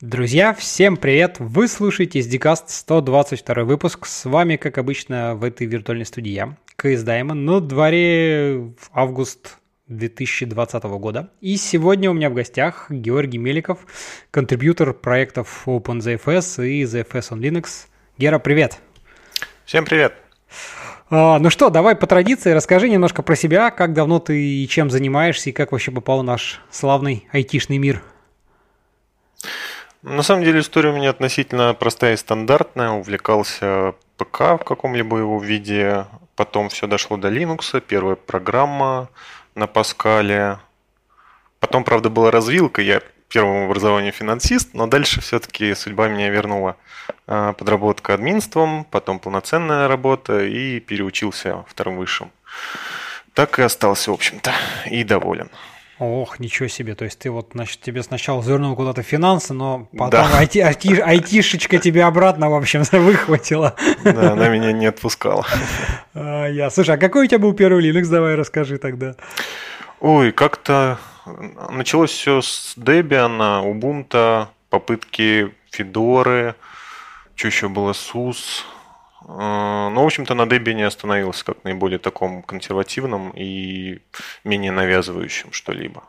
Друзья, 0.00 0.54
всем 0.54 0.96
привет! 0.96 1.36
Вы 1.40 1.68
слушаете 1.68 2.20
SDCast 2.20 2.68
122 2.68 3.64
выпуск. 3.64 4.06
С 4.06 4.24
вами, 4.24 4.56
как 4.56 4.78
обычно, 4.78 5.34
в 5.34 5.44
этой 5.44 5.66
виртуальной 5.66 6.06
студии 6.06 6.30
я, 6.30 6.56
КС 6.76 7.02
Даймон. 7.02 7.44
На 7.44 7.60
дворе 7.60 8.72
август 8.94 9.58
2020 9.88 10.84
года. 10.84 11.28
И 11.42 11.58
сегодня 11.58 12.10
у 12.10 12.14
меня 12.14 12.30
в 12.30 12.34
гостях 12.34 12.86
Георгий 12.88 13.36
Меликов, 13.36 13.80
контрибьютор 14.30 14.94
проектов 14.94 15.64
OpenZFS 15.66 16.66
и 16.66 16.84
ZFS 16.84 17.32
on 17.32 17.40
Linux. 17.40 17.66
Гера, 18.16 18.38
привет! 18.38 18.78
Всем 19.66 19.84
привет! 19.84 20.14
А, 21.10 21.38
ну 21.38 21.50
что, 21.50 21.68
давай 21.68 21.94
по 21.94 22.06
традиции 22.06 22.52
расскажи 22.52 22.88
немножко 22.88 23.20
про 23.20 23.36
себя, 23.36 23.70
как 23.70 23.92
давно 23.92 24.18
ты 24.18 24.42
и 24.42 24.66
чем 24.66 24.88
занимаешься, 24.88 25.50
и 25.50 25.52
как 25.52 25.72
вообще 25.72 25.90
попал 25.90 26.20
в 26.20 26.24
наш 26.24 26.62
славный 26.70 27.28
айтишный 27.32 27.76
мир. 27.76 28.02
На 30.02 30.22
самом 30.22 30.44
деле 30.44 30.60
история 30.60 30.90
у 30.90 30.96
меня 30.96 31.10
относительно 31.10 31.74
простая 31.74 32.14
и 32.14 32.16
стандартная. 32.16 32.90
Увлекался 32.90 33.94
ПК 34.16 34.40
в 34.58 34.64
каком-либо 34.64 35.18
его 35.18 35.38
виде. 35.40 36.06
Потом 36.36 36.70
все 36.70 36.86
дошло 36.86 37.18
до 37.18 37.28
Linux. 37.28 37.80
Первая 37.82 38.16
программа 38.16 39.10
на 39.54 39.66
Паскале. 39.66 40.58
Потом, 41.58 41.84
правда, 41.84 42.08
была 42.08 42.30
развилка. 42.30 42.80
Я 42.80 43.02
первому 43.28 43.66
образованию 43.66 44.12
финансист, 44.12 44.70
но 44.72 44.86
дальше 44.86 45.20
все-таки 45.20 45.74
судьба 45.74 46.08
меня 46.08 46.30
вернула. 46.30 46.76
А, 47.26 47.52
подработка 47.52 48.14
админством, 48.14 48.84
потом 48.90 49.18
полноценная 49.18 49.86
работа 49.86 50.44
и 50.44 50.80
переучился 50.80 51.64
вторым 51.68 51.96
высшим. 51.96 52.30
Так 53.34 53.58
и 53.58 53.62
остался, 53.62 54.10
в 54.10 54.14
общем-то, 54.14 54.52
и 54.86 55.04
доволен. 55.04 55.50
Ох, 56.00 56.40
ничего 56.40 56.66
себе. 56.66 56.94
То 56.94 57.04
есть 57.04 57.18
ты 57.18 57.30
вот, 57.30 57.50
значит, 57.52 57.82
тебе 57.82 58.02
сначала 58.02 58.42
звернул 58.42 58.74
куда-то 58.74 59.02
финансы, 59.02 59.52
но 59.52 59.86
потом 59.92 60.30
да. 60.30 60.38
айти, 60.38 60.58
айти, 60.58 60.98
айтишечка 60.98 61.76
тебя 61.76 62.06
обратно, 62.06 62.48
в 62.48 62.54
общем, 62.54 62.84
выхватила. 62.92 63.76
Да, 64.02 64.32
она 64.32 64.48
меня 64.48 64.72
не 64.72 64.86
отпускала. 64.86 65.46
А, 66.14 66.46
я. 66.46 66.70
Слушай, 66.70 66.94
а 66.94 66.98
какой 66.98 67.26
у 67.26 67.28
тебя 67.28 67.38
был 67.38 67.52
первый 67.52 67.86
Linux? 67.86 68.08
Давай 68.08 68.34
расскажи 68.34 68.78
тогда. 68.78 69.14
Ой, 70.00 70.32
как-то 70.32 70.98
началось 71.70 72.12
все 72.12 72.40
с 72.40 72.74
Debian, 72.78 73.62
Ubuntu, 73.62 74.46
попытки 74.70 75.52
Федоры, 75.70 76.54
что 77.34 77.48
еще 77.48 77.68
было, 77.68 77.92
SUS, 77.92 78.64
ну, 79.26 80.02
в 80.02 80.06
общем-то, 80.06 80.34
на 80.34 80.42
Debian 80.42 80.84
остановился 80.84 81.44
как 81.44 81.64
наиболее 81.64 81.98
таком 81.98 82.42
консервативном 82.42 83.30
и 83.30 84.00
менее 84.44 84.72
навязывающем 84.72 85.52
что-либо. 85.52 86.04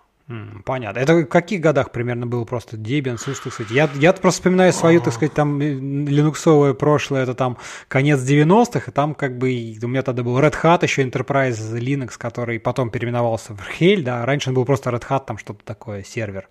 Понятно. 0.65 0.99
Это 0.99 1.15
в 1.15 1.25
каких 1.25 1.61
годах 1.61 1.91
примерно 1.91 2.25
было 2.25 2.45
просто 2.45 2.77
Debian, 2.77 3.17
SUS, 3.17 3.37
так 3.43 3.53
сказать? 3.53 3.71
Я, 3.71 3.89
я 3.95 4.13
просто 4.13 4.39
вспоминаю 4.39 4.71
свою, 4.71 5.01
так 5.01 5.13
сказать, 5.13 5.33
там 5.33 5.59
э, 5.59 5.73
линуксовое 5.73 6.73
прошлое, 6.73 7.23
это 7.23 7.33
там 7.33 7.57
конец 7.87 8.19
90-х, 8.19 8.83
и 8.87 8.91
там 8.93 9.13
как 9.13 9.37
бы 9.37 9.47
у 9.81 9.87
меня 9.87 10.03
тогда 10.03 10.23
был 10.23 10.39
Red 10.39 10.55
Hat, 10.61 10.83
еще 10.83 11.03
Enterprise 11.03 11.73
Linux, 11.73 12.13
который 12.17 12.59
потом 12.59 12.91
переименовался 12.91 13.53
в 13.53 13.59
Hell, 13.79 14.03
да, 14.03 14.25
раньше 14.25 14.49
он 14.49 14.55
был 14.55 14.65
просто 14.65 14.89
Red 14.89 15.05
Hat, 15.09 15.25
там 15.25 15.37
что-то 15.37 15.65
такое, 15.65 16.03
сервер. 16.03 16.47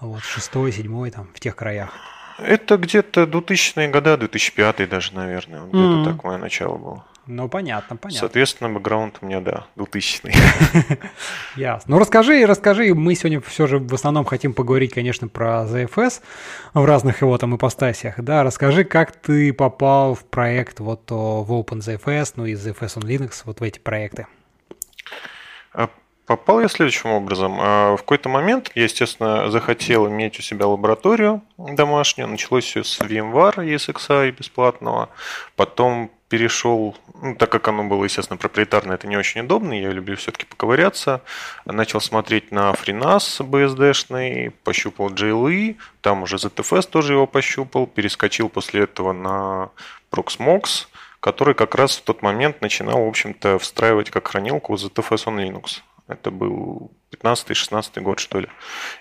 Вот, 0.00 0.22
шестой, 0.22 0.72
седьмой, 0.72 1.10
там, 1.10 1.28
в 1.34 1.40
тех 1.40 1.54
краях. 1.56 1.90
Это 2.38 2.76
где-то 2.76 3.24
2000-е 3.24 3.88
годы, 3.88 4.16
2005 4.16 4.88
даже, 4.88 5.14
наверное. 5.14 5.60
Где-то 5.62 5.76
mm-hmm. 5.76 6.04
так 6.04 6.24
мое 6.24 6.38
начало 6.38 6.76
было. 6.76 7.04
Ну, 7.26 7.48
понятно, 7.48 7.96
понятно. 7.96 8.20
Соответственно, 8.20 8.68
бэкграунд 8.70 9.18
у 9.22 9.26
меня, 9.26 9.40
да, 9.40 9.66
2000-й. 9.76 10.34
Ясно. 11.56 11.94
Ну, 11.94 11.98
расскажи, 11.98 12.44
расскажи. 12.44 12.94
Мы 12.94 13.14
сегодня 13.14 13.40
все 13.40 13.66
же 13.66 13.78
в 13.78 13.94
основном 13.94 14.26
хотим 14.26 14.52
поговорить, 14.52 14.92
конечно, 14.92 15.28
про 15.28 15.64
ZFS 15.64 16.20
в 16.74 16.84
разных 16.84 17.22
его 17.22 17.38
там 17.38 17.56
ипостасиях. 17.56 18.20
Да, 18.20 18.42
расскажи, 18.42 18.84
как 18.84 19.12
ты 19.12 19.54
попал 19.54 20.14
в 20.14 20.24
проект 20.24 20.80
вот 20.80 21.10
в 21.10 21.50
OpenZFS, 21.50 22.34
ну 22.36 22.44
и 22.44 22.54
ZFS 22.54 22.98
on 22.98 23.04
Linux, 23.04 23.42
вот 23.44 23.60
в 23.60 23.62
эти 23.62 23.78
проекты. 23.78 24.26
Попал 26.26 26.60
я 26.60 26.68
следующим 26.68 27.10
образом. 27.10 27.58
А, 27.60 27.96
в 27.96 27.98
какой-то 27.98 28.30
момент 28.30 28.70
я, 28.74 28.84
естественно, 28.84 29.50
захотел 29.50 30.08
иметь 30.08 30.38
у 30.38 30.42
себя 30.42 30.66
лабораторию 30.66 31.42
домашнюю. 31.58 32.28
Началось 32.28 32.64
все 32.64 32.82
с 32.82 32.98
VMware 33.00 33.56
ESXi 33.56 34.30
бесплатного. 34.30 35.10
Потом 35.54 36.10
перешел, 36.28 36.96
ну, 37.20 37.36
так 37.36 37.52
как 37.52 37.68
оно 37.68 37.84
было, 37.84 38.02
естественно, 38.04 38.38
проприетарное, 38.38 38.96
это 38.96 39.06
не 39.06 39.16
очень 39.16 39.42
удобно, 39.42 39.72
я 39.72 39.90
люблю 39.90 40.16
все-таки 40.16 40.46
поковыряться. 40.46 41.20
Начал 41.64 42.00
смотреть 42.00 42.50
на 42.50 42.72
FreeNAS 42.72 43.38
BSD-шный, 43.46 44.50
пощупал 44.64 45.10
JLE, 45.10 45.76
там 46.00 46.22
уже 46.22 46.36
ZFS 46.36 46.88
тоже 46.88 47.12
его 47.12 47.26
пощупал, 47.26 47.86
перескочил 47.86 48.48
после 48.48 48.82
этого 48.82 49.12
на 49.12 49.70
Proxmox, 50.10 50.86
который 51.20 51.54
как 51.54 51.74
раз 51.74 51.98
в 51.98 52.02
тот 52.02 52.22
момент 52.22 52.62
начинал, 52.62 53.04
в 53.04 53.08
общем-то, 53.08 53.58
встраивать 53.58 54.10
как 54.10 54.26
хранилку 54.26 54.74
ZFS 54.74 55.26
on 55.26 55.36
Linux. 55.36 55.82
Это 56.06 56.30
был 56.30 56.92
15-16 57.12 58.00
год, 58.00 58.18
что 58.18 58.40
ли. 58.40 58.48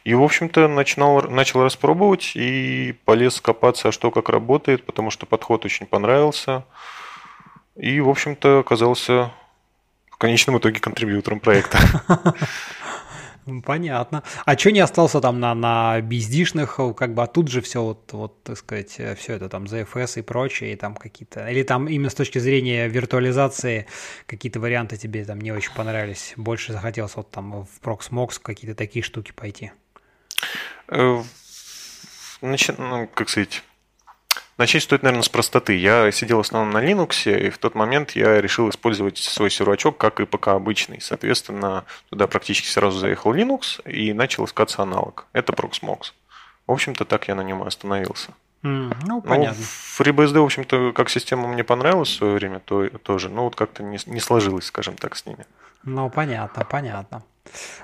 И, 0.04 0.14
в 0.14 0.24
общем-то, 0.24 0.68
начинал, 0.68 1.22
начал 1.24 1.64
распробовать 1.64 2.32
и 2.36 2.96
полез 3.06 3.42
копаться, 3.42 3.92
что 3.92 4.12
как 4.12 4.30
работает, 4.30 4.86
потому 4.86 5.12
что 5.12 5.26
подход 5.26 5.66
очень 5.66 5.86
понравился. 5.86 6.66
И, 7.76 8.00
в 8.00 8.10
общем-то, 8.10 8.60
оказался 8.60 9.32
в 10.12 10.18
конечном 10.18 10.58
итоге 10.60 10.80
контрибьютором 10.80 11.40
проекта. 11.40 11.80
Понятно. 13.66 14.24
А 14.46 14.58
что 14.58 14.72
не 14.72 14.80
остался 14.80 15.20
там 15.20 15.40
на, 15.40 15.54
на 15.54 16.00
бездишных, 16.02 16.80
как 16.96 17.14
бы, 17.14 17.24
а 17.24 17.28
тут 17.28 17.50
же 17.50 17.62
все 17.62 17.84
вот, 17.84 18.12
вот, 18.14 18.44
так 18.44 18.58
сказать, 18.58 18.96
э, 19.00 19.16
все 19.16 19.34
это 19.34 19.50
там 19.50 19.66
ZFS 19.66 20.20
и 20.20 20.22
прочее, 20.22 20.74
и 20.74 20.76
там 20.76 20.96
какие-то, 20.96 21.48
или 21.48 21.64
там 21.64 21.88
именно 21.88 22.10
с 22.10 22.16
точки 22.16 22.40
зрения 22.40 22.88
виртуализации 22.88 23.86
какие-то 24.28 24.60
варианты 24.60 24.98
тебе 24.98 25.26
там 25.26 25.42
не 25.42 25.52
очень 25.52 25.74
понравились, 25.74 26.34
больше 26.38 26.72
захотелось 26.72 27.16
вот 27.16 27.32
там 27.32 27.66
в 27.66 27.82
Proxmox 27.82 28.40
какие-то 28.42 28.78
такие 28.78 29.04
штуки 29.04 29.34
пойти? 29.36 29.72
Значит, 30.88 32.80
э, 32.80 32.82
ну, 32.82 33.08
как 33.14 33.30
сказать, 33.30 33.64
Начать 34.58 34.84
стоит, 34.84 35.02
наверное, 35.02 35.24
с 35.24 35.30
простоты. 35.30 35.76
Я 35.76 36.12
сидел 36.12 36.38
в 36.38 36.42
основном 36.42 36.72
на 36.72 36.86
Linux, 36.86 37.48
и 37.48 37.50
в 37.50 37.58
тот 37.58 37.74
момент 37.74 38.12
я 38.12 38.40
решил 38.40 38.70
использовать 38.70 39.18
свой 39.18 39.50
сервачок, 39.50 39.98
как 39.98 40.20
и 40.20 40.26
пока 40.26 40.54
обычный. 40.54 41.02
Соответственно, 41.02 41.86
туда 42.10 42.28
практически 42.28 42.68
сразу 42.68 43.00
заехал 43.00 43.34
Linux 43.34 43.82
и 43.90 44.14
начал 44.14 44.46
искаться 44.46 44.84
аналог. 44.84 45.26
Это 45.34 45.54
Proxmox. 45.54 46.14
В 46.68 46.72
общем-то, 46.72 47.06
так 47.06 47.28
я 47.28 47.36
на 47.36 47.42
нем 47.42 47.64
и 47.64 47.68
остановился. 47.68 48.32
Mm, 48.64 48.96
ну, 49.06 49.22
понятно. 49.22 49.58
Ну, 49.60 50.04
FreeBSD, 50.04 50.40
в 50.40 50.46
общем-то, 50.46 50.94
как 50.94 51.10
система 51.10 51.48
мне 51.48 51.64
понравилась 51.64 52.10
в 52.10 52.16
свое 52.16 52.36
время, 52.36 52.60
то 52.60 52.88
тоже. 53.00 53.30
Но 53.30 53.44
вот 53.46 53.56
как-то 53.56 53.84
не, 53.84 53.98
не 54.06 54.20
сложилось, 54.20 54.66
скажем 54.66 54.96
так, 54.96 55.16
с 55.18 55.26
ними. 55.26 55.46
Ну, 55.84 56.10
понятно, 56.10 56.64
понятно. 56.64 57.24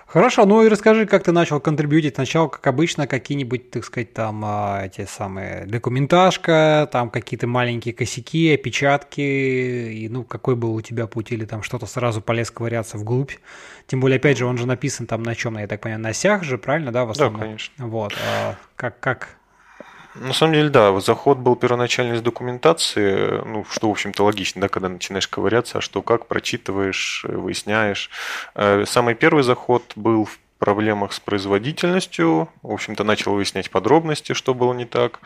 Хорошо, 0.07 0.45
ну 0.45 0.63
и 0.63 0.69
расскажи, 0.69 1.05
как 1.05 1.23
ты 1.23 1.31
начал 1.31 1.59
контрибьютить. 1.59 2.15
Сначала, 2.15 2.47
как 2.47 2.65
обычно, 2.65 3.05
какие-нибудь, 3.05 3.69
так 3.69 3.85
сказать, 3.85 4.11
там 4.11 4.41
а, 4.43 4.85
эти 4.85 5.05
самые 5.05 5.67
документажка, 5.67 6.89
там 6.91 7.11
какие-то 7.11 7.45
маленькие 7.45 7.93
косяки, 7.93 8.51
опечатки, 8.51 9.21
и 9.21 10.09
ну 10.09 10.23
какой 10.23 10.55
был 10.55 10.73
у 10.73 10.81
тебя 10.81 11.05
путь, 11.05 11.31
или 11.31 11.45
там 11.45 11.61
что-то 11.61 11.85
сразу 11.85 12.21
полез 12.21 12.49
ковыряться 12.49 12.97
вглубь. 12.97 13.33
Тем 13.85 13.99
более, 13.99 14.17
опять 14.17 14.39
же, 14.39 14.47
он 14.47 14.57
же 14.57 14.65
написан 14.65 15.05
там 15.05 15.21
на 15.21 15.35
чем, 15.35 15.59
я 15.59 15.67
так 15.67 15.81
понимаю, 15.81 16.01
на 16.01 16.09
осях 16.09 16.43
же, 16.43 16.57
правильно, 16.57 16.91
да, 16.91 17.05
в 17.05 17.11
основном? 17.11 17.39
Да, 17.39 17.45
конечно. 17.45 17.87
Вот. 17.87 18.13
А 18.27 18.55
как, 18.75 18.99
как, 18.99 19.38
на 20.19 20.33
самом 20.33 20.53
деле, 20.53 20.69
да, 20.69 20.99
заход 20.99 21.37
был 21.37 21.55
первоначальный 21.55 22.17
из 22.17 22.21
документации, 22.21 23.41
ну, 23.45 23.65
что, 23.69 23.87
в 23.87 23.91
общем-то, 23.91 24.23
логично, 24.23 24.61
да, 24.61 24.67
когда 24.67 24.89
начинаешь 24.89 25.27
ковыряться, 25.27 25.77
а 25.77 25.81
что 25.81 26.01
как, 26.01 26.27
прочитываешь, 26.27 27.25
выясняешь. 27.27 28.09
Э, 28.55 28.83
самый 28.85 29.15
первый 29.15 29.43
заход 29.43 29.93
был 29.95 30.25
в 30.25 30.37
проблемах 30.59 31.13
с 31.13 31.19
производительностью. 31.19 32.49
В 32.61 32.71
общем-то, 32.71 33.03
начал 33.03 33.33
выяснять 33.33 33.71
подробности, 33.71 34.33
что 34.33 34.53
было 34.53 34.73
не 34.73 34.85
так. 34.85 35.21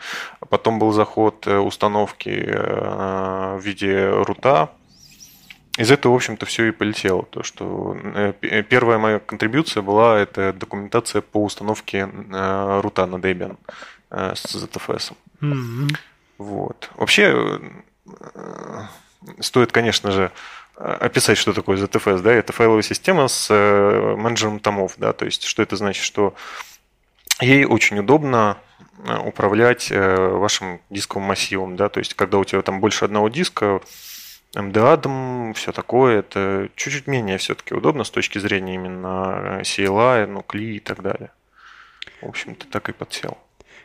Потом 0.48 0.78
был 0.78 0.92
заход 0.92 1.46
э, 1.46 1.58
установки 1.58 2.44
э, 2.46 3.56
в 3.58 3.60
виде 3.60 4.08
рута. 4.08 4.70
Из 5.76 5.90
этого, 5.90 6.12
в 6.12 6.16
общем-то, 6.16 6.46
все 6.46 6.66
и 6.66 6.70
полетело. 6.70 7.24
То, 7.24 7.42
что 7.42 7.96
первая 8.70 8.98
моя 8.98 9.18
контрибуция 9.18 9.82
была 9.82 10.20
это 10.20 10.52
документация 10.52 11.20
по 11.20 11.42
установке 11.42 12.04
рута 12.04 13.06
на 13.06 13.16
Debian. 13.16 13.56
Э, 14.10 14.34
с 14.34 14.54
ZFS. 14.54 15.12
Mm-hmm. 15.40 15.96
Вот. 16.38 16.90
Вообще, 16.94 17.60
э, 18.06 18.82
стоит, 19.40 19.72
конечно 19.72 20.10
же, 20.12 20.30
описать, 20.76 21.38
что 21.38 21.52
такое 21.52 21.76
ZFS. 21.76 22.20
Да? 22.20 22.32
Это 22.32 22.52
файловая 22.52 22.82
система 22.82 23.28
с 23.28 23.48
э, 23.50 24.14
менеджером 24.16 24.60
томов. 24.60 24.94
Да? 24.98 25.12
То 25.12 25.24
есть, 25.24 25.44
что 25.44 25.62
это 25.62 25.76
значит? 25.76 26.04
Что 26.04 26.34
ей 27.40 27.64
очень 27.64 27.98
удобно 27.98 28.58
управлять 29.24 29.90
вашим 29.90 30.80
дисковым 30.88 31.28
массивом. 31.28 31.76
Да? 31.76 31.88
То 31.88 31.98
есть, 31.98 32.14
когда 32.14 32.38
у 32.38 32.44
тебя 32.44 32.62
там 32.62 32.80
больше 32.80 33.04
одного 33.04 33.28
диска, 33.28 33.80
MDAD, 34.54 35.52
все 35.54 35.72
такое, 35.72 36.20
это 36.20 36.70
чуть-чуть 36.76 37.08
менее 37.08 37.38
все-таки 37.38 37.74
удобно 37.74 38.04
с 38.04 38.10
точки 38.10 38.38
зрения 38.38 38.76
именно 38.76 39.60
CLI, 39.62 40.26
нукли 40.26 40.76
и 40.76 40.80
так 40.80 41.02
далее. 41.02 41.32
В 42.22 42.28
общем-то, 42.28 42.68
так 42.68 42.88
и 42.88 42.92
подсел. 42.92 43.36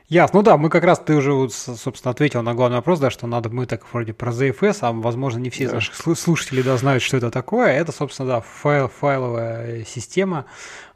Ясно. 0.09 0.39
Ну 0.39 0.44
да, 0.44 0.57
мы 0.57 0.71
как 0.71 0.83
раз, 0.83 1.00
ты 1.00 1.15
уже, 1.15 1.50
собственно, 1.50 2.11
ответил 2.11 2.41
на 2.41 2.56
главный 2.56 2.77
вопрос, 2.77 2.97
да, 2.97 3.11
что 3.11 3.27
надо, 3.27 3.50
мы 3.50 3.67
так 3.67 3.83
вроде 3.94 4.11
про 4.11 4.31
ZFS, 4.31 4.79
а 4.81 4.91
возможно 4.91 5.38
не 5.38 5.51
все 5.51 5.65
из 5.65 5.71
наших 5.71 5.95
слушателей, 6.17 6.63
да, 6.63 6.77
знают, 6.77 7.03
что 7.03 7.17
это 7.17 7.29
такое. 7.29 7.73
Это, 7.73 7.91
собственно, 7.91 8.27
да, 8.27 8.41
файл, 8.41 8.88
файловая 8.88 9.85
система, 9.85 10.45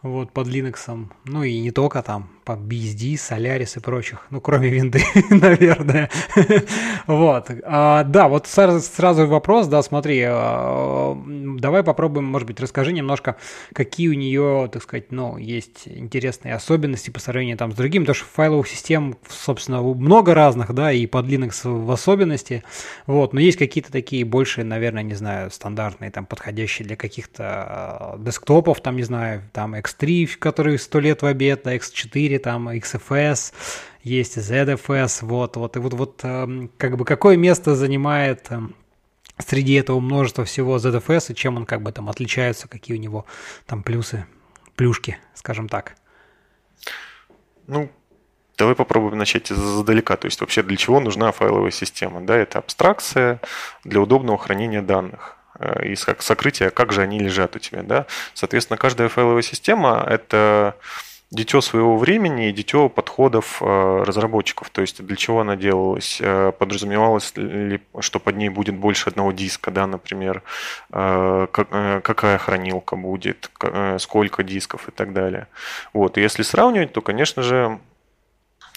вот, 0.04 0.32
под 0.32 0.48
Linux, 0.48 1.08
ну 1.24 1.44
и 1.44 1.60
не 1.60 1.72
только 1.72 2.04
там, 2.04 2.30
по 2.44 2.52
BSD, 2.52 3.14
Solaris 3.14 3.78
и 3.78 3.80
прочих, 3.80 4.28
ну, 4.30 4.42
кроме 4.42 4.68
винды, 4.68 5.02
наверное. 5.30 6.10
вот. 7.08 7.50
А, 7.64 8.04
да, 8.04 8.28
вот 8.28 8.46
сразу, 8.48 8.82
сразу 8.82 9.28
вопрос, 9.28 9.68
да, 9.68 9.82
смотри, 9.82 10.22
а, 10.28 11.18
давай 11.26 11.84
попробуем, 11.84 12.26
может 12.26 12.48
быть, 12.48 12.60
расскажи 12.60 12.92
немножко, 12.92 13.38
какие 13.72 14.10
у 14.10 14.14
нее, 14.14 14.70
так 14.72 14.84
сказать, 14.84 15.12
ну, 15.14 15.38
есть 15.38 15.84
интересные 15.86 16.56
особенности 16.56 17.10
по 17.10 17.22
сравнению 17.22 17.58
там 17.58 17.72
с 17.72 17.76
другими, 17.76 18.04
потому 18.04 18.16
что 18.16 18.26
файловых 18.26 18.68
систем, 18.68 19.18
собственно, 19.30 19.82
много 19.82 20.34
разных, 20.34 20.74
да, 20.74 20.92
и 20.92 21.06
под 21.06 21.28
Linux 21.28 21.62
в 21.64 21.90
особенности, 21.90 22.64
вот, 23.08 23.32
но 23.32 23.40
есть 23.40 23.58
какие-то 23.58 23.92
такие 23.92 24.26
больше, 24.26 24.66
наверное, 24.66 25.04
не 25.04 25.16
знаю, 25.16 25.50
стандартные, 25.50 26.12
там, 26.12 26.26
подходящие 26.26 26.86
для 26.86 26.98
каких-то 26.98 27.44
а, 27.46 28.18
десктопов, 28.20 28.82
там, 28.82 28.98
не 28.98 29.04
знаю, 29.04 29.44
там, 29.54 29.76
X3, 30.00 30.38
который 30.38 30.78
100 30.78 31.00
лет 31.00 31.22
в 31.22 31.26
обед, 31.26 31.62
да, 31.64 31.76
X4, 31.76 32.40
там, 32.40 32.70
XFS, 32.70 33.54
есть 34.04 34.38
ZFS, 34.38 35.26
вот, 35.26 35.56
вот, 35.56 35.76
и 35.76 35.80
вот, 35.80 35.94
вот, 35.94 36.20
эм, 36.24 36.70
как 36.78 36.98
бы, 36.98 37.06
какое 37.06 37.38
место 37.38 37.76
занимает 37.76 38.52
эм, 38.52 38.76
среди 39.38 39.74
этого 39.74 40.00
множества 40.00 40.46
всего 40.46 40.78
ZFS, 40.78 41.32
и 41.32 41.36
чем 41.36 41.58
он 41.58 41.66
как 41.66 41.82
бы 41.82 41.92
там 41.92 42.10
отличается, 42.10 42.68
какие 42.68 42.98
у 42.98 43.00
него 43.00 43.26
там 43.66 43.84
плюсы, 43.84 44.26
плюшки, 44.76 45.18
скажем 45.34 45.70
так. 45.70 45.96
Ну, 47.68 47.90
Давай 48.58 48.76
попробуем 48.76 49.18
начать 49.18 49.52
издалека. 49.52 50.16
То 50.16 50.28
есть 50.28 50.40
вообще 50.40 50.62
для 50.62 50.78
чего 50.78 51.00
нужна 51.00 51.32
файловая 51.32 51.72
система? 51.72 52.22
Да, 52.22 52.38
это 52.38 52.60
абстракция 52.60 53.42
для 53.84 54.00
удобного 54.00 54.38
хранения 54.38 54.82
данных. 54.82 55.38
Э, 55.60 55.86
и 55.86 55.96
сокрытия, 55.96 56.70
как 56.70 56.92
же 56.92 57.02
они 57.02 57.20
лежат 57.20 57.56
у 57.56 57.60
тебя. 57.60 57.84
Да? 57.84 58.06
Соответственно, 58.34 58.78
каждая 58.78 59.10
файловая 59.10 59.42
система– 59.42 60.06
это 60.10 60.76
дитё 61.32 61.62
своего 61.62 61.98
времени 61.98 62.50
и 62.50 62.54
дитё 62.54 62.90
подходов 62.90 63.58
э, 63.62 64.04
разработчиков. 64.06 64.70
То 64.70 64.82
есть 64.82 65.04
для 65.04 65.16
чего 65.16 65.42
она 65.42 65.56
делалась? 65.56 66.20
Э, 66.22 66.52
подразумевалось 66.58 67.34
ли, 67.36 67.82
что 68.00 68.20
под 68.20 68.38
ней 68.38 68.50
будет 68.50 68.76
больше 68.76 69.10
одного 69.10 69.32
диска, 69.32 69.72
да, 69.72 69.88
например, 69.88 70.44
какая 70.92 72.38
хранилка 72.38 72.96
будет, 72.96 73.50
сколько 73.98 74.44
дисков 74.44 74.90
и 74.90 74.92
так 74.92 75.14
далее. 75.14 75.48
Вот. 75.94 76.18
И 76.18 76.22
если 76.22 76.44
сравнивать, 76.44 76.94
то, 76.94 77.02
конечно 77.02 77.42
же, 77.42 77.80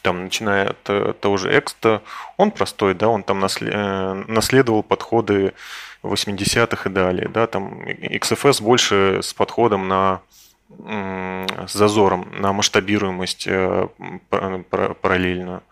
там, 0.07 0.27
начиная 0.27 0.69
от 0.71 1.21
того 1.21 1.37
же 1.37 1.51
Экста, 1.51 2.01
он 2.37 2.53
простой, 2.53 2.95
да, 2.95 3.09
он 3.09 3.25
там 3.25 3.41
наследовал 3.41 4.85
подходы 4.85 5.53
80-х 6.05 6.89
и 6.89 6.93
далее. 6.93 7.29
Да, 7.29 7.49
там 7.49 7.83
XFS 7.83 8.63
больше 8.63 9.19
с 9.21 9.35
подходом 9.35 9.89
на 9.89 10.21
с 10.69 11.73
зазором 11.73 12.29
на 12.39 12.53
масштабируемость 12.53 13.47
э, 13.49 13.89
параллельно. 15.01 15.63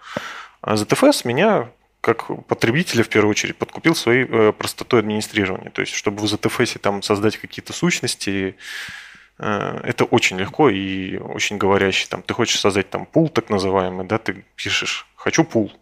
А 0.62 0.74
ZFS 0.74 1.20
меня 1.28 1.68
как 2.00 2.26
потребителя 2.46 3.04
в 3.04 3.08
первую 3.08 3.30
очередь 3.30 3.56
подкупил 3.56 3.94
своей 3.94 4.24
э, 4.24 4.52
простотой 4.52 5.00
администрирования. 5.00 5.70
То 5.70 5.80
есть, 5.80 5.94
чтобы 5.94 6.20
в 6.20 6.24
ZFS 6.24 6.80
там 6.80 7.02
создать 7.02 7.36
какие-то 7.36 7.72
сущности, 7.72 8.56
э, 8.56 9.03
это 9.38 10.04
очень 10.04 10.38
легко 10.38 10.68
и 10.68 11.16
очень 11.16 11.58
говорящий. 11.58 12.08
Там, 12.08 12.22
ты 12.22 12.34
хочешь 12.34 12.60
создать 12.60 12.90
там 12.90 13.06
пул 13.06 13.28
так 13.28 13.50
называемый, 13.50 14.06
да, 14.06 14.18
ты 14.18 14.44
пишешь 14.56 15.06
«хочу 15.16 15.44
пул», 15.44 15.72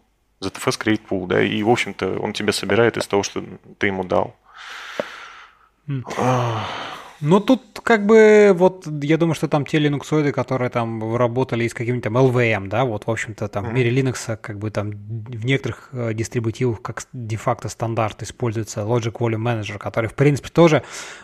ZFS 0.41 0.79
create 0.81 1.03
pool, 1.09 1.27
да, 1.27 1.43
и, 1.43 1.63
в 1.63 1.71
общем-то, 1.71 2.19
он 2.19 2.33
тебе 2.33 2.53
собирает 2.53 2.97
из 2.97 3.07
того, 3.07 3.23
что 3.23 3.45
ты 3.79 3.87
ему 3.87 4.05
дал. 4.05 4.35
Ну, 7.25 7.39
тут 7.39 7.63
как 7.85 8.05
бы, 8.05 8.53
вот, 8.53 8.89
я 9.01 9.17
думаю, 9.17 9.37
что 9.37 9.47
там 9.47 9.65
те 9.65 9.79
линуксоиды, 9.79 10.33
которые 10.33 10.71
там 10.71 11.15
работали 11.15 11.69
с 11.69 11.73
каким-нибудь 11.73 12.03
там 12.03 12.19
LVM, 12.19 12.67
да, 12.67 12.85
вот, 12.85 13.07
в 13.07 13.11
общем-то, 13.11 13.47
там 13.47 13.65
mm-hmm. 13.65 13.71
в 13.71 13.73
мире 13.75 13.91
Linux, 13.91 14.37
как 14.37 14.59
бы 14.59 14.73
там 14.73 14.91
в 14.91 15.45
некоторых 15.45 15.91
э, 15.93 16.15
дистрибутивах 16.15 16.83
как 16.83 17.05
де-факто 17.13 17.69
стандарт 17.69 18.25
используется 18.25 18.81
Logic 18.81 19.13
Volume 19.13 19.37
Manager, 19.37 19.79
который, 19.79 20.09
в 20.09 20.15
принципе, 20.15 20.49
тоже 20.49 20.83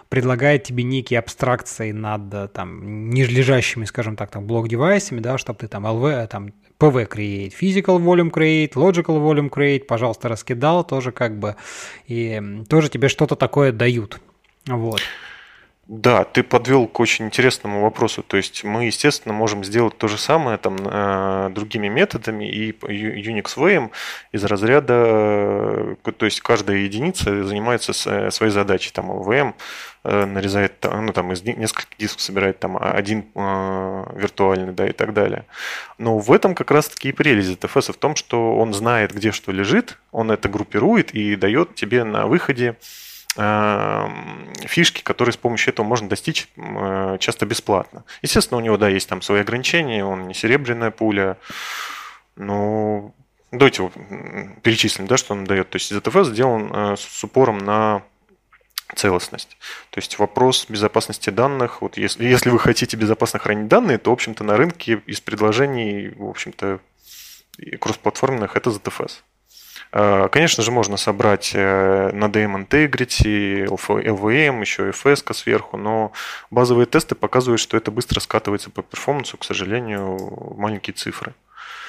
предлагает 0.09 0.63
тебе 0.63 0.85
некие 0.85 1.19
абстракции 1.19 1.91
над 1.91 2.33
э, 2.33 2.47
там 2.47 3.11
нижележащими, 3.11 3.85
скажем 3.85 4.15
так, 4.15 4.31
там 4.31 4.47
блок-девайсами, 4.47 5.19
да, 5.19 5.37
чтобы 5.37 5.59
ты 5.59 5.67
там 5.67 5.85
LV, 5.85 6.29
там 6.29 6.53
PV 6.79 7.09
create, 7.09 7.53
physical 7.61 7.99
volume 7.99 8.31
create, 8.31 8.75
logical 8.75 9.21
volume 9.21 9.51
create, 9.51 9.81
пожалуйста, 9.81 10.29
раскидал, 10.29 10.85
тоже 10.85 11.11
как 11.11 11.37
бы, 11.41 11.57
и 12.07 12.63
тоже 12.69 12.89
тебе 12.89 13.09
что-то 13.09 13.35
такое 13.35 13.73
дают. 13.73 14.21
Вот. 14.69 15.01
Да, 15.89 16.25
ты 16.25 16.43
подвел 16.43 16.87
к 16.87 17.01
очень 17.01 17.25
интересному 17.25 17.81
вопросу. 17.81 18.23
То 18.23 18.37
есть 18.37 18.63
мы, 18.63 18.85
естественно, 18.85 19.33
можем 19.33 19.65
сделать 19.65 19.97
то 19.97 20.07
же 20.07 20.19
самое 20.19 20.59
там 20.59 20.77
э, 20.79 21.49
другими 21.55 21.89
методами 21.89 22.45
и 22.45 22.73
Unix 22.73 23.57
VM 23.57 23.91
из 24.31 24.45
разряда, 24.45 25.97
э, 26.05 26.13
то 26.15 26.27
есть 26.27 26.43
каждая 26.43 26.77
единица 26.77 27.43
занимается 27.43 27.93
э, 28.05 28.31
своей 28.31 28.53
задачей. 28.53 28.93
Там 28.93 29.11
VM 29.11 29.55
нарезает, 30.05 30.75
ну 30.85 31.13
там 31.13 31.33
из 31.33 31.43
нескольких 31.43 31.99
дисков 31.99 32.23
собирает 32.23 32.61
там 32.61 32.79
один 32.81 33.27
виртуальный, 33.35 34.73
да, 34.73 34.87
и 34.87 34.93
так 34.93 35.13
далее. 35.13 35.45
Но 35.99 36.19
в 36.19 36.33
этом 36.33 36.55
как 36.55 36.71
раз-таки 36.71 37.09
и 37.09 37.13
прелесть 37.13 37.51
ZFS 37.61 37.93
в 37.93 37.97
том, 37.97 38.15
что 38.15 38.57
он 38.57 38.73
знает, 38.73 39.13
где 39.13 39.33
что 39.33 39.53
лежит, 39.53 39.99
он 40.13 40.31
это 40.31 40.49
группирует 40.49 41.15
и 41.15 41.35
дает 41.37 41.75
тебе 41.75 42.05
на 42.05 42.27
выходе 42.27 42.77
фишки, 43.39 45.03
которые 45.03 45.33
с 45.33 45.37
помощью 45.37 45.73
этого 45.73 45.87
можно 45.87 46.09
достичь 46.09 46.49
э, 46.57 47.17
часто 47.21 47.47
бесплатно. 47.47 48.05
Естественно, 48.23 48.59
у 48.59 48.61
него, 48.61 48.77
да, 48.77 48.89
есть 48.89 49.09
там 49.09 49.23
свои 49.23 49.41
ограничения, 49.43 50.05
он 50.05 50.27
не 50.27 50.35
серебряная 50.35 50.91
пуля, 50.91 51.37
но 52.37 53.15
давайте 53.53 53.91
перечислим, 54.63 55.07
да, 55.07 55.17
что 55.17 55.35
он 55.35 55.45
дает. 55.45 55.71
То 55.71 55.77
есть 55.77 55.93
ZFS 55.93 56.25
сделан 56.25 56.73
э, 56.75 56.97
с 56.97 57.23
упором 57.23 57.59
на 57.59 58.03
целостность. 58.97 59.57
То 59.91 59.99
есть 59.99 60.19
вопрос 60.19 60.67
безопасности 60.69 61.31
данных, 61.31 61.83
вот 61.83 61.97
если, 61.97 62.25
если 62.25 62.51
вы 62.51 62.59
хотите 62.59 62.97
безопасно 62.97 63.39
хранить 63.39 63.69
данные, 63.69 63.99
то, 63.99 64.11
в 64.11 64.15
общем-то, 64.15 64.45
на 64.45 64.57
рынке 64.57 65.03
из 65.07 65.21
предложений, 65.21 66.15
в 66.17 66.29
общем-то, 66.29 66.81
кроссплатформенных 67.81 68.57
это 68.57 68.71
ZFS. 68.71 69.23
Э, 69.93 70.29
конечно 70.31 70.63
же, 70.63 70.71
можно 70.71 70.97
собрать 70.97 71.53
э, 71.55 72.11
на 72.13 72.27
DM 72.27 72.67
Integrity, 72.67 73.65
LVM, 73.67 74.61
еще 74.61 74.91
FS 74.91 75.33
сверху, 75.33 75.77
но 75.77 76.13
базовые 76.51 76.87
тесты 76.87 77.15
показывают, 77.15 77.61
что 77.61 77.77
это 77.77 77.91
быстро 77.91 78.21
скатывается 78.21 78.71
по 78.71 78.83
перформансу, 78.83 79.37
к 79.39 79.45
сожалению, 79.45 80.55
маленькие 80.57 80.95
цифры. 80.95 81.35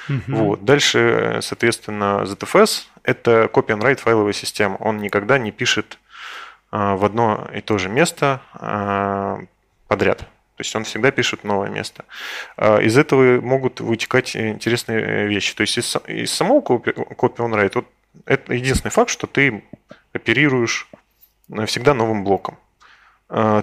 Угу. 0.08 0.36
Вот. 0.36 0.64
Дальше, 0.64 1.40
соответственно, 1.42 2.24
ZFS– 2.24 2.86
это 3.04 3.50
copy 3.52 3.68
and 3.68 3.80
write 3.80 4.00
файловая 4.00 4.32
система. 4.32 4.76
Он 4.76 4.98
никогда 4.98 5.38
не 5.38 5.52
пишет 5.52 5.98
э, 6.72 6.94
в 6.94 7.04
одно 7.04 7.48
и 7.54 7.60
то 7.60 7.78
же 7.78 7.88
место 7.88 8.40
подряд. 9.88 10.26
То 10.60 10.62
есть 10.62 10.76
он 10.76 10.84
всегда 10.84 11.10
пишет 11.10 11.42
новое 11.42 11.70
место. 11.70 12.04
Из 12.58 12.98
этого 12.98 13.40
могут 13.40 13.80
вытекать 13.80 14.36
интересные 14.36 15.26
вещи. 15.26 15.54
То 15.54 15.62
есть 15.62 15.78
из, 15.78 15.96
из 16.06 16.30
самого 16.30 16.60
copy 16.60 17.36
on 17.36 17.54
write, 17.54 17.72
вот 17.76 17.86
это 18.26 18.52
единственный 18.52 18.90
факт, 18.90 19.08
что 19.08 19.26
ты 19.26 19.64
оперируешь 20.12 20.86
всегда 21.64 21.94
новым 21.94 22.24
блоком. 22.24 22.58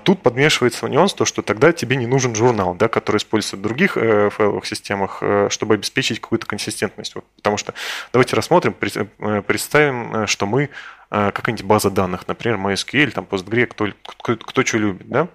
Тут 0.06 0.24
подмешивается 0.24 0.88
нюанс, 0.88 1.14
то, 1.14 1.26
что 1.26 1.44
тогда 1.44 1.72
тебе 1.72 1.98
не 1.98 2.08
нужен 2.08 2.34
журнал, 2.34 2.74
да, 2.74 2.88
который 2.88 3.18
используется 3.18 3.58
в 3.58 3.62
других 3.62 3.98
э, 3.98 4.30
файловых 4.30 4.66
системах, 4.66 5.18
э, 5.20 5.50
чтобы 5.52 5.74
обеспечить 5.74 6.22
какую-то 6.22 6.46
консистентность. 6.46 7.14
Вот, 7.16 7.26
потому 7.36 7.58
что 7.58 7.74
давайте 8.14 8.38
рассмотрим, 8.38 8.74
э, 8.80 9.42
представим, 9.42 10.26
что 10.26 10.46
мы 10.46 10.70
Э, 10.70 10.97
какая-нибудь 11.10 11.66
база 11.66 11.90
данных, 11.90 12.28
например, 12.28 12.60
MySQL, 12.60 13.12
там 13.12 13.28
PostgreSQL, 13.30 13.68
кто, 13.68 13.88
кто, 14.06 14.36
кто 14.36 14.66
что 14.66 14.78
любит, 14.78 15.08
да? 15.08 15.28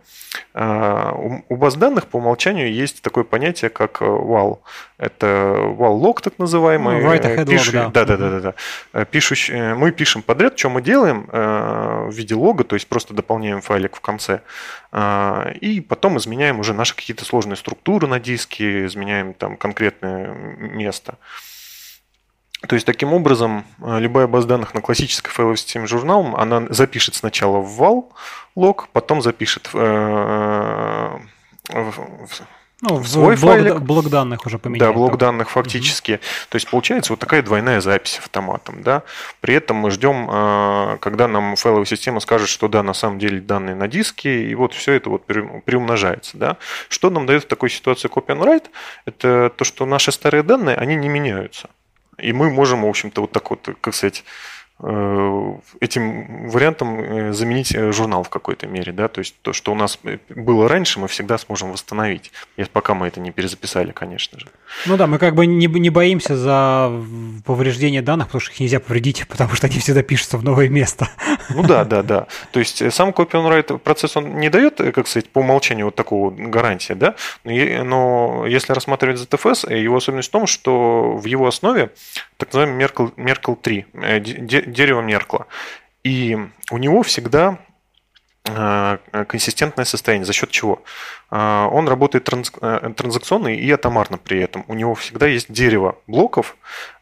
А, 0.54 1.12
у 1.48 1.56
баз 1.56 1.76
данных 1.76 2.06
по 2.08 2.16
умолчанию 2.18 2.72
есть 2.72 3.02
такое 3.02 3.24
понятие, 3.24 3.70
как. 3.70 4.02
Э, 4.02 4.54
Это 4.98 5.26
wal 5.26 6.00
log, 6.00 6.20
так 6.22 6.38
называемый. 6.38 7.00
Ну, 7.00 7.10
write 7.10 7.24
ahead 7.24 7.46
Пиш... 7.46 7.68
log, 7.68 7.90
да. 7.92 8.04
Да, 8.04 8.04
да, 8.04 8.16
да, 8.16 8.40
да, 8.40 8.54
да. 8.92 9.04
Пишущий... 9.06 9.74
Мы 9.74 9.90
пишем 9.92 10.22
подряд, 10.22 10.58
что 10.58 10.70
мы 10.70 10.82
делаем 10.82 11.28
э, 11.32 12.06
в 12.08 12.12
виде 12.12 12.34
лога, 12.34 12.64
то 12.64 12.76
есть 12.76 12.88
просто 12.88 13.14
дополняем 13.14 13.60
файлик 13.60 13.96
в 13.96 14.00
конце, 14.00 14.40
и 15.60 15.84
потом 15.88 16.18
изменяем 16.18 16.60
уже 16.60 16.74
наши 16.74 16.94
какие-то 16.94 17.24
сложные 17.24 17.56
структуры 17.56 18.06
на 18.06 18.20
диске, 18.20 18.84
изменяем 18.84 19.32
там 19.32 19.56
конкретное 19.56 20.34
место. 20.34 21.16
То 22.68 22.74
есть, 22.74 22.86
таким 22.86 23.12
образом, 23.12 23.64
э, 23.80 23.98
любая 23.98 24.26
база 24.26 24.46
данных 24.46 24.74
на 24.74 24.80
классической 24.80 25.30
файловой 25.30 25.56
системе 25.56 25.86
журналом, 25.86 26.36
она 26.36 26.64
запишет 26.70 27.14
сначала 27.14 27.58
в 27.58 27.76
вал 27.76 28.12
лог, 28.54 28.88
потом 28.92 29.20
запишет 29.20 29.68
в, 29.72 29.76
э, 29.76 31.18
в, 31.68 31.94
ну, 32.82 32.96
в 32.96 33.08
свой 33.08 33.36
блок, 33.36 33.52
файлик. 33.52 33.80
Блок 33.80 34.08
данных 34.10 34.44
уже 34.44 34.58
поменять. 34.58 34.80
Да, 34.80 34.92
блок 34.92 35.16
данных 35.16 35.50
фактически. 35.50 36.12
Угу. 36.12 36.20
То 36.50 36.56
есть 36.56 36.68
получается 36.68 37.12
вот 37.12 37.20
такая 37.20 37.42
двойная 37.42 37.80
запись 37.80 38.18
автоматом. 38.18 38.82
Да? 38.82 39.04
При 39.40 39.54
этом 39.54 39.76
мы 39.76 39.92
ждем, 39.92 40.98
когда 40.98 41.28
нам 41.28 41.54
файловая 41.54 41.84
система 41.84 42.18
скажет, 42.18 42.48
что 42.48 42.66
да, 42.66 42.82
на 42.82 42.92
самом 42.92 43.20
деле 43.20 43.40
данные 43.40 43.76
на 43.76 43.86
диске, 43.86 44.44
и 44.50 44.54
вот 44.56 44.74
все 44.74 44.94
это 44.94 45.10
вот 45.10 45.24
приумножается. 45.26 46.36
Да? 46.36 46.56
Что 46.88 47.08
нам 47.10 47.24
дает 47.24 47.44
в 47.44 47.46
такой 47.46 47.70
ситуации 47.70 48.10
copy 48.10 48.36
and 48.36 48.42
write? 48.42 48.64
Это 49.04 49.52
то, 49.56 49.64
что 49.64 49.86
наши 49.86 50.10
старые 50.10 50.42
данные, 50.42 50.74
они 50.74 50.96
не 50.96 51.08
меняются. 51.08 51.70
И 52.22 52.32
мы 52.32 52.50
можем, 52.50 52.82
в 52.82 52.86
общем-то, 52.86 53.22
вот 53.22 53.32
так 53.32 53.50
вот, 53.50 53.68
как 53.80 53.94
сказать, 53.94 54.24
этим 54.82 56.48
вариантом 56.48 57.00
э, 57.00 57.32
заменить 57.32 57.72
э, 57.72 57.92
журнал 57.92 58.24
в 58.24 58.28
какой-то 58.28 58.66
мере, 58.66 58.92
да, 58.92 59.06
то 59.06 59.20
есть 59.20 59.36
то, 59.42 59.52
что 59.52 59.70
у 59.70 59.76
нас 59.76 59.96
было 60.28 60.68
раньше, 60.68 60.98
мы 60.98 61.06
всегда 61.06 61.38
сможем 61.38 61.70
восстановить, 61.70 62.32
пока 62.72 62.94
мы 62.94 63.06
это 63.06 63.20
не 63.20 63.30
перезаписали, 63.30 63.92
конечно 63.92 64.40
же. 64.40 64.46
Ну 64.86 64.96
да, 64.96 65.06
мы 65.06 65.18
как 65.18 65.36
бы 65.36 65.46
не, 65.46 65.68
не 65.68 65.90
боимся 65.90 66.36
за 66.36 66.90
повреждение 67.44 68.02
данных, 68.02 68.26
потому 68.26 68.40
что 68.40 68.52
их 68.52 68.60
нельзя 68.60 68.80
повредить, 68.80 69.26
потому 69.28 69.54
что 69.54 69.68
они 69.68 69.78
всегда 69.78 70.02
пишутся 70.02 70.36
в 70.36 70.42
новое 70.42 70.68
место. 70.68 71.08
Ну 71.50 71.62
да, 71.62 71.84
да, 71.84 72.02
да. 72.02 72.26
То 72.50 72.58
есть 72.58 72.92
сам 72.92 73.10
copy 73.10 73.32
on 73.32 73.48
write 73.48 73.78
процесс, 73.78 74.16
он 74.16 74.40
не 74.40 74.48
дает, 74.48 74.78
как 74.78 75.06
сказать, 75.06 75.28
по 75.30 75.40
умолчанию 75.40 75.86
вот 75.86 75.94
такого 75.94 76.30
гарантии, 76.30 76.94
да, 76.94 77.14
но 77.44 78.46
если 78.48 78.72
рассматривать 78.72 79.20
ZFS, 79.20 79.72
его 79.72 79.96
особенность 79.96 80.28
в 80.28 80.32
том, 80.32 80.48
что 80.48 81.16
в 81.16 81.24
его 81.26 81.46
основе 81.46 81.90
так 82.44 82.52
называемый 82.52 82.84
Merkle, 82.84 83.14
Merkle 83.14 83.56
3, 83.56 83.86
дерево 84.66 85.00
Меркла. 85.00 85.46
И 86.02 86.36
у 86.70 86.78
него 86.78 87.02
всегда 87.02 87.58
э, 88.44 88.98
консистентное 89.28 89.84
состояние. 89.84 90.26
За 90.26 90.32
счет 90.32 90.50
чего? 90.50 90.82
Э, 91.30 91.68
он 91.70 91.88
работает 91.88 92.24
транз, 92.24 92.50
э, 92.60 92.92
транзакционно 92.96 93.54
и 93.54 93.70
атомарно 93.70 94.18
при 94.18 94.40
этом. 94.40 94.64
У 94.66 94.74
него 94.74 94.96
всегда 94.96 95.28
есть 95.28 95.52
дерево 95.52 95.98
блоков, 96.08 96.56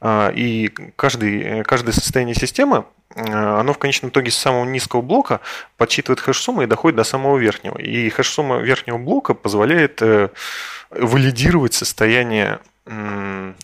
и 0.05 0.71
каждый, 0.97 1.65
каждое 1.65 1.93
состояние 1.93 2.35
системы 2.35 2.85
оно 3.17 3.73
в 3.73 3.79
конечном 3.79 4.11
итоге 4.13 4.31
с 4.31 4.37
самого 4.37 4.65
низкого 4.65 5.01
блока 5.01 5.41
подсчитывает 5.77 6.21
хэш-сумму 6.21 6.63
и 6.63 6.67
доходит 6.67 6.97
до 6.97 7.03
самого 7.03 7.39
верхнего. 7.39 7.77
И 7.77 8.09
хэш-сумма 8.09 8.59
верхнего 8.59 8.99
блока 8.99 9.35
позволяет 9.35 10.01
валидировать 10.91 11.75
состояние 11.75 12.61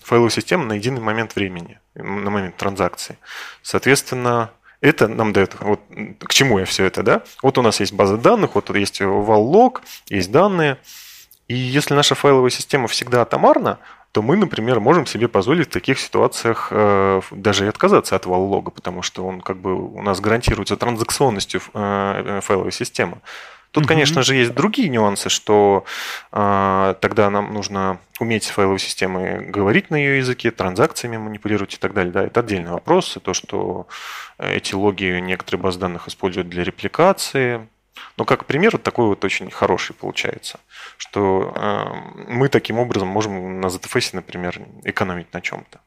файловой 0.03 0.31
системы 0.31 0.65
на 0.65 0.75
единый 0.75 1.01
момент 1.01 1.35
времени, 1.37 1.79
на 1.95 2.31
момент 2.31 2.57
транзакции. 2.57 3.19
Соответственно, 3.63 4.51
это 4.81 5.09
нам 5.09 5.33
дает, 5.33 5.57
вот 5.61 5.81
к 6.21 6.33
чему 6.33 6.59
я 6.59 6.65
все 6.65 6.85
это, 6.85 7.03
да? 7.03 7.23
Вот 7.43 7.59
у 7.59 7.63
нас 7.63 7.81
есть 7.81 7.93
база 7.93 8.17
данных, 8.17 8.55
вот 8.55 8.75
есть 8.75 9.01
вал-лог, 9.01 9.83
есть 10.09 10.31
данные. 10.31 10.79
И 11.49 11.55
если 11.55 11.95
наша 11.95 12.15
файловая 12.15 12.51
система 12.51 12.89
всегда 12.89 13.23
атомарна, 13.23 13.79
то 14.13 14.23
мы, 14.23 14.37
например, 14.37 14.81
можем 14.81 15.07
себе 15.07 15.29
позволить 15.29 15.69
в 15.69 15.73
таких 15.73 15.99
ситуациях 16.01 16.69
э, 16.71 17.21
даже 17.31 17.67
и 17.67 17.69
отказаться 17.69 18.17
от 18.17 18.25
вал-лога, 18.25 18.71
потому 18.71 19.03
что 19.03 19.27
он 19.27 19.43
как 19.43 19.59
бы 19.59 19.75
у 19.75 20.01
нас 20.03 20.21
гарантируется 20.21 20.77
транзакционностью 20.77 21.61
э, 21.75 22.41
файловой 22.43 22.73
системы. 22.73 23.19
Тут, 23.77 23.85
угу. 23.85 23.89
конечно 23.89 24.23
же, 24.23 24.35
есть 24.37 24.55
другие 24.55 24.89
нюансы, 24.89 25.29
что 25.29 25.85
э, 26.33 26.95
тогда 26.99 27.29
нам 27.29 27.53
нужно 27.53 27.99
уметь 28.19 28.45
с 28.45 28.49
файловой 28.49 28.79
системой 28.79 29.51
говорить 29.51 29.91
на 29.91 29.97
ее 29.97 30.17
языке, 30.17 30.51
транзакциями 30.51 31.19
манипулировать 31.19 31.75
и 31.75 31.77
так 31.77 31.93
далее. 31.93 32.11
Да, 32.11 32.25
это 32.25 32.41
отдельный 32.41 32.71
вопрос. 32.71 33.19
И 33.19 33.21
то, 33.21 33.35
что 33.35 33.87
эти 34.39 34.75
логи 34.75 35.21
некоторые 35.21 35.61
баз 35.61 35.77
данных 35.77 36.09
используют 36.09 36.49
для 36.49 36.65
репликации. 36.65 37.69
Но 38.17 38.25
как 38.25 38.47
пример, 38.47 38.73
вот 38.73 38.83
такой 38.83 39.09
вот 39.09 39.23
очень 39.27 39.51
хороший 39.51 39.93
получается, 39.93 40.59
что 40.97 41.53
э, 41.55 41.85
мы 42.29 42.49
таким 42.49 42.79
образом 42.79 43.09
можем 43.09 43.61
на 43.61 43.67
ZFS, 43.67 44.09
например, 44.15 44.59
экономить 44.85 45.35
на 45.35 45.43
чем-то. 45.43 45.81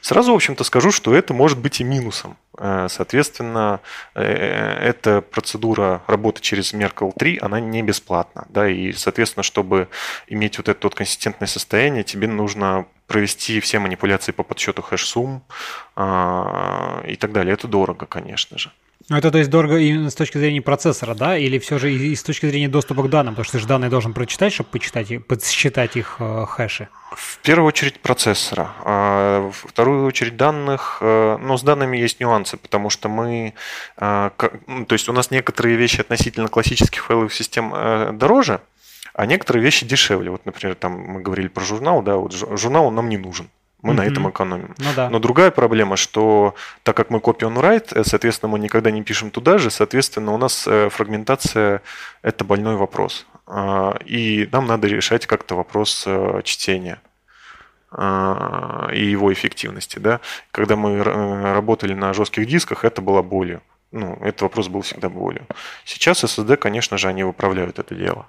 Сразу, 0.00 0.32
в 0.32 0.34
общем-то, 0.34 0.64
скажу, 0.64 0.90
что 0.90 1.14
это 1.14 1.34
может 1.34 1.58
быть 1.58 1.80
и 1.80 1.84
минусом. 1.84 2.36
Э, 2.58 2.86
соответственно, 2.88 3.80
э, 4.14 4.22
эта 4.22 5.20
процедура 5.20 6.02
работы 6.06 6.40
через 6.40 6.72
Merkle 6.72 7.12
3, 7.18 7.38
она 7.42 7.60
не 7.60 7.82
бесплатна. 7.82 8.46
Да, 8.48 8.68
и, 8.68 8.92
соответственно, 8.92 9.42
чтобы 9.42 9.88
иметь 10.26 10.58
вот 10.58 10.68
это 10.68 10.86
вот 10.86 10.94
консистентное 10.94 11.48
состояние, 11.48 12.02
тебе 12.02 12.28
нужно 12.28 12.86
провести 13.06 13.60
все 13.60 13.78
манипуляции 13.78 14.32
по 14.32 14.42
подсчету 14.44 14.82
хэш-сумм 14.82 15.42
а, 15.96 17.02
и 17.06 17.16
так 17.16 17.32
далее. 17.32 17.54
Это 17.54 17.66
дорого, 17.66 18.06
конечно 18.06 18.56
же. 18.56 18.70
Ну, 19.10 19.16
это 19.16 19.32
то 19.32 19.38
есть 19.38 19.50
дорого 19.50 19.76
именно 19.76 20.08
с 20.08 20.14
точки 20.14 20.38
зрения 20.38 20.62
процессора, 20.62 21.16
да, 21.16 21.36
или 21.36 21.58
все 21.58 21.78
же 21.78 21.92
и, 21.92 22.14
с 22.14 22.22
точки 22.22 22.46
зрения 22.46 22.68
доступа 22.68 23.02
к 23.02 23.10
данным, 23.10 23.34
потому 23.34 23.44
что 23.44 23.54
ты 23.54 23.58
же 23.58 23.66
данные 23.66 23.90
должен 23.90 24.14
прочитать, 24.14 24.52
чтобы 24.52 24.70
почитать, 24.70 25.26
подсчитать 25.26 25.96
их 25.96 26.18
э, 26.20 26.44
хэши. 26.46 26.88
В 27.10 27.38
первую 27.38 27.66
очередь 27.66 27.98
процессора, 27.98 28.70
а 28.84 29.50
в 29.50 29.68
вторую 29.68 30.06
очередь 30.06 30.36
данных, 30.36 30.98
э, 31.00 31.38
но 31.40 31.56
с 31.56 31.62
данными 31.64 31.96
есть 31.96 32.20
нюансы, 32.20 32.56
потому 32.56 32.88
что 32.88 33.08
мы, 33.08 33.54
э, 33.96 34.30
ну, 34.68 34.86
то 34.86 34.92
есть 34.92 35.08
у 35.08 35.12
нас 35.12 35.32
некоторые 35.32 35.74
вещи 35.74 36.00
относительно 36.00 36.46
классических 36.46 37.04
файловых 37.04 37.34
систем 37.34 37.74
э, 37.74 38.12
дороже, 38.12 38.60
а 39.12 39.26
некоторые 39.26 39.64
вещи 39.64 39.84
дешевле. 39.84 40.30
Вот, 40.30 40.46
например, 40.46 40.76
там 40.76 40.92
мы 40.92 41.20
говорили 41.20 41.48
про 41.48 41.64
журнал, 41.64 42.02
да, 42.02 42.14
вот 42.14 42.32
журнал 42.32 42.86
он 42.86 42.94
нам 42.94 43.08
не 43.08 43.18
нужен. 43.18 43.48
Мы 43.82 43.92
mm-hmm. 43.92 43.96
на 43.96 44.06
этом 44.06 44.30
экономим. 44.30 44.74
Ну, 44.78 44.90
да. 44.94 45.08
Но 45.10 45.18
другая 45.18 45.50
проблема, 45.50 45.96
что 45.96 46.54
так 46.82 46.96
как 46.96 47.10
мы 47.10 47.18
copy 47.18 47.40
on 47.40 47.54
write, 47.56 47.98
э, 47.98 48.04
соответственно, 48.04 48.52
мы 48.52 48.58
никогда 48.58 48.90
не 48.90 49.02
пишем 49.02 49.30
туда 49.30 49.58
же, 49.58 49.70
соответственно, 49.70 50.32
у 50.32 50.38
нас 50.38 50.66
э, 50.66 50.88
фрагментация– 50.90 51.82
это 52.22 52.44
больной 52.44 52.76
вопрос. 52.76 53.26
А, 53.46 53.96
и 54.04 54.48
нам 54.52 54.66
надо 54.66 54.86
решать 54.86 55.26
как-то 55.26 55.56
вопрос 55.56 56.04
э, 56.06 56.42
чтения 56.44 57.00
а, 57.90 58.90
и 58.92 59.04
его 59.04 59.32
эффективности. 59.32 59.98
Да? 59.98 60.20
Когда 60.52 60.76
мы 60.76 61.02
работали 61.02 61.94
на 61.94 62.12
жестких 62.12 62.46
дисках, 62.46 62.84
это 62.84 63.02
было 63.02 63.22
болью. 63.22 63.62
Ну, 63.92 64.16
этот 64.22 64.42
вопрос 64.42 64.68
был 64.68 64.82
всегда 64.82 65.08
болью. 65.08 65.46
Сейчас 65.84 66.22
SSD, 66.22 66.56
конечно 66.56 66.96
же, 66.96 67.08
они 67.08 67.24
выправляют 67.24 67.80
это 67.80 67.94
дело. 67.94 68.26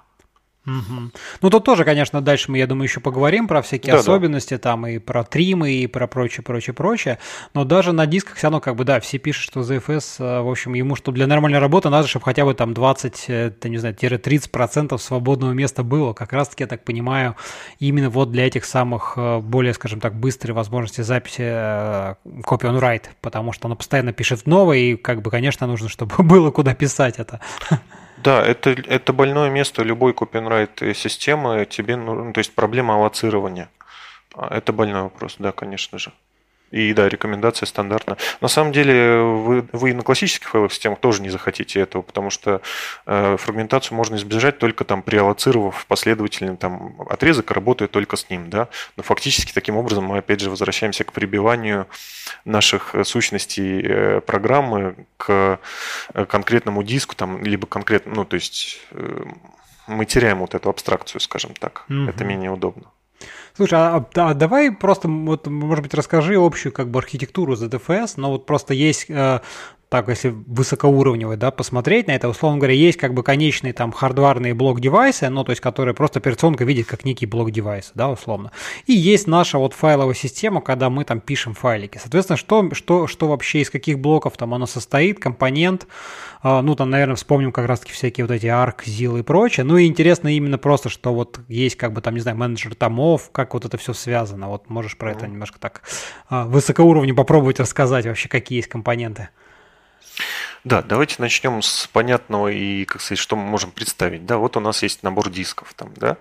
Угу. 0.64 1.10
Ну, 1.40 1.50
тут 1.50 1.64
тоже, 1.64 1.84
конечно, 1.84 2.20
дальше 2.20 2.50
мы, 2.50 2.58
я 2.58 2.68
думаю, 2.68 2.84
еще 2.84 3.00
поговорим 3.00 3.48
про 3.48 3.62
всякие 3.62 3.94
да, 3.94 3.98
особенности, 3.98 4.54
да. 4.54 4.58
там 4.58 4.86
и 4.86 4.98
про 4.98 5.24
тримы, 5.24 5.72
и 5.72 5.88
про 5.88 6.06
прочее, 6.06 6.44
прочее, 6.44 6.72
прочее. 6.72 7.18
Но 7.52 7.64
даже 7.64 7.92
на 7.92 8.06
дисках 8.06 8.36
все 8.36 8.46
равно, 8.46 8.60
как 8.60 8.76
бы, 8.76 8.84
да, 8.84 9.00
все 9.00 9.18
пишут, 9.18 9.42
что 9.42 9.60
ZFS, 9.60 10.16
э, 10.20 10.40
в 10.40 10.48
общем, 10.48 10.74
ему, 10.74 10.94
чтобы 10.94 11.16
для 11.16 11.26
нормальной 11.26 11.58
работы 11.58 11.88
надо, 11.88 12.06
чтобы 12.06 12.24
хотя 12.24 12.44
бы 12.44 12.54
там 12.54 12.74
20, 12.74 13.24
э, 13.28 13.52
не 13.64 13.78
знаю, 13.78 13.94
30% 13.94 14.96
свободного 14.98 15.50
места 15.50 15.82
было. 15.82 16.12
Как 16.12 16.32
раз-таки, 16.32 16.62
я 16.62 16.68
так 16.68 16.84
понимаю, 16.84 17.34
именно 17.80 18.08
вот 18.08 18.30
для 18.30 18.46
этих 18.46 18.64
самых 18.64 19.14
э, 19.16 19.40
более, 19.40 19.74
скажем 19.74 19.98
так, 19.98 20.14
быстрой 20.14 20.54
возможности 20.54 21.00
записи 21.00 21.42
copy 21.42 22.70
on 22.70 22.78
write, 22.78 23.06
потому 23.20 23.50
что 23.50 23.66
оно 23.66 23.74
постоянно 23.74 24.12
пишет 24.12 24.46
новое, 24.46 24.78
и, 24.78 24.96
как 24.96 25.22
бы, 25.22 25.30
конечно, 25.32 25.66
нужно, 25.66 25.88
чтобы 25.88 26.14
было 26.22 26.52
куда 26.52 26.72
писать 26.74 27.18
это. 27.18 27.40
Да, 28.16 28.44
это, 28.44 28.70
это 28.70 29.12
больное 29.12 29.50
место 29.50 29.82
любой 29.82 30.12
copyright 30.12 30.94
системы. 30.94 31.66
Тебе 31.66 31.96
нужно, 31.96 32.32
то 32.32 32.38
есть 32.38 32.54
проблема 32.54 32.94
аллоцирования. 32.94 33.68
А, 34.34 34.56
это 34.56 34.72
больной 34.72 35.02
вопрос, 35.02 35.36
да, 35.38 35.52
конечно 35.52 35.98
же. 35.98 36.12
И 36.72 36.92
да, 36.94 37.08
рекомендация 37.08 37.66
стандартна. 37.66 38.16
На 38.40 38.48
самом 38.48 38.72
деле 38.72 39.20
вы, 39.20 39.66
вы 39.72 39.92
на 39.92 40.02
классических 40.02 40.48
файловых 40.48 40.72
системах 40.72 40.98
тоже 41.00 41.22
не 41.22 41.28
захотите 41.28 41.80
этого, 41.80 42.02
потому 42.02 42.30
что 42.30 42.62
э, 43.06 43.36
фрагментацию 43.38 43.96
можно 43.96 44.16
избежать 44.16 44.58
только 44.58 44.84
там 44.84 45.02
приаллоцировав 45.02 45.86
последовательный 45.86 46.56
там 46.56 46.96
отрезок, 47.08 47.50
работая 47.50 47.88
только 47.88 48.16
с 48.16 48.30
ним, 48.30 48.48
да. 48.48 48.68
Но 48.96 49.02
фактически 49.02 49.52
таким 49.52 49.76
образом 49.76 50.04
мы 50.04 50.18
опять 50.18 50.40
же 50.40 50.48
возвращаемся 50.48 51.04
к 51.04 51.12
прибиванию 51.12 51.86
наших 52.46 52.94
сущностей 53.04 53.82
э, 53.84 54.20
программы 54.22 54.96
к 55.18 55.60
э, 56.14 56.24
конкретному 56.24 56.82
диску, 56.82 57.14
там, 57.14 57.44
либо 57.44 57.66
конкретно, 57.66 58.14
ну 58.14 58.24
то 58.24 58.34
есть 58.34 58.80
э, 58.92 59.24
мы 59.86 60.06
теряем 60.06 60.38
вот 60.38 60.54
эту 60.54 60.70
абстракцию, 60.70 61.20
скажем 61.20 61.54
так. 61.54 61.84
Угу. 61.88 62.08
Это 62.08 62.24
менее 62.24 62.50
удобно. 62.50 62.84
Слушай, 63.54 63.78
а, 63.78 64.04
а 64.14 64.34
давай 64.34 64.72
просто, 64.72 65.08
вот, 65.08 65.46
может 65.46 65.82
быть, 65.82 65.94
расскажи 65.94 66.36
общую 66.36 66.72
как 66.72 66.90
бы 66.90 66.98
архитектуру 66.98 67.54
ZFS, 67.54 68.14
но 68.16 68.32
вот 68.32 68.46
просто 68.46 68.72
есть 68.72 69.06
э, 69.08 69.40
так, 69.92 70.08
если 70.08 70.30
высокоуровневый, 70.30 71.36
да, 71.36 71.50
посмотреть 71.50 72.06
на 72.06 72.12
это, 72.12 72.26
условно 72.26 72.56
говоря, 72.56 72.72
есть 72.72 72.96
как 72.96 73.12
бы 73.12 73.22
конечные 73.22 73.74
там 73.74 73.92
хардварные 73.92 74.54
блок-девайсы, 74.54 75.28
ну, 75.28 75.44
то 75.44 75.50
есть, 75.50 75.60
которые 75.60 75.94
просто 75.94 76.18
операционка 76.18 76.64
видит 76.64 76.86
как 76.86 77.04
некий 77.04 77.26
блок-девайс, 77.26 77.92
да, 77.94 78.08
условно. 78.08 78.52
И 78.86 78.94
есть 78.94 79.26
наша 79.26 79.58
вот 79.58 79.74
файловая 79.74 80.14
система, 80.14 80.62
когда 80.62 80.88
мы 80.88 81.04
там 81.04 81.20
пишем 81.20 81.52
файлики. 81.52 81.98
Соответственно, 81.98 82.38
что, 82.38 82.72
что, 82.72 83.06
что 83.06 83.28
вообще 83.28 83.60
из 83.60 83.68
каких 83.68 83.98
блоков 83.98 84.38
там 84.38 84.54
оно 84.54 84.64
состоит, 84.64 85.18
компонент, 85.20 85.86
а, 86.42 86.62
ну, 86.62 86.74
там, 86.74 86.88
наверное, 86.88 87.16
вспомним 87.16 87.52
как 87.52 87.66
раз-таки 87.66 87.92
всякие 87.92 88.24
вот 88.24 88.32
эти 88.32 88.46
ARC, 88.46 88.84
ZIL 88.86 89.20
и 89.20 89.22
прочее. 89.22 89.64
Ну, 89.64 89.76
и 89.76 89.84
интересно 89.84 90.34
именно 90.34 90.56
просто, 90.56 90.88
что 90.88 91.12
вот 91.12 91.40
есть 91.48 91.76
как 91.76 91.92
бы 91.92 92.00
там, 92.00 92.14
не 92.14 92.20
знаю, 92.20 92.38
менеджер 92.38 92.74
томов, 92.74 93.28
как 93.30 93.52
вот 93.52 93.66
это 93.66 93.76
все 93.76 93.92
связано. 93.92 94.48
Вот 94.48 94.70
можешь 94.70 94.96
про 94.96 95.12
это 95.12 95.28
немножко 95.28 95.58
так 95.60 95.82
а, 96.30 96.46
высокоуровневый 96.46 97.14
попробовать 97.14 97.60
рассказать 97.60 98.06
вообще, 98.06 98.30
какие 98.30 98.60
есть 98.60 98.70
компоненты. 98.70 99.28
Да, 100.64 100.80
давайте 100.80 101.16
начнем 101.18 101.60
с 101.60 101.88
понятного 101.88 102.48
и, 102.48 102.84
как 102.84 103.00
сказать, 103.00 103.18
что 103.18 103.34
мы 103.34 103.44
можем 103.44 103.72
представить. 103.72 104.26
Да, 104.26 104.36
вот 104.36 104.56
у 104.56 104.60
нас 104.60 104.82
есть 104.82 105.02
набор 105.02 105.28
дисков 105.28 105.74
там, 105.74 105.92
да. 105.96 106.18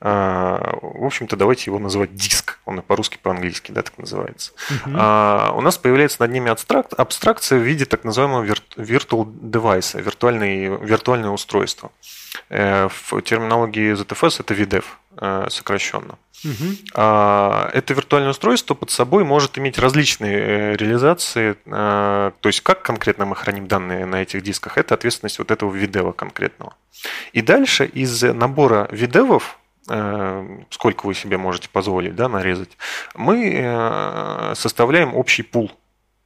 А, 0.00 0.78
в 0.82 1.04
общем-то, 1.04 1.36
давайте 1.36 1.64
его 1.66 1.78
называть 1.78 2.14
диск. 2.14 2.58
Он 2.66 2.80
и 2.80 2.82
по-русски, 2.82 3.18
по-английски, 3.22 3.72
да, 3.72 3.82
так 3.82 3.96
называется. 3.96 4.52
Угу. 4.70 4.94
А, 4.94 5.52
у 5.54 5.62
нас 5.62 5.78
появляется 5.78 6.20
над 6.20 6.30
ними 6.32 6.50
абстракт, 6.50 6.92
абстракция 6.92 7.58
в 7.58 7.62
виде 7.62 7.86
так 7.86 8.04
называемого 8.04 8.44
virtual 8.44 9.24
device, 9.24 10.00
виртуальное, 10.00 10.76
виртуальное 10.76 11.30
устройство. 11.30 11.90
Э, 12.48 12.88
в 12.88 13.20
терминологии 13.22 13.92
ZFS 13.94 14.40
это 14.40 14.54
VDEV 14.54 14.84
э, 15.16 15.46
сокращенно. 15.50 16.18
Угу. 16.44 16.94
Это 16.94 17.94
виртуальное 17.94 18.30
устройство 18.30 18.74
под 18.74 18.90
собой 18.90 19.24
может 19.24 19.58
иметь 19.58 19.76
различные 19.78 20.38
э, 20.38 20.76
реализации. 20.76 21.56
То 21.64 22.32
есть, 22.44 22.60
как 22.60 22.82
конкретно 22.82 23.24
мы 23.24 23.34
храним 23.34 23.66
данные 23.66 24.06
на 24.06 24.22
этих 24.22 24.42
дисках, 24.42 24.78
это 24.78 24.94
ответственность 24.94 25.38
вот 25.38 25.50
этого 25.50 25.74
видева 25.74 26.12
конкретного. 26.12 26.74
И 27.32 27.42
дальше 27.42 27.86
из 27.86 28.22
набора 28.22 28.88
видевов, 28.92 29.58
сколько 30.70 31.06
вы 31.06 31.14
себе 31.14 31.38
можете 31.38 31.68
позволить 31.70 32.14
да, 32.14 32.28
нарезать, 32.28 32.76
мы 33.14 34.52
составляем 34.54 35.14
общий 35.14 35.42
пул 35.42 35.72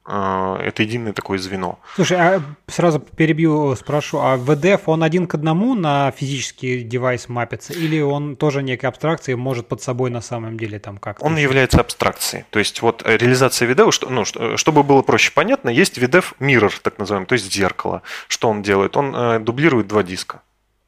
это 0.05 0.83
единое 0.83 1.13
такое 1.13 1.37
звено. 1.37 1.79
Слушай, 1.95 2.17
а 2.17 2.41
сразу 2.67 2.99
перебью, 2.99 3.73
спрошу, 3.75 4.19
а 4.19 4.35
VDF, 4.35 4.81
он 4.87 5.01
один 5.01 5.27
к 5.27 5.35
одному 5.35 5.75
на 5.75 6.11
физический 6.11 6.83
девайс 6.83 7.29
мапится, 7.29 7.73
или 7.73 8.01
он 8.01 8.35
тоже 8.35 8.63
некой 8.63 8.89
абстракцией 8.89 9.37
может 9.37 9.67
под 9.67 9.81
собой 9.81 10.09
на 10.09 10.21
самом 10.21 10.57
деле 10.57 10.79
там 10.79 10.97
как-то? 10.97 11.23
Он 11.23 11.37
является 11.37 11.79
абстракцией. 11.79 12.43
То 12.49 12.59
есть 12.59 12.81
вот 12.81 13.03
э, 13.05 13.15
реализация 13.17 13.69
VDF, 13.69 13.91
что, 13.91 14.09
ну, 14.09 14.25
чтобы 14.57 14.83
было 14.83 15.01
проще 15.03 15.31
понятно, 15.33 15.69
есть 15.69 15.97
VDF 15.97 16.33
Mirror, 16.39 16.73
так 16.81 16.99
называемый, 16.99 17.27
то 17.27 17.33
есть 17.33 17.53
зеркало. 17.53 18.01
Что 18.27 18.49
он 18.49 18.61
делает? 18.61 18.97
Он 18.97 19.15
э, 19.15 19.39
дублирует 19.39 19.87
два 19.87 20.03
диска. 20.03 20.41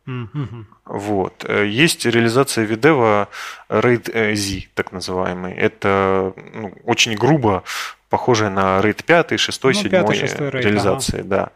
Mm-hmm. 0.07 0.65
Вот. 0.85 1.45
Э, 1.47 1.65
есть 1.67 2.05
реализация 2.05 2.65
видева 2.65 3.27
RAID 3.69 4.35
Z, 4.35 4.67
так 4.75 4.91
называемый. 4.91 5.53
Это 5.53 6.33
ну, 6.53 6.73
очень 6.83 7.15
грубо 7.15 7.63
похожая 8.15 8.49
на 8.49 8.79
RAID 8.79 9.03
5, 9.03 9.37
6, 9.37 9.63
ну, 9.63 9.73
7 9.73 9.89
реализации. 9.89 11.19
Ага. 11.19 11.27
Да. 11.27 11.49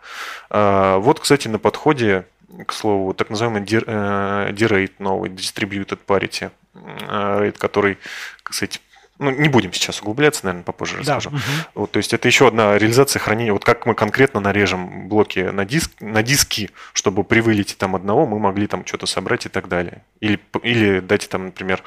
А, 0.50 0.98
вот, 0.98 1.22
кстати, 1.22 1.48
на 1.48 1.58
подходе, 1.58 2.26
к 2.68 2.74
слову, 2.74 3.14
так 3.14 3.30
называемый 3.30 3.62
D-RAID 3.62 4.88
э, 4.90 4.90
новый, 5.00 5.30
Distributed 5.30 6.00
Parity 6.06 6.52
RAID, 6.76 7.58
который, 7.58 7.98
кстати, 8.44 8.82
ну, 9.20 9.32
не 9.32 9.48
будем 9.48 9.72
сейчас 9.72 10.02
углубляться, 10.02 10.44
наверное, 10.44 10.66
попозже 10.66 10.96
да. 11.02 11.16
расскажу. 11.16 11.30
Угу. 11.30 11.40
Вот, 11.76 11.92
то 11.92 11.98
есть 11.98 12.14
это 12.14 12.28
еще 12.28 12.50
одна 12.50 12.78
реализация 12.78 13.22
хранения. 13.22 13.54
Вот 13.54 13.64
как 13.64 13.86
мы 13.86 13.96
конкретно 13.96 14.42
нарежем 14.42 15.08
блоки 15.08 15.40
на, 15.40 15.64
диск, 15.64 15.92
на 16.02 16.24
диски, 16.24 16.72
чтобы 16.92 17.24
при 17.24 17.40
вылете 17.40 17.76
там 17.78 17.96
одного 17.96 18.26
мы 18.26 18.38
могли 18.38 18.68
там 18.68 18.86
что-то 18.86 19.06
собрать 19.06 19.46
и 19.46 19.50
так 19.50 19.70
далее. 19.70 20.04
Или, 20.20 20.42
или 20.64 21.00
дать 21.00 21.30
там, 21.30 21.46
например, 21.46 21.84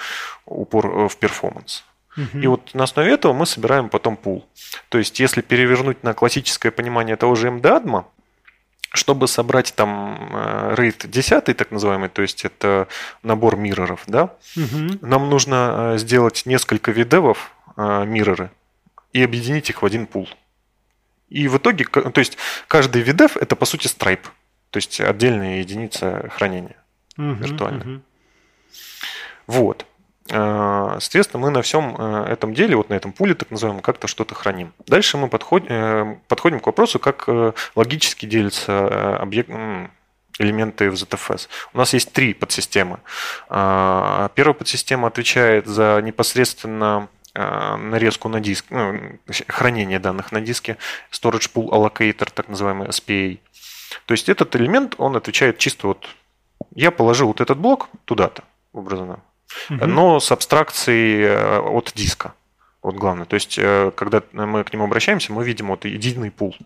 упор 0.47 0.87
э, 0.87 1.09
в 1.11 1.17
перформанс. 1.19 1.85
И 2.17 2.47
вот 2.47 2.75
на 2.75 2.85
основе 2.85 3.13
этого 3.13 3.33
мы 3.33 3.47
собираем 3.47 3.89
потом 3.89 4.17
пул. 4.17 4.47
То 4.91 4.99
есть, 4.99 5.19
если 5.19 5.41
перевернуть 5.41 6.03
на 6.03 6.13
классическое 6.13 6.71
понимание 6.71 7.17
того 7.17 7.35
же 7.35 7.49
MDADMA, 7.49 8.05
чтобы 8.95 9.27
собрать 9.27 9.73
там 9.75 10.29
э, 10.33 10.75
RAID 10.75 11.09
10, 11.09 11.57
так 11.57 11.71
называемый, 11.71 12.11
то 12.11 12.23
есть 12.23 12.45
это 12.45 12.89
набор 13.23 13.57
мирроров, 13.57 14.03
да, 14.07 14.37
угу. 14.57 14.99
нам 15.01 15.31
нужно 15.31 15.95
э, 15.95 15.99
сделать 15.99 16.43
несколько 16.45 16.91
видевов 16.91 17.53
э, 17.77 18.05
мирроры 18.05 18.51
и 19.15 19.23
объединить 19.23 19.71
их 19.71 19.81
в 19.81 19.87
один 19.87 20.07
пул. 20.07 20.29
И 21.31 21.49
в 21.49 21.57
итоге, 21.57 21.87
то 21.87 22.19
есть 22.19 22.37
каждый 22.69 23.01
видев 23.01 23.39
это 23.39 23.57
по 23.57 23.65
сути 23.65 23.87
страйп, 23.87 24.29
то 24.71 24.77
есть 24.77 25.01
отдельная 25.01 25.61
единица 25.61 26.31
хранения 26.35 26.77
угу, 27.17 27.33
виртуальная. 27.33 27.87
Угу. 27.87 28.03
Вот. 29.47 29.87
Э, 30.31 30.99
соответственно, 31.01 31.43
мы 31.43 31.51
на 31.51 31.63
всем 31.63 31.97
э, 31.99 32.27
этом 32.31 32.55
деле, 32.55 32.77
вот 32.77 32.91
на 32.91 32.95
этом 32.95 33.13
пуле, 33.13 33.35
так 33.35 33.51
называемом, 33.51 33.83
как-то 33.83 34.07
что-то 34.07 34.35
храним. 34.35 34.73
Дальше 34.87 35.17
мы 35.17 35.29
подходим, 35.29 35.67
э, 35.71 36.17
подходим 36.29 36.61
к 36.61 36.67
вопросу, 36.67 36.99
как 36.99 37.29
логически 37.75 38.27
делятся 38.27 39.19
объект, 39.19 39.51
элементы 40.39 40.91
в 40.91 40.95
ZFS. 40.95 41.49
У 41.75 41.79
нас 41.79 41.93
есть 41.93 42.13
три 42.13 42.35
подсистемы. 42.35 43.01
Первая 43.49 44.55
подсистема 44.55 45.09
отвечает 45.09 45.67
за 45.67 46.01
непосредственно 46.03 47.09
нарезку 47.35 48.29
на 48.29 48.41
диск, 48.41 48.67
ну, 48.71 49.19
хранение 49.49 49.99
данных 49.99 50.33
на 50.33 50.41
диске, 50.41 50.79
Storage 51.11 51.51
Pool 51.53 51.69
Allocator, 51.71 52.31
так 52.33 52.49
называемый 52.49 52.89
SPA. 52.89 53.39
То 54.07 54.13
есть 54.13 54.29
этот 54.29 54.55
элемент, 54.57 54.95
он 54.99 55.17
отвечает 55.17 55.59
чисто 55.59 55.89
вот, 55.89 56.07
я 56.75 56.91
положил 56.91 57.29
вот 57.29 57.41
этот 57.41 57.59
блок 57.59 57.89
туда-то, 58.05 58.45
образно, 58.73 59.21
угу. 59.71 59.87
но 59.87 60.21
с 60.21 60.31
абстракцией 60.33 61.23
э, 61.25 61.59
от 61.59 61.93
диска. 61.95 62.35
Вот 62.83 62.97
главное. 62.97 63.27
То 63.27 63.35
есть, 63.35 63.59
э, 63.59 63.93
когда 63.95 64.23
мы 64.33 64.65
к 64.65 64.73
нему 64.73 64.85
обращаемся, 64.85 65.33
мы 65.33 65.45
видим 65.45 65.69
вот 65.69 65.85
единый 65.85 66.31
пул 66.31 66.57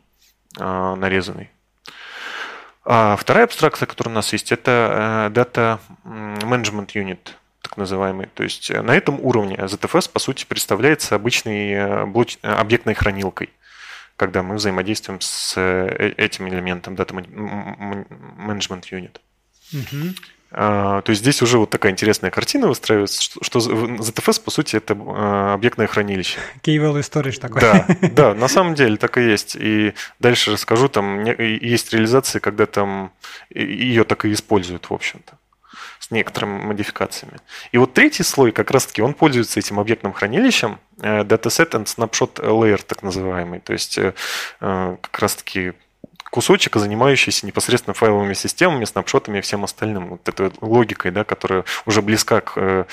э, 0.58 0.94
нарезанный. 0.96 1.50
А 2.84 3.16
вторая 3.16 3.44
абстракция, 3.44 3.86
которая 3.86 4.12
у 4.12 4.14
нас 4.14 4.32
есть, 4.32 4.52
это 4.52 5.28
Data 5.34 5.80
Management 6.04 6.92
Unit, 6.94 7.18
так 7.60 7.76
называемый. 7.76 8.28
То 8.32 8.44
есть 8.44 8.70
на 8.70 8.92
этом 8.92 9.18
уровне 9.20 9.56
ZFS, 9.56 10.08
по 10.10 10.20
сути, 10.20 10.44
представляется 10.44 11.16
обычной 11.16 12.06
блоч... 12.06 12.38
объектной 12.42 12.94
хранилкой, 12.94 13.50
когда 14.14 14.44
мы 14.44 14.54
взаимодействуем 14.54 15.20
с 15.20 15.60
этим 15.60 16.48
элементом 16.48 16.94
Data 16.94 17.12
Management 17.12 18.84
Unit. 18.92 19.18
Угу. 19.72 20.14
А, 20.52 21.02
то 21.02 21.10
есть 21.10 21.22
здесь 21.22 21.42
уже 21.42 21.58
вот 21.58 21.70
такая 21.70 21.92
интересная 21.92 22.30
картина 22.30 22.68
выстраивается, 22.68 23.22
что, 23.22 23.42
что 23.42 23.58
ZFS, 23.58 24.42
по 24.42 24.50
сути, 24.50 24.76
это 24.76 24.96
а, 24.98 25.54
объектное 25.54 25.86
хранилище. 25.86 26.38
Key 26.62 26.76
value 26.78 27.00
storage 27.00 27.40
такой. 27.40 27.60
Да, 27.60 27.86
да, 28.12 28.34
на 28.34 28.48
самом 28.48 28.74
деле 28.74 28.96
так 28.96 29.18
и 29.18 29.22
есть. 29.22 29.56
И 29.58 29.94
дальше 30.20 30.52
расскажу, 30.52 30.88
там 30.88 31.24
есть 31.24 31.92
реализации, 31.92 32.38
когда 32.38 32.66
там 32.66 33.12
ее 33.50 34.04
так 34.04 34.24
и 34.24 34.32
используют, 34.32 34.88
в 34.88 34.94
общем-то 34.94 35.38
с 35.98 36.10
некоторыми 36.10 36.62
модификациями. 36.62 37.38
И 37.72 37.78
вот 37.78 37.94
третий 37.94 38.22
слой, 38.22 38.52
как 38.52 38.70
раз-таки, 38.70 39.02
он 39.02 39.14
пользуется 39.14 39.58
этим 39.58 39.80
объектным 39.80 40.12
хранилищем, 40.12 40.78
э, 41.00 41.22
dataset 41.22 41.70
and 41.70 41.86
snapshot 41.86 42.34
layer, 42.36 42.80
так 42.86 43.02
называемый. 43.02 43.60
То 43.60 43.72
есть, 43.72 43.98
э, 43.98 44.14
э, 44.60 44.96
как 45.00 45.18
раз-таки 45.18 45.72
кусочек, 46.36 46.76
занимающийся 46.76 47.46
непосредственно 47.46 47.94
файловыми 47.94 48.34
системами, 48.34 48.84
снапшотами 48.84 49.38
и 49.38 49.40
всем 49.40 49.64
остальным. 49.64 50.08
Вот 50.08 50.28
этой 50.28 50.52
логикой, 50.60 51.10
да, 51.10 51.24
которая 51.24 51.64
уже 51.86 52.02
близка 52.02 52.42
к 52.42 52.52
э, 52.56 52.84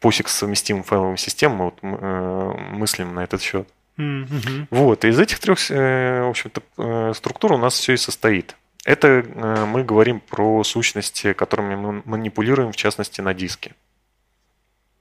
POSIX 0.00 0.28
совместимым 0.28 0.84
файловым 0.84 1.16
системам, 1.16 1.58
вот 1.64 1.82
мы 1.82 1.98
э, 2.00 2.52
мыслим 2.70 3.12
на 3.16 3.24
этот 3.24 3.42
счет. 3.42 3.66
Mm-hmm. 3.98 4.66
Вот, 4.70 5.04
и 5.04 5.08
из 5.08 5.18
этих 5.18 5.40
трех, 5.40 5.58
э, 5.72 6.22
в 6.22 6.28
общем-то, 6.28 7.12
структур 7.14 7.54
у 7.54 7.58
нас 7.58 7.74
все 7.74 7.94
и 7.94 7.96
состоит. 7.96 8.54
Это 8.84 9.24
мы 9.66 9.82
говорим 9.82 10.20
про 10.20 10.62
сущности, 10.62 11.32
которыми 11.32 11.74
мы 11.74 12.02
манипулируем, 12.04 12.70
в 12.70 12.76
частности, 12.76 13.20
на 13.20 13.34
диске. 13.34 13.72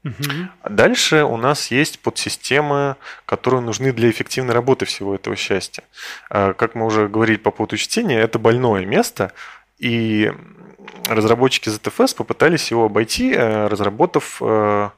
Угу. 0.03 0.69
Дальше 0.69 1.23
у 1.23 1.37
нас 1.37 1.69
есть 1.69 1.99
подсистемы, 1.99 2.95
которые 3.25 3.61
нужны 3.61 3.93
для 3.93 4.09
эффективной 4.09 4.53
работы 4.53 4.85
всего 4.85 5.13
этого 5.13 5.35
счастья. 5.35 5.83
А, 6.29 6.53
как 6.53 6.73
мы 6.75 6.85
уже 6.85 7.07
говорили 7.07 7.37
по 7.37 7.51
поводу 7.51 7.77
чтения, 7.77 8.19
это 8.19 8.39
больное 8.39 8.85
место, 8.85 9.31
и 9.77 10.31
разработчики 11.05 11.69
ZFS 11.69 12.15
попытались 12.15 12.71
его 12.71 12.85
обойти, 12.85 13.33
э, 13.33 13.67
разработав 13.67 14.37
э, 14.41 14.89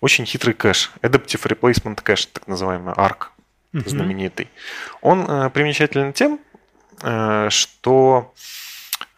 очень 0.00 0.24
хитрый 0.24 0.54
кэш, 0.54 0.92
Adaptive 1.02 1.42
Replacement 1.42 2.02
Cache, 2.02 2.28
так 2.32 2.46
называемый 2.46 2.94
ARC, 2.94 3.26
угу. 3.72 3.88
знаменитый. 3.88 4.50
Он 5.00 5.24
э, 5.28 5.50
примечателен 5.50 6.12
тем, 6.12 6.38
что 7.50 8.32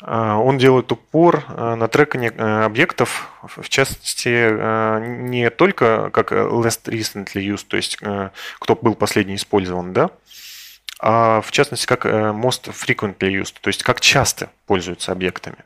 он 0.02 0.58
делает 0.58 0.92
упор 0.92 1.44
а, 1.48 1.74
на 1.74 1.88
трекание 1.88 2.32
а, 2.36 2.66
объектов, 2.66 3.30
в 3.42 3.68
частности, 3.68 4.28
не 5.28 5.48
только 5.50 6.10
как 6.10 6.32
last 6.32 6.84
recently 6.84 7.42
used, 7.42 7.66
то 7.68 7.76
есть 7.76 7.98
кто 8.58 8.74
был 8.76 8.94
последний 8.94 9.36
использован, 9.36 9.92
да, 9.92 10.10
а 11.00 11.40
в 11.40 11.50
частности 11.50 11.86
как 11.86 12.04
most 12.04 12.72
frequently 12.72 13.30
used, 13.40 13.54
то 13.60 13.68
есть 13.68 13.82
как 13.82 14.00
часто 14.00 14.50
пользуются 14.66 15.12
объектами. 15.12 15.58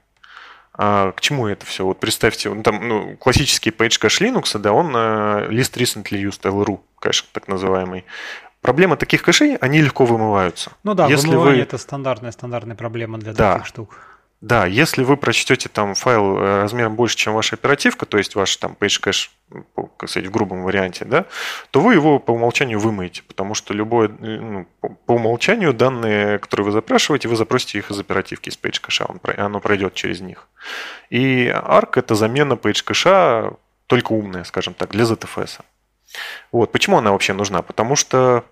А 0.75 1.13
к 1.13 1.21
чему 1.21 1.49
это 1.49 1.67
все? 1.67 1.85
Вот 1.85 1.99
представьте, 1.99 2.49
ну, 2.51 2.63
там 2.63 2.87
ну, 2.87 3.17
классический 3.17 3.71
page 3.71 3.99
кэш 3.99 4.21
Linux, 4.21 4.57
да, 4.59 4.73
он 4.73 4.95
list 4.95 5.75
recently 5.77 6.23
used 6.23 6.43
LRU 6.43 6.81
кэш, 7.01 7.23
так 7.33 7.49
называемый. 7.49 8.05
Проблема 8.61 8.97
таких 8.97 9.23
кэшей, 9.23 9.57
они 9.57 9.81
легко 9.81 10.05
вымываются. 10.05 10.73
Ну 10.85 10.95
да, 10.95 11.07
Если 11.07 11.29
вымывание 11.29 11.57
вы... 11.57 11.63
это 11.63 11.79
стандартная, 11.79 12.31
стандартная 12.31 12.77
проблема 12.77 13.19
для 13.19 13.33
да. 13.33 13.55
таких 13.55 13.67
штук. 13.67 14.10
Да, 14.41 14.65
если 14.65 15.05
вы 15.05 15.19
прочтете 15.19 15.69
там 15.69 15.95
файл 15.95 16.39
э, 16.39 16.63
размером 16.63 16.97
больше, 16.97 17.15
чем 17.15 17.35
ваша 17.35 17.57
оперативка, 17.57 18.07
то 18.07 18.17
есть 18.17 18.35
ваш 18.35 18.57
там 18.57 18.75
page 18.79 19.03
cache, 19.03 19.29
как 19.99 20.09
сказать, 20.09 20.29
в 20.29 20.33
грубом 20.33 20.63
варианте, 20.63 21.05
да, 21.05 21.27
то 21.71 21.81
вы 21.81 21.93
его 21.93 22.19
по 22.19 22.31
умолчанию 22.31 22.81
вымоете, 22.81 23.23
потому 23.23 23.53
что 23.53 23.75
любое, 23.75 24.09
э, 24.09 24.13
ну, 24.41 24.67
по 25.05 25.13
умолчанию 25.13 25.75
данные, 25.75 26.39
которые 26.39 26.65
вы 26.65 26.73
запрашиваете, 26.73 27.29
вы 27.29 27.37
запросите 27.37 27.79
их 27.79 27.91
из 27.91 28.01
оперативки, 28.01 28.49
из 28.49 28.59
page 28.59 28.81
cache, 28.81 29.35
оно 29.37 29.61
пройдет 29.61 29.93
через 29.93 30.21
них. 30.21 30.49
И 31.11 31.47
ARC 31.49 31.99
это 31.99 32.15
замена 32.15 32.55
page 32.55 32.83
cache, 32.83 33.55
только 33.89 34.13
умная, 34.13 34.45
скажем 34.45 34.73
так, 34.73 34.91
для 34.91 35.05
ZFS. 35.05 35.61
Вот. 36.51 36.73
Почему 36.73 36.97
она 36.97 37.13
вообще 37.13 37.35
нужна? 37.35 37.61
Потому 37.61 37.95
что 37.95 38.45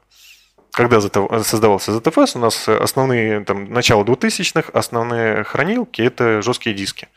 когда 0.78 1.00
создавался 1.00 1.90
ZFS, 1.90 2.36
у 2.36 2.38
нас 2.38 2.68
основные, 2.68 3.40
там, 3.40 3.64
начало 3.72 4.04
2000-х, 4.04 4.70
основные 4.72 5.42
хранилки– 5.42 6.00
это 6.02 6.40
жесткие 6.40 6.72
диски. 6.72 7.08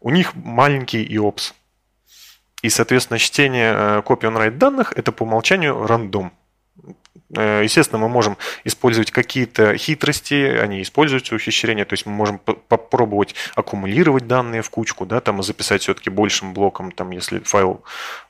У 0.00 0.10
них 0.10 0.34
маленький 0.34 1.06
IOPS. 1.06 1.52
И, 2.62 2.70
соответственно, 2.70 3.20
чтение 3.20 3.72
copy 4.02 4.22
on 4.22 4.36
write 4.36 4.58
данных– 4.58 4.92
это 4.96 5.12
по 5.12 5.22
умолчанию 5.22 5.86
рандом. 5.86 6.32
Э, 7.34 7.62
естественно, 7.62 7.98
мы 8.00 8.08
можем 8.08 8.36
использовать 8.64 9.10
какие-то 9.10 9.76
хитрости, 9.76 10.34
они 10.34 10.82
используются 10.82 11.34
ухищрения, 11.34 11.84
то 11.84 11.94
есть 11.94 12.06
мы 12.06 12.12
можем 12.12 12.38
попробовать 12.38 13.34
аккумулировать 13.54 14.26
данные 14.26 14.62
в 14.62 14.70
кучку, 14.70 15.06
да, 15.06 15.20
там 15.20 15.40
и 15.40 15.42
записать 15.42 15.82
все-таки 15.82 16.10
большим 16.10 16.52
блоком, 16.52 16.92
там, 16.92 17.10
если 17.10 17.38
файл, 17.40 17.82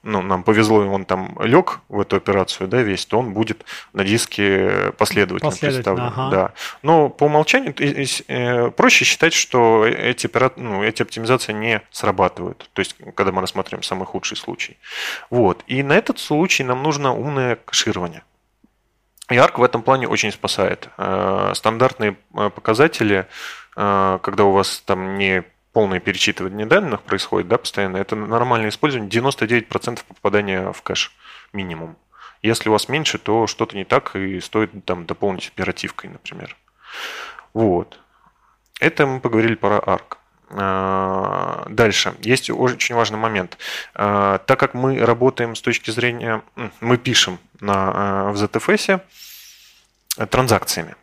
ну, 0.03 0.23
нам 0.23 0.43
повезло, 0.43 0.85
и 0.85 0.87
он 0.87 1.05
там 1.05 1.37
лег 1.41 1.81
в 1.89 2.01
эту 2.01 2.17
операцию, 2.17 2.69
да, 2.69 2.83
весь, 2.83 3.05
то 3.07 3.19
он 3.19 3.33
будет 3.33 3.65
на 3.93 4.05
диске 4.05 4.93
последовательно, 4.97 5.51
последовательно 5.51 5.73
представлен. 5.73 6.05
Ага. 6.05 6.31
Да. 6.31 6.53
Но 6.83 7.09
по 7.09 7.25
умолчанию 7.25 7.75
э, 8.29 8.71
проще 8.71 9.05
считать, 9.05 9.33
что 9.33 9.85
эти, 9.87 10.31
ну, 10.57 10.83
эти 10.85 11.03
оптимизации 11.03 11.53
не 11.53 11.83
срабатывают, 11.91 12.71
то 12.73 12.81
есть 12.81 12.97
когда 13.15 13.33
мы 13.33 13.41
рассматриваем 13.41 13.83
самый 13.83 14.07
худший 14.07 14.37
случай. 14.37 14.79
Вот. 15.31 15.65
И 15.67 15.83
на 15.83 15.95
этот 15.95 16.19
случай 16.19 16.63
нам 16.63 16.83
нужно 16.83 17.13
умное 17.15 17.57
кэширование. 17.57 18.23
И 19.31 19.35
ARC 19.35 19.59
в 19.59 19.63
этом 19.63 19.83
плане 19.83 20.07
очень 20.07 20.33
спасает. 20.33 20.89
Э, 20.99 21.53
стандартные 21.55 22.17
э, 22.35 22.51
показатели, 22.51 23.27
э, 23.77 24.19
когда 24.23 24.45
у 24.45 24.53
вас 24.53 24.83
там 24.85 25.17
не 25.17 25.45
полное 25.73 25.99
перечитывание 25.99 26.67
данных 26.67 27.03
происходит, 27.03 27.49
да, 27.49 27.59
постоянно, 27.59 27.97
это 27.97 28.17
нормальное 28.17 28.69
использование, 28.69 29.11
99% 29.11 30.01
попадания 30.07 30.73
в 30.73 30.83
кэш 30.83 31.13
минимум. 31.53 31.97
Если 32.43 32.69
у 32.69 32.73
вас 32.73 32.89
меньше, 32.89 33.19
то 33.19 33.47
что-то 33.47 33.75
не 33.75 33.85
так 33.85 34.15
и 34.15 34.39
стоит 34.41 34.85
там 34.85 35.07
дополнить 35.07 35.49
оперативкой, 35.49 36.11
например. 36.11 36.57
Вот. 37.55 37.99
Это 38.79 39.07
мы 39.07 39.21
поговорили 39.21 39.55
про 39.55 39.79
ARC. 39.79 40.19
Дальше. 40.55 42.15
Есть 42.21 42.51
очень 42.51 42.95
важный 42.95 43.19
момент. 43.19 43.59
Так 43.93 44.47
как 44.47 44.75
мы 44.75 45.05
работаем 45.05 45.55
с 45.57 45.61
точки 45.61 45.91
зрения... 45.91 46.43
Мы 46.81 46.97
пишем 46.97 47.39
на, 47.61 48.31
в 48.33 48.37
ZFS 48.37 49.01
транзакциями. 50.31 50.95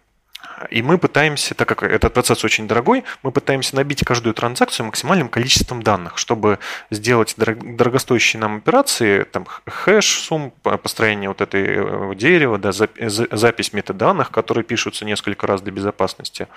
И 0.69 0.81
мы 0.81 0.97
пытаемся, 0.97 1.55
так 1.55 1.67
как 1.67 1.83
этот 1.83 2.13
процесс 2.13 2.43
очень 2.43 2.67
дорогой, 2.67 3.03
мы 3.23 3.31
пытаемся 3.31 3.75
набить 3.75 4.03
каждую 4.05 4.33
транзакцию 4.33 4.85
максимальным 4.85 5.29
количеством 5.29 5.81
данных, 5.81 6.17
чтобы 6.17 6.59
сделать 6.91 7.33
дорогостоящие 7.37 8.39
нам 8.39 8.57
операции, 8.57 9.23
там 9.23 9.45
хэш, 9.65 10.05
сумм, 10.05 10.51
построение 10.61 11.29
вот 11.29 11.41
этой 11.41 11.63
э, 11.67 12.15
дерева, 12.15 12.57
да, 12.57 12.71
запись 12.71 13.73
метаданных, 13.73 14.31
которые 14.31 14.63
пишутся 14.63 15.05
несколько 15.05 15.47
раз 15.47 15.61
для 15.61 15.71
безопасности. 15.71 16.47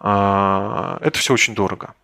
А, 0.00 0.98
это 1.00 1.18
все 1.18 1.34
очень 1.34 1.54
дорого. 1.54 1.94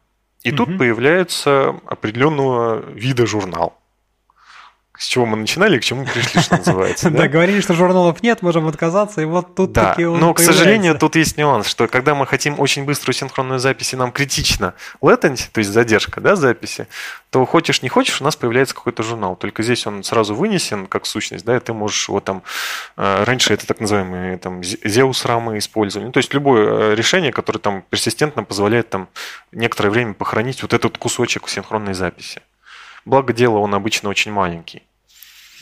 И 0.46 0.50
угу. 0.50 0.59
тут 0.59 0.78
появляется 0.78 1.74
определенного 1.87 2.85
вида 2.92 3.26
журнал 3.26 3.76
с 4.98 5.06
чего 5.06 5.26
мы 5.26 5.37
начинали 5.37 5.76
и 5.76 5.80
к 5.80 5.85
чему 5.85 6.04
пришли, 6.04 6.40
что 6.40 6.56
называется. 6.56 7.11
Да, 7.16 7.28
говорили, 7.28 7.61
что 7.61 7.74
журналов 7.74 8.22
нет, 8.22 8.42
можем 8.42 8.66
отказаться, 8.68 9.20
и 9.22 9.24
вот 9.24 9.54
тут 9.54 9.72
таки 9.72 10.04
он 10.04 10.20
но, 10.20 10.35
к 10.35 10.40
сожалению, 10.40 10.98
тут 10.98 11.16
есть 11.16 11.37
нюанс, 11.37 11.66
что 11.66 11.88
когда 11.88 12.14
мы 12.14 12.26
хотим 12.26 12.61
очень 12.61 12.85
быструю 12.85 13.14
синхронную 13.14 13.59
запись, 13.59 13.92
и 13.92 13.96
нам 13.96 14.12
критично 14.12 14.74
latency, 15.00 15.48
то 15.52 15.59
есть 15.59 15.70
задержка 15.70 16.20
да, 16.20 16.37
записи, 16.37 16.87
то 17.30 17.44
хочешь 17.44 17.82
не 17.82 17.88
хочешь, 17.88 18.20
у 18.20 18.24
нас 18.24 18.37
появляется 18.37 18.74
какой-то 18.74 19.02
журнал. 19.02 19.37
Только 19.37 19.62
здесь 19.62 19.87
он 19.87 20.04
сразу 20.04 20.35
вынесен 20.35 20.87
как 20.87 21.06
сущность, 21.06 21.44
да, 21.44 21.56
и 21.56 21.61
ты 21.61 21.72
можешь 21.72 22.09
вот 22.09 22.24
там... 22.24 22.42
Э, 22.96 23.24
раньше 23.24 23.52
это 23.52 23.66
так 23.66 23.80
называемые 23.80 24.38
там 24.38 24.61
Zeus 24.61 25.26
рамы 25.26 25.59
использовали. 25.59 26.06
Ну, 26.06 26.12
то 26.12 26.18
есть 26.18 26.32
любое 26.32 26.92
э, 26.92 26.94
решение, 26.94 27.32
которое 27.32 27.59
там 27.59 27.85
персистентно 27.90 28.42
позволяет 28.42 28.88
там 28.88 29.09
некоторое 29.52 29.90
время 29.90 30.14
похоронить 30.14 30.62
вот 30.62 30.72
этот 30.72 30.98
кусочек 30.98 31.48
синхронной 31.48 31.94
записи. 31.94 32.40
Благо 33.06 33.32
дело, 33.32 33.58
он 33.58 33.74
обычно 33.74 34.10
очень 34.10 34.32
маленький. 34.32 34.82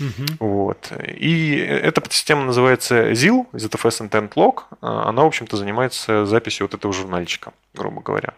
Угу. 0.00 0.46
Вот. 0.46 0.92
И 1.16 1.54
эта 1.56 2.00
подсистема 2.00 2.44
называется 2.44 3.12
ZIL, 3.12 3.46
ZFS 3.52 4.08
Intent 4.08 4.32
Log. 4.32 4.62
Она, 4.80 5.22
в 5.22 5.26
общем-то, 5.26 5.56
занимается 5.56 6.26
записью 6.26 6.66
вот 6.66 6.74
этого 6.74 6.92
журнальчика, 6.92 7.52
грубо 7.74 8.00
говоря. 8.00 8.34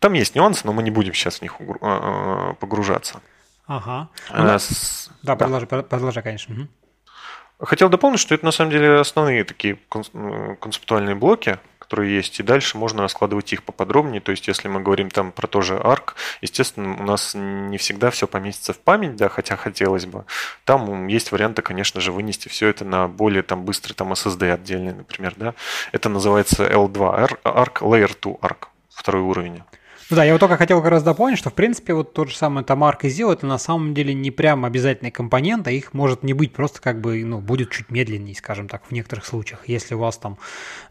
Там 0.00 0.12
есть 0.12 0.34
нюансы, 0.34 0.62
но 0.64 0.72
мы 0.72 0.82
не 0.82 0.90
будем 0.90 1.14
сейчас 1.14 1.38
в 1.38 1.42
них 1.42 1.54
а, 1.60 2.50
а, 2.50 2.54
погружаться. 2.54 3.22
Ага. 3.66 4.08
А, 4.30 4.58
с... 4.58 5.08
Да, 5.22 5.36
да. 5.36 5.46
Продолжи, 5.46 5.66
продолжи, 5.66 6.22
конечно. 6.22 6.54
Угу. 6.54 7.66
Хотел 7.66 7.88
дополнить, 7.88 8.20
что 8.20 8.34
это 8.34 8.44
на 8.44 8.50
самом 8.50 8.72
деле 8.72 9.00
основные 9.00 9.44
такие 9.44 9.78
концептуальные 9.88 11.14
блоки, 11.14 11.58
которые 11.86 12.16
есть, 12.16 12.40
и 12.40 12.42
дальше 12.42 12.76
можно 12.76 13.02
раскладывать 13.02 13.52
их 13.52 13.62
поподробнее. 13.62 14.20
То 14.20 14.32
есть, 14.32 14.48
если 14.48 14.68
мы 14.68 14.80
говорим 14.80 15.08
там 15.08 15.30
про 15.30 15.46
тоже 15.46 15.76
ARC, 15.76 16.14
естественно, 16.40 16.96
у 16.98 17.02
нас 17.04 17.32
не 17.34 17.78
всегда 17.78 18.10
все 18.10 18.26
поместится 18.26 18.72
в 18.72 18.78
память, 18.78 19.14
да, 19.14 19.28
хотя 19.28 19.56
хотелось 19.56 20.04
бы. 20.06 20.24
Там 20.64 21.06
есть 21.06 21.30
варианты, 21.30 21.62
конечно 21.62 22.00
же, 22.00 22.10
вынести 22.10 22.48
все 22.48 22.68
это 22.68 22.84
на 22.84 23.06
более 23.06 23.42
там 23.42 23.64
быстрый 23.64 23.94
там 23.94 24.12
SSD 24.12 24.52
отдельный, 24.52 24.94
например, 24.94 25.34
да. 25.36 25.54
Это 25.92 26.08
называется 26.08 26.64
L2 26.66 27.38
ARC, 27.44 27.80
Layer 27.80 28.16
2 28.20 28.32
ARC, 28.42 28.66
второй 28.90 29.22
уровень. 29.22 29.62
Ну 30.08 30.14
да, 30.14 30.22
я 30.22 30.34
вот 30.34 30.38
только 30.38 30.56
хотел 30.56 30.80
как 30.80 30.92
раз 30.92 31.02
дополнить, 31.02 31.36
что 31.36 31.50
в 31.50 31.54
принципе 31.54 31.92
вот 31.92 32.12
тот 32.12 32.28
же 32.30 32.36
самый 32.36 32.62
Тамарк 32.62 33.04
и 33.04 33.08
Zio 33.08 33.32
это 33.32 33.44
на 33.44 33.58
самом 33.58 33.92
деле 33.92 34.14
не 34.14 34.30
прям 34.30 34.64
обязательный 34.64 35.10
компонент, 35.10 35.66
а 35.66 35.72
их 35.72 35.94
может 35.94 36.22
не 36.22 36.32
быть, 36.32 36.52
просто 36.52 36.80
как 36.80 37.00
бы, 37.00 37.24
ну, 37.24 37.40
будет 37.40 37.72
чуть 37.72 37.90
медленнее, 37.90 38.36
скажем 38.36 38.68
так, 38.68 38.84
в 38.86 38.92
некоторых 38.92 39.26
случаях. 39.26 39.64
Если 39.66 39.96
у 39.96 39.98
вас 39.98 40.16
там 40.18 40.38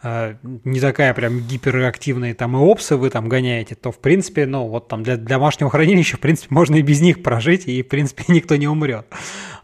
э, 0.04 0.36
не 0.44 0.82
такая 0.82 1.14
прям 1.14 1.40
гиперактивная 1.40 2.34
там 2.34 2.58
и 2.58 2.60
опсы 2.60 2.98
вы 2.98 3.10
там 3.10 3.30
гоняете, 3.30 3.76
то 3.76 3.94
в 3.94 4.00
принципе, 4.00 4.46
ну, 4.46 4.68
вот 4.68 4.90
там 4.90 5.04
для 5.04 5.16
домашнего 5.16 5.70
хранилища, 5.70 6.18
в 6.18 6.20
принципе, 6.20 6.54
можно 6.54 6.76
и 6.76 6.82
без 6.82 7.00
них 7.00 7.24
прожить, 7.24 7.68
и 7.68 7.84
в 7.84 7.88
принципе 7.88 8.26
никто 8.34 8.58
не 8.58 8.68
умрет. 8.68 9.08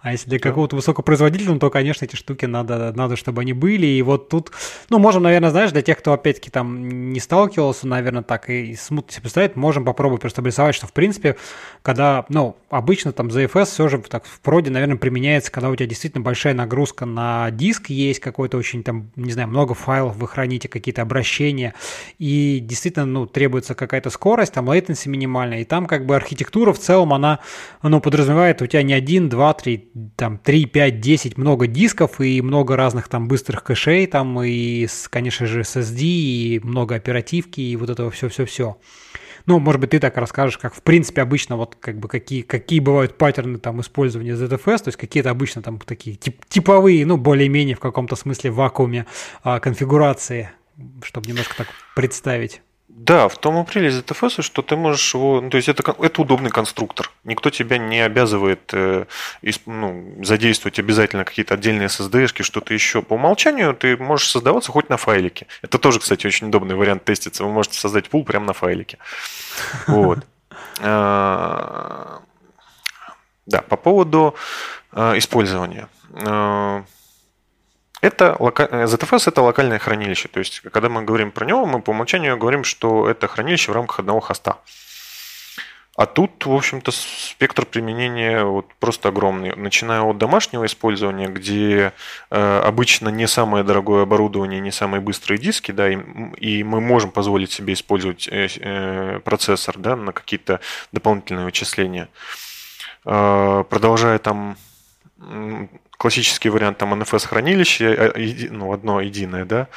А 0.02 0.14
если 0.14 0.30
для 0.30 0.40
какого-то 0.40 0.76
высокопроизводительного, 0.76 1.60
то, 1.60 1.70
конечно, 1.70 2.06
эти 2.06 2.16
штуки 2.16 2.46
надо, 2.46 2.92
надо, 2.94 3.16
чтобы 3.16 3.42
они 3.42 3.54
были. 3.54 3.86
И 3.86 4.02
вот 4.02 4.30
тут, 4.30 4.52
ну, 4.90 4.98
можем, 4.98 5.22
наверное, 5.24 5.52
знаешь, 5.52 5.72
для 5.72 5.84
тех, 5.84 6.00
кто, 6.00 6.14
опять-таки, 6.14 6.50
там 6.50 7.12
не 7.12 7.20
сталкивался, 7.20 7.88
наверное, 7.88 8.24
так 8.24 8.50
и 8.50 8.76
смутно 8.76 9.12
себе 9.12 9.22
представить, 9.22 9.41
можем 9.56 9.86
попробовать 9.86 10.22
просто 10.22 10.42
обрисовать, 10.42 10.76
что, 10.76 10.88
в 10.88 10.94
принципе, 10.94 11.36
когда, 11.82 12.26
ну, 12.30 12.56
обычно 12.70 13.12
там 13.12 13.28
ZFS 13.28 13.66
все 13.66 13.88
же 13.88 13.98
так 14.00 14.26
в 14.26 14.40
проде, 14.40 14.72
наверное, 14.72 14.98
применяется, 14.98 15.52
когда 15.52 15.70
у 15.70 15.76
тебя 15.76 15.88
действительно 15.88 16.24
большая 16.24 16.54
нагрузка 16.54 17.06
на 17.06 17.50
диск 17.52 17.90
есть, 17.90 18.20
какой-то 18.20 18.58
очень 18.58 18.84
там, 18.84 19.12
не 19.16 19.32
знаю, 19.32 19.50
много 19.50 19.74
файлов 19.74 20.16
вы 20.18 20.28
храните, 20.28 20.68
какие-то 20.68 21.02
обращения, 21.02 21.74
и 22.20 22.60
действительно, 22.62 23.06
ну, 23.06 23.26
требуется 23.26 23.76
какая-то 23.76 24.10
скорость, 24.10 24.54
там 24.54 24.70
latency 24.70 25.10
минимальная, 25.10 25.62
и 25.62 25.66
там 25.66 25.86
как 25.86 26.06
бы 26.06 26.16
архитектура 26.16 26.74
в 26.74 26.80
целом, 26.80 27.14
она, 27.14 27.40
ну, 27.82 28.00
подразумевает 28.00 28.62
у 28.62 28.68
тебя 28.68 28.84
не 28.84 28.94
один, 28.94 29.30
два, 29.30 29.54
три, 29.54 29.90
там 30.16 30.38
3, 30.38 30.66
5, 30.66 31.00
10, 31.00 31.38
много 31.38 31.68
дисков 31.68 32.20
и 32.22 32.42
много 32.42 32.76
разных 32.76 33.08
там 33.08 33.28
быстрых 33.28 33.64
кэшей, 33.64 34.08
там 34.08 34.42
и, 34.42 34.88
конечно 35.10 35.46
же, 35.46 35.62
SSD, 35.62 36.02
и 36.02 36.60
много 36.64 36.96
оперативки, 36.96 37.62
и 37.62 37.76
вот 37.76 37.90
этого 37.90 38.12
все-все-все. 38.12 38.78
Ну, 39.46 39.60
может 39.60 39.82
быть, 39.82 39.92
ты 39.92 40.00
так 40.00 40.18
расскажешь, 40.18 40.58
как, 40.58 40.74
в 40.74 40.82
принципе, 40.82 41.22
обычно, 41.22 41.58
вот, 41.58 41.76
как 41.80 41.98
бы, 41.98 42.08
какие, 42.08 42.42
какие 42.42 42.80
бывают 42.80 43.18
паттерны 43.18 43.60
там 43.60 43.82
использования 43.82 44.34
ZFS, 44.34 44.84
то 44.84 44.88
есть 44.88 44.98
какие-то 44.98 45.30
обычно 45.30 45.62
там 45.62 45.80
такие 45.80 46.16
тип, 46.16 46.44
типовые, 46.48 47.06
ну, 47.06 47.18
более-менее 47.18 47.76
в 47.76 47.80
каком-то 47.80 48.16
смысле 48.16 48.52
в 48.52 48.56
вакууме 48.56 49.06
а, 49.44 49.60
конфигурации, 49.60 50.52
чтобы 51.04 51.28
немножко 51.28 51.56
так 51.58 51.68
представить. 51.96 52.62
Да, 52.94 53.30
в 53.30 53.38
том 53.38 53.62
и 53.62 53.66
прелесть 53.66 53.98
ZFS, 53.98 54.42
что 54.42 54.62
ты 54.62 54.76
можешь 54.76 55.14
его... 55.14 55.40
Ну, 55.42 55.50
то 55.50 55.58
есть 55.58 55.70
это, 55.70 55.96
это 55.98 56.22
удобный 56.22 56.50
конструктор. 56.50 57.10
Никто 57.24 57.50
тебя 57.50 57.78
не 57.78 58.00
обязывает 58.00 58.70
э, 58.74 59.06
ну, 59.66 60.24
задействовать 60.24 60.78
обязательно 60.78 61.24
какие-то 61.24 61.54
отдельные 61.54 61.88
SSD-шки, 61.88 62.44
что-то 62.44 62.74
еще. 62.74 63.02
По 63.02 63.14
умолчанию 63.14 63.74
ты 63.74 63.96
можешь 63.96 64.30
создаваться 64.30 64.72
хоть 64.72 64.90
на 64.90 64.98
файлике. 64.98 65.48
Это 65.62 65.78
тоже, 65.78 66.00
кстати, 66.00 66.28
очень 66.28 66.50
удобный 66.50 66.76
вариант 66.76 67.06
теститься. 67.06 67.44
Вы 67.46 67.52
можете 67.52 67.80
создать 67.80 68.10
пул 68.10 68.26
прямо 68.26 68.48
на 68.48 68.54
файлике. 68.54 68.98
Вот. 69.88 70.20
А, 70.80 72.20
да, 73.46 73.62
по 73.62 73.78
поводу 73.78 74.36
а, 74.92 75.18
использования. 75.18 75.88
Это. 78.02 78.36
ZFS 78.40 79.30
это 79.30 79.42
локальное 79.42 79.80
хранилище. 79.80 80.28
То 80.28 80.40
есть, 80.40 80.62
когда 80.72 80.90
мы 80.90 81.04
говорим 81.04 81.32
про 81.32 81.46
него, 81.46 81.66
мы 81.66 81.82
по 81.82 81.92
умолчанию 81.92 82.38
говорим, 82.38 82.64
что 82.64 83.08
это 83.08 83.28
хранилище 83.28 83.72
в 83.72 83.76
рамках 83.76 84.00
одного 84.00 84.20
хоста. 84.20 84.58
А 85.98 86.06
тут, 86.06 86.46
в 86.46 86.52
общем-то, 86.52 86.90
спектр 86.92 87.66
применения 87.66 88.44
вот 88.44 88.66
просто 88.80 89.10
огромный. 89.10 89.54
Начиная 89.56 90.02
от 90.02 90.18
домашнего 90.18 90.66
использования, 90.66 91.28
где 91.28 91.92
э, 92.32 92.62
обычно 92.66 93.10
не 93.10 93.28
самое 93.28 93.64
дорогое 93.64 94.04
оборудование, 94.04 94.62
не 94.62 94.72
самые 94.72 95.02
быстрые 95.02 95.38
диски, 95.38 95.72
да, 95.72 95.90
и, 95.90 95.98
и 96.38 96.64
мы 96.64 96.80
можем 96.80 97.12
позволить 97.12 97.52
себе 97.52 97.74
использовать 97.74 98.28
э, 98.30 98.48
э, 98.56 99.20
процессор 99.20 99.78
да, 99.78 99.98
на 99.98 100.14
какие-то 100.14 100.62
дополнительные 100.94 101.46
вычисления. 101.46 102.08
Э, 103.06 103.66
продолжая 103.70 104.18
там 104.18 104.58
классический 106.02 106.50
вариант 106.50 106.80
там 106.80 106.96
NFS 106.96 107.28
хранилище, 107.28 108.12
э, 108.16 108.48
ну, 108.50 108.74
одно 108.74 109.02
единое, 109.02 109.46
да, 109.46 109.68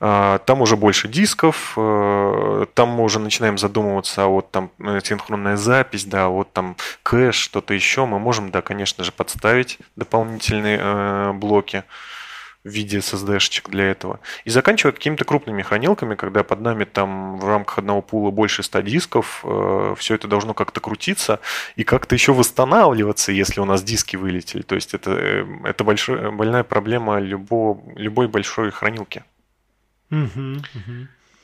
а, 0.00 0.38
там 0.38 0.62
уже 0.62 0.76
больше 0.76 1.08
дисков, 1.08 1.74
э, 1.76 2.66
там 2.72 2.88
мы 2.88 3.04
уже 3.04 3.18
начинаем 3.18 3.58
задумываться, 3.58 4.24
а 4.24 4.26
вот 4.28 4.50
там 4.50 4.70
э, 4.78 5.00
синхронная 5.04 5.58
запись, 5.58 6.06
да, 6.06 6.28
вот 6.28 6.50
там 6.54 6.76
кэш, 7.02 7.34
что-то 7.36 7.74
еще, 7.74 8.06
мы 8.06 8.18
можем, 8.18 8.50
да, 8.50 8.62
конечно 8.62 9.04
же, 9.04 9.12
подставить 9.12 9.78
дополнительные 9.94 11.34
блоки 11.34 11.84
в 12.64 12.68
виде 12.68 12.98
SSD-шечек 12.98 13.70
для 13.70 13.90
этого. 13.90 14.20
И 14.44 14.50
заканчивая 14.50 14.92
какими-то 14.92 15.24
крупными 15.24 15.62
хранилками, 15.62 16.14
когда 16.14 16.42
под 16.42 16.60
нами 16.60 16.84
там 16.84 17.38
в 17.38 17.46
рамках 17.46 17.78
одного 17.78 18.00
пула 18.00 18.30
больше 18.30 18.62
100 18.62 18.80
дисков, 18.80 19.44
э, 19.44 19.94
все 19.98 20.14
это 20.14 20.28
должно 20.28 20.54
как-то 20.54 20.80
крутиться 20.80 21.40
и 21.76 21.84
как-то 21.84 22.14
еще 22.14 22.32
восстанавливаться, 22.32 23.32
если 23.32 23.60
у 23.60 23.66
нас 23.66 23.82
диски 23.82 24.16
вылетели. 24.16 24.62
То 24.62 24.74
есть 24.74 24.94
это, 24.94 25.10
э, 25.10 25.46
это 25.64 25.84
большой, 25.84 26.30
больная 26.30 26.64
проблема 26.64 27.18
любого, 27.18 27.82
любой 27.96 28.28
большой 28.28 28.70
хранилки. 28.70 29.24
Угу. 30.10 30.62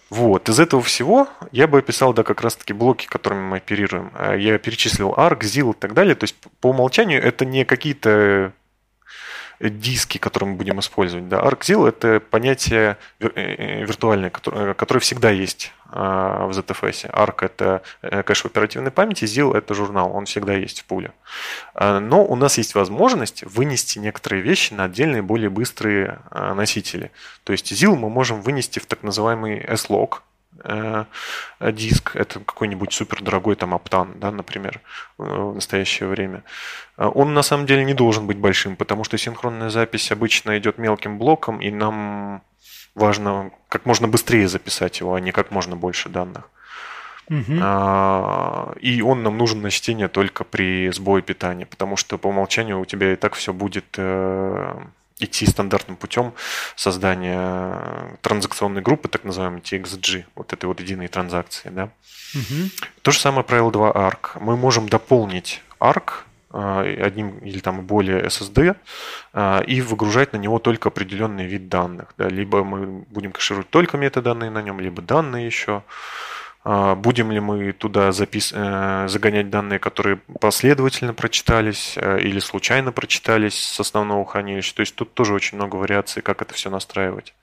Вот, 0.08 0.48
из 0.48 0.58
этого 0.58 0.82
всего 0.82 1.28
я 1.52 1.68
бы 1.68 1.78
описал, 1.78 2.12
да, 2.12 2.24
как 2.24 2.40
раз-таки 2.40 2.72
блоки, 2.72 3.06
которыми 3.06 3.42
мы 3.42 3.56
оперируем. 3.58 4.10
Э, 4.14 4.36
я 4.38 4.58
перечислил 4.58 5.12
ARC, 5.12 5.40
ZIL 5.40 5.72
и 5.72 5.78
так 5.78 5.92
далее. 5.92 6.14
То 6.14 6.24
есть 6.24 6.36
по 6.60 6.68
умолчанию 6.68 7.22
это 7.22 7.44
не 7.44 7.66
какие-то 7.66 8.54
диски, 9.60 10.18
которые 10.18 10.50
мы 10.50 10.56
будем 10.56 10.80
использовать. 10.80 11.28
Да. 11.28 11.40
ArcZIL– 11.40 11.88
это 11.88 12.20
понятие 12.20 12.96
э, 13.18 13.28
э, 13.34 13.84
виртуальное, 13.84 14.30
которое, 14.30 14.72
которое 14.74 15.00
всегда 15.00 15.30
есть 15.30 15.72
а, 15.90 16.46
в 16.46 16.50
ZFS. 16.52 17.10
Arc– 17.12 17.36
это 17.44 17.82
э, 18.00 18.22
кэш 18.22 18.42
в 18.42 18.46
оперативной 18.46 18.90
памяти, 18.90 19.24
ZIL– 19.24 19.54
это 19.56 19.74
журнал, 19.74 20.12
он 20.14 20.24
всегда 20.24 20.54
есть 20.54 20.80
в 20.80 20.84
пуле. 20.86 21.12
А, 21.74 22.00
но 22.00 22.24
у 22.24 22.36
нас 22.36 22.56
есть 22.56 22.74
возможность 22.74 23.44
вынести 23.44 23.98
некоторые 23.98 24.42
вещи 24.42 24.72
на 24.72 24.84
отдельные, 24.84 25.20
более 25.20 25.50
быстрые 25.50 26.20
а, 26.30 26.54
носители. 26.54 27.10
То 27.44 27.52
есть 27.52 27.70
ZIL 27.70 27.96
мы 27.96 28.08
можем 28.08 28.40
вынести 28.40 28.78
в 28.78 28.86
так 28.86 29.02
называемый 29.02 29.58
S-Log, 29.58 30.20
Э, 30.20 30.29
диск, 31.60 32.16
это 32.16 32.40
какой-нибудь 32.40 32.92
супер 32.92 33.22
дорогой 33.22 33.56
там 33.56 33.74
Аптан, 33.74 34.12
да, 34.16 34.30
например, 34.30 34.80
в 35.18 35.54
настоящее 35.54 36.08
время. 36.08 36.42
Э, 36.96 37.10
он 37.14 37.34
на 37.34 37.42
самом 37.42 37.66
деле 37.66 37.84
не 37.84 37.94
должен 37.94 38.26
быть 38.26 38.38
большим, 38.38 38.76
потому 38.76 39.04
что 39.04 39.18
синхронная 39.18 39.70
запись 39.70 40.12
обычно 40.12 40.58
идет 40.58 40.78
мелким 40.78 41.18
блоком, 41.18 41.60
и 41.60 41.70
нам 41.70 42.42
важно 42.94 43.50
как 43.68 43.86
можно 43.86 44.08
быстрее 44.08 44.48
записать 44.48 45.00
его, 45.00 45.14
а 45.14 45.20
не 45.20 45.32
как 45.32 45.50
можно 45.50 45.76
больше 45.76 46.08
данных. 46.08 46.50
Угу. 47.28 47.52
И 48.80 49.02
он 49.02 49.22
нам 49.22 49.38
нужен 49.38 49.62
на 49.62 49.70
чтение 49.70 50.08
только 50.08 50.42
при 50.42 50.90
сбое 50.90 51.22
питания, 51.22 51.64
потому 51.64 51.96
что 51.96 52.18
по 52.18 52.26
умолчанию 52.26 52.80
у 52.80 52.84
тебя 52.84 53.12
и 53.12 53.16
так 53.16 53.34
все 53.34 53.52
будет 53.52 53.94
э, 53.98 54.74
идти 55.20 55.46
стандартным 55.46 55.96
путем 55.96 56.32
создания 56.76 58.18
транзакционной 58.22 58.82
группы, 58.82 59.08
так 59.08 59.24
называемой 59.24 59.60
TXG, 59.60 60.24
вот 60.34 60.52
этой 60.52 60.66
вот 60.66 60.80
единой 60.80 61.08
транзакции. 61.08 61.70
Да? 61.70 61.90
Угу. 62.34 62.70
То 63.02 63.10
же 63.10 63.18
самое 63.18 63.44
правило 63.44 63.70
2 63.70 63.92
ARC. 63.92 64.40
Мы 64.40 64.56
можем 64.56 64.88
дополнить 64.88 65.62
ARC 65.78 66.12
э, 66.52 67.02
одним 67.02 67.38
или 67.38 67.58
там 67.58 67.82
более 67.82 68.22
SSD 68.24 68.76
э, 69.32 69.64
и 69.64 69.80
выгружать 69.80 70.32
на 70.32 70.38
него 70.38 70.58
только 70.58 70.88
определенный 70.88 71.46
вид 71.46 71.68
данных. 71.68 72.14
Да? 72.16 72.28
Либо 72.28 72.64
мы 72.64 73.04
будем 73.08 73.32
кэшировать 73.32 73.70
только 73.70 73.96
метаданные 73.96 74.50
на 74.50 74.62
нем, 74.62 74.80
либо 74.80 75.02
данные 75.02 75.46
еще. 75.46 75.82
А, 76.62 76.94
будем 76.94 77.30
ли 77.30 77.40
мы 77.40 77.72
туда 77.72 78.12
запис... 78.12 78.52
Э, 78.54 79.06
загонять 79.08 79.48
данные, 79.48 79.78
которые 79.78 80.16
последовательно 80.40 81.14
прочитались 81.14 81.94
э, 81.96 82.20
или 82.20 82.38
случайно 82.38 82.92
прочитались 82.92 83.58
с 83.58 83.80
основного 83.80 84.26
хранилища? 84.26 84.74
То 84.74 84.80
есть 84.80 84.94
тут 84.94 85.14
тоже 85.14 85.32
очень 85.32 85.56
много 85.56 85.76
вариаций, 85.76 86.22
как 86.22 86.42
это 86.42 86.52
все 86.52 86.68
настраивать. 86.68 87.34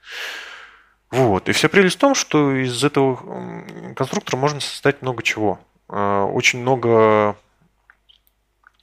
Вот. 1.10 1.50
И 1.50 1.52
вся 1.52 1.68
прелесть 1.68 1.96
в 1.96 2.00
том, 2.00 2.14
что 2.14 2.52
из 2.52 2.84
этого 2.84 3.64
конструктора 3.96 4.38
можно 4.38 4.60
создать 4.60 5.02
много 5.02 5.24
чего. 5.24 5.60
А, 5.88 6.26
очень 6.26 6.60
много 6.60 7.36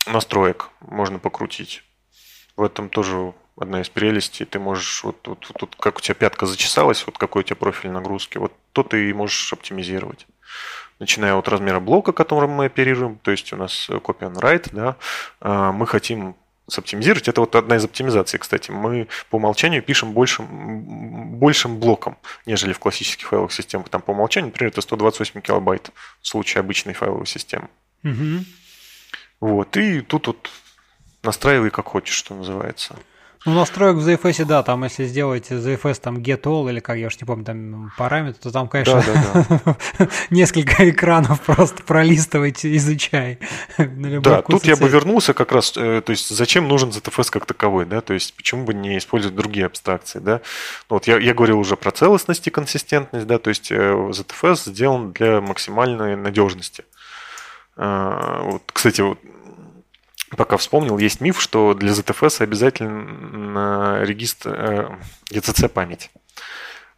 настроек 0.06 0.70
можно 0.80 1.18
покрутить. 1.20 1.84
В 2.56 2.62
этом 2.62 2.88
тоже 2.88 3.34
одна 3.56 3.80
из 3.80 3.88
прелестей. 3.88 4.44
Ты 4.46 4.58
можешь, 4.58 5.04
вот, 5.04 5.26
вот, 5.26 5.46
вот, 5.48 5.60
вот 5.60 5.76
как 5.76 5.98
у 5.98 6.00
тебя 6.00 6.14
пятка 6.14 6.46
зачесалась, 6.46 7.06
вот 7.06 7.18
какой 7.18 7.40
у 7.40 7.44
тебя 7.44 7.56
профиль 7.56 7.90
нагрузки, 7.90 8.38
вот 8.38 8.52
то 8.72 8.82
ты 8.82 9.10
и 9.10 9.12
можешь 9.12 9.52
оптимизировать. 9.52 10.26
Начиная 10.98 11.34
от 11.34 11.48
размера 11.48 11.80
блока, 11.80 12.12
которым 12.12 12.50
мы 12.50 12.66
оперируем, 12.66 13.18
то 13.18 13.30
есть 13.30 13.52
у 13.52 13.56
нас 13.56 13.88
copy 13.88 14.20
on 14.20 14.34
write, 14.34 14.68
да, 14.72 14.96
а, 15.40 15.72
мы 15.72 15.86
хотим 15.86 16.36
соптимизировать. 16.66 17.28
Это 17.28 17.40
вот 17.40 17.54
одна 17.56 17.76
из 17.76 17.84
оптимизаций, 17.84 18.38
кстати. 18.38 18.70
Мы 18.70 19.08
по 19.28 19.36
умолчанию 19.36 19.82
пишем 19.82 20.12
большим, 20.12 21.36
большим 21.38 21.78
блоком, 21.78 22.16
нежели 22.46 22.72
в 22.72 22.78
классических 22.78 23.28
файловых 23.28 23.52
системах. 23.52 23.88
Там 23.88 24.00
по 24.00 24.12
умолчанию, 24.12 24.50
например, 24.50 24.72
это 24.72 24.80
128 24.80 25.40
килобайт 25.40 25.90
в 26.22 26.26
случае 26.26 26.60
обычной 26.60 26.94
файловой 26.94 27.26
системы. 27.26 27.68
Угу. 28.02 28.44
Вот. 29.40 29.76
И 29.76 30.00
тут 30.00 30.26
вот 30.28 30.50
настраивай 31.22 31.70
как 31.70 31.86
хочешь, 31.86 32.14
что 32.14 32.34
называется. 32.34 32.96
Ну, 33.46 33.52
настроек 33.52 33.96
в 33.96 34.08
ZFS, 34.08 34.46
да, 34.46 34.62
там 34.62 34.84
если 34.84 35.04
сделать 35.04 35.50
ZFS 35.50 36.00
там 36.00 36.16
get 36.18 36.42
all 36.42 36.70
или 36.70 36.80
как, 36.80 36.96
я 36.96 37.08
уж 37.08 37.20
не 37.20 37.26
помню, 37.26 37.44
там 37.44 37.92
параметр, 37.98 38.38
то 38.38 38.50
там, 38.50 38.68
конечно, 38.68 39.02
да, 39.06 39.44
да, 39.44 39.76
да. 39.98 40.08
несколько 40.30 40.88
экранов 40.88 41.42
просто 41.42 41.82
пролистывать, 41.82 42.64
изучай. 42.64 43.38
Да, 43.76 44.40
тут 44.40 44.64
я 44.64 44.76
бы 44.76 44.88
вернулся 44.88 45.34
как 45.34 45.52
раз, 45.52 45.76
э, 45.76 46.00
то 46.00 46.10
есть 46.10 46.30
зачем 46.30 46.68
нужен 46.68 46.88
ZFS 46.88 47.30
как 47.30 47.44
таковой, 47.44 47.84
да, 47.84 48.00
то 48.00 48.14
есть 48.14 48.34
почему 48.34 48.64
бы 48.64 48.72
не 48.72 48.96
использовать 48.96 49.36
другие 49.36 49.66
абстракции, 49.66 50.20
да. 50.20 50.40
Ну, 50.88 50.96
вот 50.96 51.06
я, 51.06 51.18
я 51.18 51.34
говорил 51.34 51.58
уже 51.58 51.76
про 51.76 51.90
целостность 51.90 52.46
и 52.46 52.50
консистентность, 52.50 53.26
да, 53.26 53.38
то 53.38 53.50
есть 53.50 53.70
э, 53.70 53.76
ZFS 53.76 54.70
сделан 54.70 55.12
для 55.12 55.42
максимальной 55.42 56.16
надежности. 56.16 56.84
А, 57.76 58.42
вот, 58.42 58.62
кстати, 58.72 59.02
вот 59.02 59.18
пока 60.30 60.56
вспомнил, 60.56 60.98
есть 60.98 61.20
миф, 61.20 61.40
что 61.40 61.74
для 61.74 61.92
ZFS 61.92 62.42
обязательно 62.42 64.02
регистр 64.02 64.50
э, 64.50 64.88
GCC 65.30 65.68
память. 65.68 66.10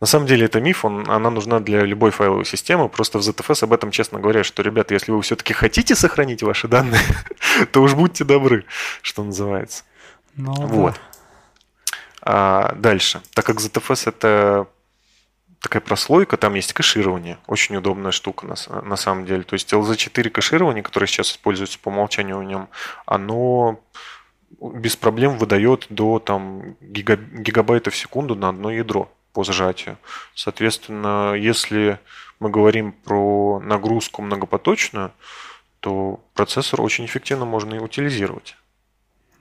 На 0.01 0.07
самом 0.07 0.27
деле 0.27 0.45
это 0.45 0.61
миф, 0.61 0.85
он, 0.85 1.09
она 1.11 1.31
нужна 1.31 1.59
для 1.61 1.83
любой 1.83 2.11
файловой 2.11 2.45
системы. 2.45 2.89
Просто 2.89 3.19
в 3.19 3.23
ZFS 3.23 3.65
об 3.65 3.73
этом 3.73 3.91
честно 3.91 4.21
говорят, 4.21 4.45
что, 4.45 4.63
ребята, 4.63 4.93
если 4.93 5.11
вы 5.11 5.23
все-таки 5.23 5.55
хотите 5.55 5.95
сохранить 5.95 6.43
ваши 6.43 6.69
данные, 6.69 7.01
то 7.73 7.81
уж 7.83 7.95
будьте 7.95 8.25
добры, 8.25 8.67
что 9.01 9.25
называется. 9.25 9.85
Ну, 10.35 10.53
вот. 10.53 10.95
Да. 10.95 11.01
А 12.29 12.75
дальше. 12.75 13.23
Так 13.35 13.47
как 13.47 13.57
ZFS 13.57 14.09
это 14.09 14.67
такая 15.67 15.81
прослойка, 15.81 16.37
там 16.37 16.55
есть 16.55 16.73
кэширование. 16.73 17.39
Очень 17.49 17.77
удобная 17.77 18.13
штука 18.13 18.47
на, 18.47 18.55
на 18.83 18.95
самом 18.95 19.27
деле. 19.27 19.43
То 19.43 19.55
есть 19.55 19.73
LZ4 19.73 20.31
кэширование, 20.31 20.85
которое 20.85 21.09
сейчас 21.09 21.33
используется 21.33 21.81
по 21.81 21.89
умолчанию 21.89 22.39
в 22.39 22.45
нем, 22.45 22.69
оно 23.05 23.81
без 24.61 24.95
проблем 24.95 25.37
выдает 25.39 25.87
до 25.91 26.21
там, 26.21 26.77
гига, 26.81 27.17
гигабайтов 27.17 27.95
в 27.95 27.97
секунду 27.97 28.37
на 28.37 28.51
одно 28.51 28.71
ядро 28.71 29.11
по 29.33 29.43
сжатию. 29.43 29.99
Соответственно, 30.37 31.35
если 31.35 31.99
мы 32.39 32.49
говорим 32.49 32.93
про 32.93 33.59
нагрузку 33.59 34.23
многопоточную, 34.23 35.11
то 35.81 36.21
процессор 36.35 36.81
очень 36.81 37.07
эффективно 37.07 37.45
можно 37.45 37.75
и 37.75 37.81
утилизировать. 37.81 38.57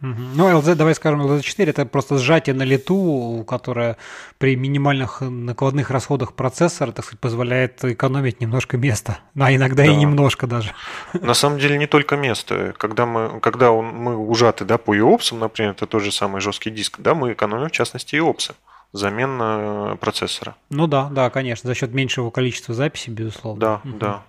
Ну, 0.01 0.49
LZ, 0.49 0.75
давай 0.75 0.93
скажем, 0.95 1.21
LZ4 1.21 1.69
это 1.69 1.85
просто 1.85 2.17
сжатие 2.17 2.53
на 2.53 2.63
лету, 2.63 3.43
которое 3.47 3.97
при 4.37 4.55
минимальных 4.55 5.21
накладных 5.21 5.89
расходах 5.89 6.33
процессора, 6.33 6.91
так 6.91 7.05
сказать, 7.05 7.19
позволяет 7.19 7.83
экономить 7.83 8.41
немножко 8.41 8.77
места, 8.77 9.19
а 9.39 9.53
иногда 9.53 9.83
да. 9.83 9.91
и 9.91 9.95
немножко 9.95 10.47
даже. 10.47 10.73
На 11.13 11.33
самом 11.33 11.59
деле 11.59 11.77
не 11.77 11.87
только 11.87 12.17
место. 12.17 12.73
Когда 12.77 13.05
мы, 13.05 13.39
когда 13.39 13.71
мы 13.71 14.17
ужаты 14.17 14.65
да, 14.65 14.77
по 14.77 14.95
EOPS, 14.95 15.37
например, 15.37 15.71
это 15.71 15.85
тот 15.85 16.03
же 16.03 16.11
самый 16.11 16.41
жесткий 16.41 16.71
диск, 16.71 16.99
да, 16.99 17.15
мы 17.15 17.33
экономим 17.33 17.69
в 17.69 17.71
частности 17.71 18.15
EOPS 18.15 18.53
замена 18.93 19.97
процессора. 19.99 20.55
Ну 20.69 20.87
да, 20.87 21.09
да, 21.09 21.29
конечно, 21.29 21.67
за 21.67 21.75
счет 21.75 21.93
меньшего 21.93 22.29
количества 22.29 22.73
записей, 22.73 23.11
безусловно. 23.11 23.59
Да, 23.59 23.81
угу. 23.83 23.97
да. 23.97 24.23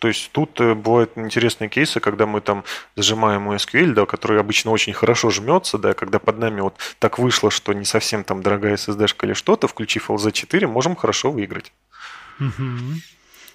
То 0.00 0.08
есть 0.08 0.32
тут 0.32 0.58
э, 0.60 0.74
бывают 0.74 1.12
интересные 1.16 1.68
кейсы, 1.68 2.00
когда 2.00 2.24
мы 2.24 2.40
там 2.40 2.64
зажимаем 2.96 3.50
SQL, 3.52 3.92
да, 3.92 4.06
который 4.06 4.40
обычно 4.40 4.70
очень 4.70 4.94
хорошо 4.94 5.28
жмется, 5.28 5.76
да, 5.76 5.92
когда 5.92 6.18
под 6.18 6.38
нами 6.38 6.62
вот 6.62 6.74
так 6.98 7.18
вышло, 7.18 7.50
что 7.50 7.74
не 7.74 7.84
совсем 7.84 8.24
там 8.24 8.42
дорогая 8.42 8.76
SSD-шка 8.76 9.26
или 9.26 9.34
что-то, 9.34 9.68
включив 9.68 10.10
LZ4, 10.10 10.66
можем 10.66 10.96
хорошо 10.96 11.30
выиграть. 11.30 11.72
Угу. 12.40 12.94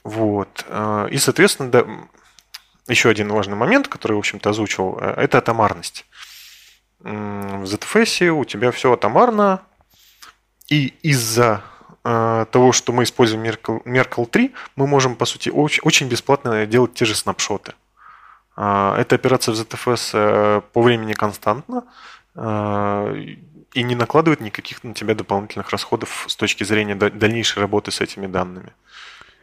Вот. 0.03 0.65
Э, 0.67 1.07
и, 1.09 1.17
соответственно, 1.17 1.71
да, 1.71 1.85
еще 2.87 3.09
один 3.09 3.29
важный 3.29 3.55
момент, 3.55 3.87
который, 3.87 4.13
в 4.13 4.19
общем-то, 4.19 4.51
озвучил, 4.51 4.99
э, 5.01 5.15
это 5.17 5.39
атомарность. 5.39 6.05
В 6.99 7.63
ZFS 7.63 8.29
у 8.29 8.45
тебя 8.45 8.71
все 8.71 8.93
атомарно, 8.93 9.61
и 10.69 10.93
из-за 11.01 11.63
того, 12.05 12.71
что 12.71 12.93
мы 12.93 13.01
используем 13.01 13.43
Merkle, 13.43 13.83
Merkle 13.83 14.27
3, 14.27 14.53
мы 14.75 14.85
можем, 14.85 15.15
по 15.15 15.25
сути, 15.25 15.49
очень, 15.49 15.81
очень 15.83 16.07
бесплатно 16.07 16.67
делать 16.67 16.93
те 16.93 17.03
же 17.03 17.15
снапшоты. 17.15 17.73
Эта 18.55 19.15
операция 19.15 19.55
в 19.55 19.57
ZFS 19.57 20.61
по 20.71 20.81
времени 20.83 21.13
константна 21.13 21.83
и 22.35 23.83
не 23.83 23.95
накладывает 23.95 24.39
никаких 24.39 24.83
на 24.83 24.93
тебя 24.93 25.15
дополнительных 25.15 25.71
расходов 25.71 26.25
с 26.27 26.35
точки 26.35 26.63
зрения 26.63 26.93
дальнейшей 26.95 27.59
работы 27.59 27.89
с 27.89 28.01
этими 28.01 28.27
данными. 28.27 28.71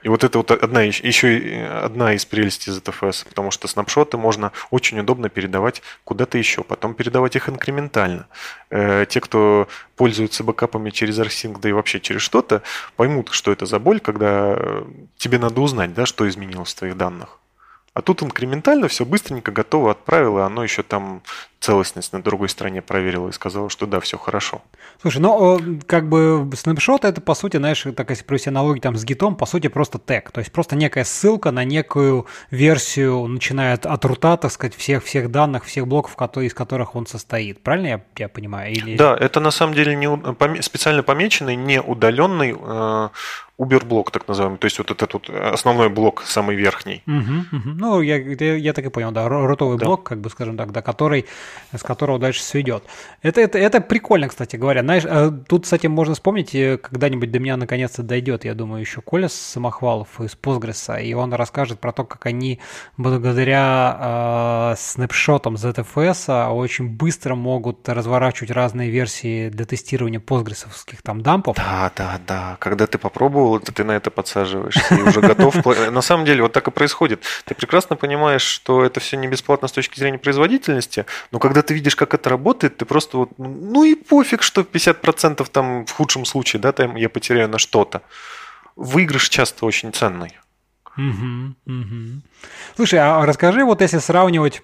И 0.02 0.08
вот 0.08 0.24
это 0.24 0.38
вот 0.38 0.50
одна, 0.50 0.82
еще 0.82 1.66
одна 1.84 2.14
из 2.14 2.24
прелестей 2.24 2.72
ZFS, 2.72 3.26
потому 3.28 3.50
что 3.50 3.68
снапшоты 3.68 4.16
можно 4.16 4.52
очень 4.70 4.98
удобно 4.98 5.28
передавать 5.28 5.82
куда-то 6.04 6.38
еще, 6.38 6.64
потом 6.64 6.94
передавать 6.94 7.36
их 7.36 7.48
инкрементально. 7.48 8.26
Э, 8.70 9.06
те, 9.08 9.20
кто 9.20 9.68
пользуются 9.96 10.42
бэкапами 10.42 10.90
через 10.90 11.18
RSync, 11.18 11.60
да 11.60 11.68
и 11.68 11.72
вообще 11.72 12.00
через 12.00 12.22
что-то, 12.22 12.62
поймут, 12.96 13.30
что 13.30 13.52
это 13.52 13.66
за 13.66 13.78
боль, 13.78 14.00
когда 14.00 14.56
э, 14.56 14.84
тебе 15.16 15.38
надо 15.38 15.60
узнать, 15.60 15.94
да, 15.94 16.06
что 16.06 16.28
изменилось 16.28 16.72
в 16.72 16.78
твоих 16.78 16.96
данных. 16.96 17.38
А 17.94 18.00
тут 18.00 18.22
инкрементально 18.22 18.88
все 18.88 19.04
быстренько 19.04 19.52
готово 19.52 19.90
отправил, 19.90 20.38
и 20.38 20.42
оно 20.42 20.62
еще 20.62 20.82
там 20.82 21.22
целостность 21.60 22.12
на 22.12 22.22
другой 22.22 22.48
стороне 22.48 22.80
проверило 22.80 23.28
и 23.28 23.32
сказало, 23.32 23.68
что 23.68 23.86
да, 23.86 24.00
все 24.00 24.16
хорошо. 24.16 24.62
Слушай, 25.00 25.18
ну 25.18 25.60
как 25.86 26.08
бы 26.08 26.50
снапшот 26.56 27.04
это 27.04 27.20
по 27.20 27.34
сути, 27.34 27.58
знаешь, 27.58 27.86
так 27.94 28.08
если 28.08 28.24
провести 28.24 28.48
аналогию 28.48 28.80
там 28.80 28.96
с 28.96 29.04
гитом, 29.04 29.36
по 29.36 29.44
сути 29.44 29.68
просто 29.68 29.98
тег, 29.98 30.30
то 30.30 30.40
есть 30.40 30.50
просто 30.52 30.74
некая 30.74 31.04
ссылка 31.04 31.50
на 31.50 31.64
некую 31.64 32.26
версию, 32.50 33.26
начиная 33.26 33.74
от 33.74 34.04
рута, 34.06 34.38
так 34.38 34.50
сказать, 34.50 34.74
всех 34.74 35.04
всех 35.04 35.30
данных, 35.30 35.64
всех 35.64 35.86
блоков, 35.86 36.16
из 36.38 36.54
которых 36.54 36.96
он 36.96 37.06
состоит. 37.06 37.62
Правильно 37.62 37.86
я, 37.86 38.02
я 38.16 38.28
понимаю? 38.28 38.72
Или... 38.72 38.96
Да, 38.96 39.14
это 39.14 39.38
на 39.38 39.50
самом 39.50 39.74
деле 39.74 39.94
не 39.94 40.62
специально 40.62 41.02
помеченный, 41.02 41.56
не 41.56 41.80
удаленный 41.80 42.56
э, 42.58 43.08
Uber-блок, 43.62 44.10
так 44.10 44.28
называемый, 44.28 44.58
то 44.58 44.66
есть 44.66 44.78
вот 44.78 44.90
этот 44.90 45.12
вот 45.14 45.30
основной 45.30 45.88
блок, 45.88 46.22
самый 46.26 46.56
верхний. 46.56 47.02
Угу, 47.06 47.56
угу. 47.56 47.68
Ну, 47.78 48.00
я, 48.00 48.16
я, 48.16 48.56
я 48.56 48.72
так 48.72 48.84
и 48.86 48.90
понял, 48.90 49.12
да, 49.12 49.28
ротовый 49.28 49.78
да. 49.78 49.86
блок, 49.86 50.04
как 50.04 50.20
бы, 50.20 50.30
скажем 50.30 50.56
так, 50.56 50.72
да, 50.72 50.82
который, 50.82 51.26
с 51.72 51.82
которого 51.82 52.18
дальше 52.18 52.42
сведет. 52.42 52.84
Это, 53.22 53.40
это, 53.40 53.58
это 53.58 53.80
прикольно, 53.80 54.28
кстати 54.28 54.56
говоря. 54.56 54.82
Знаешь, 54.82 55.04
э, 55.06 55.30
тут, 55.48 55.64
кстати, 55.64 55.86
можно 55.86 56.14
вспомнить, 56.14 56.54
э, 56.54 56.78
когда-нибудь 56.78 57.30
до 57.30 57.38
меня 57.38 57.56
наконец-то 57.56 58.02
дойдет, 58.02 58.44
я 58.44 58.54
думаю, 58.54 58.80
еще 58.80 59.00
Коля 59.00 59.28
Самохвалов 59.28 60.20
из 60.20 60.36
Postgres, 60.40 61.02
и 61.02 61.14
он 61.14 61.32
расскажет 61.34 61.80
про 61.80 61.92
то, 61.92 62.04
как 62.04 62.26
они 62.26 62.60
благодаря 62.96 64.72
э, 64.72 64.76
снапшотам 64.76 65.54
ZFS 65.54 66.50
очень 66.50 66.88
быстро 66.88 67.34
могут 67.34 67.88
разворачивать 67.88 68.50
разные 68.50 68.90
версии 68.90 69.48
для 69.48 69.64
тестирования 69.64 70.20
постгрессовских 70.20 71.02
там 71.02 71.22
дампов. 71.22 71.56
Да, 71.56 71.90
да, 71.96 72.20
да. 72.26 72.56
Когда 72.58 72.86
ты 72.86 72.98
попробовал 72.98 73.51
пробовал, 73.52 73.74
ты 73.74 73.84
на 73.84 73.92
это 73.92 74.10
подсаживаешься 74.10 74.94
и 74.94 75.02
уже 75.02 75.20
готов. 75.20 75.64
На 75.90 76.02
самом 76.02 76.24
деле 76.24 76.42
вот 76.42 76.52
так 76.52 76.68
и 76.68 76.70
происходит. 76.70 77.22
Ты 77.44 77.54
прекрасно 77.54 77.96
понимаешь, 77.96 78.42
что 78.42 78.84
это 78.84 79.00
все 79.00 79.16
не 79.16 79.28
бесплатно 79.28 79.68
с 79.68 79.72
точки 79.72 79.98
зрения 79.98 80.18
производительности, 80.18 81.06
но 81.30 81.38
когда 81.38 81.62
ты 81.62 81.74
видишь, 81.74 81.96
как 81.96 82.14
это 82.14 82.30
работает, 82.30 82.76
ты 82.76 82.84
просто 82.84 83.18
вот, 83.18 83.30
ну 83.38 83.84
и 83.84 83.94
пофиг, 83.94 84.42
что 84.42 84.62
50% 84.62 85.46
там 85.50 85.86
в 85.86 85.92
худшем 85.92 86.24
случае, 86.24 86.60
да, 86.60 86.72
там 86.72 86.96
я 86.96 87.08
потеряю 87.08 87.48
на 87.48 87.58
что-то. 87.58 88.02
Выигрыш 88.76 89.28
часто 89.28 89.66
очень 89.66 89.92
ценный. 89.92 90.38
Слушай, 92.76 92.98
а 92.98 93.24
расскажи, 93.24 93.64
вот 93.64 93.80
если 93.80 93.98
сравнивать 93.98 94.62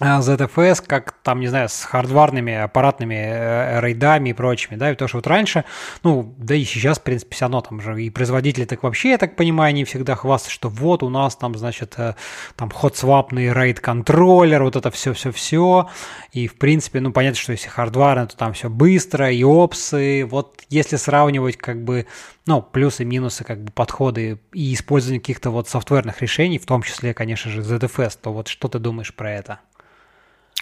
ZFS, 0.00 0.82
а, 0.82 0.88
как 0.88 1.12
там, 1.22 1.38
не 1.38 1.46
знаю, 1.46 1.68
с 1.68 1.84
хардварными 1.84 2.52
аппаратными 2.52 3.14
э, 3.14 3.80
рейдами 3.80 4.30
и 4.30 4.32
прочими, 4.32 4.76
да, 4.76 4.90
и 4.90 4.96
то, 4.96 5.06
что 5.06 5.18
вот 5.18 5.28
раньше, 5.28 5.64
ну, 6.02 6.34
да 6.36 6.56
и 6.56 6.64
сейчас, 6.64 6.98
в 6.98 7.02
принципе, 7.02 7.36
все 7.36 7.44
равно 7.44 7.60
там 7.60 7.80
же 7.80 8.02
и 8.02 8.10
производители 8.10 8.64
так 8.64 8.82
вообще, 8.82 9.10
я 9.10 9.18
так 9.18 9.36
понимаю, 9.36 9.68
они 9.68 9.84
всегда 9.84 10.16
хвастают, 10.16 10.52
что 10.52 10.68
вот 10.68 11.04
у 11.04 11.10
нас 11.10 11.36
там, 11.36 11.56
значит, 11.56 11.94
э, 11.96 12.14
там 12.56 12.70
ход-свапный 12.70 13.52
рейд-контроллер, 13.52 14.64
вот 14.64 14.74
это 14.74 14.90
все-все-все, 14.90 15.88
и, 16.32 16.48
в 16.48 16.56
принципе, 16.56 16.98
ну, 16.98 17.12
понятно, 17.12 17.38
что 17.38 17.52
если 17.52 17.68
хардварно, 17.68 18.26
то 18.26 18.36
там 18.36 18.52
все 18.52 18.68
быстро, 18.68 19.30
и 19.30 19.44
опсы, 19.44 20.26
вот 20.28 20.64
если 20.70 20.96
сравнивать, 20.96 21.56
как 21.56 21.84
бы, 21.84 22.06
ну, 22.46 22.62
плюсы, 22.62 23.04
минусы, 23.04 23.44
как 23.44 23.62
бы, 23.62 23.70
подходы 23.70 24.40
и 24.52 24.74
использование 24.74 25.20
каких-то 25.20 25.50
вот 25.50 25.68
софтверных 25.68 26.20
решений, 26.20 26.58
в 26.58 26.66
том 26.66 26.82
числе, 26.82 27.14
конечно 27.14 27.48
же, 27.48 27.60
ZFS, 27.60 28.18
то 28.20 28.32
вот 28.32 28.48
что 28.48 28.66
ты 28.66 28.80
думаешь 28.80 29.14
про 29.14 29.30
это? 29.30 29.60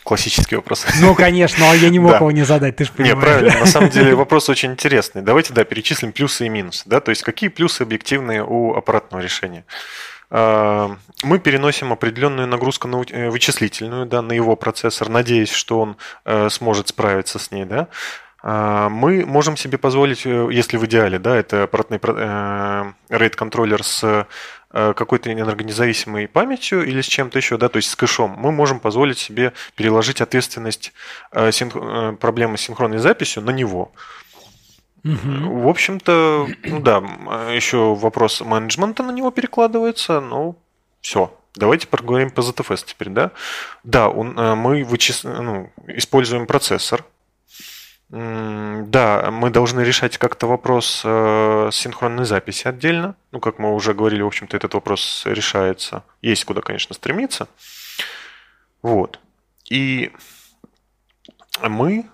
Классический 0.04 0.56
вопрос. 0.56 0.84
Ну, 1.00 1.14
конечно, 1.14 1.70
а 1.70 1.74
я 1.74 1.88
не 1.88 1.98
мог 1.98 2.16
его 2.16 2.30
не 2.30 2.42
задать, 2.42 2.76
ты 2.76 2.84
же 2.84 2.92
понимаешь. 2.92 3.16
Не, 3.16 3.20
правильно. 3.20 3.60
На 3.60 3.66
самом 3.66 3.90
деле 3.90 4.14
вопрос 4.14 4.48
очень 4.48 4.72
интересный. 4.72 5.22
Давайте, 5.22 5.52
да, 5.52 5.64
перечислим 5.64 6.12
плюсы 6.12 6.46
и 6.46 6.48
минусы. 6.48 6.82
Да? 6.86 7.00
То 7.00 7.10
есть 7.10 7.22
какие 7.22 7.48
плюсы 7.48 7.82
объективные 7.82 8.44
у 8.44 8.74
аппаратного 8.74 9.22
решения? 9.22 9.64
А, 10.34 10.96
мы 11.22 11.38
переносим 11.38 11.92
определенную 11.92 12.48
нагрузку 12.48 12.88
на 12.88 13.02
э, 13.02 13.28
вычислительную, 13.28 14.06
да, 14.06 14.22
на 14.22 14.32
его 14.32 14.56
процессор, 14.56 15.10
надеясь, 15.10 15.52
что 15.52 15.78
он 15.78 15.96
э, 16.24 16.48
сможет 16.48 16.88
справиться 16.88 17.38
с 17.38 17.50
ней, 17.50 17.66
да. 17.66 17.88
А, 18.42 18.88
мы 18.88 19.26
можем 19.26 19.58
себе 19.58 19.76
позволить, 19.76 20.24
э, 20.24 20.48
если 20.50 20.78
в 20.78 20.86
идеале, 20.86 21.18
да, 21.18 21.36
это 21.36 21.64
аппаратный 21.64 21.98
RAID-контроллер 21.98 23.84
с 23.84 24.26
какой-то 24.72 25.32
энергонезависимой 25.32 26.28
памятью 26.28 26.86
или 26.86 27.00
с 27.02 27.06
чем-то 27.06 27.38
еще, 27.38 27.58
да, 27.58 27.68
то 27.68 27.76
есть 27.76 27.90
с 27.90 27.96
кэшом, 27.96 28.34
мы 28.38 28.52
можем 28.52 28.80
позволить 28.80 29.18
себе 29.18 29.52
переложить 29.76 30.20
ответственность 30.20 30.92
э, 31.32 31.52
синх... 31.52 31.76
Э, 31.76 32.16
проблемы 32.18 32.56
с 32.56 32.62
синхронной 32.62 32.98
записью 32.98 33.42
на 33.42 33.50
него. 33.50 33.92
Угу. 35.04 35.62
В 35.62 35.68
общем-то, 35.68 36.48
ну 36.64 36.80
да, 36.80 36.98
еще 37.52 37.94
вопрос 37.94 38.40
менеджмента 38.40 39.02
на 39.02 39.10
него 39.10 39.30
перекладывается, 39.30 40.20
ну, 40.20 40.56
все. 41.00 41.36
Давайте 41.54 41.86
поговорим 41.86 42.30
по 42.30 42.40
ZFS 42.40 42.84
теперь, 42.86 43.10
да? 43.10 43.30
Да, 43.84 44.08
он, 44.08 44.34
мы 44.34 44.84
вычис... 44.84 45.24
ну, 45.24 45.70
используем 45.86 46.46
процессор, 46.46 47.04
да, 48.12 49.30
мы 49.32 49.48
должны 49.48 49.80
решать 49.80 50.18
как-то 50.18 50.46
вопрос 50.46 51.00
э, 51.02 51.70
синхронной 51.72 52.26
записи 52.26 52.68
отдельно. 52.68 53.16
Ну, 53.30 53.40
как 53.40 53.58
мы 53.58 53.74
уже 53.74 53.94
говорили, 53.94 54.20
в 54.20 54.26
общем-то, 54.26 54.54
этот 54.54 54.74
вопрос 54.74 55.22
решается. 55.24 56.04
Есть 56.20 56.44
куда, 56.44 56.60
конечно, 56.60 56.94
стремиться. 56.94 57.48
Вот. 58.82 59.18
И 59.70 60.12
мы 61.66 62.04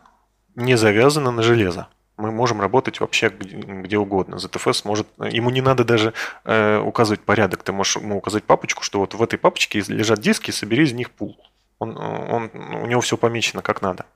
не 0.54 0.76
завязаны 0.76 1.32
на 1.32 1.42
железо. 1.42 1.88
Мы 2.16 2.30
можем 2.30 2.60
работать 2.60 3.00
вообще 3.00 3.30
где, 3.30 3.56
где 3.56 3.98
угодно. 3.98 4.36
ZFS 4.36 4.82
может... 4.84 5.08
Ему 5.18 5.50
не 5.50 5.62
надо 5.62 5.82
даже 5.82 6.14
э, 6.44 6.78
указывать 6.78 7.22
порядок. 7.22 7.64
Ты 7.64 7.72
можешь 7.72 7.96
ему 7.96 8.18
указать 8.18 8.44
папочку, 8.44 8.84
что 8.84 9.00
вот 9.00 9.14
в 9.14 9.22
этой 9.22 9.38
папочке 9.38 9.82
лежат 9.88 10.20
диски, 10.20 10.52
собери 10.52 10.84
из 10.84 10.92
них 10.92 11.10
пул. 11.10 11.36
Он, 11.80 11.96
он, 11.96 12.50
у 12.54 12.86
него 12.86 13.00
все 13.00 13.16
помечено 13.16 13.62
как 13.62 13.82
надо. 13.82 14.06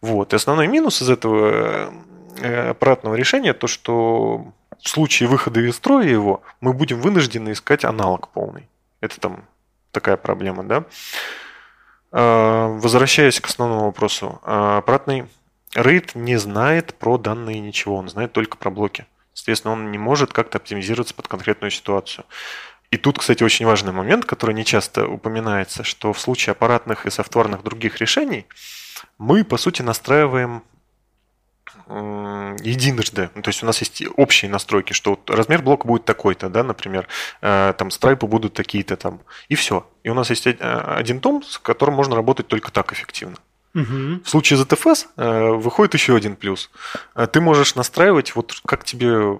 Вот. 0.00 0.32
И 0.32 0.36
основной 0.36 0.66
минус 0.66 1.02
из 1.02 1.10
этого 1.10 1.92
э, 2.40 2.70
аппаратного 2.70 3.14
решения 3.14 3.52
то, 3.52 3.66
что 3.66 4.52
в 4.82 4.88
случае 4.88 5.28
выхода 5.28 5.60
из 5.60 5.76
строя 5.76 6.06
его 6.06 6.42
мы 6.60 6.72
будем 6.72 7.00
вынуждены 7.00 7.52
искать 7.52 7.84
аналог 7.84 8.28
полный. 8.28 8.68
Это 9.00 9.20
там 9.20 9.44
такая 9.90 10.16
проблема, 10.16 10.64
да? 10.64 10.84
А, 12.12 12.68
возвращаясь 12.68 13.40
к 13.40 13.46
основному 13.46 13.86
вопросу. 13.86 14.40
А, 14.42 14.78
аппаратный 14.78 15.26
RAID 15.74 16.10
не 16.14 16.36
знает 16.36 16.94
про 16.94 17.18
данные 17.18 17.60
ничего, 17.60 17.96
он 17.96 18.08
знает 18.08 18.32
только 18.32 18.56
про 18.56 18.70
блоки. 18.70 19.06
Соответственно, 19.32 19.72
он 19.72 19.90
не 19.90 19.98
может 19.98 20.32
как-то 20.32 20.58
оптимизироваться 20.58 21.14
под 21.14 21.28
конкретную 21.28 21.70
ситуацию. 21.70 22.24
И 22.90 22.96
тут, 22.96 23.18
кстати, 23.18 23.42
очень 23.42 23.66
важный 23.66 23.92
момент, 23.92 24.24
который 24.24 24.54
не 24.54 24.64
часто 24.64 25.06
упоминается, 25.06 25.82
что 25.82 26.12
в 26.12 26.20
случае 26.20 26.52
аппаратных 26.52 27.04
и 27.04 27.10
софтварных 27.10 27.62
других 27.62 27.98
решений– 27.98 28.46
мы, 29.18 29.44
по 29.44 29.56
сути, 29.56 29.82
настраиваем 29.82 30.62
единожды. 31.88 33.30
Ну, 33.34 33.42
то 33.42 33.48
есть 33.48 33.62
у 33.62 33.66
нас 33.66 33.78
есть 33.80 34.02
общие 34.16 34.50
настройки, 34.50 34.92
что 34.92 35.10
вот 35.10 35.30
размер 35.30 35.62
блока 35.62 35.86
будет 35.86 36.04
такой-то, 36.04 36.48
да, 36.48 36.64
например, 36.64 37.06
э, 37.42 37.74
там 37.78 37.90
stripe 37.90 38.21
ы 38.21 38.26
будут 38.26 38.54
такие-то 38.54 38.96
там, 38.96 39.20
и 39.48 39.54
все. 39.54 39.86
И 40.02 40.08
у 40.08 40.14
нас 40.14 40.30
есть 40.30 40.46
э, 40.46 40.52
один 40.52 41.20
том, 41.20 41.42
с 41.42 41.58
которым 41.58 41.94
можно 41.94 42.16
работать 42.16 42.48
только 42.48 42.72
так 42.72 42.92
эффективно. 42.92 43.36
Угу. 43.74 44.22
В 44.24 44.28
случае 44.28 44.58
ZFS 44.58 45.06
э, 45.16 45.50
выходит 45.52 45.94
еще 45.94 46.16
один 46.16 46.34
плюс. 46.34 46.70
Ты 47.32 47.40
можешь 47.40 47.74
настраивать, 47.74 48.34
вот 48.34 48.60
как 48.66 48.84
тебе 48.84 49.38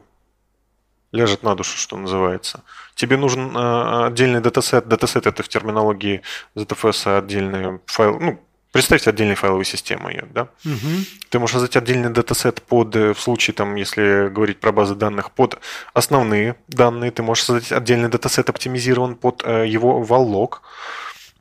ляжет 1.13 1.43
на 1.43 1.55
душу, 1.55 1.77
что 1.79 1.97
называется. 1.97 2.63
Тебе 2.95 3.17
нужен 3.17 3.57
отдельный 3.57 4.41
датасет. 4.41 4.87
Датасет 4.87 5.27
это 5.27 5.43
в 5.43 5.49
терминологии 5.49 6.23
ZFS 6.55 7.19
отдельный 7.19 7.81
файл, 7.87 8.21
ну, 8.21 8.46
Представьте 8.77 9.09
отдельной 9.09 9.37
файловой 9.37 9.65
системы 9.65 10.11
ее, 10.11 10.27
да? 10.35 10.49
Угу. 10.65 11.05
Ты 11.31 11.39
можешь 11.39 11.55
создать 11.55 11.77
отдельный 11.77 12.11
датасет 12.11 12.61
под, 12.61 12.95
э, 12.95 13.15
в 13.15 13.21
случае, 13.21 13.55
там, 13.55 13.75
если 13.75 14.29
говорить 14.29 14.61
про 14.61 14.71
базы 14.71 14.95
данных, 14.95 15.31
под 15.31 15.59
основные 15.95 16.57
данные. 16.69 17.11
Ты 17.11 17.23
можешь 17.23 17.45
создать 17.45 17.73
отдельный 17.73 18.11
датасет 18.11 18.51
оптимизирован 18.51 19.15
под 19.15 19.43
э, 19.47 19.67
его 19.67 20.03
WAL 20.03 20.28
лог. 20.28 20.61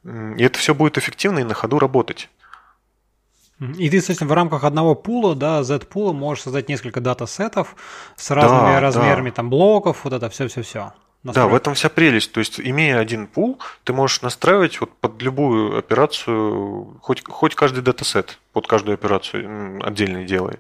И 0.06 0.44
это 0.44 0.58
все 0.58 0.74
будет 0.74 0.98
эффективно 0.98 1.40
и 1.40 1.44
на 1.44 1.54
ходу 1.54 1.78
работать. 1.78 2.30
И 3.60 3.90
ты, 3.90 4.00
соответственно, 4.00 4.30
в 4.30 4.34
рамках 4.34 4.64
одного 4.64 4.96
пула, 4.96 5.36
да, 5.36 5.62
Z-пула 5.64 6.14
можешь 6.14 6.44
создать 6.44 6.70
несколько 6.70 7.02
датасетов 7.02 7.76
с 8.16 8.32
разными 8.32 8.76
да, 8.76 8.80
размерами 8.80 9.30
да. 9.30 9.36
там 9.36 9.50
блоков, 9.50 10.06
вот 10.06 10.14
это 10.14 10.30
все-все-все. 10.30 10.94
Да, 11.34 11.48
в 11.48 11.56
этом 11.56 11.74
вся 11.74 11.90
прелесть. 11.90 12.32
То 12.34 12.40
есть, 12.40 12.60
имея 12.60 13.00
один 13.00 13.26
пул, 13.26 13.60
ты 13.84 13.94
можешь 13.94 14.22
настраивать 14.22 14.80
вот 14.80 14.96
под 15.00 15.20
любую 15.24 15.76
операцию, 15.76 17.00
хоть, 17.02 17.24
хоть 17.28 17.56
каждый 17.56 17.82
датасет 17.82 18.38
под 18.54 18.68
каждую 18.68 18.94
операцию 18.94 19.82
отдельно 19.84 20.24
делай. 20.24 20.60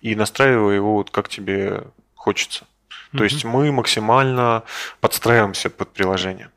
И 0.00 0.14
настраивай 0.14 0.76
его 0.76 0.94
вот 0.94 1.10
как 1.10 1.28
тебе 1.28 1.84
хочется. 2.14 2.66
То 3.12 3.18
mm-hmm. 3.18 3.22
есть 3.24 3.44
мы 3.44 3.70
максимально 3.70 4.62
подстраиваемся 5.00 5.68
под 5.68 5.92
приложение. 5.92 6.50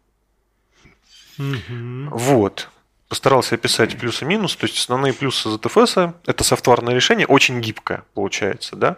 Mm-hmm. 1.38 2.10
Вот. 2.12 2.70
Постарался 3.10 3.55
описать 3.55 3.97
плюсы 3.97 4.24
и 4.24 4.28
минусы. 4.28 4.57
То 4.57 4.68
есть 4.68 4.78
основные 4.78 5.12
плюсы 5.12 5.49
ZFS– 5.49 6.14
это 6.26 6.43
софтварное 6.45 6.93
решение, 6.93 7.28
очень 7.28 7.60
гибкое 7.60 8.03
получается, 8.14 8.78
да. 8.78 8.97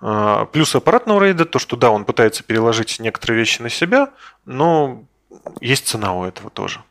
А, 0.00 0.46
плюс 0.46 0.74
аппаратного 0.74 1.22
рейда, 1.24 1.44
то, 1.44 1.58
что 1.58 1.76
да, 1.76 1.90
он 1.90 2.04
пытается 2.04 2.42
переложить 2.42 2.98
некоторые 3.00 3.38
вещи 3.38 3.62
на 3.62 3.68
себя, 3.68 4.10
но 4.44 5.04
есть 5.60 5.86
цена 5.86 6.14
у 6.14 6.24
этого 6.24 6.50
тоже. 6.50 6.82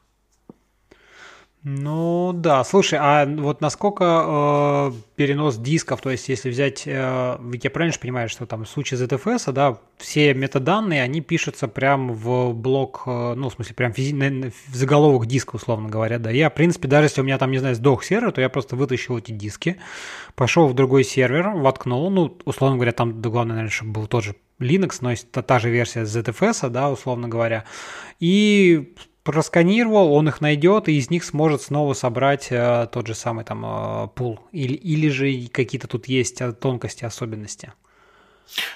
Ну 1.66 2.34
да, 2.34 2.62
слушай, 2.66 3.00
а 3.02 3.26
вот 3.26 3.62
насколько 3.62 4.92
э, 4.92 4.92
перенос 5.16 5.56
дисков, 5.56 6.02
то 6.02 6.10
есть 6.10 6.28
если 6.28 6.50
взять, 6.50 6.84
э, 6.86 7.38
ведь 7.42 7.64
я 7.64 7.70
правильно 7.70 7.98
понимаю, 7.98 8.28
что 8.28 8.46
там 8.46 8.66
в 8.66 8.70
случае 8.70 9.00
ZFS, 9.00 9.50
да, 9.54 9.78
все 9.98 10.34
метаданные, 10.34 11.02
они 11.02 11.22
пишутся 11.22 11.70
прям 11.70 12.12
в 12.12 12.52
блок, 12.54 13.04
э, 13.06 13.36
ну 13.36 13.48
в 13.48 13.54
смысле 13.54 13.76
прям 13.76 13.94
физи- 13.94 14.52
в 14.68 14.76
заголовок 14.76 15.26
диска, 15.26 15.56
условно 15.56 15.88
говоря, 15.88 16.20
да. 16.20 16.32
Я, 16.32 16.50
в 16.50 16.54
принципе, 16.54 16.90
даже 16.90 17.06
если 17.06 17.22
у 17.22 17.24
меня 17.24 17.38
там, 17.38 17.50
не 17.50 17.60
знаю, 17.60 17.76
сдох 17.76 18.04
сервер, 18.04 18.34
то 18.34 18.42
я 18.42 18.50
просто 18.50 18.76
вытащил 18.76 19.18
эти 19.18 19.32
диски, 19.32 19.78
пошел 20.36 20.68
в 20.68 20.74
другой 20.74 21.06
сервер, 21.06 21.52
воткнул, 21.52 22.10
ну, 22.10 22.38
условно 22.44 22.76
говоря, 22.76 22.92
там 22.92 23.22
да, 23.22 23.30
главное, 23.30 23.56
наверное, 23.56 23.74
чтобы 23.74 23.92
был 23.94 24.08
тот 24.08 24.26
же 24.26 24.36
Linux, 24.60 24.98
но 25.00 25.12
есть 25.12 25.32
та, 25.32 25.42
та 25.42 25.60
же 25.60 25.70
версия 25.70 26.02
ZFS, 26.02 26.70
да, 26.70 26.92
условно 26.92 27.30
говоря, 27.30 27.64
и 28.20 28.94
просканировал, 29.24 30.14
он 30.14 30.28
их 30.28 30.42
найдет 30.42 30.90
и 30.90 30.98
из 30.98 31.10
них 31.10 31.24
сможет 31.24 31.62
снова 31.62 31.94
собрать 31.94 32.48
э, 32.52 32.88
тот 32.92 33.08
же 33.08 33.16
самый 33.16 33.46
там 33.46 33.66
э, 33.66 34.08
пул. 34.16 34.40
Или, 34.52 34.74
или 34.74 35.10
же 35.10 35.48
какие-то 35.48 35.88
тут 35.88 36.08
есть 36.08 36.42
э, 36.42 36.52
тонкости, 36.52 37.06
особенности. 37.06 37.74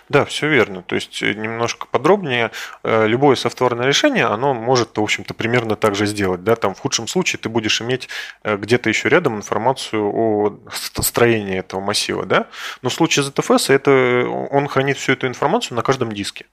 Да, 0.08 0.24
все 0.24 0.48
верно. 0.48 0.84
То 0.84 0.96
есть 0.96 1.22
э, 1.22 1.34
немножко 1.34 1.86
подробнее, 1.92 2.52
э, 2.84 3.08
любое 3.08 3.36
софтварное 3.36 3.86
решение, 3.86 4.26
оно 4.26 4.54
может, 4.54 4.98
в 4.98 5.02
общем-то, 5.02 5.34
примерно 5.34 5.76
так 5.76 5.96
же 5.96 6.06
сделать. 6.06 6.46
Да? 6.46 6.56
Там 6.56 6.74
в 6.74 6.80
худшем 6.80 7.08
случае 7.08 7.40
ты 7.40 7.50
будешь 7.50 7.82
иметь 7.82 8.08
где-то 8.46 8.88
еще 8.88 9.10
рядом 9.10 9.36
информацию 9.36 10.02
о 10.02 10.60
строении 11.02 11.60
этого 11.60 11.82
массива. 11.82 12.26
Да? 12.26 12.48
Но 12.82 12.90
в 12.90 12.94
случае 12.94 13.26
ZFS 13.26 13.74
это, 13.74 14.30
он 14.30 14.68
хранит 14.70 14.98
всю 14.98 15.12
эту 15.12 15.28
информацию 15.28 15.76
на 15.76 15.82
каждом 15.82 16.14
диске. 16.14 16.46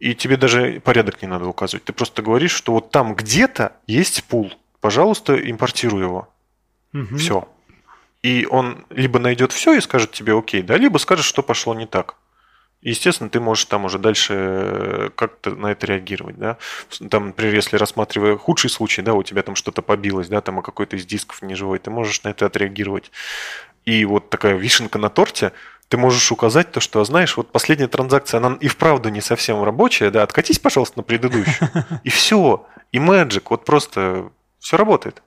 И 0.00 0.14
тебе 0.14 0.36
даже 0.36 0.80
порядок 0.80 1.22
не 1.22 1.28
надо 1.28 1.46
указывать. 1.46 1.84
Ты 1.84 1.92
просто 1.92 2.22
говоришь, 2.22 2.52
что 2.52 2.72
вот 2.72 2.90
там 2.90 3.14
где-то 3.14 3.72
есть 3.86 4.24
пул. 4.24 4.52
Пожалуйста, 4.80 5.34
импортируй 5.50 6.02
его. 6.02 6.28
Угу. 6.92 7.16
Все. 7.16 7.48
И 8.22 8.46
он 8.50 8.86
либо 8.90 9.18
найдет 9.18 9.52
все 9.52 9.74
и 9.74 9.80
скажет 9.80 10.12
тебе 10.12 10.36
окей, 10.36 10.62
да, 10.62 10.76
либо 10.76 10.98
скажет, 10.98 11.24
что 11.24 11.42
пошло 11.42 11.74
не 11.74 11.86
так. 11.86 12.16
Естественно, 12.82 13.30
ты 13.30 13.40
можешь 13.40 13.64
там 13.64 13.86
уже 13.86 13.98
дальше 13.98 14.34
э, 14.36 15.10
как-то 15.14 15.54
на 15.54 15.68
это 15.68 15.86
реагировать, 15.86 16.36
да. 16.36 16.58
Там, 17.10 17.28
например, 17.28 17.54
если 17.54 17.78
рассматривая 17.78 18.36
худший 18.36 18.68
случай, 18.68 19.00
да, 19.00 19.14
у 19.14 19.22
тебя 19.22 19.42
там 19.42 19.56
что-то 19.56 19.80
побилось, 19.80 20.28
да, 20.28 20.42
там 20.42 20.60
какой-то 20.60 20.96
из 20.96 21.06
дисков 21.06 21.40
не 21.40 21.54
живой, 21.54 21.78
ты 21.78 21.90
можешь 21.90 22.22
на 22.24 22.28
это 22.28 22.44
отреагировать. 22.44 23.10
И 23.86 24.04
вот 24.04 24.28
такая 24.28 24.54
вишенка 24.56 24.98
на 24.98 25.08
торте– 25.08 25.52
ты 25.88 25.96
можешь 25.96 26.32
указать 26.32 26.72
то, 26.72 26.80
что, 26.80 27.04
знаешь, 27.04 27.36
вот 27.36 27.52
последняя 27.52 27.88
транзакция, 27.88 28.38
она 28.38 28.56
и 28.60 28.68
вправду 28.68 29.08
не 29.10 29.20
совсем 29.20 29.62
рабочая, 29.62 30.10
да, 30.10 30.22
откатись, 30.22 30.58
пожалуйста, 30.58 30.98
на 30.98 31.02
предыдущую. 31.02 31.70
И 32.04 32.10
все. 32.10 32.66
И 32.92 32.98
Magic, 32.98 33.42
вот 33.50 33.64
просто 33.64 34.30
все 34.58 34.76
работает. 34.76 35.22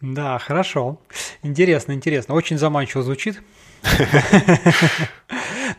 Да, 0.00 0.38
хорошо. 0.38 0.98
Интересно, 1.42 1.92
интересно. 1.92 2.34
Очень 2.34 2.58
заманчиво 2.58 3.02
звучит. 3.02 3.40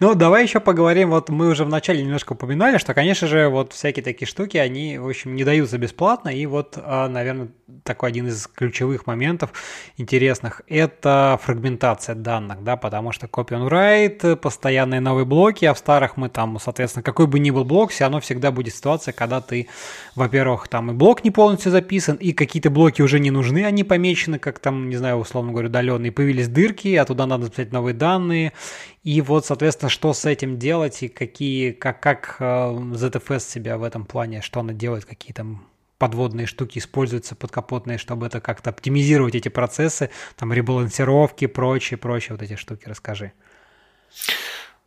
Ну, 0.04 0.16
давай 0.16 0.44
еще 0.44 0.60
поговорим. 0.60 1.12
Вот 1.12 1.30
мы 1.30 1.48
уже 1.48 1.64
вначале 1.64 2.04
немножко 2.04 2.34
упоминали, 2.34 2.78
что, 2.78 2.94
конечно 2.94 3.26
же, 3.26 3.48
вот 3.48 3.72
всякие 3.72 4.04
такие 4.04 4.28
штуки, 4.28 4.58
они, 4.58 4.98
в 4.98 5.08
общем, 5.08 5.34
не 5.34 5.46
даются 5.46 5.78
бесплатно. 5.78 6.28
И 6.28 6.46
вот, 6.46 6.78
а, 6.78 7.08
наверное, 7.08 7.48
такой 7.84 8.10
один 8.10 8.28
из 8.28 8.48
ключевых 8.48 9.08
моментов 9.08 9.54
интересных– 9.96 10.62
это 10.68 11.40
фрагментация 11.42 12.16
данных, 12.16 12.66
да, 12.66 12.76
потому 12.76 13.14
что 13.14 13.28
copy 13.28 13.52
on 13.52 13.70
write, 13.70 14.36
постоянные 14.36 15.00
новые 15.00 15.26
блоки, 15.26 15.64
а 15.64 15.74
в 15.74 15.78
старых 15.78 16.18
мы 16.18 16.28
там, 16.28 16.60
соответственно, 16.60 17.04
какой 17.04 17.28
бы 17.28 17.40
ни 17.40 17.52
был 17.52 17.64
блок, 17.64 17.92
все 17.92 18.04
равно 18.04 18.20
всегда 18.20 18.52
будет 18.52 18.76
ситуация, 18.76 19.14
когда 19.14 19.40
ты, 19.40 19.70
во-первых, 20.16 20.68
там 20.68 20.92
и 20.92 20.94
блок 20.94 21.24
не 21.24 21.32
полностью 21.32 21.72
записан, 21.72 22.18
и 22.18 22.34
какие-то 22.34 22.70
блоки 22.70 23.02
уже 23.02 23.20
не 23.20 23.32
нужны, 23.32 23.64
они 23.64 23.86
помечены, 23.86 24.38
как 24.38 24.60
там, 24.60 24.90
не 24.90 24.98
знаю, 24.98 25.16
условно 25.16 25.52
говоря, 25.52 25.70
удаленные, 25.70 26.12
появились 26.12 26.50
дырки, 26.50 26.94
а 26.96 27.06
туда 27.06 27.26
надо 27.26 27.46
записать 27.46 27.72
новые 27.72 27.94
данные, 27.94 28.52
и 29.04 29.22
вот, 29.22 29.46
соответственно, 29.46 29.90
что 29.90 30.14
с 30.14 30.26
этим 30.26 30.58
делать 30.58 31.04
и 31.04 31.10
какие, 31.10 31.72
как, 31.72 32.00
как 32.00 32.38
э, 32.40 32.44
ZFS 32.44 33.42
себя 33.42 33.78
в 33.78 33.84
этом 33.84 34.06
плане, 34.06 34.42
что 34.42 34.62
она 34.62 34.72
делает, 34.72 35.06
какие 35.06 35.34
там 35.34 35.68
подводные 35.98 36.48
штуки 36.48 36.80
используются 36.80 37.36
подкапотные, 37.36 37.98
чтобы 37.98 38.28
это 38.28 38.40
как-то 38.40 38.70
оптимизировать 38.70 39.36
эти 39.36 39.50
процессы, 39.50 40.10
там 40.38 40.54
ребалансировки, 40.54 41.48
прочие, 41.48 41.98
прочие 41.98 42.36
вот 42.36 42.42
эти 42.42 42.56
штуки, 42.56 42.88
расскажи. 42.88 43.34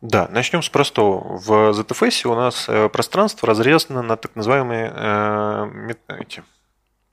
Да, 0.01 0.27
начнем 0.31 0.61
с 0.61 0.69
простого. 0.69 1.37
В 1.37 1.49
ZFS 1.71 2.27
у 2.27 2.35
нас 2.35 2.65
э, 2.67 2.89
пространство 2.89 3.47
разрезано 3.47 4.01
на 4.01 4.17
так 4.17 4.35
называемые 4.35 4.93
э, 4.95 5.93
эти, 6.19 6.43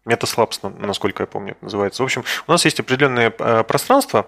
метаслапс, 0.05 0.61
насколько 0.63 1.23
я 1.23 1.27
помню, 1.27 1.53
это 1.53 1.65
называется. 1.65 2.03
В 2.03 2.07
общем, 2.07 2.25
у 2.47 2.53
нас 2.53 2.65
есть 2.65 2.81
определенное 2.81 3.33
э, 3.39 3.65
пространство, 3.65 4.27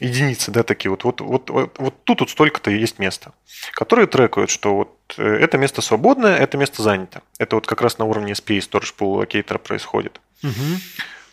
единицы, 0.00 0.50
да, 0.50 0.62
такие 0.62 0.90
вот, 0.90 1.04
вот, 1.04 1.20
вот, 1.20 1.50
вот, 1.50 1.78
вот 1.78 2.04
тут 2.04 2.20
вот 2.20 2.30
столько-то 2.30 2.70
есть 2.70 2.98
места, 2.98 3.32
которые 3.72 4.06
трекают, 4.06 4.50
что 4.50 4.74
вот 4.74 5.14
э, 5.16 5.22
это 5.22 5.58
место 5.58 5.82
свободное, 5.82 6.36
это 6.36 6.56
место 6.58 6.82
занято. 6.82 7.22
Это 7.38 7.56
вот 7.56 7.66
как 7.66 7.80
раз 7.80 7.98
на 7.98 8.04
уровне 8.04 8.32
Space 8.32 8.68
Storage 8.68 8.94
Pool 8.98 9.22
Locator 9.22 9.58
происходит. 9.58 10.20
Угу. 10.42 10.52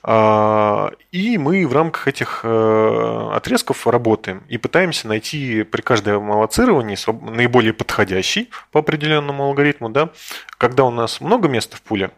И 0.03 1.37
мы 1.37 1.67
в 1.67 1.73
рамках 1.73 2.07
этих 2.07 2.41
э, 2.43 3.29
отрезков 3.33 3.85
работаем 3.85 4.43
и 4.49 4.57
пытаемся 4.57 5.07
найти 5.07 5.61
при 5.61 5.81
каждом 5.81 6.31
аллоцировании 6.31 6.97
наиболее 7.29 7.73
подходящий 7.73 8.49
по 8.71 8.79
определенному 8.79 9.43
алгоритму. 9.43 9.89
Да? 9.89 10.09
Когда 10.57 10.85
у 10.85 10.89
нас 10.89 11.21
много 11.21 11.47
места 11.49 11.77
в 11.77 11.83
пуле, 11.83 12.09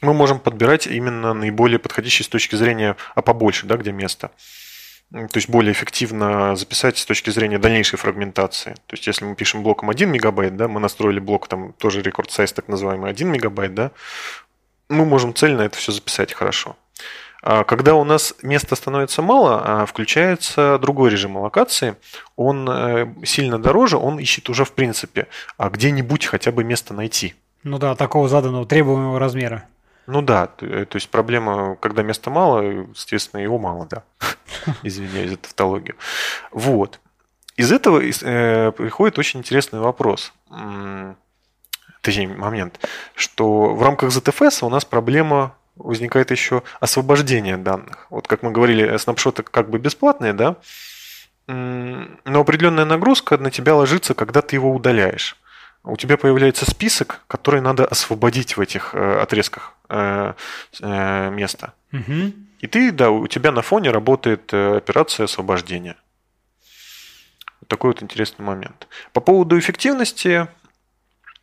мы 0.00 0.14
можем 0.14 0.40
подбирать 0.40 0.86
именно 0.86 1.34
наиболее 1.34 1.78
подходящий 1.78 2.22
с 2.24 2.28
точки 2.28 2.56
зрения, 2.56 2.96
а 3.14 3.20
побольше, 3.20 3.66
да, 3.66 3.76
где 3.76 3.92
место 3.92 4.30
то 5.12 5.36
есть 5.36 5.48
более 5.48 5.72
эффективно 5.72 6.56
записать 6.56 6.96
с 6.96 7.04
точки 7.04 7.30
зрения 7.30 7.58
дальнейшей 7.58 7.98
фрагментации. 7.98 8.74
То 8.86 8.94
есть 8.94 9.06
если 9.06 9.26
мы 9.26 9.34
пишем 9.34 9.62
блоком 9.62 9.90
1 9.90 10.10
мегабайт, 10.10 10.56
да, 10.56 10.68
мы 10.68 10.80
настроили 10.80 11.20
блок 11.20 11.48
там 11.48 11.74
тоже 11.74 12.00
рекорд 12.02 12.30
сайз 12.30 12.52
так 12.52 12.68
называемый 12.68 13.10
1 13.10 13.28
мегабайт, 13.28 13.74
да, 13.74 13.90
мы 14.88 15.04
можем 15.04 15.34
цельно 15.34 15.62
это 15.62 15.76
все 15.76 15.92
записать 15.92 16.32
хорошо. 16.32 16.76
А 17.42 17.64
когда 17.64 17.94
у 17.96 18.04
нас 18.04 18.34
места 18.42 18.76
становится 18.76 19.20
мало, 19.20 19.62
а 19.64 19.86
включается 19.86 20.78
другой 20.80 21.10
режим 21.10 21.36
аллокации. 21.36 21.96
Он 22.36 22.68
э, 22.70 23.06
сильно 23.24 23.58
дороже, 23.58 23.96
он 23.96 24.20
ищет 24.20 24.48
уже 24.48 24.64
в 24.64 24.72
принципе 24.72 25.26
а 25.58 25.68
где-нибудь 25.68 26.24
хотя 26.24 26.52
бы 26.52 26.62
место 26.62 26.94
найти. 26.94 27.34
Ну 27.64 27.78
да, 27.78 27.96
такого 27.96 28.28
заданного 28.28 28.64
требуемого 28.64 29.18
размера. 29.18 29.64
Ну 30.06 30.22
да, 30.22 30.46
то, 30.46 30.86
то 30.86 30.96
есть 30.96 31.08
проблема, 31.10 31.76
когда 31.76 32.02
места 32.02 32.30
мало, 32.30 32.60
естественно, 32.60 33.40
его 33.40 33.58
мало, 33.58 33.86
да. 33.86 34.02
Извиняюсь 34.82 35.30
за 35.30 35.36
тавтологию. 35.36 35.96
Вот. 36.50 37.00
Из 37.56 37.70
этого 37.70 38.02
э, 38.02 38.72
приходит 38.72 39.18
очень 39.18 39.40
интересный 39.40 39.80
вопрос. 39.80 40.32
Точнее, 42.00 42.28
момент, 42.28 42.80
что 43.14 43.74
в 43.74 43.82
рамках 43.82 44.10
ZFS 44.10 44.64
у 44.64 44.70
нас 44.70 44.84
проблема 44.84 45.54
возникает 45.76 46.30
еще 46.30 46.62
освобождение 46.80 47.56
данных. 47.56 48.06
Вот 48.10 48.26
как 48.26 48.42
мы 48.42 48.50
говорили, 48.50 48.96
снапшоты 48.96 49.42
как 49.42 49.70
бы 49.70 49.78
бесплатные, 49.78 50.32
да, 50.32 50.56
но 51.46 52.40
определенная 52.40 52.84
нагрузка 52.84 53.36
на 53.36 53.50
тебя 53.50 53.74
ложится, 53.74 54.14
когда 54.14 54.42
ты 54.42 54.56
его 54.56 54.72
удаляешь. 54.72 55.36
У 55.84 55.96
тебя 55.96 56.16
появляется 56.16 56.70
список, 56.70 57.22
который 57.26 57.60
надо 57.60 57.84
освободить 57.84 58.56
в 58.56 58.60
этих 58.60 58.94
э, 58.94 59.20
отрезках 59.20 59.74
э, 59.88 60.34
э, 60.80 61.30
места. 61.30 61.74
Угу. 61.92 62.32
И 62.60 62.66
ты, 62.68 62.92
да, 62.92 63.10
у 63.10 63.26
тебя 63.26 63.50
на 63.50 63.62
фоне 63.62 63.90
работает 63.90 64.52
э, 64.52 64.76
операция 64.76 65.24
освобождения. 65.24 65.96
Такой 67.66 67.90
вот 67.90 68.02
интересный 68.02 68.44
момент. 68.44 68.86
По 69.12 69.20
поводу 69.20 69.58
эффективности, 69.58 70.46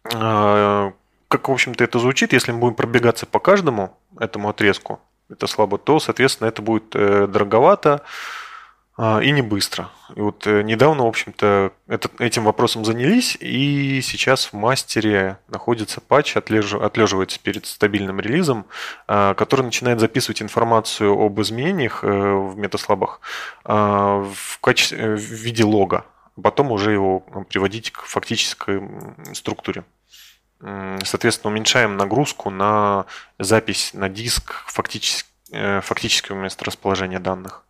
э, 0.06 0.92
как, 1.28 1.48
в 1.48 1.52
общем-то, 1.52 1.84
это 1.84 2.00
звучит, 2.00 2.34
если 2.34 2.54
мы 2.54 2.60
будем 2.60 2.76
пробегаться 2.76 3.26
по 3.26 3.40
каждому 3.40 3.98
этому 4.20 4.50
отрезку, 4.50 5.02
это 5.30 5.48
слабо, 5.48 5.78
то, 5.78 6.00
соответственно, 6.00 6.48
это 6.48 6.62
будет 6.62 6.96
э, 6.96 7.28
дороговато, 7.28 8.04
и 9.00 9.32
не 9.32 9.42
быстро. 9.42 9.90
И 10.16 10.20
вот 10.20 10.46
э, 10.48 10.62
недавно, 10.64 11.04
в 11.04 11.08
общем-то, 11.08 11.72
этим 12.18 12.44
вопросом 12.44 12.84
занялись, 12.84 13.38
и 13.40 14.02
сейчас 14.02 14.48
в 14.48 14.54
мастере 14.54 15.38
находится 15.48 16.02
патч, 16.02 16.36
отлеж, 16.36 16.74
отлеживается 16.74 17.40
перед 17.40 17.66
стабильным 17.66 18.20
релизом, 18.20 18.66
а, 19.08 19.36
который 19.36 19.62
начинает 19.62 20.00
записывать 20.00 20.42
информацию 20.42 21.14
об 21.14 21.40
изменениях 21.40 22.04
э, 22.04 22.08
в 22.08 22.58
метаслабах 22.58 23.22
а, 23.64 24.24
в, 24.34 24.60
качестве, 24.60 25.16
в 25.16 25.20
виде 25.20 25.64
лога, 25.64 26.06
потом 26.42 26.72
уже 26.72 26.92
его 26.92 27.20
приводить 27.50 27.92
к 27.92 28.02
фактической 28.02 28.82
структуре. 29.34 29.84
Соответственно, 31.06 31.54
уменьшаем 31.54 31.96
нагрузку 31.96 32.50
на 32.50 33.06
запись 33.38 33.92
на 33.94 34.10
диск 34.10 34.66
фактически, 34.68 35.30
э, 35.52 35.80
фактического 35.82 36.36
месторасположения 36.36 37.20
данных. 37.20 37.64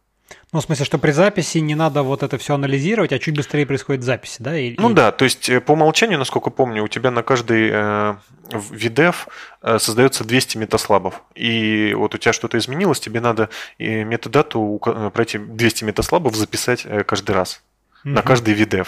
Ну, 0.51 0.61
в 0.61 0.63
смысле, 0.63 0.83
что 0.83 0.97
при 0.97 1.11
записи 1.11 1.59
не 1.59 1.75
надо 1.75 2.01
вот 2.01 2.23
это 2.23 2.39
все 2.39 2.55
анализировать, 2.55 3.13
а 3.13 3.19
чуть 3.19 3.35
быстрее 3.35 3.67
происходит 3.67 4.03
запись, 4.03 4.37
да? 4.39 4.57
И, 4.57 4.75
ну 4.79 4.89
и... 4.89 4.93
да, 4.93 5.11
то 5.11 5.25
есть 5.25 5.47
э, 5.47 5.61
по 5.61 5.73
умолчанию, 5.73 6.17
насколько 6.17 6.49
помню, 6.49 6.83
у 6.83 6.87
тебя 6.87 7.11
на 7.11 7.21
каждый 7.21 7.69
э, 7.71 8.15
VDEV 8.49 9.15
э, 9.61 9.77
создается 9.77 10.23
200 10.23 10.57
метаслабов. 10.57 11.21
И 11.35 11.93
вот 11.95 12.15
у 12.15 12.17
тебя 12.17 12.33
что-то 12.33 12.57
изменилось, 12.57 12.99
тебе 12.99 13.21
надо 13.21 13.49
и 13.77 14.03
метадату 14.03 14.81
э, 14.87 15.11
про 15.13 15.21
эти 15.21 15.37
200 15.37 15.83
метаслабов 15.83 16.35
записать 16.35 16.87
каждый 17.05 17.31
раз 17.35 17.61
mm-hmm. 18.03 18.09
на 18.09 18.21
каждый 18.23 18.55
VDEV. 18.55 18.87